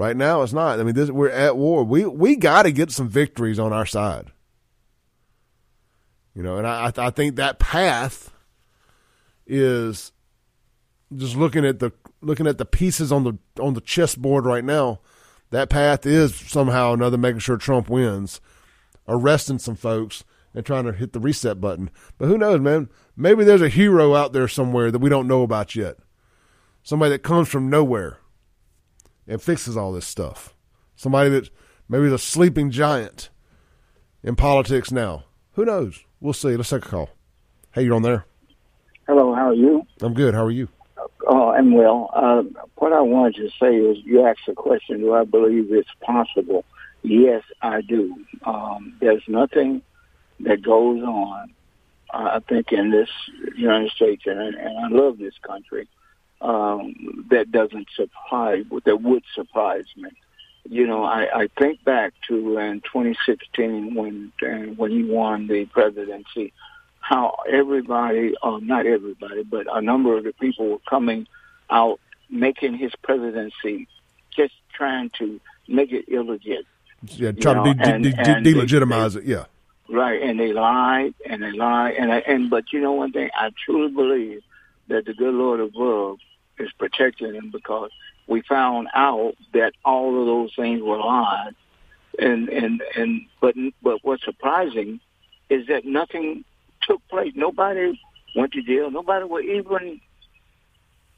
right 0.00 0.16
now, 0.16 0.40
it's 0.40 0.54
not. 0.54 0.80
I 0.80 0.82
mean, 0.82 0.94
this, 0.94 1.10
we're 1.10 1.28
at 1.28 1.58
war. 1.58 1.84
We 1.84 2.06
we 2.06 2.34
got 2.34 2.62
to 2.62 2.72
get 2.72 2.90
some 2.90 3.08
victories 3.08 3.58
on 3.58 3.72
our 3.72 3.84
side. 3.84 4.32
You 6.34 6.42
know, 6.42 6.56
and 6.56 6.66
I 6.66 6.90
I 6.96 7.10
think 7.10 7.36
that 7.36 7.58
path 7.58 8.32
is 9.46 10.12
just 11.14 11.36
looking 11.36 11.66
at 11.66 11.80
the 11.80 11.92
looking 12.22 12.46
at 12.46 12.56
the 12.56 12.64
pieces 12.64 13.12
on 13.12 13.24
the 13.24 13.38
on 13.62 13.74
the 13.74 13.80
chessboard 13.82 14.46
right 14.46 14.64
now. 14.64 15.00
That 15.50 15.68
path 15.68 16.06
is 16.06 16.34
somehow 16.34 16.94
another 16.94 17.18
making 17.18 17.40
sure 17.40 17.58
Trump 17.58 17.90
wins, 17.90 18.40
arresting 19.06 19.58
some 19.58 19.76
folks 19.76 20.24
and 20.54 20.64
trying 20.64 20.84
to 20.84 20.92
hit 20.92 21.12
the 21.12 21.20
reset 21.20 21.60
button. 21.60 21.90
But 22.16 22.26
who 22.26 22.38
knows, 22.38 22.60
man? 22.60 22.88
Maybe 23.16 23.44
there's 23.44 23.60
a 23.60 23.68
hero 23.68 24.14
out 24.14 24.32
there 24.32 24.48
somewhere 24.48 24.90
that 24.90 25.00
we 25.00 25.10
don't 25.10 25.28
know 25.28 25.42
about 25.42 25.76
yet. 25.76 25.98
Somebody 26.82 27.10
that 27.10 27.22
comes 27.22 27.48
from 27.48 27.68
nowhere 27.68 28.18
and 29.30 29.40
fixes 29.40 29.76
all 29.76 29.92
this 29.92 30.06
stuff. 30.06 30.54
Somebody 30.96 31.30
that 31.30 31.50
maybe 31.88 32.06
is 32.06 32.12
a 32.12 32.18
sleeping 32.18 32.70
giant 32.70 33.30
in 34.22 34.34
politics 34.34 34.90
now. 34.90 35.24
Who 35.52 35.64
knows? 35.64 36.04
We'll 36.20 36.32
see. 36.32 36.56
Let's 36.56 36.70
take 36.70 36.84
a 36.84 36.88
call. 36.88 37.10
Hey, 37.72 37.84
you're 37.84 37.94
on 37.94 38.02
there. 38.02 38.26
Hello, 39.06 39.32
how 39.32 39.48
are 39.48 39.54
you? 39.54 39.86
I'm 40.02 40.14
good. 40.14 40.34
How 40.34 40.44
are 40.44 40.50
you? 40.50 40.68
Oh, 41.26 41.50
I'm 41.50 41.72
well. 41.72 42.10
Uh, 42.12 42.42
what 42.76 42.92
I 42.92 43.00
wanted 43.00 43.36
to 43.36 43.48
say 43.60 43.74
is 43.76 43.98
you 44.04 44.26
asked 44.26 44.40
the 44.48 44.54
question, 44.54 45.00
do 45.00 45.14
I 45.14 45.24
believe 45.24 45.72
it's 45.72 45.88
possible? 46.00 46.64
Yes, 47.02 47.44
I 47.62 47.82
do. 47.82 48.14
Um, 48.44 48.96
there's 49.00 49.22
nothing 49.28 49.82
that 50.40 50.62
goes 50.62 51.02
on, 51.02 51.52
I 52.12 52.40
think, 52.48 52.72
in 52.72 52.90
this 52.90 53.08
United 53.56 53.92
States, 53.92 54.24
and, 54.26 54.54
and 54.56 54.78
I 54.78 54.88
love 54.88 55.18
this 55.18 55.34
country, 55.42 55.88
um, 56.40 57.26
that 57.30 57.50
doesn't 57.50 57.88
surprise, 57.94 58.64
that 58.84 59.02
would 59.02 59.24
surprise 59.34 59.86
me. 59.96 60.10
You 60.64 60.86
know, 60.86 61.04
I, 61.04 61.42
I 61.42 61.48
think 61.58 61.82
back 61.84 62.12
to 62.28 62.58
in 62.58 62.80
2016 62.82 63.94
when 63.94 64.32
when 64.76 64.90
he 64.90 65.04
won 65.04 65.46
the 65.46 65.64
presidency, 65.66 66.52
how 67.00 67.36
everybody, 67.50 68.34
uh, 68.42 68.58
not 68.62 68.86
everybody, 68.86 69.42
but 69.42 69.66
a 69.72 69.80
number 69.80 70.16
of 70.16 70.24
the 70.24 70.32
people 70.32 70.68
were 70.68 70.78
coming 70.88 71.26
out 71.70 71.98
making 72.28 72.76
his 72.76 72.92
presidency 73.02 73.88
just 74.36 74.54
trying 74.72 75.10
to 75.18 75.40
make 75.66 75.92
it 75.92 76.08
illegit. 76.08 76.64
Yeah, 77.06 77.32
try 77.32 77.54
You 77.54 77.74
to 77.74 77.74
de- 77.74 77.98
de- 77.98 78.42
de- 78.42 78.54
delegitimize 78.54 79.16
it. 79.16 79.24
Yeah. 79.24 79.46
Right, 79.88 80.22
and 80.22 80.38
they 80.38 80.52
lied 80.52 81.14
and 81.26 81.42
they 81.42 81.50
lied 81.50 81.94
and 81.96 82.12
I, 82.12 82.18
and 82.18 82.48
but 82.48 82.72
you 82.72 82.80
know 82.80 82.92
one 82.92 83.12
thing, 83.12 83.30
I 83.34 83.50
truly 83.64 83.90
believe 83.90 84.42
that 84.88 85.06
the 85.06 85.14
good 85.14 85.34
Lord 85.34 85.60
above 85.60 86.18
is 86.60 86.70
protecting 86.72 87.32
them 87.32 87.50
because 87.50 87.90
we 88.26 88.42
found 88.42 88.88
out 88.94 89.34
that 89.52 89.72
all 89.84 90.20
of 90.20 90.26
those 90.26 90.54
things 90.54 90.82
were 90.82 90.98
lies, 90.98 91.54
and 92.18 92.48
and 92.48 92.82
and 92.96 93.26
but 93.40 93.54
but 93.82 93.98
what's 94.02 94.24
surprising 94.24 95.00
is 95.48 95.66
that 95.66 95.84
nothing 95.84 96.44
took 96.82 97.06
place. 97.08 97.32
Nobody 97.34 98.00
went 98.36 98.52
to 98.52 98.62
jail. 98.62 98.90
Nobody 98.90 99.24
was 99.24 99.44
even 99.44 100.00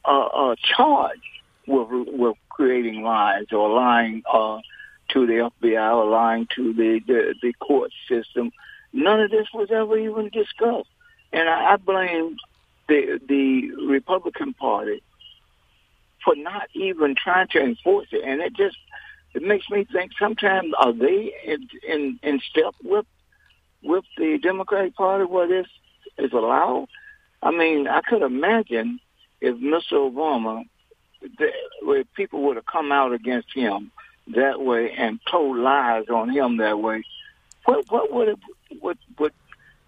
uh, 0.05 0.25
uh, 0.25 0.55
charged 0.63 1.21
with 1.67 1.87
with 1.91 2.37
creating 2.49 3.03
lies 3.03 3.45
or 3.51 3.69
lying 3.69 4.23
uh, 4.31 4.59
to 5.09 5.27
the 5.27 5.51
FBI 5.61 5.95
or 5.95 6.09
lying 6.09 6.47
to 6.55 6.73
the, 6.73 6.99
the 7.05 7.35
the 7.41 7.53
court 7.53 7.91
system. 8.09 8.51
None 8.91 9.21
of 9.21 9.31
this 9.31 9.47
was 9.53 9.69
ever 9.71 9.97
even 9.97 10.29
discussed, 10.29 10.89
and 11.31 11.47
I, 11.47 11.73
I 11.73 11.77
blame 11.77 12.37
the 12.87 13.19
the 13.27 13.71
Republican 13.87 14.53
Party 14.53 15.01
for 16.23 16.35
not 16.35 16.69
even 16.73 17.15
trying 17.15 17.47
to 17.49 17.59
enforce 17.59 18.07
it. 18.11 18.23
And 18.25 18.41
it 18.41 18.53
just 18.53 18.77
it 19.33 19.41
makes 19.41 19.69
me 19.69 19.85
think 19.91 20.11
sometimes 20.19 20.73
are 20.77 20.93
they 20.93 21.33
in 21.45 21.67
in, 21.87 22.19
in 22.23 22.39
step 22.49 22.75
with 22.83 23.05
with 23.81 24.05
the 24.17 24.37
Democratic 24.41 24.95
Party 24.95 25.25
where 25.25 25.47
this 25.47 25.67
is 26.17 26.31
allowed? 26.33 26.87
I 27.41 27.51
mean, 27.51 27.87
I 27.87 28.01
could 28.01 28.21
imagine 28.21 28.99
if 29.41 29.57
Mr. 29.57 29.93
Obama, 30.09 30.63
the, 31.21 31.51
where 31.81 32.05
people 32.15 32.43
would 32.43 32.55
have 32.55 32.65
come 32.65 32.91
out 32.91 33.11
against 33.11 33.53
him 33.53 33.91
that 34.35 34.61
way 34.61 34.91
and 34.91 35.19
told 35.29 35.57
lies 35.57 36.05
on 36.07 36.29
him 36.29 36.57
that 36.57 36.79
way, 36.79 37.03
what 37.65 37.91
what 37.91 38.11
would 38.11 38.29
it, 38.29 38.39
would 38.81 38.97
would 39.19 39.33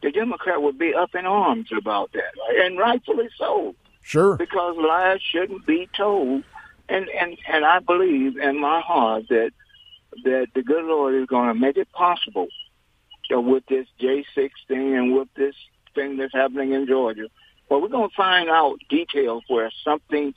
the 0.01 0.11
Democrat 0.11 0.61
would 0.61 0.77
be 0.77 0.93
up 0.93 1.15
in 1.15 1.25
arms 1.25 1.69
about 1.75 2.11
that, 2.13 2.33
and 2.63 2.77
rightfully 2.77 3.29
so. 3.37 3.75
Sure. 4.05 4.37
Because 4.37 4.75
lies 4.77 5.19
shouldn't 5.19 5.65
be 5.65 5.89
told, 5.97 6.43
and 6.87 7.09
and 7.09 7.35
and 7.51 7.65
I 7.65 7.79
believe 7.79 8.37
in 8.37 8.61
my 8.61 8.79
heart 8.79 9.23
that 9.29 9.49
that 10.23 10.47
the 10.53 10.61
good 10.61 10.85
Lord 10.85 11.15
is 11.15 11.25
going 11.25 11.47
to 11.47 11.59
make 11.59 11.75
it 11.75 11.91
possible 11.91 12.47
so 13.27 13.39
with 13.39 13.65
this 13.65 13.87
J6 13.99 14.51
thing 14.67 14.95
and 14.95 15.15
with 15.15 15.27
this 15.35 15.55
thing 15.95 16.17
that's 16.17 16.33
happening 16.33 16.73
in 16.73 16.85
Georgia. 16.85 17.29
Well, 17.67 17.81
we're 17.81 17.87
going 17.87 18.09
to 18.09 18.15
find 18.15 18.47
out 18.47 18.77
details 18.89 19.43
where 19.47 19.71
something 19.83 20.35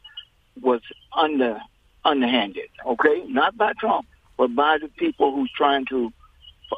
was 0.63 0.81
under 1.15 1.61
underhanded, 2.07 2.71
okay? 2.87 3.23
Not 3.27 3.55
by 3.59 3.75
Trump, 3.79 4.07
but 4.39 4.55
by 4.55 4.79
the 4.79 4.89
people 4.89 5.35
who's 5.35 5.53
trying 5.55 5.85
to 5.91 6.11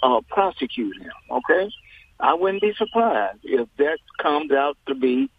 uh, 0.03 0.23
prosecute 0.29 1.01
him, 1.01 1.13
okay? 1.31 1.71
I 2.19 2.35
wouldn't 2.35 2.63
be 2.63 2.75
surprised 2.77 3.39
if 3.45 3.69
that 3.79 3.99
comes 4.21 4.51
out 4.51 4.77
to 4.89 4.97
be 4.97 5.31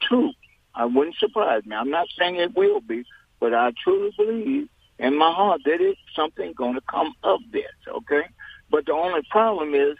true. 0.00 0.30
I 0.74 0.86
wouldn't 0.86 1.16
surprise 1.16 1.64
me. 1.64 1.76
I'm 1.76 1.90
not 1.90 2.08
saying 2.18 2.36
it 2.36 2.56
will 2.56 2.80
be, 2.80 3.04
but 3.40 3.54
I 3.54 3.72
truly 3.82 4.10
believe 4.16 4.68
in 4.98 5.16
my 5.16 5.32
heart 5.32 5.62
that 5.64 5.80
it's 5.80 6.00
something 6.14 6.52
going 6.52 6.74
to 6.74 6.80
come 6.82 7.14
of 7.22 7.40
this, 7.52 7.64
okay? 7.88 8.22
But 8.70 8.86
the 8.86 8.92
only 8.92 9.22
problem 9.30 9.74
is, 9.74 9.96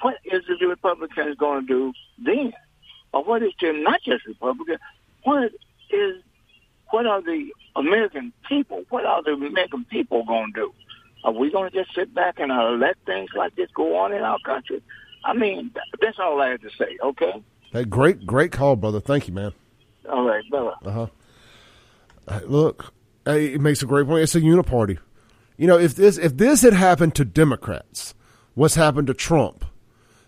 what 0.00 0.16
is 0.24 0.42
the 0.46 0.66
Republicans 0.66 1.36
going 1.36 1.66
to 1.66 1.66
do 1.66 1.92
then? 2.24 2.52
Or 3.12 3.24
what 3.24 3.42
is 3.42 3.52
the, 3.60 3.72
not 3.72 4.00
just 4.02 4.26
Republicans, 4.26 4.78
what 5.24 5.52
is, 5.90 6.22
what 6.90 7.06
are 7.06 7.20
the 7.20 7.50
American 7.76 8.32
people, 8.48 8.84
what 8.90 9.04
are 9.04 9.22
the 9.22 9.32
American 9.32 9.84
people 9.84 10.24
going 10.24 10.52
to 10.54 10.60
do? 10.60 10.74
Are 11.24 11.32
we 11.32 11.50
going 11.50 11.70
to 11.70 11.76
just 11.76 11.94
sit 11.94 12.14
back 12.14 12.38
and 12.38 12.52
uh, 12.52 12.70
let 12.70 12.96
things 13.06 13.30
like 13.36 13.56
this 13.56 13.70
go 13.74 13.96
on 13.96 14.12
in 14.12 14.22
our 14.22 14.38
country? 14.44 14.82
I 15.24 15.32
mean, 15.32 15.72
that's 16.00 16.18
all 16.18 16.40
I 16.40 16.50
have 16.50 16.60
to 16.62 16.70
say, 16.70 16.96
okay? 17.02 17.42
Hey, 17.72 17.84
great, 17.84 18.24
great 18.24 18.52
call, 18.52 18.76
brother. 18.76 19.00
Thank 19.00 19.26
you, 19.26 19.34
man. 19.34 19.52
All 20.10 20.24
right, 20.26 20.42
bye 20.50 20.72
Uh 20.84 20.90
huh. 20.90 22.40
Look, 22.46 22.92
it 23.26 23.60
makes 23.60 23.82
a 23.82 23.86
great 23.86 24.06
point. 24.06 24.22
It's 24.22 24.34
a 24.34 24.40
uniparty. 24.40 24.98
You 25.56 25.66
know, 25.66 25.78
if 25.78 25.94
this 25.94 26.18
if 26.18 26.36
this 26.36 26.62
had 26.62 26.74
happened 26.74 27.14
to 27.16 27.24
Democrats, 27.24 28.14
what's 28.54 28.74
happened 28.76 29.06
to 29.08 29.14
Trump? 29.14 29.64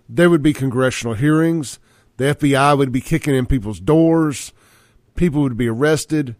There 0.08 0.28
would 0.28 0.42
be 0.42 0.52
congressional 0.52 1.14
hearings. 1.14 1.78
The 2.16 2.34
FBI 2.34 2.76
would 2.76 2.92
be 2.92 3.00
kicking 3.00 3.34
in 3.34 3.46
people's 3.46 3.80
doors. 3.80 4.52
People 5.14 5.42
would 5.42 5.56
be 5.56 5.68
arrested. 5.68 6.36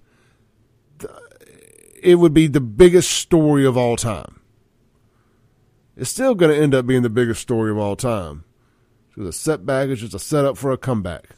It 2.03 2.17
would 2.17 2.35
be 2.35 2.47
the 2.47 2.61
biggest 2.61 3.11
story 3.11 3.65
of 3.65 3.77
all 3.77 3.97
time. 3.97 4.41
It's 5.97 6.11
still 6.11 6.35
going 6.35 6.51
to 6.51 6.61
end 6.61 6.75
up 6.75 6.87
being 6.87 7.03
the 7.03 7.11
biggest 7.11 7.43
story 7.43 7.71
of 7.71 7.79
all 7.79 7.95
time. 7.95 8.45
It's 9.17 9.37
a 9.37 9.39
setback. 9.39 9.89
It's 9.91 10.01
just 10.01 10.15
a 10.15 10.19
setup 10.19 10.57
for 10.57 10.73
a 10.73 10.79
comeback. 10.79 11.29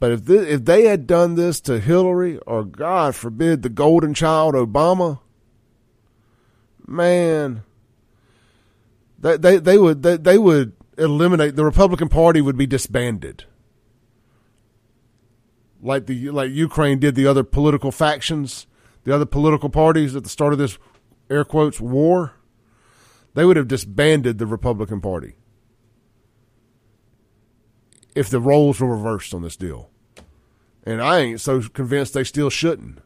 But 0.00 0.12
if 0.12 0.24
this, 0.24 0.48
if 0.48 0.64
they 0.64 0.86
had 0.86 1.06
done 1.06 1.34
this 1.34 1.60
to 1.60 1.78
Hillary 1.78 2.38
or 2.38 2.64
God 2.64 3.14
forbid 3.14 3.62
the 3.62 3.68
golden 3.68 4.14
child 4.14 4.54
Obama, 4.54 5.20
man, 6.86 7.62
they 9.18 9.36
they, 9.36 9.58
they 9.58 9.76
would 9.76 10.02
they, 10.02 10.16
they 10.16 10.38
would 10.38 10.72
eliminate 10.96 11.54
the 11.54 11.66
Republican 11.66 12.08
Party 12.08 12.40
would 12.40 12.56
be 12.56 12.66
disbanded. 12.66 13.44
Like 15.82 16.06
the 16.06 16.30
like 16.30 16.50
Ukraine 16.50 16.98
did 16.98 17.14
the 17.14 17.26
other 17.26 17.44
political 17.44 17.92
factions, 17.92 18.66
the 19.04 19.14
other 19.14 19.26
political 19.26 19.68
parties 19.68 20.16
at 20.16 20.22
the 20.22 20.30
start 20.30 20.54
of 20.54 20.58
this 20.58 20.78
air 21.28 21.44
quotes 21.44 21.78
war, 21.78 22.32
they 23.34 23.44
would 23.44 23.58
have 23.58 23.68
disbanded 23.68 24.38
the 24.38 24.46
Republican 24.46 25.02
Party 25.02 25.34
if 28.14 28.30
the 28.30 28.40
roles 28.40 28.80
were 28.80 28.88
reversed 28.88 29.34
on 29.34 29.42
this 29.42 29.56
deal. 29.56 29.89
And 30.84 31.02
I 31.02 31.18
ain't 31.18 31.40
so 31.40 31.60
convinced 31.62 32.14
they 32.14 32.24
still 32.24 32.50
shouldn't. 32.50 32.98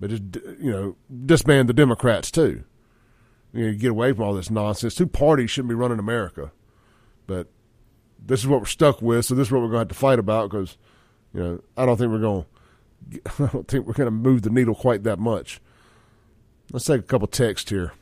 But 0.00 0.10
just 0.10 0.22
you 0.60 0.70
know, 0.70 0.96
disband 1.24 1.68
the 1.68 1.74
Democrats 1.74 2.30
too. 2.30 2.64
You 3.52 3.66
know, 3.66 3.78
get 3.78 3.90
away 3.90 4.12
from 4.12 4.24
all 4.24 4.34
this 4.34 4.50
nonsense. 4.50 4.94
Two 4.94 5.06
parties 5.06 5.50
shouldn't 5.50 5.68
be 5.68 5.74
running 5.74 5.98
America. 5.98 6.50
But 7.26 7.48
this 8.18 8.40
is 8.40 8.46
what 8.46 8.60
we're 8.60 8.66
stuck 8.66 9.02
with, 9.02 9.26
so 9.26 9.34
this 9.34 9.48
is 9.48 9.52
what 9.52 9.60
we're 9.60 9.68
going 9.68 9.74
to 9.74 9.80
have 9.80 9.88
to 9.88 9.94
fight 9.94 10.18
about 10.18 10.50
because, 10.50 10.76
you 11.34 11.40
know, 11.40 11.62
I 11.76 11.86
don't 11.86 11.96
think 11.96 12.10
we're 12.10 12.18
going. 12.18 12.46
I 13.38 13.46
don't 13.52 13.68
think 13.68 13.86
we're 13.86 13.94
going 13.94 14.06
to 14.06 14.10
move 14.10 14.42
the 14.42 14.50
needle 14.50 14.74
quite 14.74 15.02
that 15.04 15.18
much. 15.18 15.60
Let's 16.72 16.84
take 16.84 17.00
a 17.00 17.04
couple 17.04 17.26
texts 17.26 17.70
here. 17.70 17.92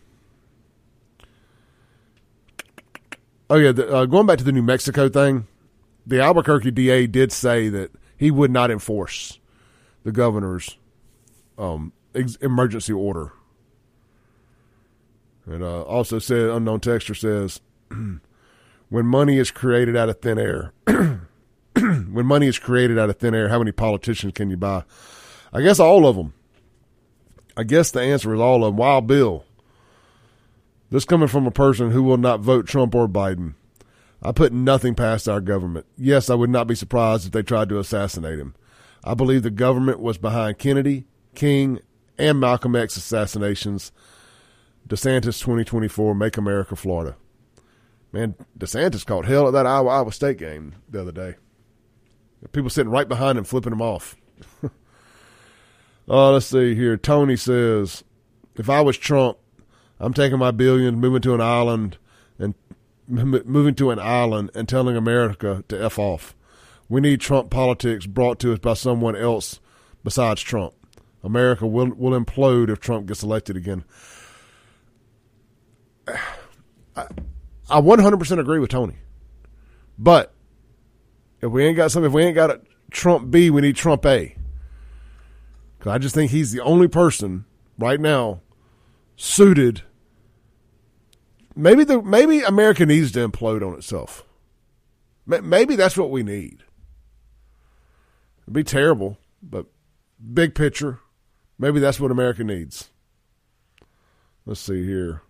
Oh 3.49 3.57
yeah, 3.57 3.73
the, 3.73 3.93
uh, 3.93 4.07
going 4.07 4.27
back 4.27 4.39
to 4.39 4.45
the 4.45 4.53
New 4.53 4.63
Mexico 4.63 5.09
thing, 5.09 5.49
the 6.07 6.21
Albuquerque 6.21 6.71
DA 6.71 7.09
did 7.09 7.33
say 7.33 7.69
that 7.69 7.91
he 8.21 8.31
would 8.31 8.51
not 8.51 8.71
enforce 8.71 9.41
the 10.05 10.13
governor's 10.13 10.77
um, 11.57 11.91
ex- 12.15 12.37
emergency 12.37 12.93
order. 12.93 13.33
And 15.47 15.63
uh, 15.63 15.81
also 15.85 16.19
said, 16.19 16.51
unknown 16.51 16.81
texture 16.81 17.15
says, 17.15 17.63
when 18.91 19.07
money 19.07 19.39
is 19.39 19.51
created 19.51 19.97
out 19.97 20.11
of 20.11 20.21
thin 20.21 20.39
air, 20.39 20.75
when 20.85 22.27
money 22.27 22.47
is 22.47 22.59
created 22.59 22.99
out 22.99 23.09
of 23.09 23.17
thin 23.17 23.35
air, 23.35 23.49
how 23.49 23.59
many 23.59 23.73
politicians 23.73 24.35
can 24.35 24.51
you 24.51 24.59
buy? 24.59 24.85
I 25.51 25.63
guess 25.63 25.81
all 25.81 26.07
of 26.07 26.17
them. 26.17 26.35
I 27.57 27.63
guess 27.63 27.91
the 27.91 28.03
answer 28.03 28.35
is 28.35 28.41
all 28.41 28.67
of 28.67 28.73
them. 28.73 28.77
Wild 28.77 29.07
Bill. 29.07 29.47
This 30.91 31.07
coming 31.07 31.29
from 31.29 31.47
a 31.47 31.51
person 31.51 31.93
who 31.93 32.03
will 32.03 32.19
not 32.19 32.41
vote 32.41 32.67
Trump 32.67 32.95
or 32.95 33.09
Biden. 33.09 33.55
I 34.23 34.33
put 34.33 34.53
nothing 34.53 34.95
past 34.95 35.29
our 35.29 35.41
government. 35.41 35.87
Yes, 35.97 36.29
I 36.29 36.35
would 36.35 36.51
not 36.51 36.67
be 36.67 36.75
surprised 36.75 37.27
if 37.27 37.33
they 37.33 37.43
tried 37.43 37.69
to 37.71 37.79
assassinate 37.79 38.39
him. 38.39 38.55
I 39.03 39.15
believe 39.15 39.43
the 39.43 39.51
government 39.51 40.01
was 40.01 40.19
behind 40.19 40.59
Kennedy, 40.59 41.07
King, 41.35 41.81
and 42.19 42.39
Malcolm 42.39 42.77
X 42.77 42.97
assassinations. 42.97 43.93
DeSantis 44.87 45.41
2024, 45.41 46.15
Make 46.15 46.37
America 46.37 46.77
Florida. 46.77 47.17
Man, 48.13 48.35
DeSantis 48.59 49.07
caught 49.07 49.25
hell 49.25 49.47
at 49.47 49.53
that 49.53 49.67
Iowa 49.67 49.89
Iowa 49.89 50.13
State 50.13 50.39
game 50.39 50.75
the 50.89 51.01
other 51.01 51.13
day. 51.13 51.37
People 52.53 52.71
sitting 52.71 52.91
right 52.91 53.09
behind 53.09 53.39
him, 53.39 53.45
flipping 53.45 53.73
him 53.73 53.83
off. 53.83 54.17
oh, 56.09 56.33
let's 56.33 56.47
see 56.47 56.75
here. 56.75 56.97
Tony 56.97 57.37
says, 57.37 58.03
if 58.57 58.69
I 58.69 58.81
was 58.81 58.99
Trump, 58.99 59.39
I'm 59.99 60.15
taking 60.15 60.39
my 60.39 60.51
billions, 60.51 60.97
moving 60.97 61.23
to 61.23 61.35
an 61.35 61.41
island, 61.41 61.99
moving 63.11 63.75
to 63.75 63.91
an 63.91 63.99
island 63.99 64.51
and 64.55 64.69
telling 64.69 64.97
America 64.97 65.65
to 65.69 65.83
f 65.83 65.99
off. 65.99 66.35
We 66.89 67.01
need 67.01 67.21
Trump 67.21 67.51
politics 67.51 68.07
brought 68.07 68.39
to 68.41 68.53
us 68.53 68.59
by 68.59 68.75
someone 68.75 69.17
else 69.17 69.61
besides 70.03 70.43
Trump. 70.43 70.75
America 71.23 71.67
will 71.67 71.91
will 71.95 72.19
implode 72.19 72.71
if 72.71 72.81
Trump 72.81 73.07
gets 73.07 73.23
elected 73.23 73.57
again. 73.57 73.85
I, 76.97 77.07
I 77.71 77.81
100% 77.81 78.41
agree 78.41 78.59
with 78.59 78.71
Tony. 78.71 78.97
But 79.97 80.35
if 81.41 81.51
we 81.51 81.65
ain't 81.65 81.77
got 81.77 81.93
something, 81.93 82.11
if 82.11 82.15
we 82.15 82.25
ain't 82.25 82.35
got 82.35 82.51
a 82.51 82.61
Trump 82.91 83.31
B, 83.31 83.51
we 83.51 83.61
need 83.61 83.77
Trump 83.77 84.05
A. 84.07 84.35
Because 85.79 85.93
I 85.93 85.99
just 85.99 86.15
think 86.15 86.31
he's 86.31 86.53
the 86.53 86.61
only 86.61 86.89
person 86.89 87.45
right 87.79 88.01
now 88.01 88.41
suited. 89.17 89.83
Maybe 91.57 91.85
the 91.85 92.01
maybe 92.03 92.43
America 92.43 92.87
needs 92.87 93.13
to 93.13 93.29
implode 93.29 93.67
on 93.67 93.75
itself. 93.75 94.25
Maybe 95.27 95.77
that's 95.77 95.97
what 95.97 96.11
we 96.11 96.23
need. 96.23 96.65
It'd 98.43 98.55
be 98.55 98.65
terrible, 98.65 99.19
but 99.43 99.67
big 100.33 100.55
picture, 100.55 100.99
maybe 101.59 101.79
that's 101.79 102.01
what 102.01 102.11
America 102.11 102.43
needs. 102.43 102.91
Let's 104.45 104.61
see 104.61 104.85
here. 104.85 105.23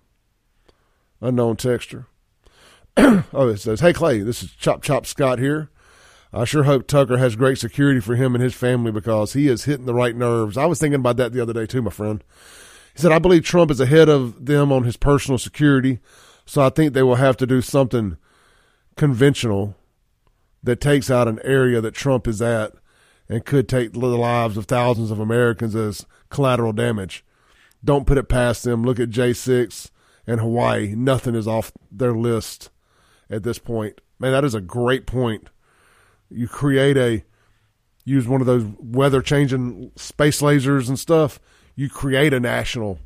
Unknown 1.20 1.56
texture. 1.56 2.06
oh, 2.96 3.48
it 3.48 3.58
says, 3.58 3.80
Hey, 3.80 3.92
Clay, 3.92 4.20
this 4.20 4.42
is 4.42 4.52
Chop 4.52 4.82
Chop 4.82 5.04
Scott 5.04 5.38
here. 5.38 5.70
I 6.32 6.44
sure 6.44 6.62
hope 6.62 6.86
Tucker 6.86 7.18
has 7.18 7.34
great 7.34 7.58
security 7.58 8.00
for 8.00 8.14
him 8.14 8.34
and 8.34 8.42
his 8.42 8.54
family 8.54 8.92
because 8.92 9.32
he 9.32 9.48
is 9.48 9.64
hitting 9.64 9.86
the 9.86 9.94
right 9.94 10.14
nerves. 10.14 10.56
I 10.56 10.66
was 10.66 10.78
thinking 10.78 11.00
about 11.00 11.16
that 11.16 11.32
the 11.32 11.42
other 11.42 11.52
day, 11.52 11.66
too, 11.66 11.82
my 11.82 11.90
friend. 11.90 12.22
Said, 13.00 13.12
I 13.12 13.18
believe 13.18 13.44
Trump 13.44 13.70
is 13.70 13.80
ahead 13.80 14.08
of 14.08 14.44
them 14.44 14.70
on 14.70 14.84
his 14.84 14.96
personal 14.96 15.38
security, 15.38 16.00
so 16.44 16.62
I 16.62 16.68
think 16.68 16.92
they 16.92 17.02
will 17.02 17.14
have 17.14 17.36
to 17.38 17.46
do 17.46 17.62
something 17.62 18.18
conventional 18.96 19.74
that 20.62 20.80
takes 20.80 21.10
out 21.10 21.26
an 21.26 21.40
area 21.42 21.80
that 21.80 21.94
Trump 21.94 22.28
is 22.28 22.42
at 22.42 22.74
and 23.28 23.44
could 23.44 23.68
take 23.68 23.92
the 23.92 23.98
lives 23.98 24.56
of 24.56 24.66
thousands 24.66 25.10
of 25.10 25.18
Americans 25.18 25.74
as 25.74 26.04
collateral 26.28 26.72
damage. 26.72 27.24
Don't 27.82 28.06
put 28.06 28.18
it 28.18 28.28
past 28.28 28.64
them. 28.64 28.82
Look 28.82 29.00
at 29.00 29.08
J6 29.08 29.90
and 30.26 30.40
Hawaii. 30.40 30.94
Nothing 30.94 31.34
is 31.34 31.48
off 31.48 31.72
their 31.90 32.12
list 32.12 32.70
at 33.30 33.42
this 33.44 33.58
point. 33.58 34.00
Man, 34.18 34.32
that 34.32 34.44
is 34.44 34.54
a 34.54 34.60
great 34.60 35.06
point. 35.06 35.48
You 36.28 36.48
create 36.48 36.96
a 36.96 37.24
use 38.04 38.26
one 38.26 38.40
of 38.40 38.46
those 38.46 38.66
weather 38.78 39.22
changing 39.22 39.92
space 39.96 40.42
lasers 40.42 40.88
and 40.88 40.98
stuff. 40.98 41.40
You 41.80 41.88
create 41.88 42.34
a 42.34 42.40
national 42.40 42.98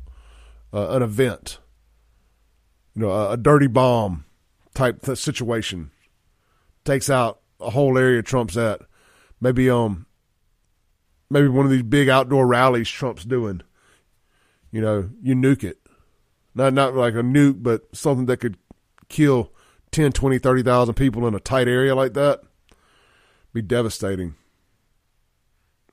uh, 0.73 0.89
an 0.89 1.01
event. 1.01 1.59
You 2.93 3.03
know, 3.03 3.09
a, 3.09 3.31
a 3.31 3.37
dirty 3.37 3.67
bomb 3.67 4.25
type 4.73 5.05
situation 5.15 5.91
takes 6.83 7.09
out 7.09 7.39
a 7.61 7.69
whole 7.69 7.97
area 7.97 8.21
Trump's 8.21 8.57
at. 8.57 8.81
Maybe 9.39 9.69
um 9.69 10.07
maybe 11.29 11.47
one 11.47 11.65
of 11.65 11.71
these 11.71 11.83
big 11.83 12.09
outdoor 12.09 12.47
rallies 12.47 12.89
Trump's 12.89 13.23
doing. 13.23 13.61
You 14.73 14.81
know, 14.81 15.09
you 15.21 15.35
nuke 15.35 15.63
it. 15.63 15.79
Not 16.53 16.73
not 16.73 16.95
like 16.95 17.13
a 17.13 17.23
nuke, 17.23 17.63
but 17.63 17.95
something 17.95 18.25
that 18.25 18.41
could 18.41 18.57
kill 19.07 19.53
10, 19.91 20.11
20, 20.11 20.37
30,000 20.37 20.95
people 20.95 21.25
in 21.25 21.33
a 21.33 21.39
tight 21.39 21.69
area 21.69 21.95
like 21.95 22.13
that. 22.15 22.41
Be 23.53 23.61
devastating. 23.61 24.35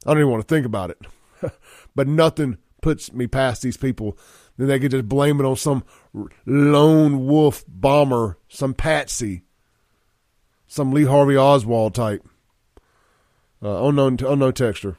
I 0.05 0.11
don't 0.11 0.19
even 0.19 0.33
want 0.33 0.49
to 0.49 0.53
think 0.53 0.67
about 0.67 0.91
it. 0.91 0.99
but 1.95 2.09
nothing 2.09 2.59
puts 2.83 3.13
me 3.13 3.27
past 3.27 3.63
these 3.63 3.79
people. 3.79 4.19
Then 4.59 4.69
they 4.69 4.79
could 4.79 4.91
just 4.91 5.09
blame 5.09 5.41
it 5.41 5.47
on 5.47 5.57
some 5.57 5.85
lone 6.45 7.27
wolf 7.27 7.65
bomber, 7.67 8.37
some 8.49 8.75
patsy 8.75 9.45
some 10.73 10.91
Lee 10.91 11.05
Harvey 11.05 11.37
Oswald 11.37 11.95
type. 11.95 12.27
Uh, 13.63 13.87
unknown, 13.87 14.17
unknown 14.27 14.55
texture. 14.55 14.97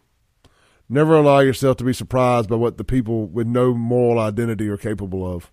Never 0.88 1.16
allow 1.16 1.40
yourself 1.40 1.78
to 1.78 1.84
be 1.84 1.94
surprised 1.94 2.48
by 2.48 2.58
what 2.58 2.78
the 2.78 2.84
people 2.84 3.26
with 3.26 3.48
no 3.48 3.74
moral 3.74 4.20
identity 4.20 4.70
are 4.70 4.78
capable 4.78 5.26
of. 5.26 5.52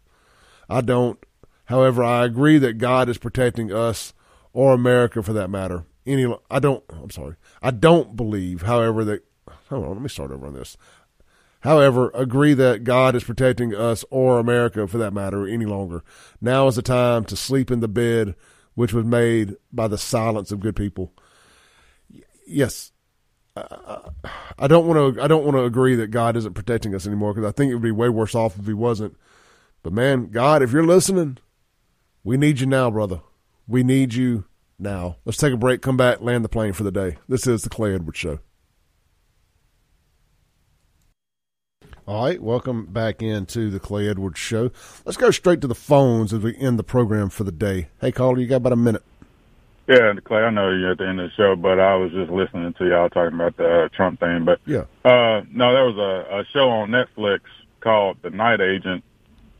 I 0.69 0.82
don't. 0.82 1.19
However, 1.65 2.05
I 2.05 2.27
agree 2.27 2.59
that 2.59 2.77
God 2.77 3.09
is 3.09 3.16
protecting 3.16 3.73
us 3.73 4.12
or 4.52 4.74
America 4.74 5.23
for 5.23 5.32
that 5.32 5.48
matter. 5.48 5.86
Any, 6.05 6.31
I 6.51 6.59
don't. 6.59 6.85
I'm 6.90 7.11
sorry. 7.11 7.36
I 7.62 7.70
don't 7.70 8.15
believe, 8.15 8.62
however, 8.62 9.05
that. 9.07 9.24
Hold 9.70 9.85
on. 9.86 9.93
Let 9.93 10.02
me 10.02 10.09
start 10.11 10.32
over 10.32 10.47
on 10.47 10.52
this. 10.52 10.77
However, 11.61 12.11
agree 12.15 12.55
that 12.55 12.85
God 12.85 13.15
is 13.15 13.24
protecting 13.24 13.74
us 13.74 14.05
or 14.11 14.39
America 14.39 14.87
for 14.87 14.99
that 14.99 15.12
matter 15.12 15.47
any 15.47 15.66
longer. 15.66 16.03
Now 16.41 16.66
is 16.69 16.77
the 16.77 16.82
time 16.82 17.24
to 17.27 17.37
sleep 17.37 17.70
in 17.70 17.81
the 17.81 17.89
bed 17.89 18.35
which 18.74 18.93
was 18.95 19.05
made 19.05 19.57
by 19.73 19.89
the 19.89 19.99
silence 19.99 20.53
of 20.53 20.61
good 20.61 20.77
people. 20.77 21.12
Yes, 22.47 22.93
I 23.57 24.66
don't 24.66 24.87
want 24.87 25.16
to. 25.16 25.23
I 25.23 25.28
don't 25.28 25.45
want 25.45 25.57
to 25.57 25.65
agree 25.65 25.95
that 25.97 26.11
God 26.11 26.37
isn't 26.37 26.55
protecting 26.55 26.95
us 26.95 27.07
anymore 27.07 27.35
because 27.35 27.49
I 27.49 27.53
think 27.53 27.70
it 27.70 27.74
would 27.74 27.82
be 27.82 27.91
way 27.91 28.09
worse 28.09 28.35
off 28.35 28.59
if 28.59 28.66
He 28.66 28.73
wasn't. 28.73 29.16
But 29.82 29.93
man, 29.93 30.31
God, 30.31 30.62
if 30.62 30.73
you're 30.73 30.87
listening, 30.87 31.39
we 32.24 32.37
need 32.37 32.61
you 32.61 32.66
now, 32.66 32.91
brother. 32.91 33.20
We 33.69 33.82
need 33.82 34.15
you 34.15 34.47
now. 34.78 35.16
Let's 35.24 35.39
take 35.39 35.53
a 35.53 35.59
break. 35.59 35.82
Come 35.82 35.97
back. 35.97 36.20
Land 36.20 36.45
the 36.45 36.49
plane 36.49 36.73
for 36.73 36.85
the 36.85 36.93
day. 36.93 37.19
This 37.28 37.47
is 37.47 37.62
the 37.62 37.70
Clay 37.70 37.95
Edwards 37.95 38.19
Show. 38.19 38.41
All 42.11 42.24
right, 42.24 42.43
welcome 42.43 42.87
back 42.87 43.23
into 43.23 43.70
the 43.70 43.78
Clay 43.78 44.09
Edwards 44.09 44.41
Show. 44.41 44.73
Let's 45.05 45.16
go 45.16 45.31
straight 45.31 45.61
to 45.61 45.69
the 45.69 45.77
phones 45.77 46.32
as 46.32 46.41
we 46.41 46.57
end 46.57 46.77
the 46.77 46.82
program 46.82 47.28
for 47.28 47.45
the 47.45 47.53
day. 47.53 47.87
Hey, 48.01 48.11
caller, 48.11 48.41
you 48.41 48.49
got 48.49 48.57
about 48.57 48.73
a 48.73 48.77
minute. 48.77 49.05
Yeah, 49.87 50.15
Clay, 50.24 50.39
I 50.39 50.51
know 50.51 50.70
you're 50.73 50.91
at 50.91 50.99
the 50.99 51.07
end 51.07 51.20
of 51.20 51.31
the 51.31 51.37
show, 51.37 51.55
but 51.55 51.78
I 51.78 51.95
was 51.95 52.11
just 52.11 52.28
listening 52.28 52.73
to 52.73 52.89
y'all 52.89 53.11
talking 53.11 53.37
about 53.37 53.57
the 53.57 53.85
uh, 53.85 53.89
Trump 53.91 54.19
thing. 54.19 54.45
But 54.45 54.59
yeah, 54.66 54.87
uh, 55.05 55.43
no, 55.53 55.73
there 55.73 55.85
was 55.85 55.99
a, 55.99 56.41
a 56.41 56.45
show 56.53 56.69
on 56.69 56.89
Netflix 56.91 57.43
called 57.78 58.16
The 58.23 58.31
Night 58.31 58.61
Agent, 58.61 59.05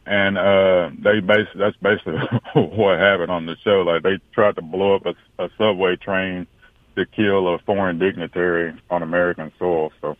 and 0.05 0.37
uh, 0.37 0.91
they 0.99 1.21
basically 1.21 1.61
that's 1.61 1.77
basically 1.77 2.19
what 2.55 2.99
happened 2.99 3.31
on 3.31 3.47
the 3.47 3.55
show. 3.63 3.83
Like 3.83 4.03
they 4.03 4.19
tried 4.33 4.57
to 4.57 4.63
blow 4.63 4.97
up 4.97 5.07
a, 5.07 5.15
a 5.41 5.51
subway 5.57 5.95
train 5.95 6.49
to 6.97 7.07
kill 7.07 7.55
a 7.55 7.61
foreign 7.61 8.01
dignitary 8.01 8.75
on 8.91 9.05
American 9.05 9.53
soil. 9.57 9.93
So, 10.01 10.17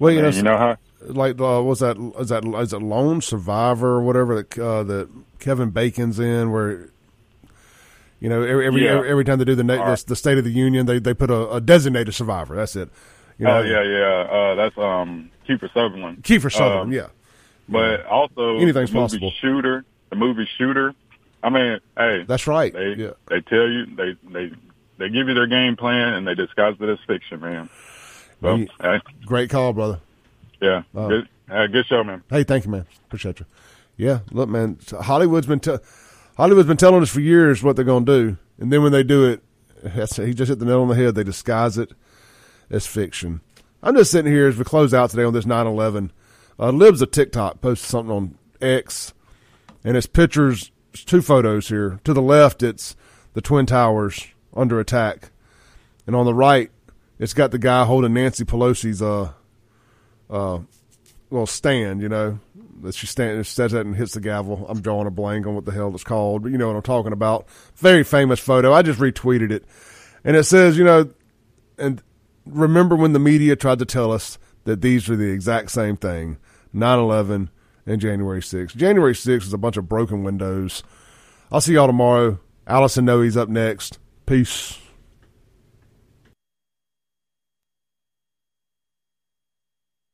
well, 0.00 0.12
you 0.12 0.20
know, 0.20 0.28
you 0.30 0.42
know 0.42 0.58
how 0.58 0.78
like 1.06 1.40
uh, 1.40 1.62
was 1.62 1.80
that 1.80 1.96
is 2.18 2.28
that 2.28 2.44
is 2.44 2.72
it 2.72 2.82
Lone 2.82 3.20
Survivor 3.20 3.88
or 3.96 4.02
whatever 4.02 4.36
that 4.36 4.58
uh, 4.58 4.82
that 4.84 5.08
Kevin 5.38 5.70
Bacon's 5.70 6.18
in 6.18 6.50
where 6.52 6.88
you 8.20 8.28
know 8.28 8.42
every 8.42 8.66
every, 8.66 8.84
Yeah. 8.84 9.02
every, 9.04 9.24
time 9.24 9.38
they 9.38 9.44
do 9.44 9.54
the, 9.54 9.64
na- 9.64 9.94
the 9.96 10.04
the 10.08 10.16
State 10.16 10.38
of 10.38 10.44
the 10.44 10.50
Union 10.52 10.86
they 10.86 10.98
they 10.98 11.14
put 11.14 11.30
a, 11.30 11.50
a 11.54 11.60
designated 11.60 12.14
survivor. 12.14 12.54
That's 12.56 12.76
it. 12.76 12.88
You 13.38 13.46
know, 13.46 13.58
oh 13.58 13.62
yeah, 13.62 13.82
yeah. 13.82 14.04
Uh, 14.30 14.54
that's 14.54 14.78
um 14.78 15.30
Kiefer 15.48 15.72
Sutherland. 15.72 16.22
Kiefer 16.22 16.52
Sutherland. 16.52 16.90
Um, 16.90 16.92
yeah, 16.92 17.08
But 17.68 18.06
also 18.06 18.56
Anything's 18.58 18.90
the 18.90 18.96
movie 18.98 19.18
possible. 19.18 19.32
Shooter, 19.40 19.84
the 20.10 20.16
movie 20.16 20.48
Shooter. 20.58 20.94
I 21.42 21.50
mean, 21.50 21.80
hey, 21.96 22.24
that's 22.28 22.46
right. 22.46 22.72
They 22.72 22.94
Yeah. 22.94 23.10
they 23.28 23.40
tell 23.40 23.68
you 23.68 23.86
they 23.96 24.16
they 24.30 24.52
they 24.98 25.08
give 25.08 25.26
you 25.26 25.34
their 25.34 25.48
game 25.48 25.74
plan 25.76 26.14
and 26.14 26.26
they 26.28 26.34
disguise 26.36 26.76
it 26.78 26.88
as 26.88 26.98
fiction, 27.06 27.40
man. 27.40 27.68
So, 28.40 28.54
You- 28.56 28.68
hey, 28.80 29.00
great 29.26 29.50
call, 29.50 29.72
brother. 29.72 29.98
Yeah, 30.62 30.82
Uh, 30.94 31.08
good, 31.08 31.28
uh, 31.50 31.66
good 31.66 31.84
show, 31.86 32.02
man. 32.02 32.22
Hey, 32.30 32.44
thank 32.44 32.64
you, 32.64 32.70
man. 32.70 32.86
Appreciate 33.06 33.40
you. 33.40 33.46
Yeah, 33.98 34.20
look, 34.30 34.48
man. 34.48 34.78
Hollywood's 35.02 35.46
been 35.46 35.60
te- 35.60 35.76
Hollywood's 36.38 36.68
been 36.68 36.78
telling 36.78 37.02
us 37.02 37.10
for 37.10 37.20
years 37.20 37.62
what 37.62 37.76
they're 37.76 37.84
going 37.84 38.06
to 38.06 38.12
do, 38.30 38.36
and 38.58 38.72
then 38.72 38.82
when 38.82 38.92
they 38.92 39.02
do 39.02 39.26
it, 39.28 39.42
he 39.82 40.32
just 40.32 40.48
hit 40.48 40.58
the 40.58 40.64
nail 40.64 40.80
on 40.82 40.88
the 40.88 40.94
head. 40.94 41.14
They 41.14 41.24
disguise 41.24 41.76
it 41.76 41.92
as 42.70 42.86
fiction. 42.86 43.40
I'm 43.82 43.94
just 43.96 44.10
sitting 44.12 44.32
here 44.32 44.46
as 44.48 44.56
we 44.56 44.64
close 44.64 44.94
out 44.94 45.10
today 45.10 45.24
on 45.24 45.32
this 45.34 45.44
9/11. 45.44 46.10
Uh, 46.58 46.70
Libs 46.70 47.02
of 47.02 47.10
TikTok 47.10 47.60
posted 47.60 47.90
something 47.90 48.14
on 48.14 48.38
X, 48.60 49.12
and 49.84 49.96
it's 49.96 50.06
pictures. 50.06 50.70
It's 50.94 51.04
two 51.04 51.20
photos 51.22 51.68
here. 51.68 51.98
To 52.04 52.14
the 52.14 52.22
left, 52.22 52.62
it's 52.62 52.94
the 53.34 53.40
Twin 53.40 53.66
Towers 53.66 54.26
under 54.54 54.78
attack, 54.78 55.30
and 56.06 56.14
on 56.14 56.26
the 56.26 56.34
right, 56.34 56.70
it's 57.18 57.34
got 57.34 57.50
the 57.50 57.58
guy 57.58 57.84
holding 57.84 58.14
Nancy 58.14 58.44
Pelosi's 58.44 59.02
uh 59.02 59.32
uh 60.32 60.58
little 61.30 61.46
stand, 61.46 62.02
you 62.02 62.08
know, 62.08 62.38
that 62.82 62.94
she 62.94 63.06
stands 63.06 63.48
says 63.48 63.72
that 63.72 63.86
and 63.86 63.96
hits 63.96 64.12
the 64.12 64.20
gavel. 64.20 64.66
I'm 64.68 64.80
drawing 64.80 65.06
a 65.06 65.10
blank 65.10 65.46
on 65.46 65.54
what 65.54 65.64
the 65.64 65.72
hell 65.72 65.92
it's 65.94 66.04
called, 66.04 66.42
but 66.42 66.52
you 66.52 66.58
know 66.58 66.68
what 66.68 66.76
I'm 66.76 66.82
talking 66.82 67.12
about. 67.12 67.46
Very 67.76 68.04
famous 68.04 68.40
photo. 68.40 68.72
I 68.72 68.82
just 68.82 69.00
retweeted 69.00 69.50
it, 69.50 69.64
and 70.24 70.36
it 70.36 70.44
says, 70.44 70.76
you 70.76 70.84
know, 70.84 71.10
and 71.78 72.02
remember 72.46 72.96
when 72.96 73.12
the 73.12 73.18
media 73.18 73.56
tried 73.56 73.78
to 73.78 73.86
tell 73.86 74.12
us 74.12 74.38
that 74.64 74.80
these 74.82 75.08
are 75.08 75.16
the 75.16 75.30
exact 75.30 75.70
same 75.70 75.96
thing, 75.96 76.38
9/11 76.74 77.48
and 77.86 78.00
January 78.00 78.40
6th. 78.40 78.76
January 78.76 79.14
6th 79.14 79.46
is 79.46 79.52
a 79.52 79.58
bunch 79.58 79.76
of 79.76 79.88
broken 79.88 80.22
windows. 80.22 80.82
I'll 81.50 81.60
see 81.60 81.74
y'all 81.74 81.86
tomorrow. 81.86 82.38
Allison 82.66 83.04
Noe's 83.04 83.36
up 83.36 83.48
next. 83.48 83.98
Peace. 84.26 84.78